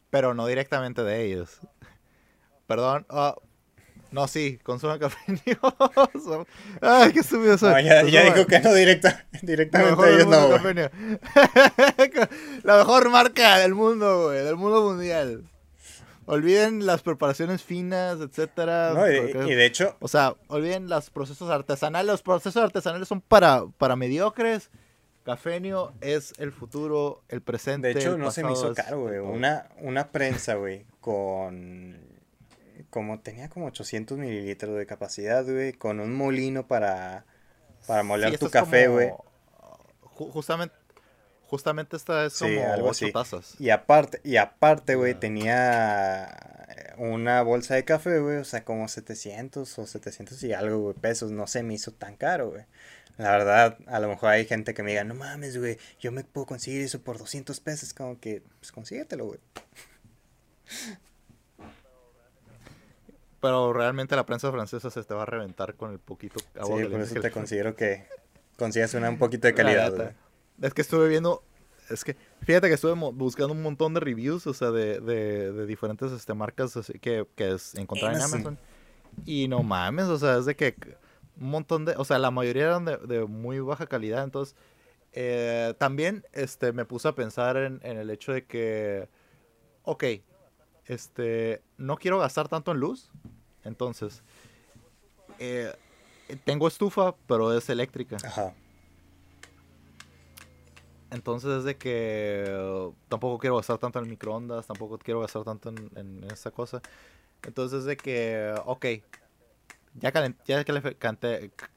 Pero 0.09 0.33
no 0.33 0.45
directamente 0.45 1.03
de 1.03 1.23
ellos. 1.23 1.61
Perdón, 2.67 3.05
oh, 3.09 3.41
no, 4.11 4.27
sí, 4.27 4.59
consuman 4.63 4.99
café 4.99 5.17
Ay, 6.81 7.13
qué 7.13 7.21
estúpido 7.21 7.57
soy. 7.57 7.71
No, 7.71 7.79
ya, 7.79 8.03
ya 8.03 8.25
dijo 8.25 8.45
que 8.45 8.59
no 8.59 8.73
directa, 8.73 9.25
directamente 9.41 10.13
ellos 10.13 10.27
no, 10.27 10.49
La 12.63 12.77
mejor 12.77 13.09
marca 13.09 13.57
del 13.59 13.73
mundo, 13.73 14.27
güey, 14.27 14.43
del 14.43 14.57
mundo 14.57 14.83
mundial. 14.83 15.49
Olviden 16.25 16.85
las 16.85 17.01
preparaciones 17.01 17.63
finas, 17.63 18.19
etcétera. 18.19 18.93
No, 18.93 19.09
y, 19.09 19.55
de 19.55 19.65
hecho... 19.65 19.97
O 19.99 20.07
sea, 20.07 20.35
olviden 20.47 20.87
los 20.87 21.09
procesos 21.09 21.49
artesanales. 21.49 22.07
Los 22.07 22.21
procesos 22.21 22.63
artesanales 22.63 23.07
son 23.07 23.21
para, 23.21 23.65
para 23.77 23.95
mediocres. 23.95 24.69
Cafenio 25.23 25.93
es 26.01 26.33
el 26.37 26.51
futuro, 26.51 27.23
el 27.29 27.41
presente. 27.41 27.93
De 27.93 27.99
hecho, 27.99 28.17
no 28.17 28.31
se 28.31 28.43
me 28.43 28.53
hizo 28.53 28.73
caro, 28.73 29.01
güey. 29.01 29.19
Una, 29.19 29.69
una 29.79 30.11
prensa, 30.11 30.55
güey, 30.55 30.85
con 30.99 32.11
como 32.91 33.19
tenía 33.21 33.49
como 33.49 33.67
800 33.67 34.17
mililitros 34.17 34.77
de 34.77 34.85
capacidad, 34.85 35.43
güey, 35.45 35.73
con 35.73 35.99
un 35.99 36.13
molino 36.13 36.67
para, 36.67 37.25
para 37.87 38.03
moler 38.03 38.37
tu 38.37 38.49
café, 38.49 38.87
güey. 38.87 39.11
Justamente, 40.01 40.75
justamente 41.51 41.97
esta 41.97 42.25
es 42.25 42.39
como 42.39 42.65
algo 42.71 42.87
8 42.87 43.11
tazas. 43.11 43.55
Y 43.59 43.71
aparte, 43.71 44.21
y 44.23 44.37
aparte, 44.37 44.95
güey, 44.95 45.15
tenía 45.15 46.95
una 46.97 47.41
bolsa 47.41 47.75
de 47.75 47.83
café, 47.83 48.19
güey, 48.19 48.37
o 48.37 48.45
sea, 48.45 48.63
como 48.63 48.87
700 48.87 49.77
o 49.77 49.85
700 49.85 50.41
y 50.43 50.53
algo, 50.53 50.79
güey, 50.79 50.95
pesos, 50.95 51.31
no 51.31 51.47
se 51.47 51.61
me 51.61 51.73
hizo 51.73 51.91
tan 51.91 52.15
caro, 52.15 52.51
güey. 52.51 52.63
La 53.17 53.31
verdad, 53.31 53.77
a 53.87 53.99
lo 53.99 54.07
mejor 54.07 54.29
hay 54.29 54.45
gente 54.45 54.73
que 54.73 54.81
me 54.81 54.91
diga, 54.91 55.03
no 55.03 55.13
mames, 55.13 55.57
güey, 55.57 55.77
yo 55.99 56.13
me 56.13 56.23
puedo 56.23 56.47
conseguir 56.47 56.83
eso 56.83 57.01
por 57.01 57.17
200 57.17 57.59
pesos, 57.59 57.93
como 57.93 58.17
que, 58.17 58.43
pues 58.59 58.71
consíguetelo, 58.71 59.25
güey. 59.25 59.39
Pero 63.41 63.73
realmente 63.73 64.15
la 64.15 64.25
prensa 64.25 64.49
francesa 64.53 64.89
se 64.89 65.03
te 65.03 65.13
va 65.13 65.23
a 65.23 65.25
reventar 65.25 65.75
con 65.75 65.91
el 65.91 65.99
poquito 65.99 66.39
agua 66.57 66.79
Sí, 66.79 66.85
por 66.85 67.01
eso 67.01 67.19
te 67.19 67.31
considero 67.31 67.75
que 67.75 68.05
consigas 68.57 68.93
una 68.93 69.09
un 69.09 69.17
poquito 69.17 69.47
de 69.47 69.53
calidad. 69.53 70.13
Es 70.61 70.73
que 70.73 70.81
estuve 70.81 71.07
viendo, 71.07 71.43
es 71.89 72.03
que 72.03 72.15
fíjate 72.41 72.67
que 72.67 72.73
estuve 72.73 72.93
buscando 73.11 73.53
un 73.53 73.61
montón 73.61 73.93
de 73.93 73.99
reviews, 73.99 74.47
o 74.47 74.53
sea, 74.53 74.71
de, 74.71 74.99
de, 74.99 75.51
de 75.51 75.65
diferentes 75.65 76.11
este, 76.11 76.33
marcas 76.33 76.75
así 76.77 76.93
que, 76.99 77.27
que 77.35 77.55
encontrar 77.75 78.15
en 78.15 78.21
Amazon. 78.21 78.57
Y 79.25 79.47
no 79.47 79.63
mames, 79.63 80.05
o 80.05 80.17
sea, 80.17 80.37
es 80.37 80.45
de 80.45 80.55
que 80.55 80.75
un 81.39 81.49
montón 81.49 81.85
de, 81.85 81.95
o 81.97 82.05
sea, 82.05 82.19
la 82.19 82.31
mayoría 82.31 82.63
eran 82.63 82.85
de, 82.85 82.97
de 82.97 83.25
muy 83.25 83.59
baja 83.59 83.87
calidad, 83.87 84.23
entonces 84.23 84.55
eh, 85.13 85.73
también 85.77 86.23
este, 86.33 86.71
me 86.71 86.85
puse 86.85 87.07
a 87.07 87.13
pensar 87.13 87.57
en, 87.57 87.79
en 87.83 87.97
el 87.97 88.09
hecho 88.09 88.31
de 88.31 88.45
que, 88.45 89.09
ok, 89.83 90.03
este, 90.85 91.61
no 91.77 91.97
quiero 91.97 92.19
gastar 92.19 92.47
tanto 92.47 92.71
en 92.71 92.79
luz. 92.79 93.11
Entonces, 93.63 94.23
eh, 95.37 95.71
tengo 96.45 96.67
estufa, 96.67 97.15
pero 97.27 97.55
es 97.55 97.69
eléctrica. 97.69 98.17
Ajá. 98.23 98.55
Entonces 101.11 101.59
es 101.59 101.63
de 101.65 101.77
que 101.77 102.91
tampoco 103.09 103.37
quiero 103.37 103.57
gastar 103.57 103.77
tanto 103.77 103.99
en 103.99 104.09
microondas, 104.09 104.65
tampoco 104.65 104.97
quiero 104.97 105.19
gastar 105.19 105.43
tanto 105.43 105.69
en, 105.69 105.89
en 105.95 106.23
esta 106.31 106.51
cosa. 106.51 106.81
Entonces 107.43 107.79
es 107.79 107.85
de 107.85 107.97
que, 107.97 108.53
ok, 108.65 108.85
ya, 109.95 110.11
calenté, 110.11 110.41
ya 110.47 110.63
calenté, 110.63 110.95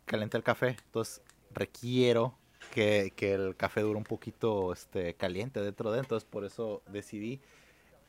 calenté, 0.05 0.37
el 0.37 0.43
café, 0.43 0.77
entonces 0.87 1.23
requiero 1.53 2.37
que, 2.73 3.13
que, 3.17 3.35
el 3.35 3.57
café 3.57 3.81
dure 3.81 3.99
un 3.99 4.05
poquito 4.05 4.73
este, 4.73 5.15
caliente 5.15 5.61
dentro 5.61 5.91
de, 5.91 6.01
entonces 6.01 6.29
por 6.29 6.45
eso 6.45 6.83
decidí 6.89 7.41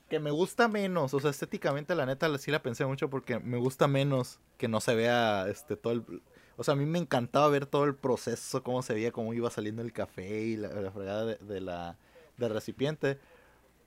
que 0.10 0.20
me 0.20 0.30
gusta 0.30 0.68
menos, 0.68 1.14
o 1.14 1.20
sea, 1.20 1.32
estéticamente 1.32 1.96
la 1.96 2.06
neta 2.06 2.38
sí 2.38 2.52
la 2.52 2.62
pensé 2.62 2.86
mucho 2.86 3.10
porque 3.10 3.40
me 3.40 3.58
gusta 3.58 3.88
menos 3.88 4.40
que 4.58 4.68
no 4.68 4.80
se 4.80 4.94
vea 4.94 5.48
este 5.50 5.76
todo 5.76 5.94
el 5.94 6.22
o 6.58 6.64
sea, 6.64 6.74
a 6.74 6.78
mí 6.78 6.86
me 6.86 7.00
encantaba 7.00 7.48
ver 7.50 7.66
todo 7.66 7.84
el 7.84 7.96
proceso, 7.96 8.64
cómo 8.64 8.82
se 8.82 8.94
veía, 8.94 9.12
cómo 9.12 9.34
iba 9.34 9.50
saliendo 9.50 9.82
el 9.82 9.92
café 9.92 10.42
y 10.42 10.58
la, 10.58 10.70
fregada 10.92 11.26
de, 11.26 11.62
la 11.62 11.98
del 12.38 12.52
recipiente. 12.52 13.20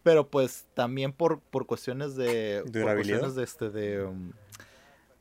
Pero 0.02 0.28
pues 0.28 0.66
también 0.74 1.12
por, 1.12 1.40
por 1.40 1.66
cuestiones 1.66 2.14
de 2.16 2.62
durabilidad 2.66 3.32
de 3.32 3.42
este 3.42 3.70
de 3.70 4.04
um, 4.04 4.32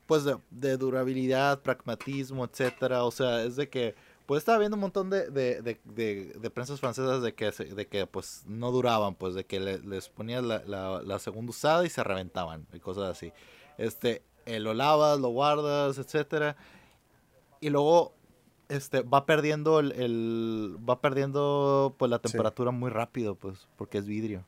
pues 0.06 0.24
de, 0.24 0.38
de, 0.52 0.78
durabilidad, 0.78 1.62
pragmatismo, 1.62 2.46
etcétera, 2.46 3.04
o 3.04 3.12
sea, 3.12 3.44
es 3.44 3.58
de 3.58 3.68
que 3.68 3.96
pues 4.28 4.40
estaba 4.40 4.60
viendo 4.60 4.76
un 4.76 4.82
montón 4.82 5.10
de, 5.10 5.30
de, 5.30 5.62
de, 5.62 6.34
de, 6.38 6.50
prensas 6.50 6.82
francesas 6.82 7.22
de 7.22 7.34
que, 7.34 7.50
de 7.50 7.88
que 7.88 8.06
pues 8.08 8.44
no 8.46 8.72
duraban, 8.72 9.16
pues 9.16 9.36
de 9.36 9.46
que 9.46 9.60
les 9.60 10.10
ponías 10.10 10.44
la, 10.44 10.62
la, 11.02 11.20
segunda 11.20 11.52
usada 11.52 11.86
y 11.86 11.90
se 11.90 12.04
reventaban 12.04 12.68
y 12.74 12.80
cosas 12.80 13.06
así. 13.06 13.32
Este, 13.78 14.24
eh, 14.46 14.60
lo 14.60 14.74
lavas, 14.74 15.20
lo 15.20 15.30
guardas, 15.30 15.98
etcétera. 15.98 16.58
Y 17.60 17.70
luego 17.70 18.14
este 18.70 19.02
va 19.02 19.26
perdiendo 19.26 19.80
el, 19.80 20.78
va 20.88 21.02
perdiendo 21.02 21.96
pues 21.98 22.10
la 22.10 22.20
temperatura 22.20 22.72
muy 22.72 22.90
rápido, 22.90 23.36
pues, 23.36 23.68
porque 23.78 23.98
es 23.98 24.08
vidrio. 24.08 24.46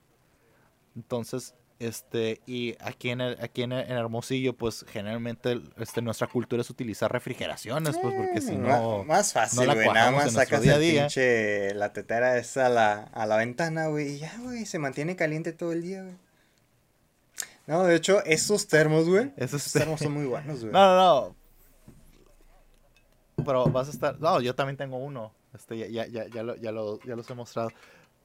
Entonces, 0.95 1.55
este, 1.79 2.41
y 2.45 2.75
aquí 2.81 3.09
en 3.09 3.21
aquí 3.21 3.63
en, 3.63 3.71
Hermosillo, 3.71 4.53
pues 4.53 4.85
generalmente 4.89 5.61
este, 5.77 6.01
nuestra 6.01 6.27
cultura 6.27 6.61
es 6.61 6.69
utilizar 6.69 7.09
refrigeraciones, 7.11 7.97
pues 7.97 8.13
porque 8.13 8.41
si 8.41 8.57
no. 8.57 9.05
Más 9.05 9.31
fácil, 9.31 9.65
güey. 9.65 9.87
nada 9.87 10.11
más 10.11 10.33
sacas 10.33 10.61
día 10.61 10.75
el 10.75 10.81
pinche 10.81 11.73
la 11.75 11.93
tetera 11.93 12.37
esa 12.37 12.65
a 12.65 12.69
la, 12.69 13.03
a 13.03 13.25
la 13.25 13.37
ventana, 13.37 13.87
güey. 13.87 14.15
Y 14.15 14.19
ya, 14.19 14.35
güey, 14.41 14.65
se 14.65 14.77
mantiene 14.77 15.15
caliente 15.15 15.53
todo 15.53 15.71
el 15.71 15.81
día, 15.81 16.03
güey. 16.03 16.15
No, 17.67 17.83
de 17.83 17.95
hecho, 17.95 18.25
esos 18.25 18.67
termos, 18.67 19.07
güey. 19.07 19.31
Esos 19.37 19.71
termos 19.71 20.01
son 20.01 20.11
muy 20.11 20.25
buenos, 20.25 20.61
güey. 20.61 20.73
No, 20.73 20.85
no, 20.85 20.95
no. 20.97 21.35
Pero 23.45 23.65
vas 23.65 23.87
a 23.87 23.91
estar. 23.91 24.19
No, 24.19 24.41
yo 24.41 24.55
también 24.55 24.77
tengo 24.77 24.97
uno. 24.97 25.33
Este, 25.53 25.77
ya, 25.91 26.05
ya, 26.05 26.27
ya, 26.27 26.43
lo, 26.43 26.55
ya, 26.55 26.71
lo, 26.71 26.99
ya 27.01 27.15
los 27.15 27.29
he 27.29 27.35
mostrado. 27.35 27.69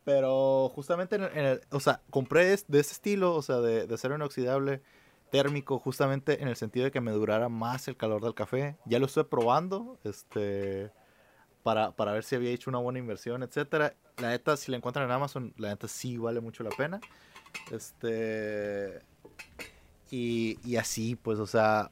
Pero 0.04 0.70
justamente 0.74 1.16
en 1.16 1.22
el, 1.22 1.60
o 1.70 1.80
sea, 1.80 2.02
compré 2.10 2.44
de 2.44 2.54
ese 2.54 2.92
estilo, 2.92 3.34
o 3.34 3.42
sea, 3.42 3.60
de, 3.60 3.86
de 3.86 3.94
acero 3.94 4.14
inoxidable 4.14 4.82
térmico, 5.30 5.78
justamente 5.78 6.42
en 6.42 6.48
el 6.48 6.56
sentido 6.56 6.84
de 6.84 6.90
que 6.90 7.00
me 7.00 7.10
durara 7.10 7.48
más 7.48 7.88
el 7.88 7.96
calor 7.96 8.22
del 8.22 8.34
café. 8.34 8.76
Ya 8.84 8.98
lo 8.98 9.06
estoy 9.06 9.24
probando, 9.24 9.98
este, 10.04 10.92
para, 11.62 11.92
para 11.92 12.12
ver 12.12 12.22
si 12.22 12.36
había 12.36 12.50
hecho 12.50 12.70
una 12.70 12.78
buena 12.78 12.98
inversión, 12.98 13.42
etcétera. 13.42 13.94
La 14.18 14.28
neta, 14.28 14.56
si 14.56 14.70
la 14.70 14.76
encuentran 14.76 15.06
en 15.06 15.10
Amazon, 15.10 15.54
la 15.56 15.70
neta 15.70 15.88
sí 15.88 16.18
vale 16.18 16.40
mucho 16.40 16.62
la 16.62 16.70
pena. 16.70 17.00
Este, 17.72 19.00
y, 20.10 20.58
y 20.64 20.76
así, 20.76 21.16
pues, 21.16 21.38
o 21.38 21.46
sea, 21.46 21.90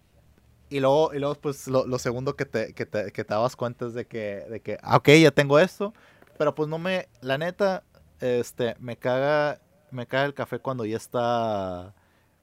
y 0.73 0.81
luego, 0.81 1.13
y 1.13 1.19
luego 1.19 1.35
pues, 1.35 1.69
lo, 1.69 1.87
lo 1.87 1.99
segundo 1.99 2.35
que 2.35 2.47
te, 2.47 2.73
que 2.73 2.87
te, 2.87 3.13
que 3.13 3.25
te 3.25 3.35
dabas 3.35 3.57
cuenta 3.57 3.87
es 3.87 3.95
de 3.95 4.07
que, 4.07 4.47
de 4.49 4.61
que, 4.61 4.79
ah, 4.83 4.97
ok, 4.97 5.09
ya 5.21 5.31
tengo 5.31 5.59
esto, 5.59 5.93
pero 6.39 6.55
pues 6.55 6.69
no 6.69 6.79
me, 6.79 7.09
la 7.21 7.37
neta, 7.37 7.85
este, 8.21 8.75
me 8.81 8.97
caga, 8.97 9.61
me 9.91 10.07
caga 10.07 10.25
el 10.25 10.35
café 10.35 10.59
cuando 10.61 10.87
ya 10.87 10.97
está, 10.97 11.95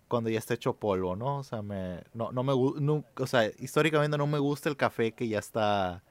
cuando 0.08 0.30
ya 0.30 0.38
está 0.38 0.54
hecho 0.54 0.74
polvo, 0.74 1.16
¿no? 1.16 1.38
O 1.38 1.44
sea, 1.44 1.64
me, 1.64 2.04
no, 2.14 2.32
no 2.32 2.44
me, 2.44 2.54
no, 2.80 3.04
o 3.18 3.28
sea, 3.28 3.48
históricamente 3.58 4.18
no 4.18 4.28
me 4.28 4.38
gusta 4.38 4.70
el 4.70 4.78
café 4.78 5.12
que 5.14 5.28
ya 5.28 5.40
está, 5.40 6.04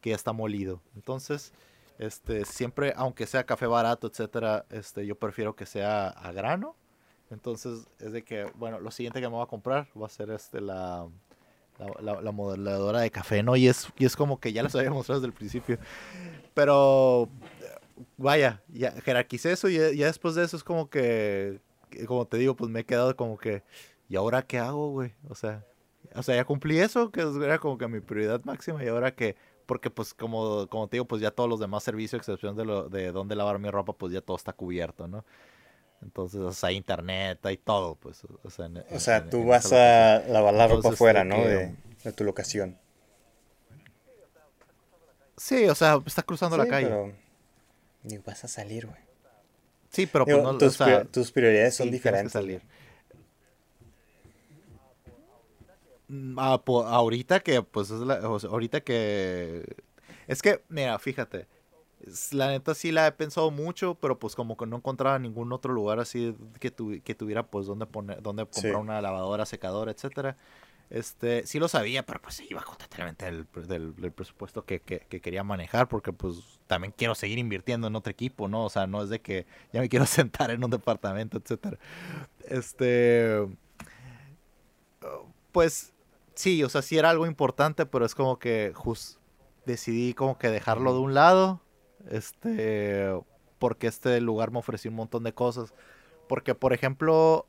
que 0.00 0.10
ya 0.10 0.16
está 0.16 0.32
molido. 0.32 0.80
Entonces, 0.94 1.52
este, 1.98 2.44
siempre, 2.44 2.92
aunque 2.96 3.26
sea 3.26 3.44
café 3.44 3.66
barato, 3.66 4.06
etcétera, 4.06 4.64
este, 4.70 5.06
yo 5.06 5.16
prefiero 5.16 5.56
que 5.56 5.66
sea 5.66 6.08
a 6.08 6.32
grano. 6.32 6.76
Entonces, 7.30 7.88
es 7.98 8.12
de 8.12 8.22
que, 8.22 8.44
bueno, 8.54 8.78
lo 8.78 8.90
siguiente 8.92 9.20
que 9.20 9.28
me 9.28 9.34
voy 9.34 9.42
a 9.42 9.46
comprar 9.46 9.88
va 10.00 10.06
a 10.06 10.10
ser 10.10 10.30
este, 10.30 10.60
la, 10.60 11.08
la, 11.78 12.20
la, 12.20 12.32
modeladora 12.32 13.00
de 13.00 13.10
café, 13.10 13.42
¿no? 13.42 13.56
Y 13.56 13.68
es, 13.68 13.88
y 13.98 14.04
es 14.04 14.16
como 14.16 14.38
que 14.38 14.52
ya 14.52 14.62
les 14.62 14.74
había 14.74 14.90
mostrado 14.90 15.20
desde 15.20 15.28
el 15.28 15.36
principio. 15.36 15.78
Pero 16.54 17.28
vaya, 18.16 18.62
ya 18.68 18.92
jerarquicé 19.02 19.52
eso 19.52 19.68
y 19.68 19.76
ya, 19.76 20.06
después 20.06 20.34
de 20.34 20.44
eso 20.44 20.56
es 20.56 20.64
como 20.64 20.88
que, 20.88 21.60
como 22.06 22.26
te 22.26 22.36
digo, 22.38 22.54
pues 22.54 22.70
me 22.70 22.80
he 22.80 22.84
quedado 22.84 23.16
como 23.16 23.38
que, 23.38 23.62
¿y 24.08 24.16
ahora 24.16 24.42
qué 24.42 24.58
hago, 24.58 24.90
güey? 24.90 25.12
O 25.28 25.34
sea, 25.34 25.64
o 26.14 26.22
sea, 26.22 26.36
ya 26.36 26.44
cumplí 26.44 26.78
eso, 26.78 27.10
que 27.10 27.22
era 27.42 27.58
como 27.58 27.78
que 27.78 27.88
mi 27.88 28.00
prioridad 28.00 28.42
máxima 28.44 28.84
y 28.84 28.88
ahora 28.88 29.14
que, 29.14 29.36
porque 29.66 29.90
pues 29.90 30.14
como, 30.14 30.66
como 30.68 30.88
te 30.88 30.96
digo, 30.96 31.06
pues 31.06 31.22
ya 31.22 31.30
todos 31.30 31.48
los 31.48 31.60
demás 31.60 31.82
servicios, 31.82 32.20
excepción 32.20 32.56
de, 32.56 32.64
lo, 32.64 32.88
de 32.88 33.12
dónde 33.12 33.36
lavar 33.36 33.58
mi 33.58 33.70
ropa, 33.70 33.92
pues 33.94 34.12
ya 34.12 34.20
todo 34.20 34.36
está 34.36 34.52
cubierto, 34.52 35.08
¿no? 35.08 35.24
Entonces, 36.04 36.40
o 36.40 36.52
sea, 36.52 36.70
internet, 36.70 37.44
hay 37.44 37.56
todo, 37.56 37.96
pues. 37.96 38.22
O 38.44 38.50
sea, 38.50 38.68
o 38.92 39.00
sea 39.00 39.28
tú 39.28 39.46
vas 39.46 39.72
a 39.72 40.20
lavar 40.28 40.54
la 40.54 40.68
ropa 40.68 40.90
afuera, 40.90 41.24
¿no? 41.24 41.44
De, 41.44 41.74
de 42.04 42.12
tu 42.12 42.24
locación. 42.24 42.78
Sí, 45.36 45.66
o 45.66 45.74
sea, 45.74 46.00
está 46.06 46.22
cruzando 46.22 46.56
la 46.56 46.64
Sí, 46.64 46.70
calle. 46.70 46.88
pero 46.88 47.12
ni 48.04 48.18
vas 48.18 48.44
a 48.44 48.48
salir, 48.48 48.86
güey. 48.86 48.98
Sí, 49.90 50.06
pero 50.06 50.26
Digo, 50.26 50.38
pues 50.38 50.52
no, 50.52 50.58
o 50.58 50.58
tus, 50.58 50.76
sea, 50.76 51.02
pri- 51.02 51.08
tus 51.10 51.32
prioridades 51.32 51.74
son 51.76 51.86
sí, 51.86 51.90
que 51.92 51.98
diferentes. 51.98 52.32
salir. 52.32 52.62
Mm, 56.08 56.38
ah, 56.38 56.62
po- 56.64 56.84
ahorita 56.86 57.40
que, 57.40 57.62
pues, 57.62 57.90
es 57.90 58.00
la, 58.00 58.28
o 58.28 58.38
sea, 58.38 58.50
ahorita 58.50 58.82
que... 58.82 59.64
Es 60.26 60.42
que, 60.42 60.62
mira, 60.68 60.98
fíjate, 60.98 61.46
la 62.32 62.48
neta 62.48 62.74
sí 62.74 62.92
la 62.92 63.06
he 63.06 63.12
pensado 63.12 63.50
mucho, 63.50 63.94
pero 63.96 64.18
pues 64.18 64.34
como 64.34 64.56
que 64.56 64.66
no 64.66 64.76
encontraba 64.76 65.18
ningún 65.18 65.52
otro 65.52 65.72
lugar 65.72 66.00
así 66.00 66.36
que, 66.60 66.70
tu- 66.70 67.00
que 67.02 67.14
tuviera, 67.14 67.44
pues, 67.46 67.66
donde 67.66 67.86
poner, 67.86 68.20
donde 68.22 68.44
comprar 68.46 68.74
Sí. 68.74 68.80
una 68.80 69.00
lavadora, 69.00 69.46
secadora, 69.46 69.90
etcétera. 69.92 70.36
Este, 70.90 71.46
sí 71.46 71.58
lo 71.58 71.66
sabía, 71.66 72.04
pero 72.04 72.20
pues 72.20 72.34
se 72.36 72.44
iba 72.44 72.62
totalmente 72.62 73.24
del, 73.24 73.46
del, 73.66 73.96
del 73.96 74.12
presupuesto 74.12 74.64
que, 74.64 74.80
que, 74.80 75.00
que 75.00 75.20
quería 75.20 75.42
manejar, 75.42 75.88
porque 75.88 76.12
pues 76.12 76.60
también 76.66 76.92
quiero 76.96 77.14
seguir 77.14 77.38
invirtiendo 77.38 77.86
en 77.86 77.96
otro 77.96 78.10
equipo, 78.10 78.48
¿no? 78.48 78.64
O 78.66 78.70
sea, 78.70 78.86
no 78.86 79.02
es 79.02 79.08
de 79.08 79.20
que 79.20 79.46
ya 79.72 79.80
me 79.80 79.88
quiero 79.88 80.04
sentar 80.06 80.50
en 80.50 80.62
un 80.62 80.70
departamento, 80.70 81.38
etcétera. 81.38 81.78
Este, 82.46 83.46
pues 85.52 85.92
sí, 86.34 86.62
o 86.64 86.68
sea, 86.68 86.82
sí 86.82 86.98
era 86.98 87.10
algo 87.10 87.26
importante, 87.26 87.86
pero 87.86 88.04
es 88.04 88.14
como 88.14 88.38
que 88.38 88.72
just 88.74 89.18
decidí 89.66 90.14
como 90.14 90.36
que 90.38 90.48
dejarlo 90.48 90.92
de 90.92 90.98
un 91.00 91.14
lado, 91.14 91.60
este, 92.10 93.10
porque 93.58 93.86
este 93.86 94.20
lugar 94.20 94.50
me 94.50 94.58
ofreció 94.58 94.90
un 94.90 94.96
montón 94.96 95.22
de 95.24 95.32
cosas. 95.32 95.72
Porque, 96.28 96.54
por 96.54 96.72
ejemplo, 96.72 97.46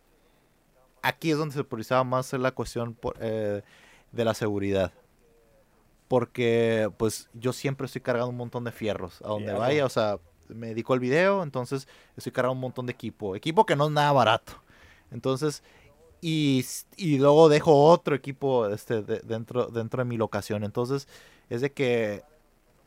aquí 1.01 1.31
es 1.31 1.37
donde 1.37 1.55
se 1.55 1.63
priorizaba 1.63 2.03
más 2.03 2.33
la 2.33 2.51
cuestión 2.51 2.93
por- 2.93 3.15
eh, 3.19 3.61
de 4.11 4.25
la 4.25 4.33
seguridad. 4.33 4.91
Porque, 6.07 6.89
pues, 6.97 7.29
yo 7.33 7.51
siempre 7.51 7.85
estoy 7.85 8.01
cargando 8.01 8.29
un 8.29 8.37
montón 8.37 8.63
de 8.63 8.71
fierros 8.71 9.21
a 9.23 9.29
donde 9.29 9.51
vaya. 9.59 9.85
O 9.85 9.89
sea, 9.89 10.19
me 10.49 10.67
dedico 10.67 10.93
al 10.93 10.99
video, 10.99 11.41
entonces 11.41 11.87
estoy 12.15 12.31
cargando 12.31 12.53
un 12.53 12.59
montón 12.61 12.85
de 12.85 12.91
equipo. 12.93 13.35
Equipo 13.35 13.65
que 13.65 13.75
no 13.75 13.85
es 13.85 13.91
nada 13.91 14.11
barato. 14.11 14.53
Entonces, 15.11 15.63
y, 16.21 16.63
y 16.95 17.17
luego 17.17 17.49
dejo 17.49 17.85
otro 17.85 18.13
equipo 18.15 18.67
este, 18.67 19.01
de- 19.01 19.19
dentro, 19.21 19.67
dentro 19.67 20.03
de 20.03 20.05
mi 20.09 20.17
locación. 20.17 20.63
Entonces, 20.63 21.07
es 21.49 21.61
de 21.61 21.71
que 21.71 22.23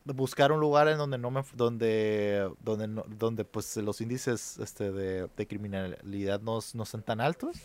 buscar 0.05 0.51
un 0.51 0.59
lugar 0.59 0.87
en 0.87 0.97
donde 0.97 1.17
no 1.17 1.31
me 1.31 1.43
donde 1.55 2.49
donde 2.61 2.87
no- 2.87 3.05
donde 3.07 3.45
pues 3.45 3.77
los 3.77 4.01
índices 4.01 4.57
este 4.59 4.91
de, 4.91 5.27
de 5.35 5.47
criminalidad 5.47 6.41
no, 6.41 6.59
no 6.73 6.85
son 6.85 7.03
tan 7.03 7.21
altos 7.21 7.63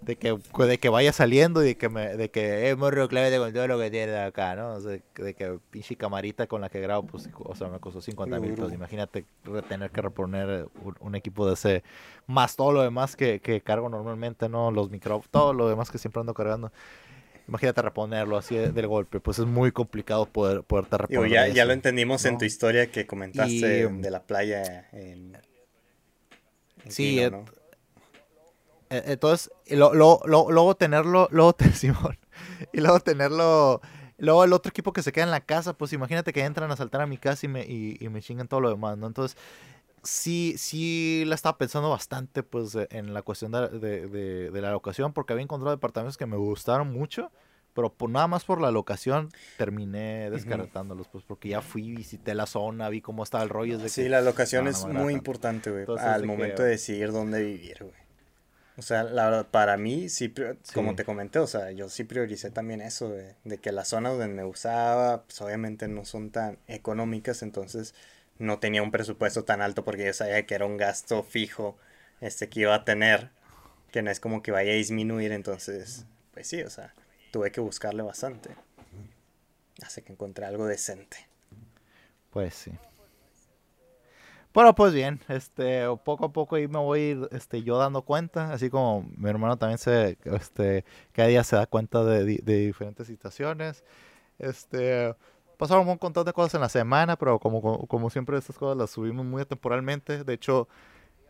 de 0.00 0.16
que 0.18 0.38
de 0.66 0.78
que 0.78 0.88
vaya 0.90 1.12
saliendo 1.12 1.62
y 1.62 1.68
de 1.68 1.76
que 1.78 1.88
me 1.88 2.16
de 2.16 2.30
que 2.30 2.68
eh 2.68 2.76
morro 2.76 3.08
clávate 3.08 3.38
con 3.38 3.52
todo 3.52 3.66
lo 3.66 3.78
que 3.78 3.90
tiene 3.90 4.16
acá 4.18 4.54
no 4.54 4.74
o 4.74 4.80
sea, 4.80 4.92
de 5.16 5.34
que 5.34 5.58
pinche 5.70 5.96
camarita 5.96 6.46
con 6.46 6.60
la 6.60 6.68
que 6.68 6.80
grabo 6.80 7.04
pues 7.04 7.30
o 7.38 7.54
sea 7.54 7.68
me 7.68 7.80
costó 7.80 8.00
50 8.02 8.38
mil 8.40 8.52
pesos. 8.52 8.72
Imagínate 8.74 9.26
tener 9.68 9.90
que 9.90 10.02
reponer 10.02 10.68
un, 10.74 10.96
un 11.00 11.14
equipo 11.14 11.46
de 11.46 11.54
ese 11.54 11.82
más 12.26 12.56
todo 12.56 12.72
lo 12.72 12.82
demás 12.82 13.16
que, 13.16 13.40
que 13.40 13.62
cargo 13.62 13.88
normalmente 13.88 14.48
no 14.48 14.70
los 14.70 14.90
micrófonos 14.90 15.30
todo 15.30 15.52
lo 15.54 15.68
demás 15.68 15.90
que 15.90 15.98
siempre 15.98 16.20
ando 16.20 16.34
cargando 16.34 16.72
Imagínate 17.48 17.80
reponerlo 17.82 18.36
así 18.36 18.56
de- 18.56 18.72
del 18.72 18.86
golpe, 18.88 19.20
pues 19.20 19.38
es 19.38 19.46
muy 19.46 19.70
complicado 19.72 20.26
poder 20.26 20.62
poderte 20.64 20.98
reponer. 20.98 21.30
ya, 21.30 21.46
ya 21.48 21.64
lo 21.64 21.72
entendimos 21.72 22.24
en 22.24 22.38
tu 22.38 22.44
historia 22.44 22.90
que 22.90 23.06
comentaste 23.06 23.88
Y- 23.88 24.00
de 24.02 24.10
la 24.10 24.22
playa 24.24 24.88
en... 24.92 25.36
en 26.84 26.90
Sí, 26.92 27.20
¿no? 27.30 27.44
Eh, 28.90 29.02
Entonces, 29.06 29.50
lo- 29.68 29.94
lo- 29.94 30.20
lo- 30.26 30.50
luego 30.50 30.74
tenerlo, 30.76 31.28
luego 31.30 31.52
te- 31.52 31.70
Simón, 31.72 32.18
y 32.72 32.80
luego 32.80 33.00
tenerlo, 33.00 33.80
luego 34.18 34.44
el 34.44 34.52
otro 34.52 34.70
equipo 34.70 34.92
que 34.92 35.02
se 35.02 35.12
queda 35.12 35.24
en 35.24 35.30
la 35.30 35.40
casa, 35.40 35.72
pues 35.72 35.92
imagínate 35.92 36.32
que 36.32 36.44
entran 36.44 36.70
a 36.70 36.76
saltar 36.76 37.00
a 37.00 37.06
mi 37.06 37.18
casa 37.18 37.46
y 37.46 37.48
me, 37.48 37.62
y, 37.64 37.96
y 38.00 38.08
me 38.08 38.22
chingan 38.22 38.48
todo 38.48 38.60
lo 38.60 38.70
demás, 38.70 38.96
¿no? 38.98 39.06
Entonces, 39.06 39.36
sí, 40.06 40.54
sí 40.56 41.24
la 41.26 41.34
estaba 41.34 41.58
pensando 41.58 41.90
bastante, 41.90 42.42
pues, 42.42 42.74
eh, 42.74 42.88
en 42.90 43.12
la 43.12 43.22
cuestión 43.22 43.52
de, 43.52 43.68
de- 43.68 44.06
de- 44.08 44.50
de 44.50 44.60
la 44.60 44.70
locación, 44.70 45.12
porque 45.12 45.32
había 45.32 45.42
encontrado 45.42 45.74
departamentos 45.76 46.16
que 46.16 46.26
me 46.26 46.36
gustaron 46.36 46.92
mucho, 46.92 47.30
pero 47.74 47.92
por, 47.92 48.08
nada 48.08 48.26
más 48.26 48.44
por 48.44 48.60
la 48.60 48.70
locación 48.70 49.28
terminé 49.58 50.30
descartándolos, 50.30 51.08
pues, 51.08 51.24
porque 51.24 51.50
ya 51.50 51.60
fui, 51.60 51.90
visité 51.94 52.34
la 52.34 52.46
zona, 52.46 52.88
vi 52.88 53.02
cómo 53.02 53.22
estaba 53.22 53.44
el 53.44 53.50
rollo. 53.50 53.78
de 53.78 53.88
Sí, 53.90 54.04
que, 54.04 54.08
la 54.08 54.22
locación 54.22 54.64
no, 54.64 54.70
no 54.70 54.76
es 54.76 54.84
muy 54.86 54.94
tanto. 54.94 55.10
importante, 55.12 55.70
güey, 55.70 55.84
al 55.98 56.20
que- 56.22 56.26
momento 56.26 56.62
de 56.62 56.70
decidir 56.70 57.12
dónde 57.12 57.42
vivir, 57.44 57.78
güey. 57.80 58.06
O 58.78 58.82
sea, 58.82 59.04
la 59.04 59.24
verdad, 59.30 59.46
para 59.50 59.76
mí, 59.78 60.10
sí, 60.10 60.32
como 60.74 60.90
Sí. 60.90 60.96
te 60.96 61.04
comenté, 61.06 61.38
o 61.38 61.46
sea, 61.46 61.70
yo 61.72 61.88
sí 61.88 62.04
prioricé 62.04 62.50
también 62.50 62.82
eso, 62.82 63.08
de 63.10 63.58
que 63.58 63.72
las 63.72 63.88
zonas 63.88 64.12
donde 64.18 64.28
me 64.34 64.44
gustaba, 64.44 65.22
pues 65.22 65.40
obviamente 65.40 65.88
no 65.88 66.04
son 66.04 66.30
tan 66.30 66.58
económicas, 66.68 67.42
entonces 67.42 67.94
no 68.38 68.58
tenía 68.58 68.82
un 68.82 68.90
presupuesto 68.90 69.44
tan 69.44 69.62
alto 69.62 69.84
porque 69.84 70.06
yo 70.06 70.12
sabía 70.12 70.46
que 70.46 70.54
era 70.54 70.66
un 70.66 70.76
gasto 70.76 71.22
fijo, 71.22 71.76
este, 72.20 72.48
que 72.48 72.60
iba 72.60 72.74
a 72.74 72.84
tener, 72.84 73.30
que 73.90 74.02
no 74.02 74.10
es 74.10 74.20
como 74.20 74.42
que 74.42 74.50
vaya 74.50 74.72
a 74.72 74.76
disminuir, 74.76 75.32
entonces, 75.32 76.06
pues 76.32 76.46
sí, 76.46 76.62
o 76.62 76.70
sea, 76.70 76.94
tuve 77.32 77.50
que 77.50 77.60
buscarle 77.60 78.02
bastante. 78.02 78.50
Hasta 79.82 80.00
que 80.00 80.12
encontré 80.12 80.46
algo 80.46 80.66
decente. 80.66 81.28
Pues 82.30 82.54
sí. 82.54 82.72
Bueno, 84.54 84.74
pues 84.74 84.94
bien, 84.94 85.20
este, 85.28 85.84
poco 86.02 86.24
a 86.24 86.32
poco 86.32 86.56
ahí 86.56 86.66
me 86.66 86.78
voy 86.78 87.28
este, 87.30 87.62
yo 87.62 87.76
dando 87.76 88.00
cuenta, 88.00 88.54
así 88.54 88.70
como 88.70 89.06
mi 89.14 89.28
hermano 89.28 89.58
también 89.58 89.76
se, 89.76 90.16
este, 90.24 90.86
cada 91.12 91.28
día 91.28 91.44
se 91.44 91.56
da 91.56 91.66
cuenta 91.66 92.02
de, 92.04 92.24
de 92.24 92.56
diferentes 92.66 93.06
situaciones. 93.06 93.84
Este, 94.38 95.14
pasaron 95.56 95.88
un 95.88 95.98
montón 96.00 96.24
de 96.24 96.32
cosas 96.32 96.54
en 96.54 96.60
la 96.60 96.68
semana, 96.68 97.16
pero 97.16 97.38
como, 97.38 97.86
como, 97.86 98.10
siempre 98.10 98.38
estas 98.38 98.56
cosas 98.56 98.76
las 98.76 98.90
subimos 98.90 99.24
muy 99.24 99.44
temporalmente. 99.44 100.24
De 100.24 100.34
hecho, 100.34 100.68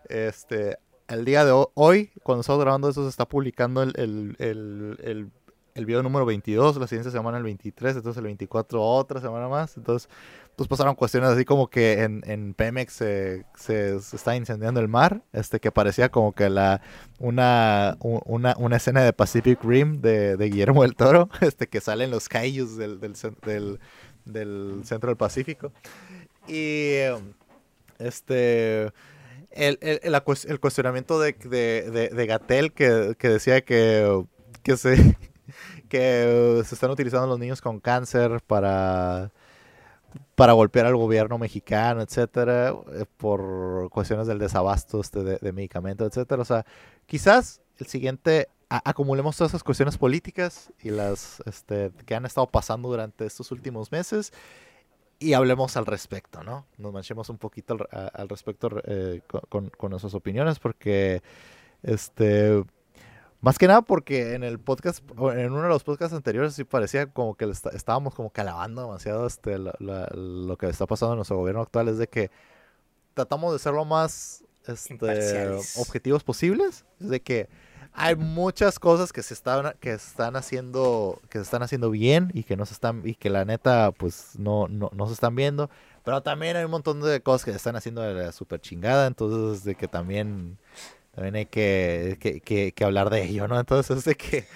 este, 0.09 0.79
el 1.09 1.25
día 1.25 1.45
de 1.45 1.53
ho- 1.53 1.73
hoy, 1.75 2.11
cuando 2.23 2.41
estamos 2.41 2.61
grabando 2.61 2.89
eso, 2.89 3.03
se 3.03 3.09
está 3.11 3.27
publicando 3.29 3.83
el, 3.83 3.93
el, 3.97 4.37
el, 4.39 5.31
el, 5.75 5.87
video 5.87 6.03
número 6.03 6.27
22, 6.27 6.77
la 6.77 6.87
siguiente 6.87 7.11
semana 7.11 7.39
el 7.39 7.45
23, 7.45 7.97
entonces 7.97 8.19
el 8.19 8.25
24 8.25 8.83
otra 8.83 9.21
semana 9.21 9.49
más. 9.49 9.77
Entonces, 9.77 10.09
pues 10.57 10.69
pasaron 10.69 10.95
cuestiones 10.95 11.29
así 11.31 11.45
como 11.45 11.69
que 11.69 12.03
en, 12.03 12.55
Pemex 12.55 12.93
se, 12.95 13.45
se, 13.57 13.97
está 13.97 14.37
incendiando 14.37 14.81
el 14.81 14.89
mar, 14.89 15.23
este 15.35 15.61
que 15.61 15.71
parecía 15.71 16.09
como 16.09 16.33
que 16.33 16.49
la 16.49 16.81
una, 17.19 17.99
una, 18.01 18.57
una 18.59 18.77
escena 18.77 19.03
de 19.03 19.13
Pacific 19.13 19.63
Rim 19.63 20.01
de, 20.01 20.37
Guillermo 20.39 20.83
del 20.83 20.97
Toro, 20.97 21.29
este 21.43 21.69
que 21.69 21.83
salen 21.83 22.11
los 22.11 22.29
kaijus 22.31 22.77
del, 22.79 23.01
del, 23.01 23.15
del, 23.45 23.81
del 24.27 24.83
centro 24.85 25.09
del 25.09 25.17
Pacífico. 25.17 25.73
Y 26.47 26.97
em, 26.97 27.33
este 27.99 28.93
el, 29.51 29.79
el, 29.81 30.01
el, 30.03 30.61
cuestionamiento 30.61 31.19
de, 31.19 31.33
de, 31.33 32.11
de, 32.11 32.27
Gatell 32.27 32.73
que, 32.73 33.15
que 33.19 33.29
decía 33.29 33.63
que, 33.63 34.25
que 34.63 34.77
se 34.77 35.17
que 35.89 36.63
se 36.65 36.75
están 36.75 36.91
utilizando 36.91 37.27
los 37.27 37.39
niños 37.39 37.61
con 37.61 37.81
cáncer 37.81 38.43
para 38.47 39.33
para 40.35 40.53
golpear 40.53 40.87
al 40.87 40.97
gobierno 40.97 41.39
mexicano, 41.39 42.03
etcétera, 42.03 42.75
eh, 42.93 43.05
por 43.17 43.91
cuestiones 43.91 44.27
del 44.27 44.39
desabasto 44.39 45.01
este, 45.01 45.23
de, 45.23 45.39
de 45.39 45.53
medicamentos, 45.53 46.09
etcétera. 46.09 46.43
O 46.43 46.45
sea, 46.45 46.65
quizás 47.07 47.61
el 47.79 47.87
siguiente 47.87 48.49
acumulemos 48.69 49.37
todas 49.37 49.53
esas 49.53 49.63
cuestiones 49.63 49.97
políticas 49.97 50.73
y 50.83 50.91
las 50.91 51.41
este, 51.47 51.93
que 52.05 52.15
han 52.15 52.27
estado 52.27 52.47
pasando 52.49 52.89
durante 52.89 53.25
estos 53.27 53.53
últimos 53.53 53.93
meses 53.93 54.33
y 55.19 55.33
hablemos 55.35 55.77
al 55.77 55.87
respecto, 55.87 56.43
¿no? 56.43 56.67
Nos 56.77 56.93
manchemos 56.93 57.29
un 57.31 57.39
poquito 57.39 57.77
al, 57.91 58.29
respecto 58.29 58.69
eh, 58.85 59.23
con, 59.49 59.71
con- 59.71 59.91
nuestras 59.91 60.15
opiniones 60.15 60.59
porque, 60.59 61.23
este, 61.83 62.63
más 63.41 63.57
que 63.57 63.67
nada 63.69 63.83
porque 63.83 64.35
en 64.35 64.43
el 64.43 64.59
podcast, 64.59 65.03
en 65.11 65.53
uno 65.53 65.63
de 65.63 65.69
los 65.69 65.85
podcasts 65.85 66.15
anteriores 66.15 66.55
sí 66.55 66.65
parecía 66.65 67.07
como 67.07 67.35
que 67.37 67.45
está- 67.47 67.71
estábamos 67.71 68.15
como 68.15 68.31
que 68.33 68.41
alabando 68.41 68.83
demasiado 68.83 69.27
este, 69.27 69.59
la- 69.59 69.75
la- 69.79 70.09
lo 70.13 70.57
que 70.59 70.67
está 70.69 70.87
pasando 70.87 71.13
en 71.15 71.19
nuestro 71.19 71.37
gobierno 71.39 71.63
actual, 71.63 71.89
es 71.89 71.99
de 71.99 72.09
que 72.09 72.31
tratamos 73.15 73.53
de 73.53 73.59
ser 73.61 73.73
lo 73.73 73.85
más 73.85 74.45
este, 74.67 74.97
objetivos 75.79 76.25
posibles, 76.25 76.85
es 77.01 77.09
de 77.09 77.21
que 77.21 77.49
hay 77.97 78.15
muchas 78.15 78.79
cosas 78.79 79.13
que 79.13 79.23
se 79.23 79.35
están 79.35 79.75
que 79.81 79.93
están 79.95 80.37
haciendo 80.37 81.21
que 81.31 81.39
se 81.39 81.43
están 81.45 81.63
haciendo 81.63 81.91
bien 81.91 82.31
y 82.35 82.45
que 82.45 82.57
no 82.57 82.67
se 82.67 82.75
están 82.75 83.03
y 83.05 83.15
que 83.15 83.31
la 83.31 83.45
neta 83.47 83.91
pues 83.93 84.33
no 84.39 84.69
no, 84.69 84.91
no 84.95 85.07
se 85.07 85.15
están 85.15 85.35
viendo. 85.35 85.71
Pero 86.05 86.23
también 86.23 86.57
hay 86.57 86.65
un 86.65 86.71
montón 86.71 87.01
de 87.01 87.21
cosas 87.23 87.45
que 87.45 87.51
se 87.53 87.57
están 87.57 87.75
haciendo 87.77 88.03
de 88.03 88.15
la 88.15 88.33
super 88.33 88.61
chingada. 88.61 89.07
Entonces 89.07 89.65
de 89.65 89.75
que 89.75 89.89
también 89.89 90.59
también 91.15 91.37
hay 91.37 91.47
que, 91.47 92.19
que, 92.21 92.41
que- 92.41 92.73
que 92.73 92.85
hablar 92.85 93.11
de 93.11 93.25
ello 93.25 93.49
no 93.49 93.59
entonces 93.59 94.05
de 94.05 94.15
que 94.17 94.47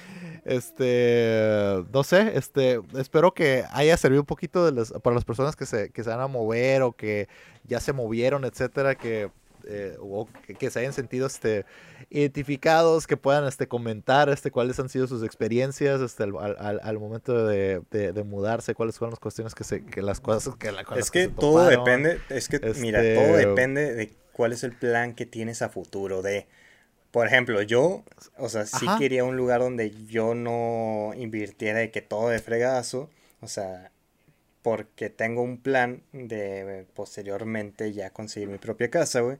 este 0.44 1.84
no 1.92 2.02
sé 2.04 2.32
este 2.36 2.80
espero 2.96 3.32
que 3.34 3.64
haya 3.72 3.96
servido 3.96 4.22
un 4.22 4.26
poquito 4.26 4.70
de 4.70 4.84
para 5.00 5.14
las 5.14 5.24
personas 5.24 5.56
que 5.56 5.66
se 5.66 5.90
que 5.90 6.04
se 6.04 6.10
van 6.10 6.20
a 6.20 6.26
mover 6.28 6.82
o 6.82 6.92
que 6.92 7.28
ya 7.64 7.80
se 7.80 7.92
movieron 7.92 8.44
etcétera 8.44 8.94
que 8.94 9.30
eh, 9.66 9.96
o 10.00 10.28
que, 10.58 10.70
se 10.70 10.78
hayan 10.78 10.92
sentido 10.92 11.26
este, 11.26 11.64
identificados, 12.10 13.06
que 13.06 13.16
puedan 13.16 13.46
este, 13.46 13.68
comentar 13.68 14.28
este, 14.28 14.50
cuáles 14.50 14.78
han 14.80 14.88
sido 14.88 15.06
sus 15.06 15.22
experiencias 15.22 16.00
este, 16.00 16.24
al, 16.24 16.80
al, 16.82 16.98
momento 16.98 17.46
de, 17.46 17.80
de, 17.90 18.24
mudarse, 18.24 18.74
cuáles 18.74 18.98
fueron 18.98 19.12
las 19.12 19.20
cuestiones 19.20 19.54
que, 19.54 19.62
se, 19.62 19.84
que 19.86 20.02
las 20.02 20.20
cosas 20.20 20.56
que 20.56 20.72
la 20.72 20.84
Es 20.96 21.12
que, 21.12 21.28
todo 21.28 21.64
depende, 21.66 22.20
es 22.28 22.48
que 22.48 22.58
mira, 22.80 22.98
todo 22.98 23.38
este, 23.38 23.46
depende 23.46 23.94
de 23.94 24.12
cuál 24.32 24.52
es 24.52 24.64
el 24.64 24.72
plan 24.72 25.14
que 25.14 25.24
tienes 25.24 25.62
a 25.62 25.68
futuro 25.68 26.20
de... 26.20 26.48
Por 27.12 27.26
ejemplo, 27.26 27.60
yo, 27.62 28.04
o 28.36 28.48
sea, 28.48 28.66
sí 28.66 28.86
quería 28.98 29.24
un 29.24 29.36
lugar 29.36 29.60
donde 29.60 29.90
yo 30.06 30.34
no 30.34 31.12
invirtiera 31.16 31.80
de 31.80 31.90
que 31.90 32.02
todo 32.02 32.28
de 32.28 32.38
fregazo, 32.38 33.10
o 33.40 33.48
sea, 33.48 33.90
porque 34.62 35.10
tengo 35.10 35.42
un 35.42 35.58
plan 35.58 36.02
de 36.12 36.86
posteriormente 36.94 37.92
ya 37.92 38.10
conseguir 38.10 38.48
mi 38.48 38.58
propia 38.58 38.90
casa, 38.90 39.20
güey. 39.20 39.38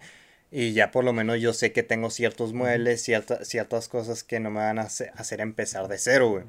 Y 0.53 0.73
ya 0.73 0.91
por 0.91 1.05
lo 1.05 1.13
menos 1.13 1.41
yo 1.41 1.53
sé 1.53 1.73
que 1.73 1.83
tengo 1.83 2.11
ciertos 2.11 2.53
muebles, 2.53 3.03
ciertas 3.03 3.89
cosas 3.89 4.25
que 4.25 4.41
no 4.41 4.51
me 4.51 4.61
van 4.61 4.79
a 4.79 4.83
hacer 4.83 5.41
empezar 5.41 5.87
de 5.89 5.99
cero, 5.99 6.31
güey. 6.31 6.45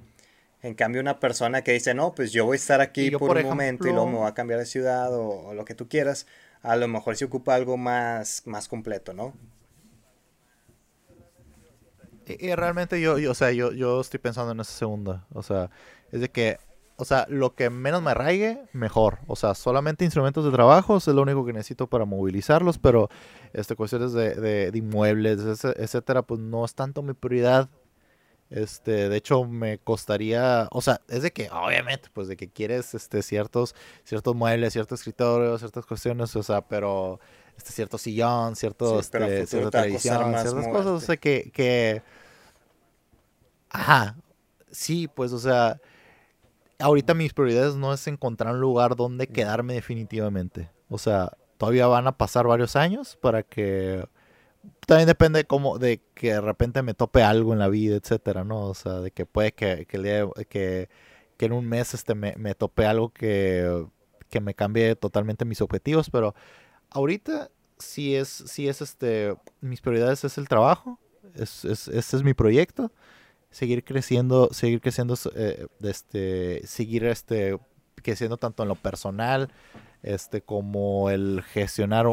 En 0.64 0.76
cambio, 0.76 1.02
una 1.02 1.20
persona 1.20 1.64
que 1.64 1.74
dice, 1.74 1.94
no, 1.94 2.14
pues 2.14 2.32
yo 2.32 2.46
voy 2.46 2.56
a 2.56 2.58
estar 2.58 2.82
aquí 2.82 3.10
por, 3.12 3.36
un 3.36 3.44
momento 3.44 3.88
y 3.88 3.92
luego 3.92 4.08
me 4.08 4.18
voy 4.18 4.28
a 4.28 4.34
cambiar 4.34 4.60
de 4.60 4.68
ciudad 4.68 5.12
o, 5.14 5.54
lo 5.56 5.66
que 5.66 5.74
tú 5.74 5.88
quieras, 5.88 6.28
a 6.62 6.76
lo 6.76 6.88
mejor 6.88 7.16
se 7.16 7.26
ocupa 7.26 7.56
algo 7.56 7.78
más, 7.78 8.44
más 8.46 8.68
completo, 8.68 9.14
¿no? 9.14 9.34
Y, 12.28 12.54
realmente 12.54 13.02
yo, 13.02 13.18
yo, 13.18 13.32
o 13.32 13.34
sea, 13.34 13.52
yo, 13.52 13.72
yo 13.72 14.00
estoy 14.00 14.20
pensando 14.20 14.52
en 14.52 14.60
esa 14.60 14.72
segunda. 14.72 15.26
O 15.34 15.42
sea, 15.42 15.72
es 16.12 16.22
de 16.22 16.30
que 16.30 16.60
o 17.02 17.06
sea, 17.06 17.26
lo 17.30 17.56
que 17.56 17.72
menos 17.72 18.04
me 18.04 18.12
arraigue, 18.12 18.62
mejor. 18.74 19.18
O 19.26 19.36
sea, 19.36 19.56
solamente 19.56 20.06
instrumentos 20.06 20.46
de 20.46 20.52
trabajo 20.52 20.98
es 20.98 21.08
lo 21.08 21.24
único 21.24 21.44
que 21.44 21.52
necesito 21.52 21.88
para 21.88 22.06
movilizarlos, 22.06 22.78
pero 22.78 23.10
este, 23.54 23.76
cuestiones 23.76 24.14
de, 24.14 24.36
de, 24.36 24.78
inmuebles, 24.78 25.40
etcétera, 25.64 26.22
pues 26.22 26.40
no 26.40 26.64
es 26.64 26.76
tanto 26.76 27.02
mi 27.02 27.14
prioridad. 27.14 27.72
Este, 28.52 29.10
de 29.10 29.18
hecho, 29.18 29.46
me 29.46 29.80
costaría, 29.80 30.68
o 30.70 30.80
sea, 30.80 31.02
es 31.08 31.24
de 31.24 31.32
que, 31.32 31.50
obviamente, 31.50 32.10
pues 32.14 32.28
de 32.28 32.38
que 32.38 32.50
quieres 32.50 32.94
este, 32.94 33.24
ciertos, 33.24 33.74
ciertos 34.04 34.36
muebles, 34.36 34.72
ciertos 34.72 35.00
escritorios, 35.00 35.60
ciertas 35.60 35.88
cuestiones, 35.88 36.36
o 36.36 36.44
sea, 36.44 36.62
pero 36.62 37.20
este 37.58 37.72
cierto 37.72 37.98
sillón, 37.98 38.56
cierto, 38.56 39.00
este, 39.00 39.48
cierta 39.48 39.82
televisión, 39.82 40.36
ciertas 40.40 40.68
cosas, 40.68 40.86
o 40.86 41.00
sea, 41.00 41.18
que, 41.18 41.50
que, 41.52 42.04
ajá, 43.72 44.18
sí, 44.70 45.08
pues, 45.08 45.32
o 45.32 45.40
sea, 45.40 45.82
ahorita 46.82 47.14
mis 47.14 47.34
prioridades 47.34 47.76
no 47.76 47.94
es 47.94 48.06
encontrar 48.08 48.54
un 48.56 48.62
lugar 48.62 48.96
donde 48.96 49.28
quedarme 49.28 49.74
definitivamente. 49.74 50.70
O 50.90 50.98
sea, 50.98 51.38
todavía 51.58 51.88
van 51.88 52.08
a 52.08 52.18
pasar 52.18 52.48
varios 52.48 52.76
años 52.76 53.18
para 53.22 53.44
que 53.44 54.06
también 54.86 55.08
depende 55.08 55.40
de 55.40 55.46
cómo 55.46 55.80
de 55.80 56.02
que 56.14 56.34
de 56.34 56.42
repente 56.42 56.82
me 56.82 56.94
tope 56.94 57.24
algo 57.24 57.54
en 57.54 57.60
la 57.60 57.68
vida, 57.68 57.96
etcétera, 57.96 58.44
¿no? 58.44 58.62
O 58.62 58.74
sea, 58.74 59.00
de 59.00 59.12
que 59.12 59.26
puede 59.26 59.54
que, 59.54 59.86
que, 59.86 60.88
que, 61.38 61.46
en 61.46 61.54
un 61.54 61.68
mes 61.68 61.94
este 61.94 62.16
me, 62.16 62.36
me 62.38 62.56
tope 62.56 62.86
algo 62.86 63.10
que, 63.10 63.86
que 64.30 64.42
me 64.42 64.54
cambie 64.54 64.96
totalmente 64.96 65.46
mis 65.46 65.62
objetivos, 65.62 66.10
pero 66.10 66.36
ahorita 66.90 67.50
sí 67.80 68.16
es, 68.16 68.28
sí 68.28 68.68
es 68.68 68.82
este, 68.82 69.36
mis 69.62 69.82
prioridades 69.82 70.24
es 70.24 70.38
el 70.38 70.48
trabajo, 70.48 71.00
es, 71.36 71.66
es, 71.66 71.88
ese 71.88 72.18
es 72.18 72.24
mi 72.24 72.34
proyecto 72.34 72.92
seguir 73.52 73.84
creciendo, 73.84 74.50
seguir 74.52 74.82
creciendo, 74.82 75.16
eh, 75.36 75.68
este, 75.82 76.66
seguir 76.66 77.06
este, 77.06 77.58
creciendo 77.96 78.38
tanto 78.38 78.64
en 78.64 78.70
lo 78.70 78.76
personal, 78.76 79.50
este, 80.02 80.42
como 80.42 81.10
el 81.10 81.44
gestionar 81.44 82.08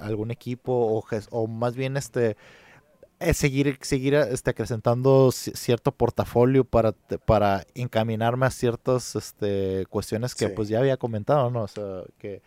algún 0.00 0.30
equipo 0.30 0.72
o, 0.72 1.04
o, 1.30 1.46
más 1.46 1.76
bien 1.76 1.96
este, 1.96 2.36
eh, 3.20 3.34
seguir, 3.34 3.78
seguir 3.82 4.14
este, 4.14 4.50
acrecentando 4.50 5.30
cierto 5.30 5.92
portafolio 5.92 6.64
para, 6.64 6.92
para 7.24 7.64
encaminarme 7.74 8.46
a 8.46 8.50
ciertas 8.50 9.14
este, 9.14 9.86
cuestiones 9.88 10.34
que 10.34 10.48
pues 10.48 10.68
ya 10.68 10.80
había 10.80 10.96
comentado, 10.96 11.50
¿no? 11.50 11.62
O 11.62 11.68
sea, 11.68 12.02
que, 12.18 12.42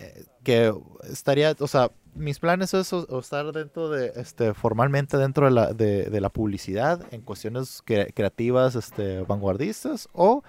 eh, 0.00 0.24
que 0.42 0.72
estaría, 1.10 1.54
o 1.58 1.66
sea, 1.66 1.90
mis 2.14 2.38
planes 2.38 2.72
es 2.72 2.92
estar 2.92 3.52
dentro 3.52 3.90
de, 3.90 4.12
este, 4.16 4.54
formalmente 4.54 5.18
dentro 5.18 5.44
de 5.44 5.50
la, 5.52 5.72
de, 5.74 6.20
la 6.20 6.30
publicidad 6.30 7.02
en 7.12 7.20
cuestiones 7.20 7.82
creativas, 7.84 8.74
este, 8.76 9.20
vanguardistas 9.20 10.08
o 10.12 10.42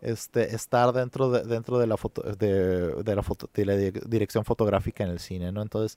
este, 0.00 0.54
estar 0.54 0.92
dentro 0.92 1.30
de, 1.30 1.44
dentro 1.44 1.78
de 1.78 1.86
la 1.86 1.96
foto, 1.96 2.22
de, 2.22 3.14
la 3.14 3.22
foto, 3.22 3.48
de 3.54 3.64
la 3.64 3.76
dirección 3.76 4.44
fotográfica 4.44 5.04
en 5.04 5.10
el 5.10 5.20
cine, 5.20 5.52
¿no? 5.52 5.62
Entonces, 5.62 5.96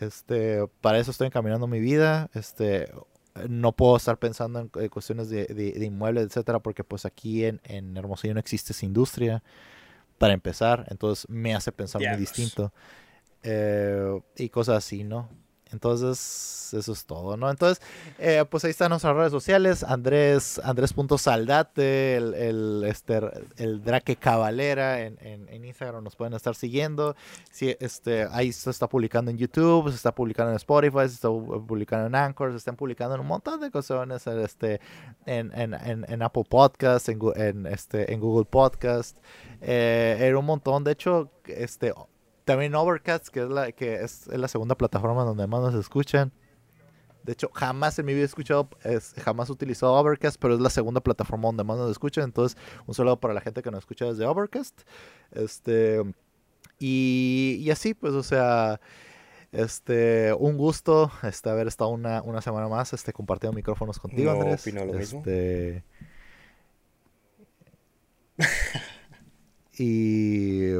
este, 0.00 0.66
para 0.80 0.98
eso 0.98 1.10
estoy 1.10 1.26
encaminando 1.26 1.66
mi 1.66 1.80
vida, 1.80 2.30
este, 2.34 2.92
no 3.48 3.72
puedo 3.72 3.96
estar 3.96 4.16
pensando 4.18 4.60
en, 4.60 4.88
cuestiones 4.88 5.28
de, 5.28 5.46
de, 5.46 5.84
inmuebles, 5.84 6.26
etcétera, 6.26 6.60
porque 6.60 6.84
pues 6.84 7.04
aquí 7.04 7.44
en, 7.44 7.60
en 7.64 7.96
Hermosillo 7.96 8.34
no 8.34 8.40
existe 8.40 8.72
esa 8.72 8.86
industria 8.86 9.42
para 10.18 10.34
empezar, 10.34 10.86
entonces 10.90 11.28
me 11.28 11.54
hace 11.54 11.72
pensar 11.72 12.02
muy 12.02 12.18
distinto. 12.18 12.72
Eh, 13.42 14.20
y 14.36 14.48
cosas 14.48 14.78
así, 14.78 15.04
¿no? 15.04 15.28
Entonces, 15.72 16.72
eso 16.72 16.92
es 16.92 17.04
todo, 17.04 17.36
¿no? 17.36 17.50
Entonces, 17.50 17.82
eh, 18.18 18.44
pues 18.48 18.64
ahí 18.64 18.70
están 18.70 18.90
nuestras 18.90 19.14
redes 19.16 19.32
sociales, 19.32 19.84
Andrés, 19.84 20.60
Andrés.saldate, 20.62 22.16
el, 22.16 22.34
el, 22.34 22.84
este, 22.86 23.20
el 23.56 23.82
Drake 23.82 24.16
Cavalera 24.16 25.00
en, 25.00 25.18
en, 25.20 25.64
Instagram 25.64 26.02
nos 26.02 26.16
pueden 26.16 26.34
estar 26.34 26.54
siguiendo. 26.54 27.16
Sí, 27.50 27.76
este, 27.80 28.26
ahí 28.30 28.52
se 28.52 28.70
está 28.70 28.88
publicando 28.88 29.30
en 29.30 29.38
YouTube, 29.38 29.90
se 29.90 29.96
está 29.96 30.14
publicando 30.14 30.52
en 30.52 30.56
Spotify, 30.56 31.00
se 31.00 31.14
está 31.14 31.28
publicando 31.28 32.06
en 32.06 32.14
Anchor, 32.14 32.50
se 32.52 32.56
están 32.56 32.76
publicando 32.76 33.14
en 33.14 33.20
un 33.20 33.26
montón 33.26 33.60
de 33.60 33.70
cosas, 33.70 34.26
este, 34.26 34.80
en, 35.26 35.52
en, 35.54 36.22
Apple 36.22 36.44
Podcast, 36.48 37.08
en, 37.08 37.66
este, 37.66 38.12
en 38.12 38.20
Google 38.20 38.46
Podcast, 38.46 39.18
eh, 39.60 40.16
en 40.20 40.36
un 40.36 40.44
montón, 40.44 40.84
de 40.84 40.92
hecho, 40.92 41.30
este 41.44 41.92
también 42.48 42.74
Overcast, 42.74 43.28
que 43.28 43.42
es 43.42 43.50
la, 43.50 43.72
que 43.72 43.96
es, 43.96 44.26
la 44.28 44.48
segunda 44.48 44.74
plataforma 44.74 45.22
donde 45.22 45.46
más 45.46 45.60
nos 45.60 45.74
escuchan. 45.74 46.32
De 47.22 47.34
hecho, 47.34 47.50
jamás 47.52 47.98
en 47.98 48.06
mi 48.06 48.14
vida 48.14 48.22
he 48.22 48.24
escuchado, 48.24 48.70
es, 48.84 49.12
jamás 49.22 49.50
he 49.50 49.52
utilizado 49.52 49.92
Overcast, 49.92 50.40
pero 50.40 50.54
es 50.54 50.60
la 50.60 50.70
segunda 50.70 51.02
plataforma 51.02 51.48
donde 51.48 51.62
más 51.62 51.76
nos 51.76 51.90
escuchan. 51.90 52.24
Entonces, 52.24 52.58
un 52.86 52.94
saludo 52.94 53.20
para 53.20 53.34
la 53.34 53.42
gente 53.42 53.60
que 53.60 53.70
nos 53.70 53.80
escucha 53.80 54.06
desde 54.06 54.24
Overcast. 54.24 54.80
Este, 55.32 56.02
y, 56.78 57.58
y 57.60 57.70
así, 57.70 57.92
pues, 57.92 58.14
o 58.14 58.22
sea, 58.22 58.80
este, 59.52 60.32
un 60.32 60.56
gusto 60.56 61.12
este, 61.24 61.50
haber 61.50 61.68
estado 61.68 61.90
una, 61.90 62.22
una 62.22 62.40
semana 62.40 62.66
más 62.68 62.94
este, 62.94 63.12
compartiendo 63.12 63.54
micrófonos 63.54 63.98
contigo, 63.98 64.32
no 64.32 64.40
Andrés. 64.40 64.62
Opino 64.62 64.86
lo 64.86 64.98
este, 64.98 65.84
y 69.78 70.76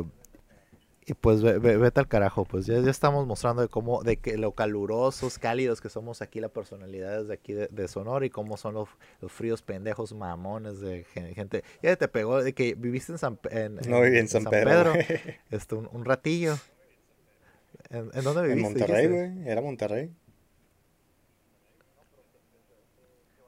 y 1.09 1.15
pues 1.15 1.43
vete 1.43 2.01
al 2.01 2.07
carajo, 2.07 2.45
pues 2.45 2.67
ya, 2.67 2.79
ya 2.81 2.91
estamos 2.91 3.27
mostrando 3.27 3.63
de 3.63 3.69
cómo, 3.69 4.03
de 4.03 4.19
que 4.19 4.37
lo 4.37 4.53
calurosos, 4.53 5.39
cálidos 5.39 5.81
que 5.81 5.89
somos 5.89 6.21
aquí, 6.21 6.39
las 6.39 6.51
personalidades 6.51 7.29
de 7.29 7.35
aquí 7.35 7.55
de, 7.55 7.89
Sonora 7.89 8.27
y 8.27 8.31
cómo 8.31 8.59
son 8.59 8.75
los, 8.75 8.91
fríos 9.29 9.63
pendejos 9.63 10.13
mamones 10.13 10.81
de 10.81 11.05
gente. 11.05 11.65
Ya 11.83 11.97
te 11.97 12.09
pegó 12.09 12.43
de 12.43 12.53
que 12.53 12.75
viviste 12.75 13.13
en 13.13 13.19
San, 13.19 13.41
en, 13.51 13.77
no 13.89 14.03
viví 14.03 14.19
en 14.19 14.29
San, 14.29 14.45
Pedro. 14.45 14.93
este, 15.51 15.75
un, 15.77 16.05
ratillo. 16.05 16.59
¿En, 17.89 18.11
dónde 18.23 18.43
viviste? 18.43 18.53
En 18.53 18.61
Monterrey, 18.61 19.07
güey. 19.07 19.49
Era 19.49 19.63
Monterrey. 19.63 20.13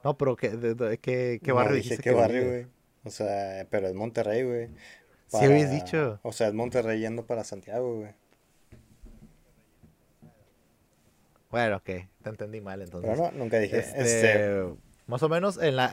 No, 0.03 0.17
pero 0.17 0.35
¿qué, 0.35 0.49
de, 0.49 0.97
qué, 0.97 1.39
qué 1.43 1.51
barrio 1.51 1.75
dijiste? 1.75 2.01
¿Qué 2.01 2.11
barrio, 2.11 2.47
güey? 2.47 2.65
O 3.03 3.11
sea, 3.11 3.67
pero 3.69 3.87
es 3.87 3.93
Monterrey, 3.93 4.43
güey. 4.43 4.69
Sí 5.39 5.45
habías 5.45 5.71
dicho. 5.71 6.19
O 6.23 6.33
sea, 6.33 6.49
es 6.49 6.53
Monterrey 6.53 6.99
yendo 6.99 7.25
para 7.25 7.43
Santiago, 7.43 7.99
güey. 7.99 8.13
Bueno, 11.49 11.77
ok, 11.77 11.85
te 11.85 12.29
entendí 12.29 12.61
mal 12.61 12.81
entonces. 12.81 13.11
Pero 13.11 13.31
no, 13.31 13.37
nunca 13.37 13.59
dije. 13.59 13.79
Este, 13.79 14.01
este 14.01 14.73
Más 15.07 15.23
o 15.23 15.29
menos 15.29 15.57
en 15.57 15.75
la... 15.75 15.91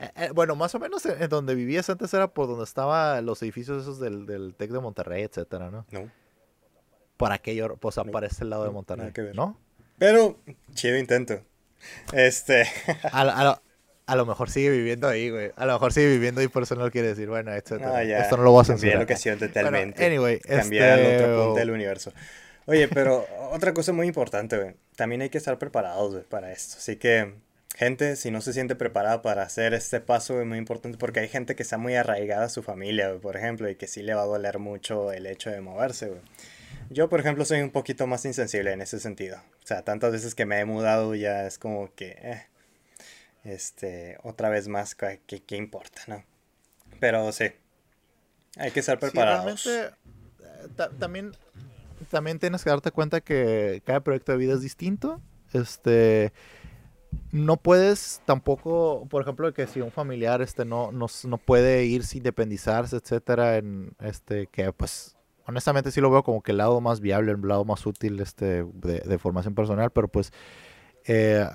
Eh, 0.00 0.12
eh, 0.14 0.30
bueno, 0.32 0.54
más 0.54 0.74
o 0.76 0.78
menos 0.78 1.04
en, 1.06 1.28
donde 1.28 1.56
vivías 1.56 1.90
antes 1.90 2.14
era 2.14 2.28
por 2.28 2.46
donde 2.46 2.64
estaban 2.64 3.26
los 3.26 3.42
edificios 3.42 3.82
esos 3.82 3.98
del, 3.98 4.26
del 4.26 4.54
TEC 4.54 4.70
de 4.70 4.80
Monterrey, 4.80 5.24
etcétera, 5.24 5.70
¿no? 5.70 5.86
No. 5.90 6.10
Por 7.16 7.32
aquello, 7.32 7.76
pues 7.76 7.98
aparece 7.98 8.44
el 8.44 8.50
lado 8.50 8.64
de 8.64 8.70
Monterrey, 8.70 9.12
¿no? 9.34 9.58
Pero, 9.98 10.38
chido 10.74 10.96
intento. 10.96 11.40
Este... 12.12 12.62
a, 13.12 13.22
a 13.22 13.62
lo 14.16 14.26
mejor 14.26 14.50
sigue 14.50 14.70
viviendo 14.70 15.08
ahí, 15.08 15.30
güey. 15.30 15.52
A 15.56 15.66
lo 15.66 15.74
mejor 15.74 15.92
sigue 15.92 16.08
viviendo 16.08 16.40
ahí, 16.40 16.48
por 16.48 16.62
eso 16.62 16.74
no 16.74 16.84
lo 16.84 16.90
quiere 16.90 17.08
decir. 17.08 17.28
Bueno, 17.28 17.52
esto, 17.52 17.78
no, 17.78 17.96
esto 17.98 18.36
no 18.36 18.42
lo 18.42 18.52
voy 18.52 18.62
a 18.62 18.64
censurar. 18.64 19.06
Cambiar 19.06 19.38
totalmente. 19.38 20.06
anyway, 20.06 20.40
Cambiar 20.40 20.98
este... 20.98 21.24
otro 21.24 21.44
punto 21.44 21.58
del 21.58 21.70
universo. 21.70 22.12
Oye, 22.66 22.86
pero 22.88 23.26
otra 23.52 23.72
cosa 23.72 23.92
muy 23.92 24.06
importante, 24.06 24.56
güey. 24.56 24.74
También 24.96 25.22
hay 25.22 25.30
que 25.30 25.38
estar 25.38 25.58
preparados, 25.58 26.12
güey, 26.12 26.24
para 26.24 26.52
esto. 26.52 26.76
Así 26.78 26.96
que, 26.96 27.34
gente, 27.76 28.16
si 28.16 28.30
no 28.30 28.40
se 28.40 28.52
siente 28.52 28.76
preparada 28.76 29.22
para 29.22 29.42
hacer 29.42 29.74
este 29.74 30.00
paso, 30.00 30.40
es 30.40 30.46
muy 30.46 30.58
importante 30.58 30.98
porque 30.98 31.20
hay 31.20 31.28
gente 31.28 31.56
que 31.56 31.62
está 31.62 31.78
muy 31.78 31.94
arraigada 31.94 32.44
a 32.44 32.48
su 32.48 32.62
familia, 32.62 33.08
güey, 33.08 33.20
por 33.20 33.36
ejemplo, 33.36 33.68
y 33.68 33.76
que 33.76 33.86
sí 33.86 34.02
le 34.02 34.14
va 34.14 34.22
a 34.22 34.26
doler 34.26 34.58
mucho 34.58 35.12
el 35.12 35.26
hecho 35.26 35.50
de 35.50 35.60
moverse, 35.60 36.08
güey. 36.08 36.20
Yo, 36.90 37.08
por 37.08 37.20
ejemplo, 37.20 37.44
soy 37.44 37.60
un 37.60 37.70
poquito 37.70 38.06
más 38.06 38.24
insensible 38.24 38.72
en 38.72 38.80
ese 38.80 39.00
sentido. 39.00 39.38
O 39.62 39.66
sea, 39.66 39.82
tantas 39.82 40.12
veces 40.12 40.34
que 40.34 40.46
me 40.46 40.58
he 40.60 40.64
mudado 40.64 41.14
ya 41.14 41.46
es 41.46 41.58
como 41.58 41.92
que, 41.94 42.16
eh, 42.22 42.46
este, 43.44 44.18
otra 44.22 44.48
vez 44.48 44.68
más, 44.68 44.94
¿qué, 44.94 45.20
qué 45.26 45.56
importa, 45.56 46.02
no? 46.06 46.24
Pero 47.00 47.30
sí, 47.32 47.46
hay 48.56 48.70
que 48.70 48.80
estar 48.80 48.98
preparados. 48.98 49.66
Eh, 49.66 49.90
también, 50.98 51.32
también 52.10 52.38
tienes 52.38 52.64
que 52.64 52.70
darte 52.70 52.90
cuenta 52.90 53.20
que 53.20 53.82
cada 53.84 54.00
proyecto 54.00 54.32
de 54.32 54.38
vida 54.38 54.54
es 54.54 54.60
distinto. 54.60 55.20
Este, 55.52 56.32
no 57.32 57.56
puedes 57.56 58.20
tampoco, 58.24 59.06
por 59.08 59.22
ejemplo, 59.22 59.52
que 59.52 59.66
si 59.66 59.80
un 59.80 59.90
familiar 59.90 60.42
este 60.42 60.64
no, 60.64 60.92
no, 60.92 61.06
no 61.24 61.38
puede 61.38 61.84
irse 61.84 62.18
independizarse, 62.18 62.96
etcétera, 62.96 63.56
en 63.56 63.92
este 64.00 64.46
que 64.48 64.72
pues 64.72 65.16
honestamente 65.46 65.90
sí 65.90 66.00
lo 66.00 66.10
veo 66.10 66.22
como 66.22 66.42
que 66.42 66.52
el 66.52 66.58
lado 66.58 66.80
más 66.80 67.00
viable, 67.00 67.32
el 67.32 67.40
lado 67.40 67.64
más 67.64 67.86
útil 67.86 68.20
este 68.20 68.64
de, 68.64 69.18
formación 69.18 69.54
personal, 69.54 69.90
pero 69.90 70.08
pues 70.08 70.32
eh, 71.06 71.46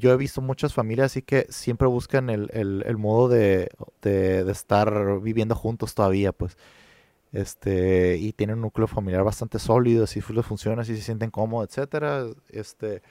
yo 0.00 0.12
he 0.12 0.16
visto 0.16 0.40
muchas 0.40 0.74
familias 0.74 1.06
así 1.06 1.22
que 1.22 1.46
siempre 1.50 1.88
buscan 1.88 2.30
el, 2.30 2.50
el, 2.52 2.96
modo 2.96 3.28
de, 3.28 3.70
de, 4.02 4.50
estar 4.50 5.20
viviendo 5.20 5.54
juntos 5.54 5.94
todavía, 5.94 6.32
pues. 6.32 6.56
Este, 7.32 8.16
y 8.16 8.32
tienen 8.32 8.56
un 8.56 8.62
núcleo 8.62 8.86
familiar 8.86 9.24
bastante 9.24 9.58
sólido, 9.58 10.04
así 10.04 10.20
les 10.32 10.46
funciona, 10.46 10.82
así 10.82 10.96
se 10.96 11.02
sienten 11.02 11.30
cómodos, 11.30 11.68
etcétera. 11.68 12.26
Este, 12.48 13.02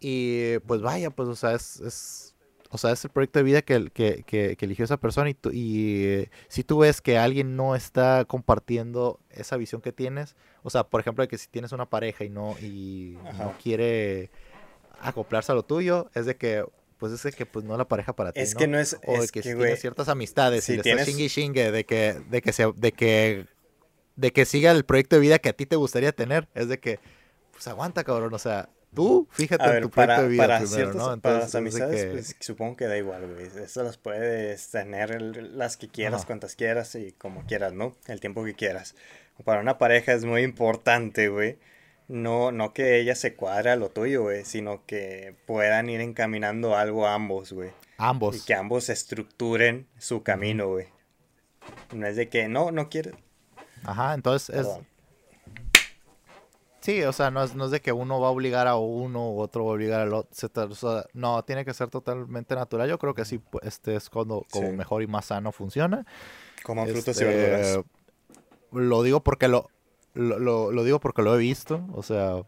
y 0.00 0.58
pues 0.60 0.82
vaya, 0.82 1.10
pues, 1.10 1.28
o 1.28 1.34
sea, 1.34 1.54
es, 1.54 1.80
es 1.80 2.36
o 2.70 2.76
sea, 2.78 2.92
es 2.92 3.04
el 3.04 3.10
proyecto 3.10 3.38
de 3.38 3.44
vida 3.44 3.62
que, 3.62 3.90
que, 3.90 4.24
que, 4.24 4.56
eligió 4.60 4.84
esa 4.84 4.98
persona. 4.98 5.30
Y, 5.30 5.36
y 5.52 6.04
eh, 6.04 6.30
si 6.48 6.64
tú 6.64 6.78
ves 6.78 7.00
que 7.00 7.16
alguien 7.16 7.56
no 7.56 7.74
está 7.74 8.24
compartiendo 8.26 9.20
esa 9.30 9.56
visión 9.56 9.80
que 9.80 9.92
tienes, 9.92 10.36
o 10.62 10.70
sea, 10.70 10.84
por 10.84 11.00
ejemplo, 11.00 11.26
que 11.26 11.38
si 11.38 11.48
tienes 11.48 11.72
una 11.72 11.86
pareja 11.86 12.24
y 12.24 12.30
no, 12.30 12.56
y 12.60 13.16
no 13.38 13.54
quiere 13.62 14.30
acoplarse 15.00 15.52
a 15.52 15.54
lo 15.54 15.64
tuyo, 15.64 16.10
es 16.14 16.26
de 16.26 16.36
que 16.36 16.64
pues 16.98 17.12
es 17.12 17.22
de 17.22 17.32
que 17.32 17.46
pues 17.46 17.64
no 17.64 17.76
la 17.76 17.86
pareja 17.86 18.12
para 18.14 18.32
ti. 18.32 18.40
Es 18.40 18.54
que 18.54 18.66
no 18.66 18.78
es. 18.78 18.96
O 19.06 19.20
de 19.20 19.28
que, 19.28 19.42
si 19.42 19.54
tienes 19.54 19.80
ciertas 19.80 20.08
amistades 20.08 20.64
si 20.64 20.74
y 20.74 20.78
tienes... 20.78 21.06
chingue 21.32 21.70
de 21.70 21.84
que, 21.84 22.20
de 22.28 22.42
que 22.42 22.52
se, 22.52 22.72
de 22.74 22.92
que 22.92 23.46
de 24.16 24.32
que 24.32 24.44
siga 24.44 24.72
el 24.72 24.84
proyecto 24.84 25.16
de 25.16 25.20
vida 25.20 25.38
que 25.38 25.48
a 25.48 25.52
ti 25.52 25.64
te 25.64 25.76
gustaría 25.76 26.12
tener. 26.12 26.48
Es 26.54 26.68
de 26.68 26.80
que, 26.80 26.98
pues 27.52 27.68
aguanta, 27.68 28.02
cabrón. 28.02 28.34
O 28.34 28.38
sea, 28.38 28.68
tú 28.92 29.28
fíjate 29.30 29.64
en 29.76 29.82
tu 29.82 29.90
proyecto 29.90 30.22
de 30.22 30.28
vida 30.28 30.42
para 30.48 30.58
primero, 30.58 30.92
¿no? 30.92 31.14
Entonces, 31.14 31.20
para 31.20 31.38
las 31.38 31.54
amistades, 31.54 32.06
pues 32.10 32.36
supongo 32.40 32.76
que 32.76 32.86
da 32.86 32.98
igual, 32.98 33.32
güey. 33.32 33.46
Eso 33.62 33.84
las 33.84 33.96
puedes 33.96 34.68
tener 34.70 35.20
las 35.20 35.76
que 35.76 35.88
quieras, 35.88 36.26
cuantas 36.26 36.56
quieras 36.56 36.96
y 36.96 37.12
como 37.12 37.46
quieras, 37.46 37.72
¿no? 37.74 37.94
El 38.08 38.18
tiempo 38.18 38.44
que 38.44 38.54
quieras. 38.54 38.96
Para 39.44 39.60
una 39.60 39.78
pareja 39.78 40.14
es 40.14 40.24
muy 40.24 40.42
importante, 40.42 41.28
güey 41.28 41.58
no, 42.08 42.52
no 42.52 42.72
que 42.72 43.00
ella 43.00 43.14
se 43.14 43.36
cuadre 43.36 43.70
a 43.70 43.76
lo 43.76 43.90
tuyo, 43.90 44.22
güey, 44.22 44.44
sino 44.44 44.84
que 44.86 45.36
puedan 45.46 45.90
ir 45.90 46.00
encaminando 46.00 46.74
algo 46.74 47.06
ambos, 47.06 47.52
güey. 47.52 47.70
Ambos. 47.98 48.36
Y 48.36 48.40
que 48.44 48.54
ambos 48.54 48.88
estructuren 48.88 49.86
su 49.98 50.22
camino, 50.22 50.68
güey. 50.68 50.86
No 51.92 52.06
es 52.06 52.16
de 52.16 52.28
que 52.28 52.48
no, 52.48 52.70
no 52.70 52.88
quiere. 52.88 53.12
Ajá, 53.84 54.14
entonces 54.14 54.56
es. 54.56 54.66
Sí, 56.80 57.02
o 57.02 57.12
sea, 57.12 57.30
no 57.30 57.42
es, 57.42 57.54
no 57.54 57.66
es 57.66 57.70
de 57.70 57.82
que 57.82 57.92
uno 57.92 58.18
va 58.18 58.28
a 58.28 58.30
obligar 58.30 58.66
a 58.66 58.76
uno 58.76 59.32
u 59.32 59.40
otro 59.40 59.64
va 59.64 59.72
a 59.72 59.74
obligar 59.74 60.00
al 60.00 60.14
otro. 60.14 60.30
no, 61.12 61.44
tiene 61.44 61.66
que 61.66 61.74
ser 61.74 61.90
totalmente 61.90 62.54
natural. 62.54 62.88
Yo 62.88 62.98
creo 62.98 63.14
que 63.14 63.26
sí, 63.26 63.38
pues, 63.38 63.66
este 63.66 63.96
es 63.96 64.08
cuando 64.08 64.46
como 64.50 64.72
mejor 64.72 65.02
y 65.02 65.06
más 65.06 65.26
sano 65.26 65.52
funciona. 65.52 66.06
Como 66.62 66.86
frutas 66.86 67.20
y 67.20 67.24
verduras. 67.24 67.66
Este, 67.66 67.84
lo 68.72 69.02
digo 69.02 69.22
porque 69.22 69.48
lo, 69.48 69.68
lo, 70.14 70.72
lo, 70.72 70.84
digo 70.84 71.00
porque 71.00 71.22
lo 71.22 71.34
he 71.34 71.38
visto, 71.38 71.84
o 71.92 72.02
sea, 72.02 72.42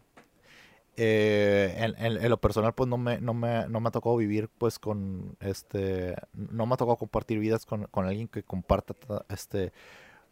eh, 0.97 1.75
en, 1.97 2.29
lo 2.29 2.39
personal 2.39 2.73
pues 2.73 2.89
no 2.89 2.97
me, 2.97 3.19
no 3.21 3.33
me, 3.33 3.67
no 3.67 3.79
me 3.79 3.87
ha 3.87 3.91
tocado 3.91 4.17
vivir 4.17 4.49
pues 4.57 4.77
con, 4.77 5.37
este, 5.39 6.15
no 6.33 6.65
me 6.65 6.73
ha 6.73 6.77
tocado 6.77 6.97
compartir 6.97 7.39
vidas 7.39 7.65
con, 7.65 7.87
alguien 7.93 8.27
que 8.27 8.43
comparta, 8.43 8.93
este, 9.29 9.71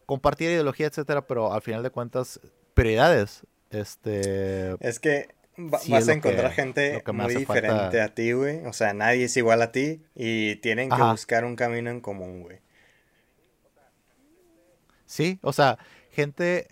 compartir 0.06 0.50
ideología, 0.52 0.88
etcétera, 0.88 1.26
pero 1.26 1.54
al 1.54 1.62
final 1.62 1.84
de 1.84 1.90
cuentas, 1.92 2.40
prioridades, 2.74 3.44
este... 3.72 4.76
Es 4.86 5.00
que 5.00 5.30
vas 5.58 6.08
a 6.08 6.14
encontrar 6.14 6.52
gente 6.52 7.04
muy 7.14 7.36
diferente 7.36 8.02
a 8.02 8.14
ti, 8.14 8.32
güey, 8.34 8.66
o 8.66 8.74
sea, 8.74 8.94
nadie 8.94 9.26
es 9.26 9.38
igual 9.38 9.62
a 9.62 9.72
ti 9.72 10.04
y 10.16 10.58
tienen 10.58 10.90
que 10.90 11.02
buscar 11.02 11.46
un 11.46 11.56
camino 11.56 11.90
en 11.90 12.02
común, 12.02 12.42
güey. 12.42 12.60
Sí, 15.06 15.40
o 15.42 15.54
sea, 15.54 15.80
gente 16.12 16.68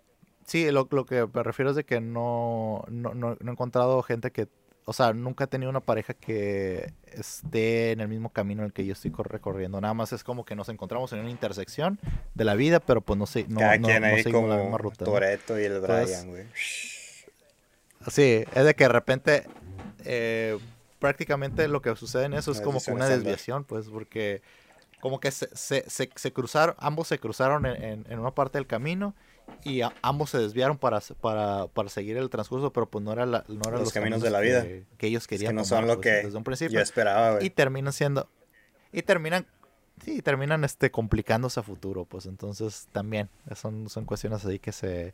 Sí, 0.47 0.71
lo, 0.71 0.87
que 0.87 1.27
me 1.33 1.43
refiero 1.43 1.71
es 1.71 1.75
de 1.75 1.83
que 1.83 1.99
no, 1.99 2.85
no, 2.87 3.13
no, 3.13 3.33
he 3.33 3.51
encontrado 3.51 4.01
gente 4.01 4.31
que, 4.31 4.47
o 4.85 4.93
sea, 4.93 5.11
nunca 5.11 5.43
he 5.43 5.47
tenido 5.47 5.69
una 5.69 5.81
pareja 5.81 6.13
que 6.13 6.93
esté 7.11 7.91
en 7.91 7.99
el 7.99 8.07
mismo 8.07 8.29
camino 8.29 8.61
en 8.61 8.67
el 8.67 8.73
que 8.73 8.85
yo 8.85 8.93
estoy 8.93 9.11
recorriendo. 9.17 9.81
Nada 9.81 9.93
más 9.93 10.13
es 10.13 10.23
como 10.23 10.45
que 10.45 10.55
nos 10.55 10.69
encontramos 10.69 11.11
en 11.11 11.19
una 11.19 11.29
intersección 11.29 11.99
de 12.33 12.45
la 12.45 12.55
vida, 12.55 12.79
pero 12.79 13.01
pues 13.01 13.19
no 13.19 13.25
sé, 13.25 13.45
no, 13.49 13.59
Cada 13.59 13.77
quien 13.77 14.05
ahí 14.05 14.23
como 14.23 14.47
la 14.47 14.55
misma 14.55 14.77
ruta. 14.77 15.03
Toreto 15.03 15.59
y 15.59 15.65
el 15.65 15.81
Brian, 15.81 16.29
güey. 16.29 16.45
Sí, 18.09 18.45
es 18.55 18.63
de 18.63 18.73
que 18.73 18.85
de 18.85 18.89
repente 18.89 19.43
eh, 20.05 20.57
prácticamente 20.99 21.67
lo 21.67 21.81
que 21.81 21.93
sucede 21.97 22.23
en 22.23 22.33
eso 22.35 22.53
es 22.53 22.61
como 22.61 22.81
que 22.81 22.91
una 22.91 23.09
desviación, 23.09 23.65
pues, 23.65 23.87
porque 23.89 24.41
como 25.01 25.19
que 25.19 25.29
se, 25.31 25.49
se, 25.53 25.85
se, 26.15 26.31
cruzaron, 26.31 26.75
ambos 26.79 27.09
se 27.09 27.19
cruzaron 27.19 27.65
en, 27.65 28.05
en, 28.09 28.19
una 28.19 28.31
parte 28.31 28.57
del 28.57 28.65
camino 28.65 29.13
y 29.63 29.81
ambos 30.01 30.29
se 30.29 30.37
desviaron 30.37 30.77
para, 30.77 30.99
para, 31.21 31.67
para, 31.67 31.89
seguir 31.89 32.17
el 32.17 32.29
transcurso, 32.29 32.71
pero 32.71 32.89
pues 32.89 33.03
no, 33.03 33.11
era 33.11 33.25
no 33.25 33.37
eran 33.37 33.79
los, 33.79 33.91
caminos, 33.91 34.21
de 34.21 34.29
la 34.29 34.39
vida 34.39 34.63
que, 34.97 35.07
ellos 35.07 35.27
querían. 35.27 35.51
que 35.51 35.55
no 35.55 35.65
son 35.65 35.87
lo 35.87 35.99
pues, 35.99 36.27
que 36.27 36.37
un 36.37 36.43
principio. 36.43 36.75
yo 36.75 36.81
esperaba, 36.81 37.43
Y 37.43 37.49
terminan 37.49 37.93
siendo, 37.93 38.29
y 38.91 39.01
terminan, 39.01 39.45
sí, 40.03 40.21
terminan 40.21 40.63
este, 40.63 40.91
complicándose 40.91 41.59
a 41.59 41.63
futuro, 41.63 42.05
pues 42.05 42.25
entonces 42.25 42.87
también 42.91 43.29
son, 43.55 43.89
son 43.89 44.05
cuestiones 44.05 44.45
ahí 44.45 44.59
que 44.59 44.71
se, 44.71 45.13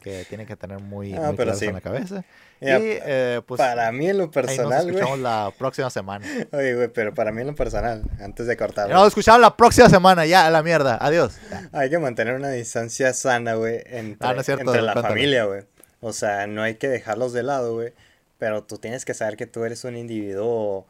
que 0.00 0.24
tienen 0.24 0.46
que 0.46 0.56
tener 0.56 0.80
muy, 0.80 1.14
ah, 1.14 1.34
en 1.36 1.74
la 1.74 1.80
cabeza. 1.80 2.24
y 2.60 2.66
eh, 2.68 3.40
pues, 3.46 3.58
para 3.58 3.90
mí 3.92 4.08
en 4.08 4.18
lo 4.18 4.30
personal, 4.30 4.86
nos 4.86 4.86
escuchamos 4.86 5.18
la 5.18 5.52
próxima 5.56 5.90
semana. 5.90 6.26
Oye, 6.52 6.74
güey, 6.74 6.88
pero 6.88 7.14
para 7.14 7.32
mí 7.32 7.40
en 7.40 7.48
lo 7.48 7.54
personal, 7.54 8.02
antes 8.20 8.46
de 8.46 8.56
cortar. 8.56 8.90
Nos 8.90 9.08
escuchamos 9.08 9.40
la 9.40 9.56
próxima 9.56 9.88
semana, 9.88 10.26
ya, 10.26 10.46
a 10.46 10.50
la 10.50 10.62
mierda. 10.62 10.98
Adiós. 11.00 11.36
Hay 11.72 11.90
que 11.90 11.98
mantener 11.98 12.34
una 12.34 12.50
distancia 12.50 13.12
sana, 13.12 13.54
güey, 13.54 13.82
entre, 13.86 14.28
ah, 14.28 14.34
entre 14.46 14.82
la 14.82 14.94
familia, 15.00 15.44
güey. 15.44 15.62
O 16.00 16.12
sea, 16.12 16.46
no 16.46 16.62
hay 16.62 16.74
que 16.74 16.88
dejarlos 16.88 17.32
de 17.32 17.44
lado, 17.44 17.74
güey. 17.74 17.92
Pero 18.38 18.64
tú 18.64 18.78
tienes 18.78 19.04
que 19.04 19.14
saber 19.14 19.36
que 19.36 19.46
tú 19.46 19.64
eres 19.64 19.84
un 19.84 19.96
individuo 19.96 20.86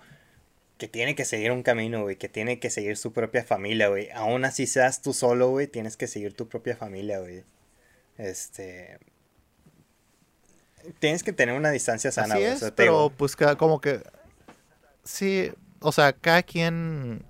que 0.79 0.89
tiene 0.89 1.15
que 1.15 1.25
seguir 1.25 1.53
un 1.53 1.63
camino, 1.63 2.03
güey, 2.03 2.17
que 2.17 2.29
tiene 2.29 2.59
que 2.59 2.71
seguir 2.71 2.97
su 2.97 3.13
propia 3.13 3.45
familia, 3.45 3.89
güey. 3.89 4.11
Aún 4.15 4.45
así 4.45 4.67
seas 4.67 5.03
tú 5.03 5.13
solo, 5.13 5.51
güey, 5.51 5.67
tienes 5.67 5.97
que 5.97 6.07
seguir 6.07 6.35
tu 6.35 6.49
propia 6.49 6.77
familia, 6.77 7.21
güey. 7.21 7.45
Este. 8.19 8.99
Tienes 10.99 11.23
que 11.23 11.33
tener 11.33 11.55
una 11.55 11.71
distancia 11.71 12.11
sana, 12.11 12.35
Así 12.35 12.43
es, 12.43 12.73
pero 12.75 13.13
pues 13.17 13.37
como 13.37 13.81
que. 13.81 14.03
Sí, 15.05 15.53
o 15.81 15.93
sea, 15.93 16.13
cada 16.13 16.43
quien 16.43 17.25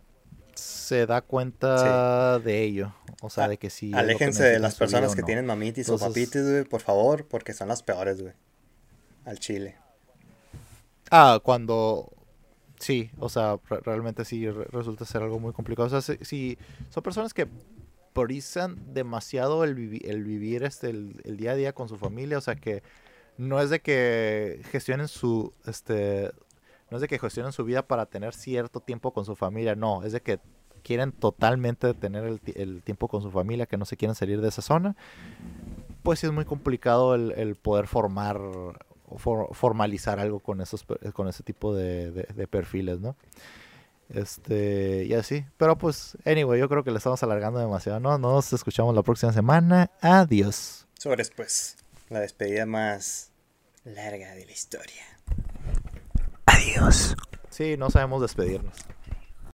se 0.54 1.06
da 1.06 1.20
cuenta 1.20 2.38
de 2.38 2.62
ello. 2.62 2.94
O 3.20 3.30
sea, 3.30 3.48
de 3.48 3.56
que 3.56 3.70
sí. 3.70 3.92
Aléjense 3.94 4.44
de 4.44 4.58
las 4.58 4.74
personas 4.74 5.14
que 5.14 5.22
tienen 5.22 5.46
mamitis 5.46 5.88
o 5.88 5.98
papitis, 5.98 6.42
güey, 6.42 6.64
por 6.64 6.80
favor, 6.80 7.26
porque 7.26 7.52
son 7.52 7.68
las 7.68 7.82
peores, 7.82 8.20
güey. 8.20 8.34
Al 9.24 9.38
chile. 9.38 9.76
Ah, 11.10 11.40
cuando. 11.42 12.10
Sí, 12.80 13.12
o 13.18 13.28
sea, 13.28 13.60
realmente 13.84 14.24
sí 14.24 14.50
resulta 14.50 15.04
ser 15.04 15.22
algo 15.22 15.38
muy 15.38 15.52
complicado. 15.52 15.86
O 15.86 16.00
sea, 16.00 16.16
si 16.22 16.58
son 16.90 17.02
personas 17.02 17.32
que 17.32 17.46
priorizan 18.12 18.94
demasiado 18.94 19.64
el, 19.64 20.00
el 20.04 20.24
vivir 20.24 20.64
este, 20.64 20.90
el, 20.90 21.36
día 21.36 21.52
a 21.52 21.56
día 21.56 21.72
con 21.72 21.88
su 21.88 21.96
familia, 21.96 22.38
o 22.38 22.40
sea 22.40 22.54
que 22.56 22.82
no 23.38 23.60
es 23.60 23.70
de 23.70 23.80
que 23.80 24.60
gestionen 24.70 25.08
su, 25.08 25.52
este, 25.66 26.30
no 26.90 26.96
es 26.96 27.00
de 27.00 27.08
que 27.08 27.18
gestionen 27.18 27.52
su 27.52 27.64
vida 27.64 27.86
para 27.86 28.06
tener 28.06 28.34
cierto 28.34 28.80
tiempo 28.80 29.12
con 29.12 29.24
su 29.24 29.34
familia, 29.34 29.74
no, 29.74 30.02
es 30.04 30.12
de 30.12 30.20
que 30.20 30.40
quieren 30.82 31.12
totalmente 31.12 31.94
tener 31.94 32.40
el, 32.54 32.82
tiempo 32.82 33.08
con 33.08 33.22
su 33.22 33.30
familia, 33.30 33.66
que 33.66 33.76
no 33.76 33.84
se 33.84 33.96
quieren 33.96 34.14
salir 34.14 34.40
de 34.40 34.48
esa 34.48 34.62
zona, 34.62 34.96
pues 36.02 36.18
sí 36.18 36.26
es 36.26 36.32
muy 36.32 36.44
complicado 36.44 37.14
el, 37.14 37.54
poder 37.56 37.86
formar, 37.86 38.40
formalizar 39.52 40.18
algo 40.18 40.40
con 40.40 40.60
esos, 40.60 40.84
con 41.14 41.28
ese 41.28 41.42
tipo 41.42 41.74
de, 41.74 42.10
de 42.10 42.46
perfiles, 42.48 43.00
¿no? 43.00 43.16
Este, 44.12 45.04
y 45.04 45.14
así. 45.14 45.44
Pero 45.56 45.76
pues, 45.78 46.16
anyway, 46.24 46.60
yo 46.60 46.68
creo 46.68 46.84
que 46.84 46.90
le 46.90 46.98
estamos 46.98 47.22
alargando 47.22 47.58
demasiado, 47.58 48.00
¿no? 48.00 48.18
Nos 48.18 48.52
escuchamos 48.52 48.94
la 48.94 49.02
próxima 49.02 49.32
semana. 49.32 49.90
Adiós. 50.00 50.86
Sobres, 50.98 51.30
pues, 51.34 51.76
la 52.10 52.20
despedida 52.20 52.66
más 52.66 53.30
larga 53.84 54.34
de 54.34 54.46
la 54.46 54.52
historia. 54.52 55.02
Adiós. 56.46 57.14
Sí, 57.50 57.76
no 57.76 57.90
sabemos 57.90 58.22
despedirnos. 58.22 58.76